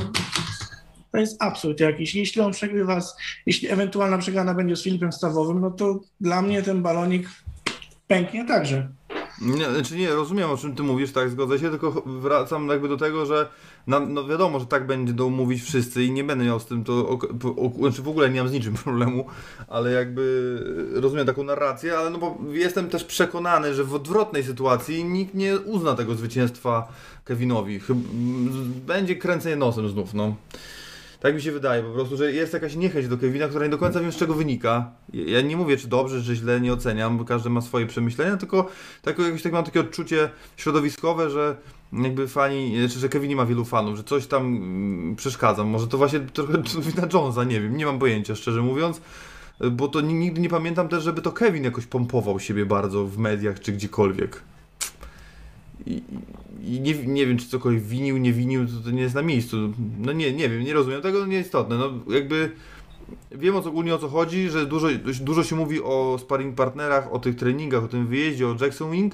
to 1.11 1.17
jest 1.17 1.43
absurd 1.43 1.79
jakiś. 1.79 2.15
Jeśli 2.15 2.41
on 2.41 2.51
przegrywa, 2.51 3.01
z, 3.01 3.15
jeśli 3.45 3.69
ewentualna 3.69 4.17
przegrana 4.17 4.53
będzie 4.53 4.75
z 4.75 4.83
Filipem 4.83 5.11
Stawowym, 5.11 5.61
no 5.61 5.71
to 5.71 5.99
dla 6.21 6.41
mnie 6.41 6.63
ten 6.63 6.81
balonik 6.81 7.29
pęknie 8.07 8.45
także. 8.45 8.89
Nie, 9.41 9.71
znaczy 9.71 9.95
nie, 9.95 10.09
rozumiem 10.09 10.49
o 10.49 10.57
czym 10.57 10.75
ty 10.75 10.83
mówisz, 10.83 11.11
tak, 11.11 11.29
zgodzę 11.29 11.59
się, 11.59 11.69
tylko 11.69 12.03
wracam 12.05 12.69
jakby 12.69 12.87
do 12.87 12.97
tego, 12.97 13.25
że 13.25 13.49
na, 13.87 13.99
no 13.99 14.27
wiadomo, 14.27 14.59
że 14.59 14.65
tak 14.65 14.87
będą 14.87 15.29
mówić 15.29 15.63
wszyscy 15.63 16.03
i 16.03 16.11
nie 16.11 16.23
będę 16.23 16.45
miał 16.45 16.59
z 16.59 16.65
tym 16.65 16.83
to, 16.83 16.93
o, 16.93 17.19
o, 17.43 17.71
znaczy 17.77 18.01
w 18.01 18.07
ogóle 18.07 18.29
nie 18.29 18.39
mam 18.39 18.49
z 18.49 18.53
niczym 18.53 18.73
problemu, 18.83 19.25
ale 19.67 19.91
jakby 19.91 20.57
rozumiem 20.93 21.25
taką 21.25 21.43
narrację, 21.43 21.97
ale 21.97 22.09
no 22.09 22.17
bo 22.17 22.37
jestem 22.51 22.89
też 22.89 23.03
przekonany, 23.03 23.73
że 23.73 23.83
w 23.83 23.93
odwrotnej 23.93 24.43
sytuacji 24.43 25.03
nikt 25.03 25.33
nie 25.33 25.59
uzna 25.59 25.95
tego 25.95 26.15
zwycięstwa 26.15 26.87
Kevinowi. 27.25 27.79
Chyb, 27.79 27.97
będzie 28.85 29.15
kręcenie 29.15 29.55
nosem 29.55 29.89
znów, 29.89 30.13
no. 30.13 30.35
Tak 31.19 31.35
mi 31.35 31.41
się 31.41 31.51
wydaje 31.51 31.83
po 31.83 31.89
prostu, 31.89 32.17
że 32.17 32.31
jest 32.31 32.53
jakaś 32.53 32.75
niechęć 32.75 33.07
do 33.07 33.17
Kevina, 33.17 33.47
która 33.47 33.65
nie 33.65 33.71
do 33.71 33.77
końca 33.77 33.99
wiem 33.99 34.11
z 34.11 34.15
czego 34.15 34.33
wynika. 34.33 34.91
Ja 35.13 35.41
nie 35.41 35.57
mówię 35.57 35.77
czy 35.77 35.87
dobrze, 35.87 36.23
czy 36.23 36.35
źle, 36.35 36.61
nie 36.61 36.73
oceniam, 36.73 37.17
bo 37.17 37.25
każdy 37.25 37.49
ma 37.49 37.61
swoje 37.61 37.85
przemyślenia, 37.85 38.37
tylko 38.37 38.69
tak, 39.01 39.19
jakoś 39.19 39.41
tak 39.41 39.51
mam 39.51 39.63
takie 39.63 39.79
odczucie 39.79 40.29
środowiskowe, 40.57 41.29
że 41.29 41.55
jakby 42.01 42.27
fani, 42.27 42.79
znaczy, 42.79 42.99
że 42.99 43.09
Kevin 43.09 43.29
nie 43.29 43.35
ma 43.35 43.45
wielu 43.45 43.65
fanów, 43.65 43.97
że 43.97 44.03
coś 44.03 44.27
tam 44.27 44.45
mm, 44.45 45.15
przeszkadza. 45.15 45.63
Może 45.63 45.87
to 45.87 45.97
właśnie 45.97 46.19
trochę 46.19 46.53
wina 46.91 47.07
Jonesa, 47.13 47.43
nie 47.43 47.61
wiem, 47.61 47.77
nie 47.77 47.85
mam 47.85 47.99
pojęcia 47.99 48.35
szczerze 48.35 48.61
mówiąc, 48.61 49.01
bo 49.71 49.87
to 49.87 50.01
nigdy 50.01 50.41
nie 50.41 50.49
pamiętam 50.49 50.87
też, 50.87 51.03
żeby 51.03 51.21
to 51.21 51.31
Kevin 51.31 51.63
jakoś 51.63 51.85
pompował 51.85 52.39
siebie 52.39 52.65
bardzo 52.65 53.05
w 53.05 53.17
mediach 53.17 53.59
czy 53.59 53.71
gdziekolwiek. 53.71 54.41
I, 55.85 56.03
i 56.63 56.79
nie, 56.79 56.93
nie 56.93 57.27
wiem, 57.27 57.37
czy 57.37 57.47
cokolwiek 57.47 57.83
winił, 57.83 58.17
nie 58.17 58.33
winił, 58.33 58.67
to, 58.67 58.73
to 58.83 58.91
nie 58.91 59.01
jest 59.01 59.15
na 59.15 59.21
miejscu. 59.21 59.57
No 59.99 60.11
nie, 60.11 60.33
nie 60.33 60.49
wiem, 60.49 60.63
nie 60.63 60.73
rozumiem 60.73 61.01
tego, 61.01 61.25
nieistotne. 61.25 61.77
No 61.77 62.13
jakby 62.13 62.51
wiem 63.31 63.55
o 63.55 63.59
ogólnie 63.59 63.95
o 63.95 63.97
co 63.97 64.09
chodzi, 64.09 64.49
że 64.49 64.65
dużo, 64.65 64.87
dużo 65.21 65.43
się 65.43 65.55
mówi 65.55 65.81
o 65.81 66.17
sparring 66.21 66.55
partnerach, 66.55 67.13
o 67.13 67.19
tych 67.19 67.35
treningach, 67.35 67.83
o 67.83 67.87
tym 67.87 68.07
wyjeździe, 68.07 68.47
o 68.47 68.55
Jackson 68.61 68.91
Wing, 68.91 69.13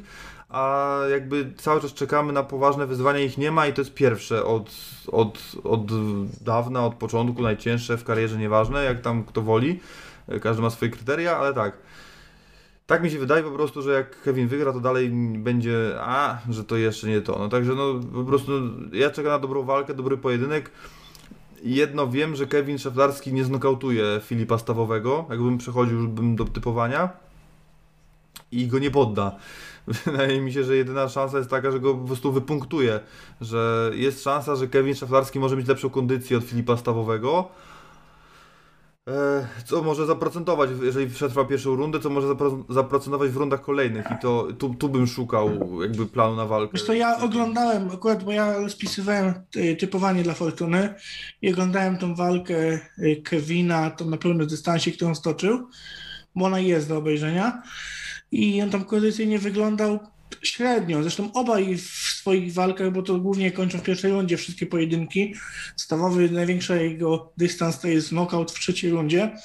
a 0.49 0.97
jakby 1.11 1.53
cały 1.57 1.81
czas 1.81 1.93
czekamy 1.93 2.33
na 2.33 2.43
poważne 2.43 2.87
wyzwania, 2.87 3.19
ich 3.19 3.37
nie 3.37 3.51
ma 3.51 3.67
i 3.67 3.73
to 3.73 3.81
jest 3.81 3.93
pierwsze 3.93 4.45
od, 4.45 4.71
od, 5.11 5.39
od 5.63 5.91
dawna, 6.41 6.85
od 6.85 6.95
początku, 6.95 7.41
najcięższe 7.41 7.97
w 7.97 8.03
karierze, 8.03 8.37
nieważne, 8.37 8.83
jak 8.83 9.01
tam 9.01 9.23
kto 9.23 9.41
woli, 9.41 9.79
każdy 10.41 10.61
ma 10.61 10.69
swoje 10.69 10.91
kryteria, 10.91 11.37
ale 11.37 11.53
tak. 11.53 11.77
Tak 12.87 13.03
mi 13.03 13.11
się 13.11 13.19
wydaje 13.19 13.43
po 13.43 13.51
prostu, 13.51 13.81
że 13.81 13.93
jak 13.93 14.21
Kevin 14.21 14.47
wygra, 14.47 14.73
to 14.73 14.79
dalej 14.79 15.09
będzie, 15.37 15.95
a, 15.99 16.37
że 16.49 16.63
to 16.63 16.77
jeszcze 16.77 17.07
nie 17.07 17.21
to. 17.21 17.39
No 17.39 17.49
także 17.49 17.75
no 17.75 17.93
po 18.13 18.23
prostu 18.23 18.51
ja 18.93 19.09
czekam 19.09 19.31
na 19.31 19.39
dobrą 19.39 19.63
walkę, 19.63 19.93
dobry 19.93 20.17
pojedynek. 20.17 20.71
Jedno 21.63 22.07
wiem, 22.07 22.35
że 22.35 22.47
Kevin 22.47 22.77
Szaflarski 22.77 23.33
nie 23.33 23.43
znokautuje 23.43 24.03
Filipa 24.23 24.57
Stawowego, 24.57 25.25
jakbym 25.29 25.57
przechodził 25.57 26.07
bym 26.07 26.35
do 26.35 26.45
typowania 26.45 27.09
i 28.51 28.67
go 28.67 28.79
nie 28.79 28.91
podda. 28.91 29.35
Wydaje 30.05 30.41
mi 30.41 30.53
się, 30.53 30.63
że 30.63 30.75
jedyna 30.75 31.09
szansa 31.09 31.37
jest 31.37 31.49
taka, 31.49 31.71
że 31.71 31.79
go 31.79 31.95
po 31.95 32.07
prostu 32.07 32.31
wypunktuje, 32.31 32.99
że 33.41 33.91
jest 33.93 34.23
szansa, 34.23 34.55
że 34.55 34.67
Kevin 34.67 34.95
Szaflarski 34.95 35.39
może 35.39 35.57
mieć 35.57 35.67
lepszą 35.67 35.89
kondycję 35.89 36.37
od 36.37 36.43
Filipa 36.43 36.77
Stawowego, 36.77 37.49
e, 39.07 39.47
co 39.65 39.83
może 39.83 40.05
zaprocentować, 40.05 40.69
jeżeli 40.81 41.07
przetrwa 41.07 41.45
pierwszą 41.45 41.75
rundę, 41.75 41.99
co 41.99 42.09
może 42.09 42.27
zaprocentować 42.69 43.31
w 43.31 43.37
rundach 43.37 43.61
kolejnych. 43.61 44.05
I 44.11 44.21
to 44.21 44.47
tu, 44.57 44.73
tu 44.73 44.89
bym 44.89 45.07
szukał 45.07 45.49
jakby 45.81 46.05
planu 46.05 46.35
na 46.35 46.45
walkę. 46.45 46.71
Wiesz 46.73 46.85
to 46.85 46.93
ja 46.93 47.17
oglądałem, 47.17 47.89
akurat 47.91 48.23
bo 48.23 48.31
ja 48.31 48.69
spisywałem 48.69 49.33
typowanie 49.79 50.23
dla 50.23 50.33
Fortuny 50.33 50.93
i 51.41 51.53
oglądałem 51.53 51.97
tą 51.97 52.15
walkę 52.15 52.79
e, 52.97 53.15
Kevina, 53.15 53.89
to 53.89 54.05
na 54.05 54.17
pełnym 54.17 54.47
dystansie, 54.47 54.91
którą 54.91 55.15
stoczył, 55.15 55.67
bo 56.35 56.45
ona 56.45 56.59
jest 56.59 56.89
do 56.89 56.97
obejrzenia 56.97 57.61
i 58.31 58.61
on 58.61 58.69
tam 58.69 58.85
kondycyjnie 58.85 59.39
wyglądał 59.39 59.99
średnio. 60.41 61.01
Zresztą 61.01 61.33
obaj 61.33 61.77
w 61.77 61.89
swoich 61.91 62.53
walkach, 62.53 62.91
bo 62.91 63.01
to 63.01 63.19
głównie 63.19 63.51
kończą 63.51 63.77
w 63.77 63.83
pierwszej 63.83 64.11
rundzie 64.11 64.37
wszystkie 64.37 64.65
pojedynki. 64.65 65.33
Stawowy 65.75 66.29
największy 66.29 66.83
jego 66.83 67.33
dystans 67.37 67.79
to 67.79 67.87
jest 67.87 68.09
knockout 68.09 68.51
w 68.51 68.59
trzeciej 68.59 68.91
rundzie, 68.91 69.35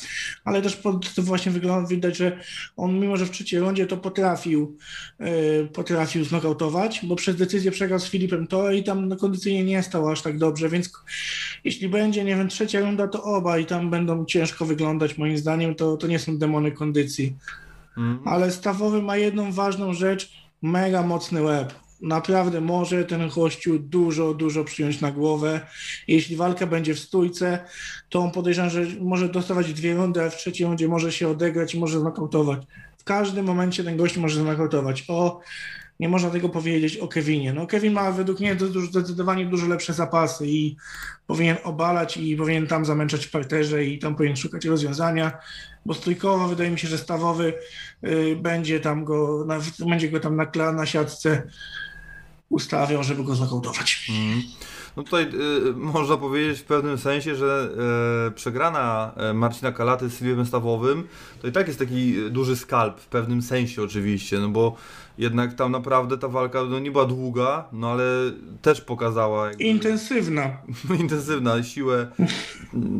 ale 0.44 0.62
też 0.62 0.77
pod, 0.77 1.15
to 1.15 1.23
właśnie 1.23 1.52
wygląda, 1.52 1.89
widać, 1.89 2.16
że 2.16 2.40
on 2.77 3.01
mimo, 3.01 3.16
że 3.16 3.27
w 3.27 3.31
trzeciej 3.31 3.61
rundzie 3.61 3.86
to 3.86 3.97
potrafił 3.97 4.77
yy, 5.20 5.69
potrafił 5.73 6.24
znokautować, 6.24 7.01
bo 7.02 7.16
przez 7.16 7.36
decyzję 7.36 7.70
przegrał 7.70 7.98
z 7.98 8.09
Filipem 8.09 8.47
to 8.47 8.70
i 8.70 8.85
tam 8.85 9.09
no, 9.09 9.16
kondycyjnie 9.16 9.65
nie 9.65 9.82
stał 9.82 10.09
aż 10.09 10.23
tak 10.23 10.39
dobrze, 10.39 10.69
więc 10.69 10.93
jeśli 11.65 11.89
będzie, 11.89 12.24
nie 12.24 12.36
wiem, 12.36 12.48
trzecia 12.48 12.81
runda, 12.81 13.09
to 13.09 13.23
obaj 13.23 13.66
tam 13.66 13.90
będą 13.90 14.24
ciężko 14.24 14.65
wyglądać 14.65 15.19
moim 15.19 15.39
zdaniem, 15.39 15.74
to, 15.74 15.97
to 15.97 16.06
nie 16.06 16.19
są 16.19 16.39
demony 16.39 16.73
kondycji. 16.73 17.36
Mm. 17.96 18.20
Ale 18.24 18.50
Stawowy 18.50 19.02
ma 19.02 19.16
jedną 19.16 19.52
ważną 19.52 19.94
rzecz, 19.94 20.32
mega 20.62 21.02
mocny 21.02 21.42
łeb. 21.42 21.74
Naprawdę 22.00 22.60
może 22.60 23.04
ten 23.04 23.28
gościu 23.28 23.78
dużo, 23.78 24.34
dużo 24.34 24.64
przyjąć 24.64 25.00
na 25.00 25.12
głowę. 25.12 25.60
Jeśli 26.08 26.36
walka 26.36 26.66
będzie 26.66 26.94
w 26.94 26.98
stójce, 26.98 27.64
to 28.08 28.20
on 28.20 28.30
podejrzewam, 28.30 28.70
że 28.70 28.82
może 29.00 29.28
dostawać 29.28 29.72
dwie 29.72 29.94
rundy, 29.94 30.22
a 30.22 30.30
w 30.30 30.36
trzeciej 30.36 30.66
rundzie 30.66 30.88
może 30.88 31.12
się 31.12 31.28
odegrać 31.28 31.74
i 31.74 31.80
może 31.80 32.00
znokautować. 32.00 32.62
W 32.98 33.04
każdym 33.04 33.46
momencie 33.46 33.84
ten 33.84 33.96
gość 33.96 34.16
może 34.16 34.40
znokautować. 34.40 35.04
O, 35.08 35.40
nie 36.00 36.08
można 36.08 36.30
tego 36.30 36.48
powiedzieć 36.48 36.96
o 36.96 37.08
Kevinie. 37.08 37.52
No 37.52 37.66
Kevin 37.66 37.92
ma 37.92 38.12
według 38.12 38.40
mnie 38.40 38.56
zdecydowanie 38.90 39.46
dużo 39.46 39.66
lepsze 39.66 39.92
zapasy 39.92 40.46
i 40.46 40.76
powinien 41.26 41.56
obalać 41.64 42.16
i 42.16 42.36
powinien 42.36 42.66
tam 42.66 42.84
zamęczać 42.84 43.26
w 43.26 43.30
parterze 43.30 43.84
i 43.84 43.98
tam 43.98 44.16
powinien 44.16 44.36
szukać 44.36 44.64
rozwiązania 44.64 45.38
bo 45.86 45.94
stójkowo 45.94 46.48
wydaje 46.48 46.70
mi 46.70 46.78
się, 46.78 46.89
że 46.89 46.98
stawowy 46.98 47.55
y, 48.05 48.36
będzie 48.36 48.81
tam 48.81 49.05
go, 49.05 49.47
będzie 49.78 50.09
go 50.09 50.20
tam 50.20 50.36
na, 50.36 50.73
na 50.73 50.86
siatce 50.86 51.43
ustawiał, 52.48 53.02
żeby 53.02 53.24
go 53.24 53.35
zakautować. 53.35 54.11
Mm. 54.11 54.43
No 54.97 55.02
tutaj 55.02 55.23
y, 55.23 55.73
można 55.77 56.16
powiedzieć 56.16 56.61
w 56.61 56.65
pewnym 56.65 56.98
sensie, 56.98 57.35
że 57.35 57.69
y, 58.28 58.31
przegrana 58.31 59.12
e, 59.16 59.35
Marcina 59.35 59.73
Kalaty 59.73 60.09
z 60.09 60.15
Sylwiem 60.15 60.47
Stawowym 60.47 61.09
to 61.43 61.48
i 61.48 61.52
tak 61.52 61.66
jest 61.66 61.78
taki 61.78 62.31
duży 62.31 62.56
skalp 62.56 63.01
w 63.01 63.06
pewnym 63.06 63.43
sensie 63.43 63.82
oczywiście, 63.82 64.39
no 64.39 64.48
bo 64.48 64.77
jednak 65.19 65.55
tam 65.55 65.73
naprawdę 65.73 66.19
ta 66.19 66.28
walka 66.28 66.65
no, 66.65 66.78
nie 66.78 66.91
była 66.91 67.07
długa, 67.07 67.69
no 67.73 67.91
ale 67.91 68.05
też 68.62 68.81
pokazała. 68.81 69.49
Jakby, 69.49 69.65
intensywna. 69.65 70.57
intensywna 71.01 71.62
siłę 71.62 72.07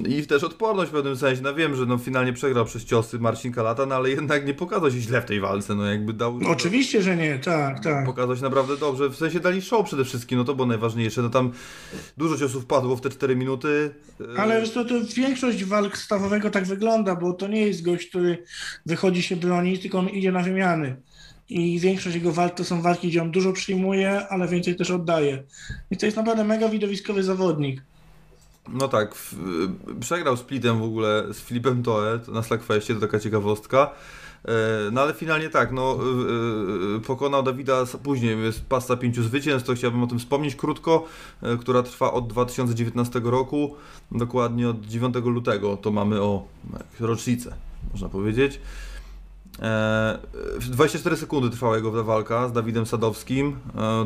i 0.09 0.27
też 0.27 0.45
odporność 0.45 0.91
w 0.91 0.95
pewnym 0.95 1.17
sensie. 1.17 1.43
No 1.43 1.55
wiem, 1.55 1.77
że 1.77 1.87
no, 1.87 1.99
finalnie 1.99 2.33
przegrał 2.33 2.65
przez 2.65 2.85
ciosy 2.85 3.19
Marcin 3.19 3.53
Kalata, 3.53 3.87
no 3.87 3.95
ale 3.95 4.11
jednak 4.11 4.47
nie 4.47 4.55
pokazał 4.55 4.91
się 4.91 5.01
źle 5.01 5.23
w 5.23 5.25
tej 5.25 5.41
walce. 5.41 5.75
No 5.75 5.87
jakby 5.87 6.13
dał. 6.13 6.39
No, 6.41 6.49
oczywiście, 6.49 7.03
że 7.03 7.17
nie, 7.17 7.39
tak, 7.39 7.85
tak. 7.85 8.07
Pokazał 8.07 8.37
się 8.37 8.43
naprawdę 8.43 8.77
dobrze. 8.77 9.09
W 9.09 9.17
sensie 9.17 9.41
dali 9.41 9.63
show 9.63 9.87
przede 9.87 10.05
wszystkim, 10.05 10.39
no 10.39 10.45
to 10.45 10.55
było 10.55 10.67
najważniejsze. 10.67 11.23
No 11.23 11.31
tam 11.31 11.53
dużo 12.17 12.39
ciosów 12.39 12.67
padło 12.67 12.97
w 12.97 13.01
te 13.01 13.11
4 13.11 13.37
minuty. 13.37 13.95
Ale 14.37 14.69
to, 14.69 14.85
to 14.85 14.95
większość 15.17 15.65
walk 15.65 15.99
stawowego 15.99 16.51
tak 16.51 16.65
wygląda, 16.65 17.17
bo 17.17 17.33
to 17.33 17.49
nie 17.49 17.67
jest 17.67 17.85
gość, 17.85 18.09
który 18.09 18.45
wychodzi 18.87 19.23
się 19.23 19.37
bronić, 19.37 19.83
tylko 19.83 19.99
on 19.99 20.09
idzie 20.09 20.33
na 20.33 20.43
wymiany 20.43 20.97
i 21.49 21.81
większość 21.81 22.17
jego 22.17 22.33
walk 22.33 22.55
to 22.55 22.65
są 22.65 22.83
walki, 22.83 23.09
gdzie 23.09 23.23
on 23.23 23.31
dużo 23.31 23.53
przyjmuje, 23.53 24.29
ale 24.29 24.49
więcej 24.49 24.77
też 24.77 24.91
oddaje. 24.91 25.43
I 25.91 25.97
to 25.97 26.07
jest 26.07 26.17
naprawdę 26.17 26.45
mega 26.45 26.69
widowiskowy 26.69 27.23
zawodnik. 27.23 27.83
No 28.69 28.89
tak, 28.89 29.15
w, 29.15 29.37
przegrał 30.01 30.37
splitem 30.37 30.79
w 30.79 30.83
ogóle 30.83 31.25
z 31.33 31.41
Filipem 31.41 31.83
Toe 31.83 32.21
na 32.29 32.43
Slackfestie, 32.43 32.95
to 32.95 33.01
taka 33.01 33.21
ciekawostka. 33.21 33.91
E, 34.45 34.91
no 34.93 35.01
ale 35.01 35.15
finalnie 35.15 35.51
tak, 35.51 35.73
no 35.73 35.99
e, 35.99 36.97
e, 36.97 37.01
pokonał 37.01 37.43
Dawida 37.43 37.85
później, 38.03 38.43
jest 38.43 38.65
pasta 38.65 38.97
pięciu 38.97 39.23
zwycięstw, 39.23 39.67
to 39.67 39.75
chciałbym 39.75 40.03
o 40.03 40.07
tym 40.07 40.19
wspomnieć 40.19 40.55
krótko, 40.55 41.07
która 41.61 41.83
trwa 41.83 42.13
od 42.13 42.27
2019 42.27 43.21
roku, 43.25 43.77
dokładnie 44.13 44.69
od 44.69 44.87
9 44.87 45.15
lutego, 45.25 45.77
to 45.77 45.91
mamy 45.91 46.23
o 46.23 46.47
rocznicę, 47.01 47.55
można 47.93 48.09
powiedzieć. 48.09 48.61
24 50.61 51.17
sekundy 51.17 51.51
trwała 51.51 51.77
jego 51.77 52.05
walka 52.05 52.49
z 52.49 52.53
Dawidem 52.53 52.87
Sadowskim, 52.87 53.57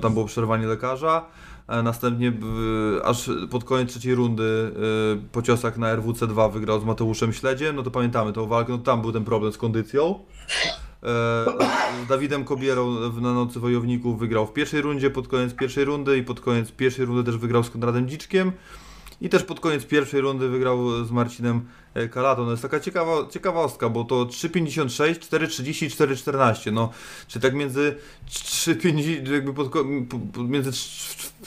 tam 0.02 0.12
było 0.12 0.24
przerwanie 0.24 0.66
lekarza. 0.66 1.24
Następnie 1.82 2.32
aż 3.04 3.30
pod 3.50 3.64
koniec 3.64 3.90
trzeciej 3.90 4.14
rundy 4.14 4.72
po 5.32 5.42
ciosach 5.42 5.78
na 5.78 5.96
RWC2 5.96 6.52
wygrał 6.52 6.80
z 6.80 6.84
Mateuszem 6.84 7.32
Śledziem. 7.32 7.76
No 7.76 7.82
to 7.82 7.90
pamiętamy 7.90 8.32
tą 8.32 8.46
walkę, 8.46 8.72
no 8.72 8.78
tam 8.78 9.02
był 9.02 9.12
ten 9.12 9.24
problem 9.24 9.52
z 9.52 9.58
kondycją. 9.58 10.18
Z 11.02 12.08
Dawidem 12.08 12.44
Kobierą 12.44 12.94
na 13.20 13.34
Nocy 13.34 13.60
Wojowników 13.60 14.18
wygrał 14.18 14.46
w 14.46 14.52
pierwszej 14.52 14.82
rundzie, 14.82 15.10
pod 15.10 15.28
koniec 15.28 15.54
pierwszej 15.54 15.84
rundy 15.84 16.18
i 16.18 16.22
pod 16.22 16.40
koniec 16.40 16.72
pierwszej 16.72 17.04
rundy 17.04 17.24
też 17.24 17.36
wygrał 17.40 17.64
z 17.64 17.70
Konradem 17.70 18.08
Dziczkiem. 18.08 18.52
I 19.20 19.28
też 19.28 19.42
pod 19.42 19.60
koniec 19.60 19.84
pierwszej 19.86 20.20
rundy 20.20 20.48
wygrał 20.48 21.04
z 21.04 21.10
Marcinem 21.10 21.60
e, 21.94 22.08
Kalato. 22.08 22.44
No 22.44 22.50
jest 22.50 22.62
taka 22.62 22.80
ciekawa, 22.80 23.12
ciekawostka, 23.30 23.88
bo 23.88 24.04
to 24.04 24.14
3,56, 24.26 25.14
4,30, 25.14 25.86
4,14. 25.86 26.72
No, 26.72 26.90
czy 27.28 27.40
tak 27.40 27.54
między 27.54 27.96
3,50, 28.30 29.32
jakby 29.32 29.54
pod, 29.54 29.72
między 30.48 30.70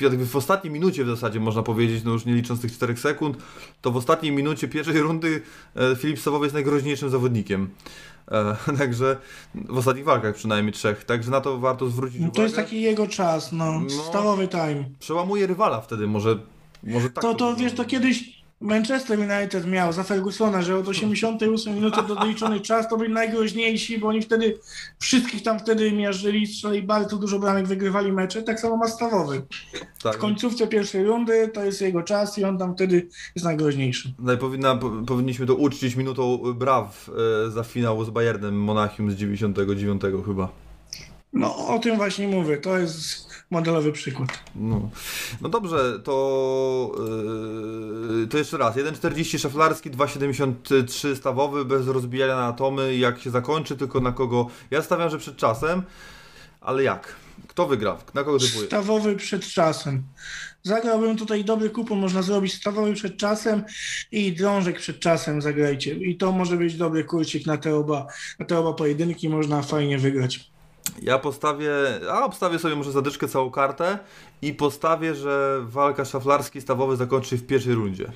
jakby 0.02 0.26
w 0.26 0.35
ostatniej 0.35 0.73
minucie 0.73 1.03
w 1.03 1.07
zasadzie 1.07 1.39
można 1.39 1.64
powiedzieć, 1.64 2.03
no 2.03 2.11
już 2.11 2.26
nie 2.26 2.34
licząc 2.34 2.61
tych 2.61 2.72
4 2.73 2.98
sekund, 2.98 3.38
to 3.81 3.91
w 3.91 3.98
ostatniej 3.98 4.31
minucie 4.31 4.68
pierwszej 4.68 4.99
rundy 5.02 5.41
e, 5.76 5.95
Filip 5.95 6.19
Stawowy 6.19 6.45
jest 6.45 6.53
najgroźniejszym 6.53 7.10
zawodnikiem. 7.10 7.69
E, 8.31 8.56
także 8.80 9.18
w 9.53 9.77
ostatnich 9.77 10.06
walkach 10.06 10.35
przynajmniej 10.35 10.73
trzech. 10.73 11.03
Także 11.03 11.31
na 11.31 11.41
to 11.41 11.57
warto 11.60 11.89
zwrócić 11.89 12.19
No 12.19 12.23
uwagę. 12.26 12.35
to 12.35 12.43
jest 12.43 12.56
taki 12.56 12.81
jego 12.81 13.07
czas, 13.07 13.52
no, 13.52 13.80
No. 13.80 13.89
stawowy 13.89 14.48
time. 14.48 14.84
Przełamuje 14.99 15.48
rywala 15.48 15.81
wtedy, 15.81 16.07
może, 16.07 16.39
może 16.84 17.10
tak. 17.10 17.22
To, 17.22 17.34
to 17.34 17.56
wiesz, 17.56 17.74
to 17.74 17.86
kiedyś 17.86 18.41
Manchester 18.62 19.20
United 19.20 19.68
miał 19.68 19.94
za 19.94 20.03
Fergusona, 20.03 20.62
że 20.62 20.78
od 20.78 20.88
88 20.88 21.76
minuty 21.76 22.03
do 22.08 22.16
doliczonych 22.16 22.62
czas 22.62 22.90
to 22.90 22.98
byli 22.98 23.14
najgroźniejsi, 23.14 23.99
bo 23.99 24.08
oni 24.08 24.22
wtedy 24.22 24.58
wszystkich 24.99 25.44
tam 25.44 25.60
wtedy 25.60 25.91
miażdżyli, 25.91 26.48
strzelali 26.48 26.84
bardzo 26.84 27.18
dużo 27.18 27.40
bramek, 27.40 27.68
wygrywali 27.68 28.12
mecze. 28.12 28.44
Tak 28.44 28.60
samo 28.60 28.78
ma 28.78 28.88
stawowy. 28.88 29.41
tak. 30.03 30.16
W 30.16 30.18
końcówce 30.18 30.68
pierwszej 30.68 31.06
rundy 31.06 31.48
to 31.53 31.66
jest 31.66 31.82
jego 31.82 32.03
czas 32.03 32.38
i 32.38 32.44
on 32.44 32.58
tam 32.58 32.76
wtedy 32.76 33.08
jest 33.36 33.45
najgroźniejszy. 33.45 34.14
Tutaj 34.18 34.38
powinna, 34.38 34.76
po, 34.76 34.90
powinniśmy 34.90 35.45
to 35.45 35.56
uczcić 35.56 35.95
minutą 35.95 36.53
braw 36.53 37.10
e, 37.48 37.52
za 37.52 37.64
finał 37.64 38.06
z 38.06 38.10
Bayernem 38.10 38.64
Monachium 38.64 39.12
z 39.12 39.16
99 39.16 40.02
chyba. 40.26 40.49
No 41.34 41.68
o 41.68 41.80
tym 41.80 41.95
właśnie 41.95 42.28
mówię, 42.28 42.58
to 42.58 42.78
jest 42.78 43.31
modelowy 43.52 43.91
przykład. 43.91 44.30
No, 44.56 44.90
no 45.41 45.49
dobrze, 45.49 45.99
to, 46.03 46.91
yy, 48.19 48.28
to 48.28 48.38
jeszcze 48.38 48.57
raz. 48.57 48.76
1,40 48.76 49.40
szaflarski, 49.40 49.91
2,73 49.91 51.15
stawowy, 51.15 51.65
bez 51.65 51.88
rozbijania 51.88 52.36
na 52.36 52.45
atomy. 52.45 52.95
Jak 52.95 53.19
się 53.19 53.30
zakończy, 53.30 53.78
tylko 53.78 53.99
na 53.99 54.11
kogo. 54.11 54.48
Ja 54.72 54.82
stawiam, 54.82 55.10
że 55.10 55.18
przed 55.18 55.36
czasem, 55.38 55.84
ale 56.61 56.84
jak? 56.84 57.15
Kto 57.48 57.68
wygra? 57.68 57.98
Na 58.14 58.23
kogo 58.23 58.40
typuje? 58.40 58.68
Stawowy 58.68 59.15
przed 59.15 59.48
czasem. 59.48 60.03
Zagrałbym 60.64 61.18
tutaj 61.18 61.45
dobry 61.45 61.69
kupon, 61.69 61.99
można 61.99 62.22
zrobić 62.22 62.53
stawowy 62.53 62.94
przed 62.94 63.18
czasem 63.18 63.64
i 64.11 64.34
drążek 64.34 64.80
przed 64.80 64.99
czasem 64.99 65.41
zagrajcie. 65.41 65.94
I 65.94 66.18
to 66.18 66.32
może 66.32 66.57
być 66.57 66.76
dobry 66.76 67.03
kurcik 67.03 67.45
na 67.45 67.57
te 67.57 67.76
oba, 67.76 68.07
na 68.40 68.45
te 68.45 68.60
oba 68.60 68.73
pojedynki, 68.73 69.30
można 69.30 69.61
fajnie 69.61 69.98
wygrać. 69.98 70.52
Ja 71.01 71.19
postawię, 71.19 71.72
a 72.11 72.26
obstawię 72.26 72.59
sobie 72.59 72.76
może 72.76 72.91
zadyczkę 72.91 73.27
całą 73.27 73.51
kartę 73.51 73.99
i 74.41 74.53
postawię, 74.53 75.15
że 75.15 75.61
walka 75.65 76.05
szaflarski 76.05 76.61
stawowy 76.61 76.95
zakończy 76.95 77.30
się 77.30 77.38
w 77.38 77.47
pierwszej 77.47 77.73
rundzie. 77.73 78.11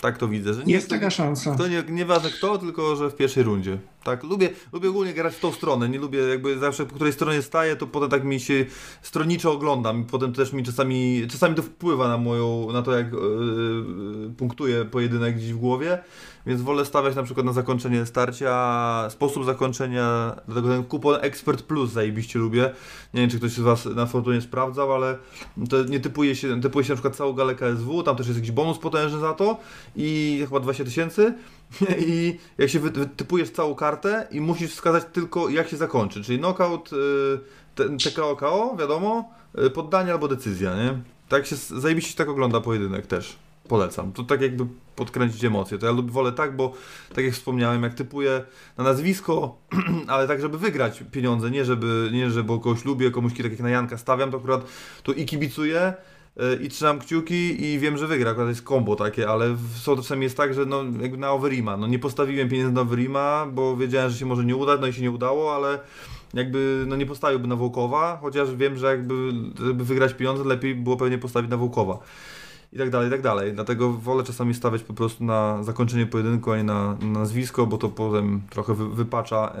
Tak 0.00 0.18
to 0.18 0.28
widzę, 0.28 0.54
że 0.54 0.64
nie 0.64 0.74
Jest 0.74 0.90
taka 0.90 1.10
szansa. 1.10 1.54
To 1.54 1.68
nie, 1.68 1.82
nieważne 1.88 2.30
kto, 2.30 2.58
tylko 2.58 2.96
że 2.96 3.10
w 3.10 3.16
pierwszej 3.16 3.42
rundzie. 3.42 3.78
Tak, 4.04 4.22
lubię, 4.22 4.50
lubię 4.72 4.88
ogólnie 4.88 5.14
grać 5.14 5.34
w 5.34 5.40
tą 5.40 5.52
stronę. 5.52 5.88
Nie 5.88 5.98
lubię 5.98 6.18
jakby 6.18 6.58
zawsze 6.58 6.86
po 6.86 6.94
której 6.94 7.12
stronie 7.12 7.42
staję, 7.42 7.76
to 7.76 7.86
potem 7.86 8.10
tak 8.10 8.24
mi 8.24 8.40
się 8.40 8.66
stronniczo 9.02 9.52
oglądam 9.52 10.00
i 10.00 10.04
potem 10.04 10.32
też 10.32 10.52
mi 10.52 10.64
czasami, 10.64 11.26
czasami 11.30 11.54
to 11.54 11.62
wpływa 11.62 12.08
na 12.08 12.18
moją, 12.18 12.72
na 12.72 12.82
to 12.82 12.92
jak 12.92 13.12
yy, 13.12 13.18
punktuję 14.36 14.84
pojedynek 14.84 15.36
gdzieś 15.36 15.52
w 15.52 15.58
głowie. 15.58 15.98
Więc 16.46 16.62
wolę 16.62 16.84
stawiać 16.84 17.16
na 17.16 17.22
przykład 17.22 17.46
na 17.46 17.52
zakończenie 17.52 18.06
starcia, 18.06 19.06
sposób 19.10 19.44
zakończenia, 19.44 20.36
dlatego 20.48 20.68
ten 20.68 20.84
kupon 20.84 21.16
Expert 21.20 21.62
Plus 21.62 21.90
zajebiście 21.90 22.38
lubię. 22.38 22.70
Nie 23.14 23.20
wiem, 23.20 23.30
czy 23.30 23.36
ktoś 23.38 23.50
z 23.50 23.60
Was 23.60 23.84
na 23.84 24.06
Fortunie 24.06 24.40
sprawdzał, 24.40 24.94
ale 24.94 25.18
to 25.70 25.84
nie 25.84 26.00
typuje 26.00 26.36
się, 26.36 26.60
typuje 26.60 26.84
się 26.84 26.92
na 26.92 26.96
przykład 26.96 27.16
całą 27.16 27.32
galę 27.32 27.54
KSW, 27.54 28.02
tam 28.02 28.16
też 28.16 28.26
jest 28.26 28.38
jakiś 28.38 28.52
bonus 28.52 28.78
potężny 28.78 29.18
za 29.18 29.34
to 29.34 29.56
i 29.96 30.40
chyba 30.48 30.60
20 30.60 30.84
tysięcy 30.84 31.34
i 32.06 32.38
jak 32.58 32.70
się 32.70 32.80
wy- 32.80 32.90
wytypujesz 32.90 33.50
całą 33.50 33.74
kartę 33.74 34.26
i 34.30 34.40
musisz 34.40 34.70
wskazać 34.72 35.04
tylko 35.12 35.48
jak 35.48 35.68
się 35.68 35.76
zakończy, 35.76 36.22
czyli 36.24 36.38
knockout, 36.38 36.90
y, 36.92 38.10
TKO, 38.10 38.36
KO, 38.36 38.76
wiadomo, 38.78 39.30
y, 39.66 39.70
poddanie 39.70 40.12
albo 40.12 40.28
decyzja, 40.28 40.76
nie? 40.76 40.98
Tak 41.28 41.46
się 41.46 41.56
zajebiście 41.56 42.14
tak 42.16 42.28
ogląda 42.28 42.60
pojedynek 42.60 43.06
też. 43.06 43.36
Polecam. 43.68 44.12
To 44.12 44.22
tak 44.22 44.40
jakby 44.40 44.66
podkręcić 45.00 45.44
emocje. 45.44 45.78
To 45.78 45.86
ja 45.86 45.92
lub 45.92 46.10
wolę 46.10 46.32
tak, 46.32 46.56
bo 46.56 46.72
tak 47.14 47.24
jak 47.24 47.34
wspomniałem, 47.34 47.82
jak 47.82 47.94
typuję 47.94 48.44
na 48.78 48.84
nazwisko, 48.84 49.56
ale 50.12 50.28
tak, 50.28 50.40
żeby 50.40 50.58
wygrać 50.58 51.04
pieniądze, 51.12 51.50
nie 51.50 51.64
żeby, 51.64 52.10
nie 52.12 52.30
żeby 52.30 52.48
kogoś 52.48 52.84
lubię, 52.84 53.10
komuś 53.10 53.32
tak 53.36 53.50
jak 53.50 53.60
na 53.60 53.70
Janka 53.70 53.98
stawiam, 53.98 54.30
to 54.30 54.36
akurat 54.36 54.64
tu 55.02 55.12
i 55.12 55.24
kibicuję 55.24 55.94
y, 56.36 56.62
i 56.62 56.68
trzymam 56.68 56.98
kciuki 56.98 57.64
i 57.64 57.78
wiem, 57.78 57.98
że 57.98 58.06
wygra. 58.06 58.30
Akurat 58.30 58.48
jest 58.48 58.62
kombo 58.62 58.96
takie, 58.96 59.28
ale 59.28 59.56
są 59.74 59.96
czasami 59.96 60.22
jest 60.22 60.36
tak, 60.36 60.54
że 60.54 60.66
no 60.66 60.84
jakby 61.00 61.16
na 61.16 61.32
Overima. 61.32 61.76
No 61.76 61.86
nie 61.86 61.98
postawiłem 61.98 62.48
pieniędzy 62.48 62.72
na 62.72 62.80
Overima, 62.80 63.46
bo 63.52 63.76
wiedziałem, 63.76 64.10
że 64.10 64.18
się 64.18 64.26
może 64.26 64.44
nie 64.44 64.56
udać, 64.56 64.80
no 64.80 64.86
i 64.86 64.92
się 64.92 65.02
nie 65.02 65.10
udało, 65.10 65.54
ale 65.54 65.78
jakby 66.34 66.84
no 66.86 66.96
nie 66.96 67.06
postawiłbym 67.06 67.48
na 67.48 67.56
Wołkowa, 67.56 68.18
chociaż 68.22 68.54
wiem, 68.54 68.76
że 68.76 68.86
jakby 68.86 69.32
żeby 69.58 69.84
wygrać 69.84 70.14
pieniądze, 70.14 70.44
lepiej 70.44 70.74
było 70.74 70.96
pewnie 70.96 71.18
postawić 71.18 71.50
na 71.50 71.56
Wołkowa. 71.56 71.98
I 72.72 72.78
tak 72.78 72.90
dalej, 72.90 73.08
i 73.08 73.10
tak 73.10 73.22
dalej. 73.22 73.52
Dlatego 73.52 73.92
wolę 73.92 74.24
czasami 74.24 74.54
stawiać 74.54 74.82
po 74.82 74.94
prostu 74.94 75.24
na 75.24 75.62
zakończenie 75.62 76.06
pojedynku, 76.06 76.52
a 76.52 76.56
nie 76.56 76.64
na, 76.64 76.96
na 77.00 77.18
nazwisko, 77.18 77.66
bo 77.66 77.78
to 77.78 77.88
potem 77.88 78.42
trochę 78.50 78.74
wy, 78.74 78.88
wypacza 78.88 79.52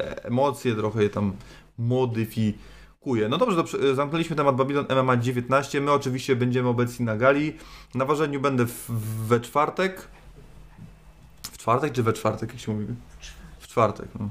e, 0.00 0.24
emocje, 0.24 0.74
trochę 0.74 1.02
je 1.02 1.10
tam 1.10 1.32
modyfikuje. 1.78 3.28
No 3.28 3.38
dobrze, 3.38 3.56
to 3.56 3.64
przy- 3.64 3.94
zamknęliśmy 3.94 4.36
temat 4.36 4.56
Babylon 4.56 4.86
MMA 5.02 5.16
19. 5.16 5.80
My 5.80 5.92
oczywiście 5.92 6.36
będziemy 6.36 6.68
obecni 6.68 7.04
na 7.04 7.16
gali. 7.16 7.56
Na 7.94 8.04
ważeniu 8.04 8.40
będę 8.40 8.66
w, 8.66 8.90
we 9.26 9.40
czwartek. 9.40 10.08
W 11.42 11.58
czwartek 11.58 11.92
czy 11.92 12.02
we 12.02 12.12
czwartek, 12.12 12.52
jak 12.52 12.60
się 12.60 12.72
mówi? 12.72 12.86
W 13.58 13.68
czwartek, 13.68 14.08
no. 14.20 14.28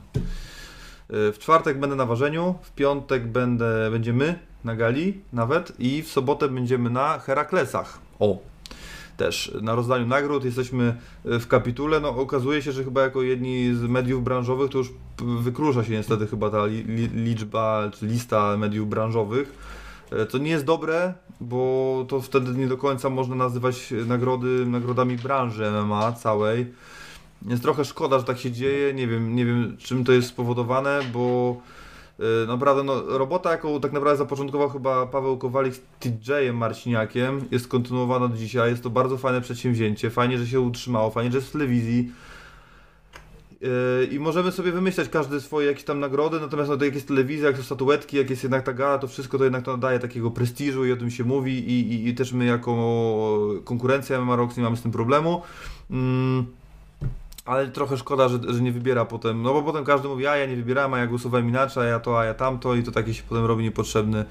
Y, 1.14 1.32
W 1.32 1.40
czwartek 1.40 1.80
będę 1.80 1.96
na 1.96 2.06
ważeniu, 2.06 2.56
w 2.62 2.72
piątek 2.72 3.28
będę, 3.28 3.92
będziemy 3.92 4.40
na 4.64 4.76
gali 4.76 5.22
nawet 5.34 5.74
i 5.80 6.04
w 6.04 6.08
sobotę 6.08 6.50
będziemy 6.50 6.90
na 6.90 7.20
Heraklesach. 7.20 8.00
O! 8.20 8.38
Też 9.18 9.52
na 9.62 9.76
rozdaniu 9.76 10.08
nagród 10.08 10.46
jesteśmy 10.46 10.96
y, 11.26 11.40
w 11.40 11.48
kapitule. 11.48 12.00
No, 12.00 12.10
okazuje 12.10 12.62
się, 12.62 12.72
że 12.72 12.84
chyba 12.84 13.02
jako 13.02 13.22
jedni 13.22 13.76
z 13.76 13.82
mediów 13.82 14.24
branżowych 14.24 14.72
to 14.72 14.78
już 14.78 14.94
wyklucza 15.40 15.84
się 15.84 15.92
niestety 15.92 16.28
chyba 16.28 16.50
ta 16.50 16.66
li, 16.66 16.84
li, 16.84 17.08
liczba 17.08 17.90
czy 17.94 18.06
lista 18.06 18.58
mediów 18.58 18.90
branżowych. 18.90 19.78
To 20.30 20.38
nie 20.38 20.50
jest 20.50 20.66
dobre, 20.66 21.14
bo 21.42 22.06
to 22.08 22.22
wtedy 22.22 22.52
nie 22.60 22.68
do 22.68 22.78
końca 22.78 23.10
można 23.10 23.36
nazywać 23.36 23.94
nagrody 24.06 24.66
nagrodami 24.66 25.18
branży 25.18 25.72
MMA 25.72 26.12
całej. 26.12 26.74
Jest 27.46 27.64
trochę 27.64 27.86
szkoda, 27.86 28.20
że 28.20 28.26
tak 28.26 28.38
się 28.38 28.52
dzieje. 28.52 28.94
Nie 28.94 29.08
wiem, 29.08 29.36
nie 29.36 29.46
wiem 29.46 29.78
czym 29.80 30.04
to 30.04 30.12
jest 30.12 30.28
spowodowane, 30.28 31.00
bo 31.14 31.58
e, 32.20 32.48
naprawdę 32.48 32.84
no, 32.84 33.18
robota, 33.18 33.52
jaką 33.52 33.82
tak 33.82 33.94
naprawdę 33.94 34.18
zapoczątkował 34.18 34.70
chyba 34.70 35.06
Paweł 35.06 35.38
Kowalik 35.38 35.76
z 35.76 35.82
TJ-em 36.00 36.58
Marciniakiem, 36.58 37.46
jest 37.52 37.68
kontynuowana 37.68 38.28
do 38.28 38.38
dzisiaj. 38.38 38.70
Jest 38.70 38.84
to 38.84 38.90
bardzo 38.90 39.18
fajne 39.18 39.42
przedsięwzięcie. 39.42 40.10
Fajnie, 40.10 40.38
że 40.38 40.48
się 40.48 40.62
utrzymało, 40.62 41.10
fajnie, 41.10 41.32
że 41.32 41.38
jest 41.38 41.50
w 41.50 41.52
telewizji. 41.52 42.12
E, 43.64 44.04
I 44.06 44.20
możemy 44.20 44.52
sobie 44.52 44.72
wymyślać 44.72 45.10
każdy 45.10 45.42
swoje 45.42 45.68
jakieś 45.68 45.84
tam 45.84 46.00
nagrody, 46.00 46.40
natomiast 46.40 46.70
no, 46.70 46.78
to 46.78 46.86
jak 46.86 46.96
jest 46.96 47.08
telewizja, 47.08 47.48
jak 47.48 47.58
są 47.58 47.64
statuetki, 47.64 48.18
jak 48.18 48.30
jest 48.30 48.44
jednak 48.44 48.64
ta 48.64 48.74
gala, 48.74 48.98
to 48.98 49.08
wszystko 49.08 49.38
to 49.38 49.44
jednak 49.44 49.64
to 49.64 49.72
nadaje 49.72 50.00
takiego 50.00 50.32
prestiżu 50.32 50.86
i 50.86 50.92
o 50.92 50.98
tym 50.98 51.12
się 51.12 51.24
mówi 51.24 51.54
i, 51.54 51.94
i, 51.94 52.08
i 52.08 52.16
też 52.16 52.34
my 52.34 52.46
jako 52.46 53.62
konkurencja 53.64 54.22
MMA 54.22 54.36
Rocks 54.36 54.58
nie 54.58 54.64
mamy 54.64 54.78
z 54.78 54.82
tym 54.82 54.92
problemu. 54.92 55.42
Mm. 55.92 56.46
Ale 57.48 57.68
trochę 57.68 57.98
szkoda, 57.98 58.30
że, 58.30 58.40
że 58.48 58.62
nie 58.62 58.72
wybiera 58.72 59.06
potem, 59.06 59.42
no 59.42 59.54
bo 59.54 59.64
potem 59.64 59.86
każdy 59.86 60.08
mówi, 60.08 60.28
a 60.28 60.38
ja 60.38 60.46
nie 60.46 60.56
wybierałem, 60.56 60.94
a 60.94 61.00
ja 61.00 61.08
głosowałem 61.08 61.50
inaczej, 61.50 61.84
a 61.84 61.86
ja 61.86 62.00
to, 62.00 62.20
a 62.20 62.26
ja 62.26 62.34
tamto 62.34 62.76
i 62.76 62.84
to 62.84 62.92
takie 62.92 63.14
się 63.14 63.24
potem 63.30 63.46
robi 63.46 63.64
niepotrzebny. 63.64 64.26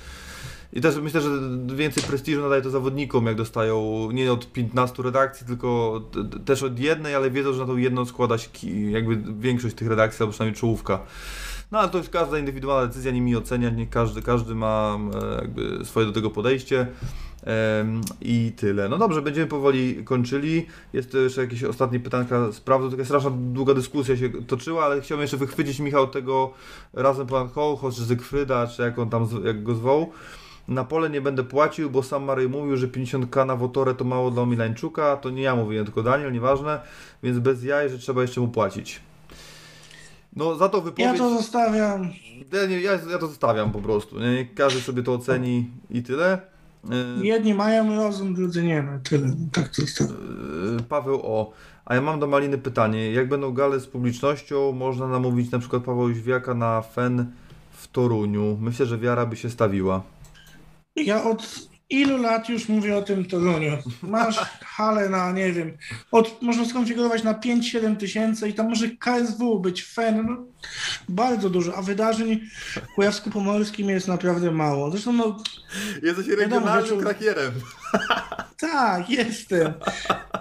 I 0.72 0.80
też 0.80 0.96
myślę, 0.96 1.20
że 1.20 1.30
więcej 1.76 2.02
prestiżu 2.02 2.42
nadaje 2.42 2.62
to 2.62 2.70
zawodnikom, 2.70 3.26
jak 3.26 3.36
dostają 3.36 4.08
nie 4.12 4.32
od 4.32 4.52
15 4.52 5.02
redakcji, 5.02 5.46
tylko 5.46 6.00
też 6.44 6.62
od 6.62 6.78
jednej, 6.78 7.14
ale 7.14 7.30
wiedzą, 7.30 7.52
że 7.52 7.60
na 7.60 7.66
tą 7.66 7.76
jedną 7.76 8.04
składa 8.04 8.38
się 8.38 8.48
jakby 8.90 9.16
większość 9.38 9.74
tych 9.74 9.88
redakcji, 9.88 10.22
albo 10.22 10.32
przynajmniej 10.32 10.60
czołówka. 10.60 11.00
No 11.72 11.78
ale 11.78 11.88
to 11.88 11.98
jest 11.98 12.10
każda 12.10 12.38
indywidualna 12.38 12.86
decyzja, 12.86 13.12
nie 13.12 13.20
mi 13.20 13.36
oceniać, 13.36 13.74
nie 13.74 13.86
każdy, 13.86 14.22
każdy 14.22 14.54
ma 14.54 14.98
e, 15.22 15.40
jakby 15.40 15.84
swoje 15.84 16.06
do 16.06 16.12
tego 16.12 16.30
podejście. 16.30 16.86
I 18.20 18.52
tyle. 18.56 18.88
No 18.88 18.98
dobrze, 18.98 19.22
będziemy 19.22 19.46
powoli 19.46 20.04
kończyli. 20.04 20.66
Jest 20.92 21.14
jeszcze 21.14 21.40
jakieś 21.40 21.64
ostatnie 21.64 22.00
pytanka 22.00 22.52
z 22.52 22.60
prawdą. 22.60 22.90
Taka 22.90 23.04
straszna 23.04 23.30
długa 23.30 23.74
dyskusja 23.74 24.16
się 24.16 24.28
toczyła, 24.28 24.84
ale 24.84 25.00
chciałbym 25.00 25.22
jeszcze 25.22 25.36
wychwycić 25.36 25.80
Michał 25.80 26.06
tego 26.06 26.52
razem 26.92 27.26
pan 27.26 27.48
Hołchos, 27.48 27.96
czy 27.96 28.04
Zygfryda, 28.04 28.66
czy 28.66 28.82
jak 28.82 28.98
on 28.98 29.10
tam, 29.10 29.28
jak 29.44 29.62
go 29.62 29.74
zwoł. 29.74 30.12
Na 30.68 30.84
pole 30.84 31.10
nie 31.10 31.20
będę 31.20 31.44
płacił, 31.44 31.90
bo 31.90 32.02
sam 32.02 32.24
Marej 32.24 32.48
mówił, 32.48 32.76
że 32.76 32.88
50k 32.88 33.46
na 33.46 33.56
Wotorę 33.56 33.94
to 33.94 34.04
mało 34.04 34.30
dla 34.30 34.46
Milańczuka. 34.46 35.16
To 35.16 35.30
nie 35.30 35.42
ja 35.42 35.56
mówiłem, 35.56 35.84
tylko 35.84 36.02
Daniel, 36.02 36.32
nieważne. 36.32 36.80
Więc 37.22 37.38
bez 37.38 37.64
jaj, 37.64 37.90
że 37.90 37.98
trzeba 37.98 38.22
jeszcze 38.22 38.40
mu 38.40 38.48
płacić. 38.48 39.00
No 40.36 40.54
za 40.54 40.68
to 40.68 40.80
wypowiedź... 40.80 41.06
Ja 41.06 41.18
to 41.18 41.30
zostawiam. 41.30 42.10
Ja, 42.52 42.62
ja, 42.62 42.92
ja 43.10 43.18
to 43.18 43.26
zostawiam 43.26 43.72
po 43.72 43.78
prostu. 43.78 44.20
Nie? 44.20 44.46
Każdy 44.54 44.80
sobie 44.80 45.02
to 45.02 45.14
oceni 45.14 45.70
i 45.90 46.02
tyle. 46.02 46.55
Yy, 46.90 47.26
Jedni 47.26 47.54
mają 47.54 47.96
rozum, 47.96 48.34
drudzy 48.34 48.62
nie 48.62 48.82
ma. 48.82 48.98
Tyle. 48.98 49.28
Tak 49.52 49.68
to 49.68 49.82
zostawiam. 49.82 50.16
yy, 50.76 50.82
Paweł 50.82 51.20
O. 51.22 51.52
A 51.84 51.94
ja 51.94 52.00
mam 52.00 52.20
do 52.20 52.26
Maliny 52.26 52.58
pytanie. 52.58 53.12
Jak 53.12 53.28
będą 53.28 53.52
gale 53.52 53.80
z 53.80 53.86
publicznością, 53.86 54.72
można 54.72 55.08
namówić 55.08 55.50
na 55.50 55.58
przykład 55.58 55.82
Pawła 55.82 56.08
Jóźwiaka 56.08 56.54
na 56.54 56.82
FEN 56.82 57.26
w 57.72 57.88
Toruniu? 57.88 58.58
Myślę, 58.60 58.86
że 58.86 58.98
wiara 58.98 59.26
by 59.26 59.36
się 59.36 59.50
stawiła. 59.50 60.02
Ja 60.96 61.24
od 61.24 61.68
ilu 61.90 62.16
lat 62.16 62.48
już 62.48 62.68
mówię 62.68 62.96
o 62.96 63.02
tym 63.02 63.24
Toruniu. 63.24 63.78
Masz 64.02 64.36
halę 64.64 65.08
na, 65.08 65.32
nie 65.32 65.52
wiem, 65.52 65.76
od, 66.10 66.42
można 66.42 66.64
skonfigurować 66.64 67.22
na 67.22 67.34
5-7 67.34 67.96
tysięcy 67.96 68.48
i 68.48 68.54
tam 68.54 68.68
może 68.68 68.88
KSW 68.88 69.60
być, 69.60 69.82
FEN, 69.82 70.26
no, 70.26 70.36
bardzo 71.08 71.50
dużo, 71.50 71.76
a 71.76 71.82
wydarzeń 71.82 72.40
w 72.50 72.94
Kujawsko-Pomorskim 72.96 73.90
jest 73.90 74.08
naprawdę 74.08 74.50
mało. 74.50 74.90
Zresztą 74.90 75.12
no, 75.12 75.36
Jesteś 76.02 76.26
Wiadomo, 76.26 76.42
regionalnym 76.42 76.84
wieczór- 76.84 77.02
krakierem. 77.02 77.52
tak, 78.72 79.10
jestem. 79.10 79.72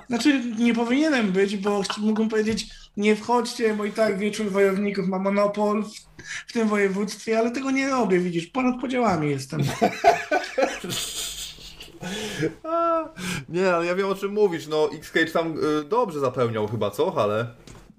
Znaczy, 0.08 0.42
nie 0.58 0.74
powinienem 0.74 1.32
być, 1.32 1.58
bo 1.58 1.82
mógłbym 1.98 2.30
powiedzieć, 2.30 2.68
nie 2.98 3.16
wchodźcie, 3.16 3.74
bo 3.74 3.86
i 3.86 3.92
tak 3.92 4.18
wieczór 4.18 4.52
wojowników 4.52 5.08
ma 5.08 5.20
monopol 5.20 5.84
w, 5.84 5.90
w 6.48 6.54
tym 6.54 6.68
województwie, 6.68 7.40
ale 7.40 7.52
tego 7.52 7.72
nie 7.72 7.90
robię, 7.90 8.20
widzisz, 8.20 8.48
ponad 8.48 8.82
podziałami 8.82 9.30
jestem. 9.30 9.62
Nie, 13.50 13.76
ale 13.76 13.86
ja 13.86 13.96
wiem 13.96 14.08
o 14.08 14.16
czym 14.16 14.34
mówisz. 14.34 14.68
No, 14.68 14.90
X-Cage 14.94 15.32
tam 15.32 15.58
y, 15.58 15.84
dobrze 15.84 16.20
zapełniał 16.20 16.68
chyba, 16.68 16.92
co? 16.92 17.22
Ale. 17.24 17.48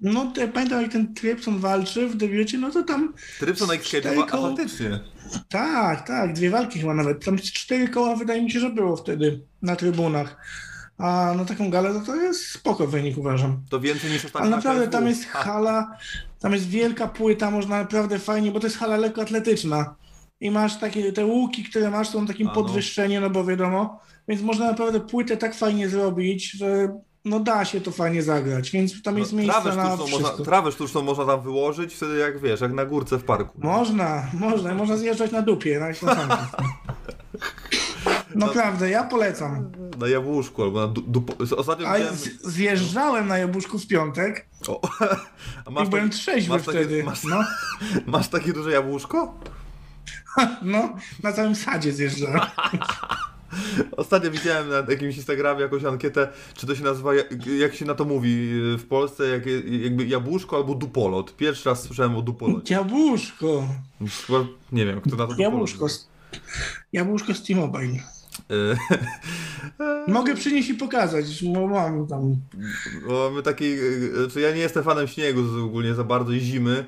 No, 0.01 0.33
ja 0.37 0.47
pamiętam, 0.47 0.81
jak 0.81 0.91
ten 0.91 1.13
Trypson 1.13 1.59
walczy 1.59 2.07
w 2.07 2.15
debiucie, 2.15 2.57
no 2.57 2.71
to 2.71 2.83
tam 2.83 3.13
Trypson 3.39 3.67
na 3.67 3.73
X-Cage 3.73 4.15
faktycznie. 4.27 4.99
Tak, 5.49 6.07
tak, 6.07 6.33
dwie 6.33 6.49
walki 6.49 6.79
chyba 6.79 6.93
nawet. 6.93 7.25
Tam 7.25 7.37
cztery 7.37 7.87
koła 7.87 8.15
wydaje 8.15 8.41
mi 8.43 8.51
się, 8.51 8.59
że 8.59 8.69
było 8.69 8.97
wtedy 8.97 9.41
na 9.61 9.75
trybunach. 9.75 10.37
A 10.97 11.33
na 11.37 11.45
taką 11.45 11.69
galę 11.69 11.93
to, 11.93 11.99
to 11.99 12.15
jest 12.15 12.49
spoko 12.51 12.87
wynik 12.87 13.17
uważam. 13.17 13.61
To 13.69 13.79
więcej 13.79 14.11
niż 14.11 14.25
ostatnio 14.25 14.41
Ale 14.41 14.49
na 14.49 14.55
naprawdę 14.55 14.87
tam 14.87 15.07
jest 15.07 15.25
hala, 15.25 15.97
tam 16.39 16.53
jest 16.53 16.69
wielka 16.69 17.07
płyta, 17.07 17.51
można 17.51 17.77
naprawdę 17.77 18.19
fajnie, 18.19 18.51
bo 18.51 18.59
to 18.59 18.67
jest 18.67 18.77
hala 18.77 18.97
lekkoatletyczna. 18.97 19.95
I 20.41 20.51
masz 20.51 20.79
takie, 20.79 21.13
te 21.13 21.25
łuki, 21.25 21.63
które 21.63 21.89
masz 21.89 22.09
są 22.09 22.27
takim 22.27 22.47
A, 22.47 22.49
no. 22.49 22.55
podwyższeniem, 22.55 23.23
no 23.23 23.29
bo 23.29 23.45
wiadomo, 23.45 23.99
więc 24.27 24.41
można 24.41 24.65
naprawdę 24.65 24.99
płytę 24.99 25.37
tak 25.37 25.55
fajnie 25.55 25.89
zrobić, 25.89 26.51
że 26.51 26.97
no 27.25 27.39
da 27.39 27.65
się 27.65 27.81
to 27.81 27.91
fajnie 27.91 28.23
zagrać, 28.23 28.71
więc 28.71 29.01
tam 29.01 29.17
jest 29.17 29.31
no, 29.33 29.37
miejsce 29.39 29.61
trawę, 29.61 29.75
na 29.75 29.97
wszystko. 29.97 30.19
można, 30.19 30.45
trawę 30.45 30.71
sztuczną 30.71 31.01
można 31.01 31.25
tam 31.25 31.41
wyłożyć, 31.41 31.93
wtedy 31.95 32.17
jak 32.17 32.41
wiesz, 32.41 32.61
jak 32.61 32.73
na 32.73 32.85
górce 32.85 33.17
w 33.17 33.23
parku. 33.23 33.59
Można, 33.63 34.27
można, 34.33 34.73
można 34.73 34.97
zjeżdżać 34.97 35.31
na 35.31 35.41
dupie, 35.41 35.79
na 35.79 35.87
na 35.87 35.93
sankach. 35.93 36.55
Naprawdę, 38.35 38.89
ja 38.89 39.03
polecam. 39.03 39.71
Na 39.99 40.07
jabłuszku 40.07 40.63
albo 40.63 40.79
na 40.81 40.87
du, 40.87 41.23
Ostatnio 41.57 41.87
A 41.87 41.93
widziałem... 41.97 42.15
zjeżdżałem 42.43 43.27
na 43.27 43.37
Jabłuszku 43.37 43.79
w 43.79 43.87
piątek 43.87 44.47
O, 44.67 44.81
a 45.65 45.69
i 45.69 45.73
masz, 45.73 45.89
byłem 45.89 46.09
taki, 46.09 46.19
trzeźwy 46.21 46.53
masz 46.53 46.65
takie- 46.65 46.77
wtedy. 46.79 47.03
masz- 47.03 47.23
No, 47.23 47.39
masz 48.17 48.27
takie 48.27 48.53
duże 48.53 48.71
jabłuszko? 48.71 49.39
no, 50.61 50.95
na 51.23 51.33
całym 51.33 51.55
sadzie 51.55 51.93
zjeżdżałem. 51.93 52.41
Ostatnio 53.97 54.31
widziałem 54.31 54.69
na 54.69 54.75
jakimś 54.75 55.17
Instagramie 55.17 55.61
jakąś 55.61 55.83
ankietę, 55.83 56.27
czy 56.53 56.67
to 56.67 56.75
się 56.75 56.83
nazywa, 56.83 57.11
jak, 57.59 57.75
się 57.75 57.85
na 57.85 57.95
to 57.95 58.05
mówi 58.05 58.49
w 58.77 58.85
Polsce, 58.89 59.27
jak, 59.27 59.45
jakby 59.81 60.05
jabłuszko 60.05 60.57
albo 60.57 60.75
dupolot. 60.75 61.35
Pierwszy 61.35 61.69
raz 61.69 61.83
słyszałem 61.83 62.15
o 62.15 62.21
dupolocie. 62.21 62.73
Jabłuszko. 62.73 63.67
Nie 64.71 64.85
wiem, 64.85 65.01
kto 65.01 65.15
na 65.15 65.27
to 65.27 65.35
Jabłuszko. 65.37 65.87
Jabłuszko 66.93 67.33
z 67.33 67.43
T-Mobile. 67.43 67.99
Y, 68.51 68.77
Mogę 70.11 70.35
przynieść 70.35 70.69
i 70.69 70.73
pokazać, 70.73 71.43
bo 71.43 71.67
mam 71.67 72.07
tam. 72.07 72.35
Bo 73.07 73.31
my 73.31 73.43
takiej, 73.43 73.79
y, 74.25 74.29
czy 74.33 74.41
ja 74.41 74.51
nie 74.51 74.61
jestem 74.61 74.83
fanem 74.83 75.07
śniegu 75.07 75.41
ogólnie 75.65 75.93
za 75.93 76.03
bardzo 76.03 76.31
i 76.31 76.39
zimy. 76.39 76.85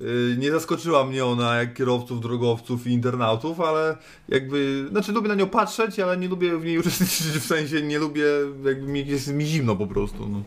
Y, 0.00 0.36
Nie 0.38 0.50
zaskoczyła 0.52 1.04
mnie 1.04 1.24
ona 1.24 1.56
jak 1.56 1.74
kierowców, 1.74 2.20
drogowców 2.20 2.86
i 2.86 2.90
internautów, 2.90 3.60
ale 3.60 3.96
jakby, 4.28 4.86
znaczy 4.90 5.12
lubię 5.12 5.28
na 5.28 5.34
nią 5.34 5.48
patrzeć, 5.48 6.00
ale 6.00 6.16
nie 6.16 6.28
lubię 6.28 6.58
w 6.58 6.64
niej 6.64 6.78
uczestniczyć, 6.80 7.26
w 7.26 7.46
sensie 7.46 7.82
nie 7.82 7.98
lubię, 7.98 8.24
jakby 8.64 8.92
mi 8.92 9.06
jest 9.06 9.28
mi 9.28 9.46
zimno 9.46 9.76
po 9.76 9.86
prostu. 9.86 10.28
No. 10.28 10.42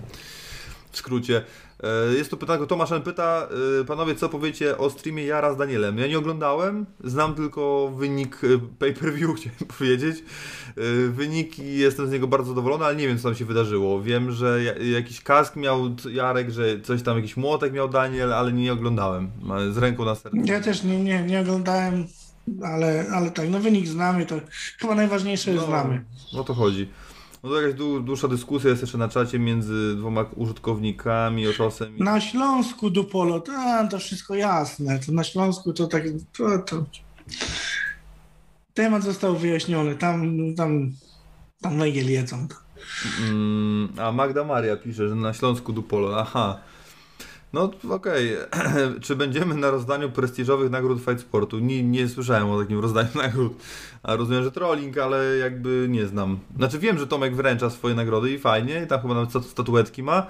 W 0.91 0.97
skrócie. 0.97 1.43
E, 1.83 2.13
Jest 2.17 2.29
tu 2.31 2.37
pytanie, 2.37 2.65
Tomasz 2.67 2.91
N. 2.91 3.01
pyta, 3.01 3.47
e, 3.81 3.85
panowie 3.85 4.15
co 4.15 4.29
powiecie 4.29 4.77
o 4.77 4.89
streamie 4.89 5.25
Jara 5.25 5.53
z 5.53 5.57
Danielem? 5.57 5.97
Ja 5.97 6.07
nie 6.07 6.17
oglądałem, 6.17 6.85
znam 7.03 7.35
tylko 7.35 7.91
wynik 7.97 8.41
e, 8.43 8.47
pay-per-view, 8.79 9.31
chciałem 9.37 9.57
powiedzieć. 9.77 10.17
E, 10.77 11.07
Wynik 11.09 11.59
i 11.59 11.77
jestem 11.77 12.07
z 12.07 12.11
niego 12.11 12.27
bardzo 12.27 12.49
zadowolony, 12.49 12.85
ale 12.85 12.95
nie 12.95 13.07
wiem 13.07 13.17
co 13.17 13.23
tam 13.23 13.35
się 13.35 13.45
wydarzyło. 13.45 14.01
Wiem, 14.01 14.31
że 14.31 14.63
ja- 14.63 14.77
jakiś 14.97 15.21
kask 15.21 15.55
miał 15.55 15.79
Jarek, 16.11 16.49
że 16.51 16.81
coś 16.81 17.01
tam, 17.03 17.17
jakiś 17.17 17.37
młotek 17.37 17.73
miał 17.73 17.89
Daniel, 17.89 18.33
ale 18.33 18.53
nie 18.53 18.73
oglądałem. 18.73 19.31
Z 19.71 19.77
ręką 19.77 20.05
na 20.05 20.15
sercu. 20.15 20.37
Ja 20.45 20.61
też 20.61 20.83
nie, 20.83 21.03
nie, 21.03 21.23
nie 21.23 21.39
oglądałem, 21.39 22.05
ale, 22.63 23.05
ale 23.13 23.31
tak, 23.31 23.49
no 23.49 23.59
wynik 23.59 23.87
znamy, 23.87 24.25
to 24.25 24.35
chyba 24.79 24.95
najważniejsze 24.95 25.51
jest 25.51 25.65
znamy. 25.65 26.03
O 26.37 26.43
to 26.43 26.53
chodzi. 26.53 26.89
No 27.43 27.49
to 27.49 27.61
jakaś 27.61 27.79
dłu- 27.79 28.03
dłuższa 28.03 28.27
dyskusja 28.27 28.69
jest 28.69 28.81
jeszcze 28.81 28.97
na 28.97 29.09
czacie 29.09 29.39
między 29.39 29.95
dwoma 29.95 30.25
użytkownikami, 30.35 31.47
Oczosem 31.47 31.97
i... 31.97 32.03
Na 32.03 32.21
Śląsku 32.21 32.89
Dupolo, 32.89 33.39
to, 33.39 33.51
to 33.91 33.99
wszystko 33.99 34.35
jasne. 34.35 34.99
To 34.99 35.11
na 35.11 35.23
Śląsku 35.23 35.73
to 35.73 35.87
tak. 35.87 36.03
To, 36.37 36.59
to... 36.59 36.85
Temat 38.73 39.03
został 39.03 39.35
wyjaśniony. 39.35 39.95
Tam, 39.95 40.37
tam, 40.55 40.91
tam 41.61 41.79
węgiel 41.79 42.11
jedzą. 42.11 42.47
Mm, 43.21 43.89
a 43.97 44.11
Magda 44.11 44.43
Maria 44.43 44.77
pisze, 44.77 45.09
że 45.09 45.15
na 45.15 45.33
Śląsku 45.33 45.73
Dupolo. 45.73 46.19
Aha. 46.19 46.59
No 47.53 47.71
okej. 47.89 48.37
Czy 49.01 49.15
będziemy 49.15 49.55
na 49.55 49.71
rozdaniu 49.71 50.09
prestiżowych 50.11 50.71
nagród 50.71 50.99
Fight 51.05 51.21
Sportu? 51.21 51.59
Nie, 51.59 51.83
nie 51.83 52.07
słyszałem 52.07 52.49
o 52.49 52.61
takim 52.61 52.79
rozdaniu 52.79 53.09
nagród. 53.23 53.53
A 54.03 54.15
rozumiem, 54.15 54.43
że 54.43 54.51
trolling, 54.51 54.97
ale 54.97 55.37
jakby 55.37 55.87
nie 55.89 56.07
znam. 56.07 56.39
Znaczy 56.57 56.79
wiem, 56.79 56.97
że 56.99 57.07
Tomek 57.07 57.35
wręcza 57.35 57.69
swoje 57.69 57.95
nagrody 57.95 58.31
i 58.31 58.39
fajnie. 58.39 58.81
I 58.83 58.87
tam 58.87 59.01
chyba 59.01 59.13
nawet 59.13 59.29
stat- 59.29 59.45
statuetki 59.45 60.03
ma. 60.03 60.27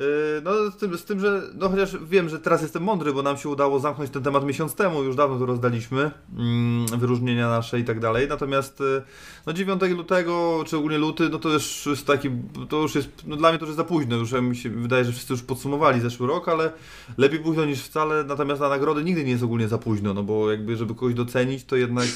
Yy, 0.00 0.42
No 0.44 0.70
z 0.70 0.76
tym, 0.76 0.98
z 0.98 1.04
tym, 1.04 1.20
że 1.20 1.42
no 1.54 1.68
chociaż 1.68 1.96
wiem, 1.96 2.28
że 2.28 2.38
teraz 2.38 2.62
jestem 2.62 2.82
mądry, 2.82 3.12
bo 3.12 3.22
nam 3.22 3.36
się 3.36 3.48
udało 3.48 3.80
zamknąć 3.80 4.10
ten 4.10 4.22
temat 4.22 4.44
miesiąc 4.44 4.74
temu, 4.74 5.02
już 5.02 5.16
dawno 5.16 5.38
to 5.38 5.46
rozdaliśmy, 5.46 6.10
mm, 6.36 6.86
wyróżnienia 6.86 7.48
nasze 7.48 7.80
i 7.80 7.84
tak 7.84 8.00
dalej, 8.00 8.28
natomiast 8.28 8.80
yy, 8.80 9.02
no 9.46 9.52
9 9.52 9.82
lutego, 9.82 10.64
czy 10.66 10.76
ogólnie 10.76 10.98
luty, 10.98 11.28
no 11.28 11.38
to 11.38 11.48
już 11.48 11.86
jest 11.86 12.06
taki, 12.06 12.30
to 12.68 12.76
już 12.76 12.94
jest, 12.94 13.08
no 13.26 13.36
dla 13.36 13.50
mnie 13.50 13.58
to 13.58 13.64
już 13.64 13.68
jest 13.68 13.76
za 13.76 13.84
późno, 13.84 14.16
już 14.16 14.32
mi 14.32 14.56
się 14.56 14.70
wydaje, 14.70 15.04
że 15.04 15.12
wszyscy 15.12 15.32
już 15.32 15.42
podsumowali 15.42 16.00
zeszły 16.00 16.26
rok, 16.26 16.48
ale 16.48 16.72
lepiej 17.18 17.40
późno 17.40 17.64
niż 17.64 17.82
wcale, 17.82 18.24
natomiast 18.24 18.60
na 18.60 18.68
nagrody 18.68 19.04
nigdy 19.04 19.24
nie 19.24 19.30
jest 19.30 19.44
ogólnie 19.44 19.68
za 19.68 19.78
późno, 19.78 20.14
no 20.14 20.22
bo 20.22 20.50
jakby 20.50 20.76
żeby 20.76 20.94
kogoś 20.94 21.14
docenić, 21.14 21.64
to 21.64 21.76
jednak 21.76 22.06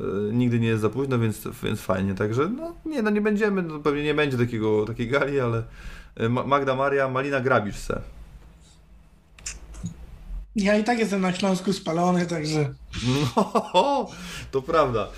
yy, 0.00 0.30
nigdy 0.32 0.60
nie 0.60 0.68
jest 0.68 0.82
za 0.82 0.90
późno, 0.90 1.18
więc, 1.18 1.48
więc 1.62 1.80
fajnie, 1.80 2.14
także 2.14 2.48
no 2.48 2.74
nie, 2.86 3.02
no 3.02 3.10
nie 3.10 3.20
będziemy, 3.20 3.62
no 3.62 3.78
pewnie 3.78 4.02
nie 4.02 4.14
będzie 4.14 4.38
takiego, 4.38 4.84
takiej 4.84 5.08
gali, 5.08 5.40
ale 5.40 5.62
Magda 6.28 6.74
Maria, 6.74 7.08
Malina 7.08 7.40
grabisz 7.40 7.76
se. 7.76 8.00
Ja 10.56 10.78
i 10.78 10.84
tak 10.84 10.98
jestem 10.98 11.20
na 11.20 11.32
Śląsku 11.32 11.72
spalony, 11.72 12.26
także. 12.26 12.74
No, 13.34 14.06
to 14.50 14.62
prawda. 14.62 15.08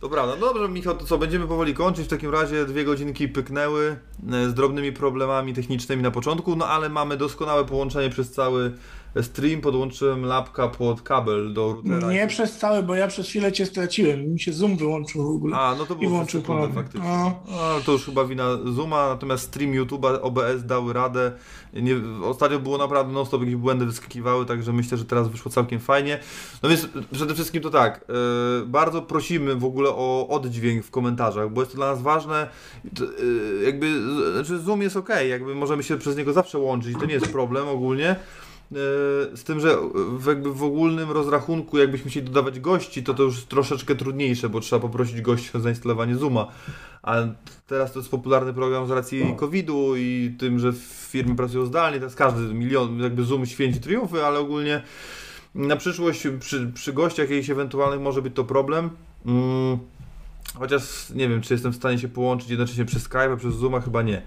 To 0.00 0.08
prawda. 0.08 0.36
No 0.40 0.46
dobrze, 0.46 0.68
Michał, 0.68 0.96
to 0.96 1.04
co, 1.04 1.18
będziemy 1.18 1.46
powoli 1.46 1.74
kończyć. 1.74 2.06
W 2.06 2.10
takim 2.10 2.30
razie 2.30 2.64
dwie 2.64 2.84
godzinki 2.84 3.28
pyknęły 3.28 3.96
e, 4.32 4.48
z 4.48 4.54
drobnymi 4.54 4.92
problemami 4.92 5.54
technicznymi 5.54 6.02
na 6.02 6.10
początku, 6.10 6.56
no 6.56 6.66
ale 6.66 6.88
mamy 6.88 7.16
doskonałe 7.16 7.64
połączenie 7.64 8.10
przez 8.10 8.32
cały 8.32 8.72
stream. 9.22 9.60
Podłączyłem 9.60 10.24
lapka 10.24 10.68
pod 10.68 11.02
kabel 11.02 11.52
do 11.54 11.72
routera. 11.72 12.12
Nie 12.12 12.26
przez 12.26 12.56
całe, 12.58 12.82
bo 12.82 12.94
ja 12.94 13.08
przez 13.08 13.28
chwilę 13.28 13.52
cię 13.52 13.66
straciłem. 13.66 14.32
Mi 14.32 14.40
się 14.40 14.52
Zoom 14.52 14.76
wyłączył 14.76 15.22
w 15.32 15.36
ogóle. 15.36 15.56
A, 15.56 15.74
no 15.78 15.86
to 15.86 15.94
I 15.94 15.98
było 15.98 16.10
włączył 16.10 16.42
ponownie. 16.42 16.74
faktycznie. 16.74 17.08
No. 17.08 17.42
No, 17.50 17.80
to 17.86 17.92
już 17.92 18.04
chyba 18.04 18.24
wina 18.24 18.44
Zooma, 18.76 19.08
natomiast 19.08 19.44
stream 19.44 19.72
YouTube'a, 19.72 20.18
OBS 20.22 20.66
dały 20.66 20.92
radę. 20.92 21.32
Nie, 21.72 21.96
ostatnio 22.24 22.58
było 22.58 22.78
naprawdę 22.78 23.12
non 23.12 23.26
stop 23.26 23.40
jakieś 23.40 23.56
błędy 23.56 23.86
wyskakiwały, 23.86 24.46
także 24.46 24.72
myślę, 24.72 24.98
że 24.98 25.04
teraz 25.04 25.28
wyszło 25.28 25.50
całkiem 25.50 25.80
fajnie. 25.80 26.18
No 26.62 26.68
więc 26.68 26.88
przede 27.12 27.34
wszystkim 27.34 27.62
to 27.62 27.70
tak, 27.70 28.04
e, 28.62 28.66
bardzo 28.66 29.02
prosimy 29.02 29.54
w 29.56 29.64
ogóle 29.64 29.90
o 29.90 30.28
oddźwięk 30.28 30.84
w 30.84 30.90
komentarzach, 30.90 31.50
bo 31.52 31.60
jest 31.60 31.72
to 31.72 31.76
dla 31.78 31.86
nas 31.86 32.02
ważne. 32.02 32.48
E, 33.60 33.64
jakby, 33.64 34.00
znaczy 34.32 34.58
Zoom 34.58 34.82
jest 34.82 34.96
ok, 34.96 35.08
jakby 35.28 35.54
możemy 35.54 35.82
się 35.82 35.96
przez 35.98 36.16
niego 36.16 36.32
zawsze 36.32 36.58
łączyć, 36.58 36.96
to 37.00 37.04
nie 37.06 37.14
jest 37.14 37.32
problem 37.32 37.68
ogólnie. 37.68 38.16
Z 39.34 39.44
tym, 39.44 39.60
że 39.60 39.76
w, 40.18 40.26
jakby 40.26 40.54
w 40.54 40.62
ogólnym 40.62 41.10
rozrachunku, 41.10 41.78
jakbyśmy 41.78 42.10
chcieli 42.10 42.26
dodawać 42.26 42.60
gości, 42.60 43.02
to 43.02 43.14
to 43.14 43.22
już 43.22 43.44
troszeczkę 43.44 43.94
trudniejsze, 43.94 44.48
bo 44.48 44.60
trzeba 44.60 44.80
poprosić 44.80 45.20
gości 45.20 45.50
o 45.56 45.60
zainstalowanie 45.60 46.16
Zooma. 46.16 46.46
A 47.02 47.16
teraz 47.66 47.92
to 47.92 47.98
jest 47.98 48.10
popularny 48.10 48.54
program 48.54 48.86
z 48.86 48.90
racji 48.90 49.34
COVID-u 49.36 49.96
i 49.96 50.34
tym, 50.38 50.58
że 50.58 50.72
firmy 51.08 51.36
pracują 51.36 51.66
zdalnie, 51.66 51.98
teraz 51.98 52.14
każdy 52.14 52.54
milion, 52.54 53.00
jakby 53.00 53.24
Zoom 53.24 53.46
święci 53.46 53.80
triumfy, 53.80 54.24
ale 54.24 54.38
ogólnie 54.38 54.82
na 55.54 55.76
przyszłość 55.76 56.26
przy, 56.40 56.66
przy 56.74 56.92
gościach 56.92 57.30
jakichś 57.30 57.50
ewentualnych 57.50 58.00
może 58.00 58.22
być 58.22 58.34
to 58.34 58.44
problem. 58.44 58.90
Mm, 59.26 59.78
chociaż 60.58 61.10
nie 61.10 61.28
wiem, 61.28 61.40
czy 61.40 61.54
jestem 61.54 61.72
w 61.72 61.76
stanie 61.76 61.98
się 61.98 62.08
połączyć 62.08 62.50
jednocześnie 62.50 62.84
przez 62.84 63.02
Skype, 63.02 63.36
przez 63.36 63.54
Zooma 63.54 63.80
chyba 63.80 64.02
nie. 64.02 64.22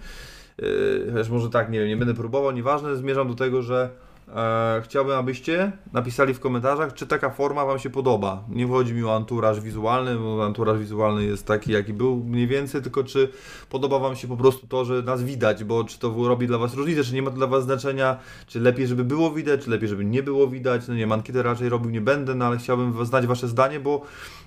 Yy, 0.58 1.10
chociaż 1.12 1.30
może 1.30 1.50
tak, 1.50 1.72
nie 1.72 1.80
wiem, 1.80 1.88
nie 1.88 1.98
będę 1.98 2.14
próbował, 2.14 2.52
nieważne, 2.52 2.96
zmierzam 2.96 3.28
do 3.28 3.36
tego, 3.36 3.62
że 3.62 3.90
E, 4.36 4.82
chciałbym, 4.84 5.16
abyście 5.16 5.72
napisali 5.94 6.34
w 6.34 6.40
komentarzach, 6.40 6.94
czy 6.94 7.08
taka 7.08 7.30
forma 7.30 7.66
Wam 7.66 7.80
się 7.80 7.90
podoba. 7.90 8.44
Nie 8.50 8.68
chodzi 8.68 8.94
mi 8.94 9.04
o 9.04 9.16
anturaż 9.16 9.62
wizualny, 9.62 10.18
bo 10.18 10.46
anturaż 10.46 10.80
wizualny 10.80 11.26
jest 11.26 11.46
taki, 11.46 11.72
jaki 11.72 11.94
był 11.94 12.24
mniej 12.24 12.48
więcej, 12.48 12.82
tylko 12.82 13.04
czy 13.04 13.30
podoba 13.70 14.00
Wam 14.00 14.16
się 14.16 14.28
po 14.28 14.38
prostu 14.38 14.68
to, 14.68 14.86
że 14.86 15.02
nas 15.02 15.24
widać, 15.24 15.64
bo 15.64 15.84
czy 15.84 16.00
to 16.00 16.28
robi 16.28 16.48
dla 16.48 16.58
Was 16.58 16.74
różnicę, 16.74 17.04
czy 17.04 17.14
nie 17.14 17.22
ma 17.22 17.32
to 17.32 17.36
dla 17.38 17.48
Was 17.48 17.64
znaczenia, 17.64 18.18
czy 18.48 18.60
lepiej, 18.60 18.88
żeby 18.88 19.04
było 19.04 19.32
widać, 19.32 19.64
czy 19.64 19.70
lepiej, 19.70 19.90
żeby 19.90 20.06
nie 20.06 20.24
było 20.24 20.48
widać. 20.48 20.88
No 20.88 20.96
nie, 20.96 21.08
mankiety 21.08 21.44
raczej 21.44 21.70
robił 21.70 21.92
nie 21.92 22.02
będę, 22.02 22.36
no 22.36 22.46
ale 22.46 22.58
chciałbym 22.58 23.06
znać 23.06 23.28
Wasze 23.28 23.48
zdanie, 23.48 23.80
bo 23.80 24.02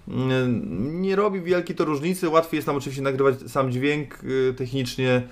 mm, 0.09 1.03
nie 1.03 1.17
robi 1.17 1.41
wielkiej 1.41 1.77
to 1.77 1.85
różnicy. 1.85 2.29
Łatwiej 2.29 2.59
jest 2.59 2.67
nam 2.67 2.77
oczywiście 2.77 3.03
nagrywać 3.03 3.35
sam 3.47 3.73
dźwięk 3.73 4.25
y, 4.25 4.55
technicznie 4.57 5.23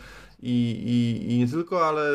i, 0.43 0.83
i, 0.87 1.33
i 1.33 1.39
nie 1.39 1.49
tylko, 1.49 1.89
ale 1.89 2.11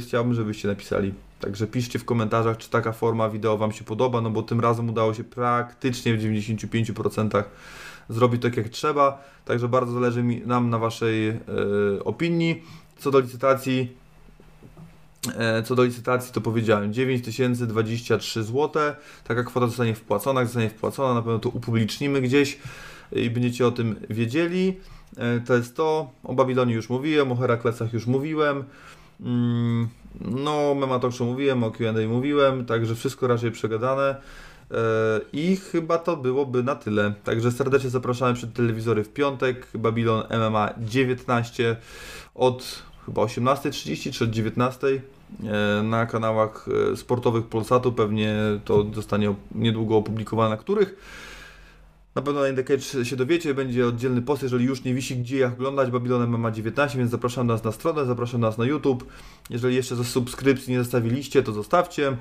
chciałbym, 0.00 0.34
żebyście 0.34 0.68
napisali. 0.68 1.25
Także 1.40 1.66
piszcie 1.66 1.98
w 1.98 2.04
komentarzach, 2.04 2.56
czy 2.56 2.70
taka 2.70 2.92
forma 2.92 3.28
wideo 3.28 3.58
Wam 3.58 3.72
się 3.72 3.84
podoba, 3.84 4.20
no 4.20 4.30
bo 4.30 4.42
tym 4.42 4.60
razem 4.60 4.88
udało 4.90 5.14
się 5.14 5.24
praktycznie 5.24 6.14
w 6.14 6.22
95% 6.22 7.44
zrobić 8.08 8.42
tak 8.42 8.56
jak 8.56 8.68
trzeba. 8.68 9.24
Także 9.44 9.68
bardzo 9.68 9.92
zależy 9.92 10.22
mi, 10.22 10.42
nam 10.46 10.70
na 10.70 10.78
Waszej 10.78 11.28
e, 11.28 11.38
opinii. 12.04 12.62
Co 12.98 13.10
do 13.10 13.20
licytacji, 13.20 13.96
e, 15.36 15.62
co 15.62 15.74
do 15.74 15.84
licytacji, 15.84 16.32
to 16.32 16.40
powiedziałem 16.40 16.92
9023 16.92 18.44
zł. 18.44 18.70
Taka 19.24 19.42
kwota 19.44 19.66
zostanie 19.66 19.94
wpłacona, 19.94 20.44
zostanie 20.44 20.70
wpłacona, 20.70 21.14
na 21.14 21.22
pewno 21.22 21.38
to 21.38 21.48
upublicznimy 21.48 22.20
gdzieś 22.20 22.58
i 23.12 23.30
będziecie 23.30 23.66
o 23.66 23.70
tym 23.70 23.96
wiedzieli. 24.10 24.76
E, 25.16 25.40
to 25.40 25.54
jest 25.54 25.76
to. 25.76 26.10
O 26.24 26.34
Babilonie 26.34 26.74
już 26.74 26.90
mówiłem, 26.90 27.32
o 27.32 27.36
Heraklesach 27.36 27.92
już 27.92 28.06
mówiłem. 28.06 28.64
Mm, 29.20 29.88
no, 30.20 30.74
Mematokszu 30.74 31.24
mówiłem, 31.24 31.64
o 31.64 31.70
Q&A 31.70 32.08
mówiłem, 32.08 32.66
także 32.66 32.94
wszystko 32.94 33.26
raczej 33.26 33.50
przegadane. 33.50 34.16
E, 34.70 35.20
I 35.32 35.56
chyba 35.56 35.98
to 35.98 36.16
byłoby 36.16 36.62
na 36.62 36.74
tyle. 36.74 37.14
Także 37.24 37.52
serdecznie 37.52 37.90
zapraszamy 37.90 38.34
przed 38.34 38.52
telewizory 38.52 39.04
w 39.04 39.12
piątek. 39.12 39.68
Babylon 39.74 40.22
MMA 40.30 40.70
19 40.78 41.76
od 42.34 42.82
chyba 43.06 43.22
18.30 43.22 44.12
czy 44.12 44.24
od 44.24 44.30
19.00 44.30 44.98
e, 44.98 45.82
na 45.82 46.06
kanałach 46.06 46.66
sportowych 46.96 47.46
Polsatu. 47.46 47.92
Pewnie 47.92 48.34
to 48.64 48.86
zostanie 48.94 49.34
niedługo 49.54 49.96
opublikowane, 49.96 50.50
na 50.50 50.56
których. 50.56 50.96
Na 52.16 52.22
pewno 52.22 52.40
na 52.40 52.48
Indicate 52.48 53.04
się 53.04 53.16
dowiecie, 53.16 53.54
będzie 53.54 53.86
oddzielny 53.86 54.22
post, 54.22 54.42
jeżeli 54.42 54.64
już 54.64 54.84
nie 54.84 54.94
wisi, 54.94 55.16
gdzie 55.16 55.38
jak 55.38 55.52
oglądać 55.52 55.90
Babylon 55.90 56.30
MMA 56.30 56.50
19, 56.50 56.98
więc 56.98 57.10
zapraszam 57.10 57.46
nas 57.46 57.64
na 57.64 57.72
stronę, 57.72 58.04
zapraszam 58.04 58.40
nas 58.40 58.58
na 58.58 58.64
YouTube. 58.64 59.06
Jeżeli 59.50 59.76
jeszcze 59.76 59.96
za 59.96 60.04
subskrypcji 60.04 60.72
nie 60.72 60.78
zostawiliście, 60.78 61.42
to 61.42 61.52
zostawcie. 61.52 62.16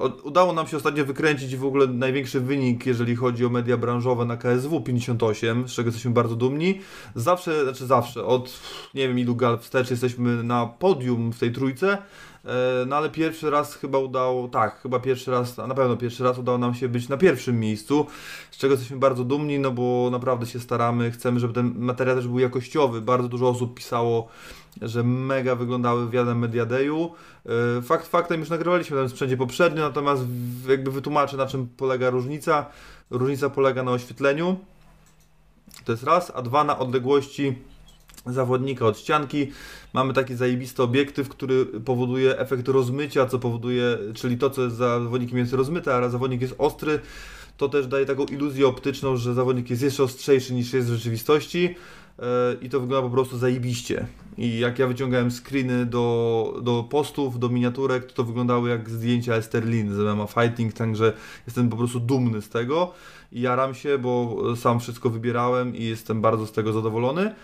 Yy, 0.00 0.06
udało 0.22 0.52
nam 0.52 0.66
się 0.66 0.76
ostatnio 0.76 1.04
wykręcić 1.04 1.56
w 1.56 1.64
ogóle 1.64 1.86
największy 1.86 2.40
wynik, 2.40 2.86
jeżeli 2.86 3.16
chodzi 3.16 3.46
o 3.46 3.48
media 3.48 3.76
branżowe 3.76 4.24
na 4.24 4.36
KSW 4.36 4.80
58, 4.80 5.68
z 5.68 5.72
czego 5.72 5.88
jesteśmy 5.88 6.10
bardzo 6.10 6.36
dumni. 6.36 6.80
Zawsze, 7.14 7.64
znaczy 7.64 7.86
zawsze, 7.86 8.24
od 8.24 8.60
nie 8.94 9.08
wiem 9.08 9.18
ilu 9.18 9.36
gal 9.36 9.58
wstecz 9.58 9.90
jesteśmy 9.90 10.42
na 10.42 10.66
podium 10.66 11.32
w 11.32 11.38
tej 11.38 11.52
trójce. 11.52 11.98
E, 12.46 12.84
no 12.86 12.96
ale 12.96 13.10
pierwszy 13.10 13.50
raz 13.50 13.74
chyba 13.74 13.98
udało, 13.98 14.48
tak, 14.48 14.80
chyba 14.80 15.00
pierwszy 15.00 15.30
raz, 15.30 15.58
a 15.58 15.66
na 15.66 15.74
pewno 15.74 15.96
pierwszy 15.96 16.24
raz 16.24 16.38
udało 16.38 16.58
nam 16.58 16.74
się 16.74 16.88
być 16.88 17.08
na 17.08 17.16
pierwszym 17.16 17.60
miejscu, 17.60 18.06
z 18.50 18.56
czego 18.56 18.72
jesteśmy 18.72 18.96
bardzo 18.96 19.24
dumni, 19.24 19.58
no 19.58 19.70
bo 19.70 20.08
naprawdę 20.12 20.46
się 20.46 20.60
staramy, 20.60 21.10
chcemy, 21.10 21.40
żeby 21.40 21.54
ten 21.54 21.74
materiał 21.76 22.16
też 22.16 22.28
był 22.28 22.38
jakościowy. 22.38 23.00
Bardzo 23.00 23.28
dużo 23.28 23.48
osób 23.48 23.74
pisało, 23.74 24.28
że 24.82 25.02
mega 25.04 25.54
wyglądały 25.54 26.04
wywiady 26.06 26.34
Media 26.34 26.66
Dayu. 26.66 27.12
E, 27.78 27.82
fakt 27.82 28.06
faktem 28.06 28.40
już 28.40 28.50
nagrywaliśmy 28.50 28.96
ten 28.96 29.08
sprzęcie 29.08 29.36
poprzednio, 29.36 29.82
natomiast 29.82 30.22
jakby 30.68 30.90
wytłumaczę 30.90 31.36
na 31.36 31.46
czym 31.46 31.68
polega 31.76 32.10
różnica. 32.10 32.66
Różnica 33.10 33.50
polega 33.50 33.82
na 33.82 33.90
oświetleniu, 33.90 34.56
to 35.84 35.92
jest 35.92 36.04
raz, 36.04 36.32
a 36.34 36.42
dwa 36.42 36.64
na 36.64 36.78
odległości 36.78 37.58
zawodnika 38.26 38.86
od 38.86 38.98
ścianki. 38.98 39.52
Mamy 39.94 40.12
taki 40.12 40.34
zajebisty 40.34 40.82
obiektyw, 40.82 41.28
który 41.28 41.66
powoduje 41.66 42.38
efekt 42.38 42.68
rozmycia, 42.68 43.26
co 43.26 43.38
powoduje, 43.38 43.98
czyli 44.14 44.38
to, 44.38 44.50
co 44.50 44.62
jest 44.62 44.76
za 44.76 45.00
zawodnikiem 45.00 45.38
jest 45.38 45.52
rozmyte, 45.52 45.94
a 45.94 46.08
zawodnik 46.08 46.40
jest 46.40 46.54
ostry, 46.58 47.00
to 47.56 47.68
też 47.68 47.86
daje 47.86 48.06
taką 48.06 48.24
iluzję 48.24 48.66
optyczną, 48.66 49.16
że 49.16 49.34
zawodnik 49.34 49.70
jest 49.70 49.82
jeszcze 49.82 50.02
ostrzejszy 50.02 50.54
niż 50.54 50.72
jest 50.72 50.88
w 50.88 50.94
rzeczywistości 50.94 51.74
e, 52.18 52.24
i 52.62 52.68
to 52.68 52.80
wygląda 52.80 53.08
po 53.08 53.14
prostu 53.14 53.38
zajebiście. 53.38 54.06
I 54.38 54.58
jak 54.58 54.78
ja 54.78 54.86
wyciągałem 54.86 55.30
screeny 55.30 55.86
do, 55.86 56.60
do 56.62 56.84
postów, 56.90 57.38
do 57.38 57.48
miniaturek, 57.48 58.06
to 58.06 58.14
to 58.14 58.24
wyglądało 58.24 58.68
jak 58.68 58.90
zdjęcia 58.90 59.34
Esterlin 59.34 59.94
z 59.94 59.98
MMA 59.98 60.26
Fighting, 60.26 60.72
także 60.72 61.12
jestem 61.46 61.68
po 61.68 61.76
prostu 61.76 62.00
dumny 62.00 62.42
z 62.42 62.48
tego 62.48 62.92
i 63.32 63.40
jaram 63.40 63.74
się, 63.74 63.98
bo 63.98 64.36
sam 64.56 64.80
wszystko 64.80 65.10
wybierałem 65.10 65.76
i 65.76 65.84
jestem 65.84 66.20
bardzo 66.20 66.46
z 66.46 66.52
tego 66.52 66.72
zadowolony. 66.72 67.34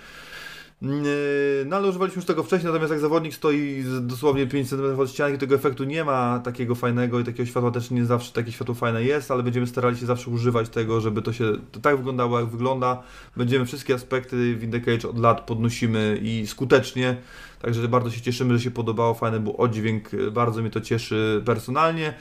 No 1.66 1.76
ale 1.76 1.88
używaliśmy 1.88 2.20
już 2.20 2.24
tego 2.24 2.42
wcześniej, 2.42 2.66
natomiast 2.66 2.90
jak 2.90 3.00
zawodnik 3.00 3.34
stoi 3.34 3.84
dosłownie 4.00 4.46
5 4.46 4.68
cm 4.68 5.00
od 5.00 5.10
ściany, 5.10 5.38
tego 5.38 5.54
efektu 5.54 5.84
nie 5.84 6.04
ma 6.04 6.38
takiego 6.44 6.74
fajnego 6.74 7.20
i 7.20 7.24
takiego 7.24 7.46
światła 7.46 7.70
też 7.70 7.90
nie 7.90 8.06
zawsze 8.06 8.32
takie 8.32 8.52
światło 8.52 8.74
fajne 8.74 9.04
jest, 9.04 9.30
ale 9.30 9.42
będziemy 9.42 9.66
starali 9.66 9.96
się 9.96 10.06
zawsze 10.06 10.30
używać 10.30 10.68
tego, 10.68 11.00
żeby 11.00 11.22
to 11.22 11.32
się 11.32 11.52
to 11.72 11.80
tak 11.80 11.96
wyglądało 11.96 12.40
jak 12.40 12.48
wygląda. 12.48 13.02
Będziemy 13.36 13.66
wszystkie 13.66 13.94
aspekty 13.94 14.56
w 14.56 14.62
Indicage 14.62 15.08
od 15.08 15.18
lat 15.18 15.40
podnosimy 15.40 16.18
i 16.22 16.46
skutecznie, 16.46 17.16
także 17.62 17.88
bardzo 17.88 18.10
się 18.10 18.20
cieszymy, 18.20 18.58
że 18.58 18.64
się 18.64 18.70
podobało, 18.70 19.14
fajny 19.14 19.40
był 19.40 19.56
oddźwięk, 19.56 20.10
bardzo 20.32 20.60
mnie 20.60 20.70
to 20.70 20.80
cieszy 20.80 21.42
personalnie, 21.44 22.14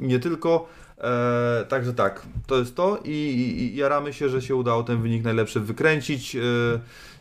nie 0.00 0.18
tylko. 0.18 0.68
Eee, 1.02 1.66
także 1.66 1.94
tak, 1.94 2.22
to 2.46 2.58
jest 2.58 2.76
to 2.76 3.00
I, 3.04 3.10
i, 3.10 3.62
i 3.62 3.76
jaramy 3.76 4.12
się, 4.12 4.28
że 4.28 4.42
się 4.42 4.56
udało 4.56 4.82
ten 4.82 5.02
wynik 5.02 5.24
najlepszy 5.24 5.60
wykręcić. 5.60 6.36
Eee, 6.36 6.42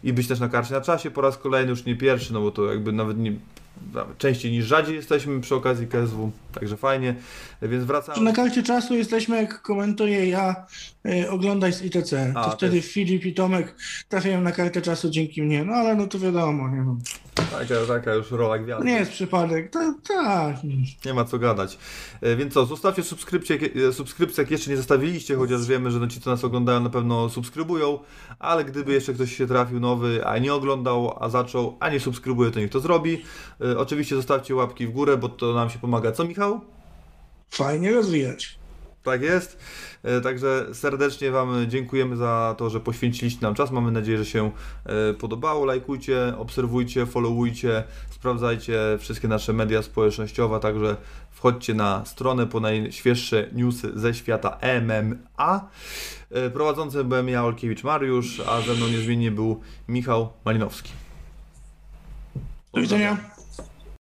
i 0.03 0.13
być 0.13 0.27
też 0.27 0.39
na 0.39 0.49
karcie 0.49 0.73
na 0.73 0.81
czasie 0.81 1.11
po 1.11 1.21
raz 1.21 1.37
kolejny, 1.37 1.69
już 1.69 1.85
nie 1.85 1.95
pierwszy, 1.95 2.33
no 2.33 2.41
bo 2.41 2.51
to 2.51 2.71
jakby 2.71 2.91
nawet 2.91 3.17
nie, 3.17 3.33
częściej 4.17 4.51
niż 4.51 4.65
rzadziej 4.65 4.95
jesteśmy 4.95 5.41
przy 5.41 5.55
okazji 5.55 5.87
KSW, 5.87 6.31
także 6.53 6.77
fajnie, 6.77 7.15
więc 7.61 7.83
wracamy. 7.83 8.21
Na 8.21 8.33
karcie 8.33 8.63
czasu 8.63 8.95
jesteśmy, 8.95 9.37
jak 9.37 9.61
komentuję 9.61 10.29
ja, 10.29 10.65
oglądaj 11.29 11.73
z 11.73 11.81
ITC, 11.81 12.33
A, 12.35 12.43
to 12.43 12.51
wtedy 12.51 12.81
też. 12.81 12.91
Filip 12.91 13.25
i 13.25 13.33
Tomek 13.33 13.75
trafiają 14.09 14.41
na 14.41 14.51
kartę 14.51 14.81
czasu 14.81 15.09
dzięki 15.09 15.41
mnie, 15.41 15.63
no 15.65 15.73
ale 15.73 15.95
no 15.95 16.07
to 16.07 16.19
wiadomo, 16.19 16.69
nie 16.69 16.75
wiem. 16.75 16.99
Taka, 17.35 17.85
taka 17.87 18.13
już 18.13 18.31
rola 18.31 18.59
gwiazdy. 18.59 18.85
Nie 18.85 18.93
jest 18.93 19.11
przypadek, 19.11 19.69
tak. 19.69 19.95
Ta. 20.07 20.53
Nie 21.05 21.13
ma 21.13 21.25
co 21.25 21.39
gadać. 21.39 21.77
E, 22.21 22.35
więc 22.35 22.53
co, 22.53 22.65
zostawcie 22.65 23.03
subskrypcję, 23.03 23.59
e, 23.89 23.93
subskrypcję, 23.93 24.41
jak 24.41 24.51
jeszcze 24.51 24.71
nie 24.71 24.77
zostawiliście, 24.77 25.35
chociaż 25.35 25.65
wiemy, 25.67 25.91
że 25.91 25.99
no 25.99 26.07
ci, 26.07 26.21
co 26.21 26.29
nas 26.29 26.43
oglądają, 26.43 26.79
na 26.79 26.89
pewno 26.89 27.29
subskrybują, 27.29 27.99
ale 28.39 28.65
gdyby 28.65 28.93
jeszcze 28.93 29.13
ktoś 29.13 29.37
się 29.37 29.47
trafił 29.47 29.79
nowy, 29.79 30.25
a 30.25 30.37
nie 30.37 30.53
oglądał, 30.53 31.23
a 31.23 31.29
zaczął, 31.29 31.77
a 31.79 31.89
nie 31.89 31.99
subskrybuje, 31.99 32.51
to 32.51 32.59
niech 32.59 32.71
to 32.71 32.79
zrobi. 32.79 33.21
E, 33.61 33.77
oczywiście 33.77 34.15
zostawcie 34.15 34.55
łapki 34.55 34.87
w 34.87 34.91
górę, 34.91 35.17
bo 35.17 35.29
to 35.29 35.53
nam 35.53 35.69
się 35.69 35.79
pomaga. 35.79 36.11
Co, 36.11 36.23
Michał? 36.23 36.61
Fajnie 37.49 37.91
rozwijać. 37.91 38.60
Tak 39.03 39.21
jest. 39.21 39.57
E, 40.03 40.21
także 40.21 40.67
serdecznie 40.73 41.31
Wam 41.31 41.69
dziękujemy 41.69 42.17
za 42.17 42.55
to, 42.57 42.69
że 42.69 42.79
poświęciliście 42.79 43.41
nam 43.41 43.55
czas. 43.55 43.71
Mamy 43.71 43.91
nadzieję, 43.91 44.17
że 44.17 44.25
się 44.25 44.51
e, 44.85 45.13
podobało. 45.13 45.65
Lajkujcie, 45.65 46.33
obserwujcie, 46.37 47.05
followujcie, 47.05 47.83
sprawdzajcie 48.09 48.97
wszystkie 48.99 49.27
nasze 49.27 49.53
media 49.53 49.81
społecznościowe, 49.81 50.59
także 50.59 50.95
wchodźcie 51.31 51.73
na 51.73 52.05
stronę 52.05 52.47
po 52.47 52.59
najświeższe 52.59 53.49
newsy 53.53 53.91
ze 53.95 54.13
świata 54.13 54.57
MMA. 54.81 55.69
E, 56.31 56.49
prowadzącym 56.49 57.09
byłem 57.09 57.29
ja, 57.29 57.43
Olkiewicz 57.43 57.83
Mariusz, 57.83 58.39
a 58.39 58.61
ze 58.61 58.73
mną 58.73 58.87
niezmiennie 58.87 59.31
był 59.31 59.61
Michał 59.87 60.29
Malinowski. 60.45 60.91
Do 62.73 62.81
widzenia. 62.81 63.30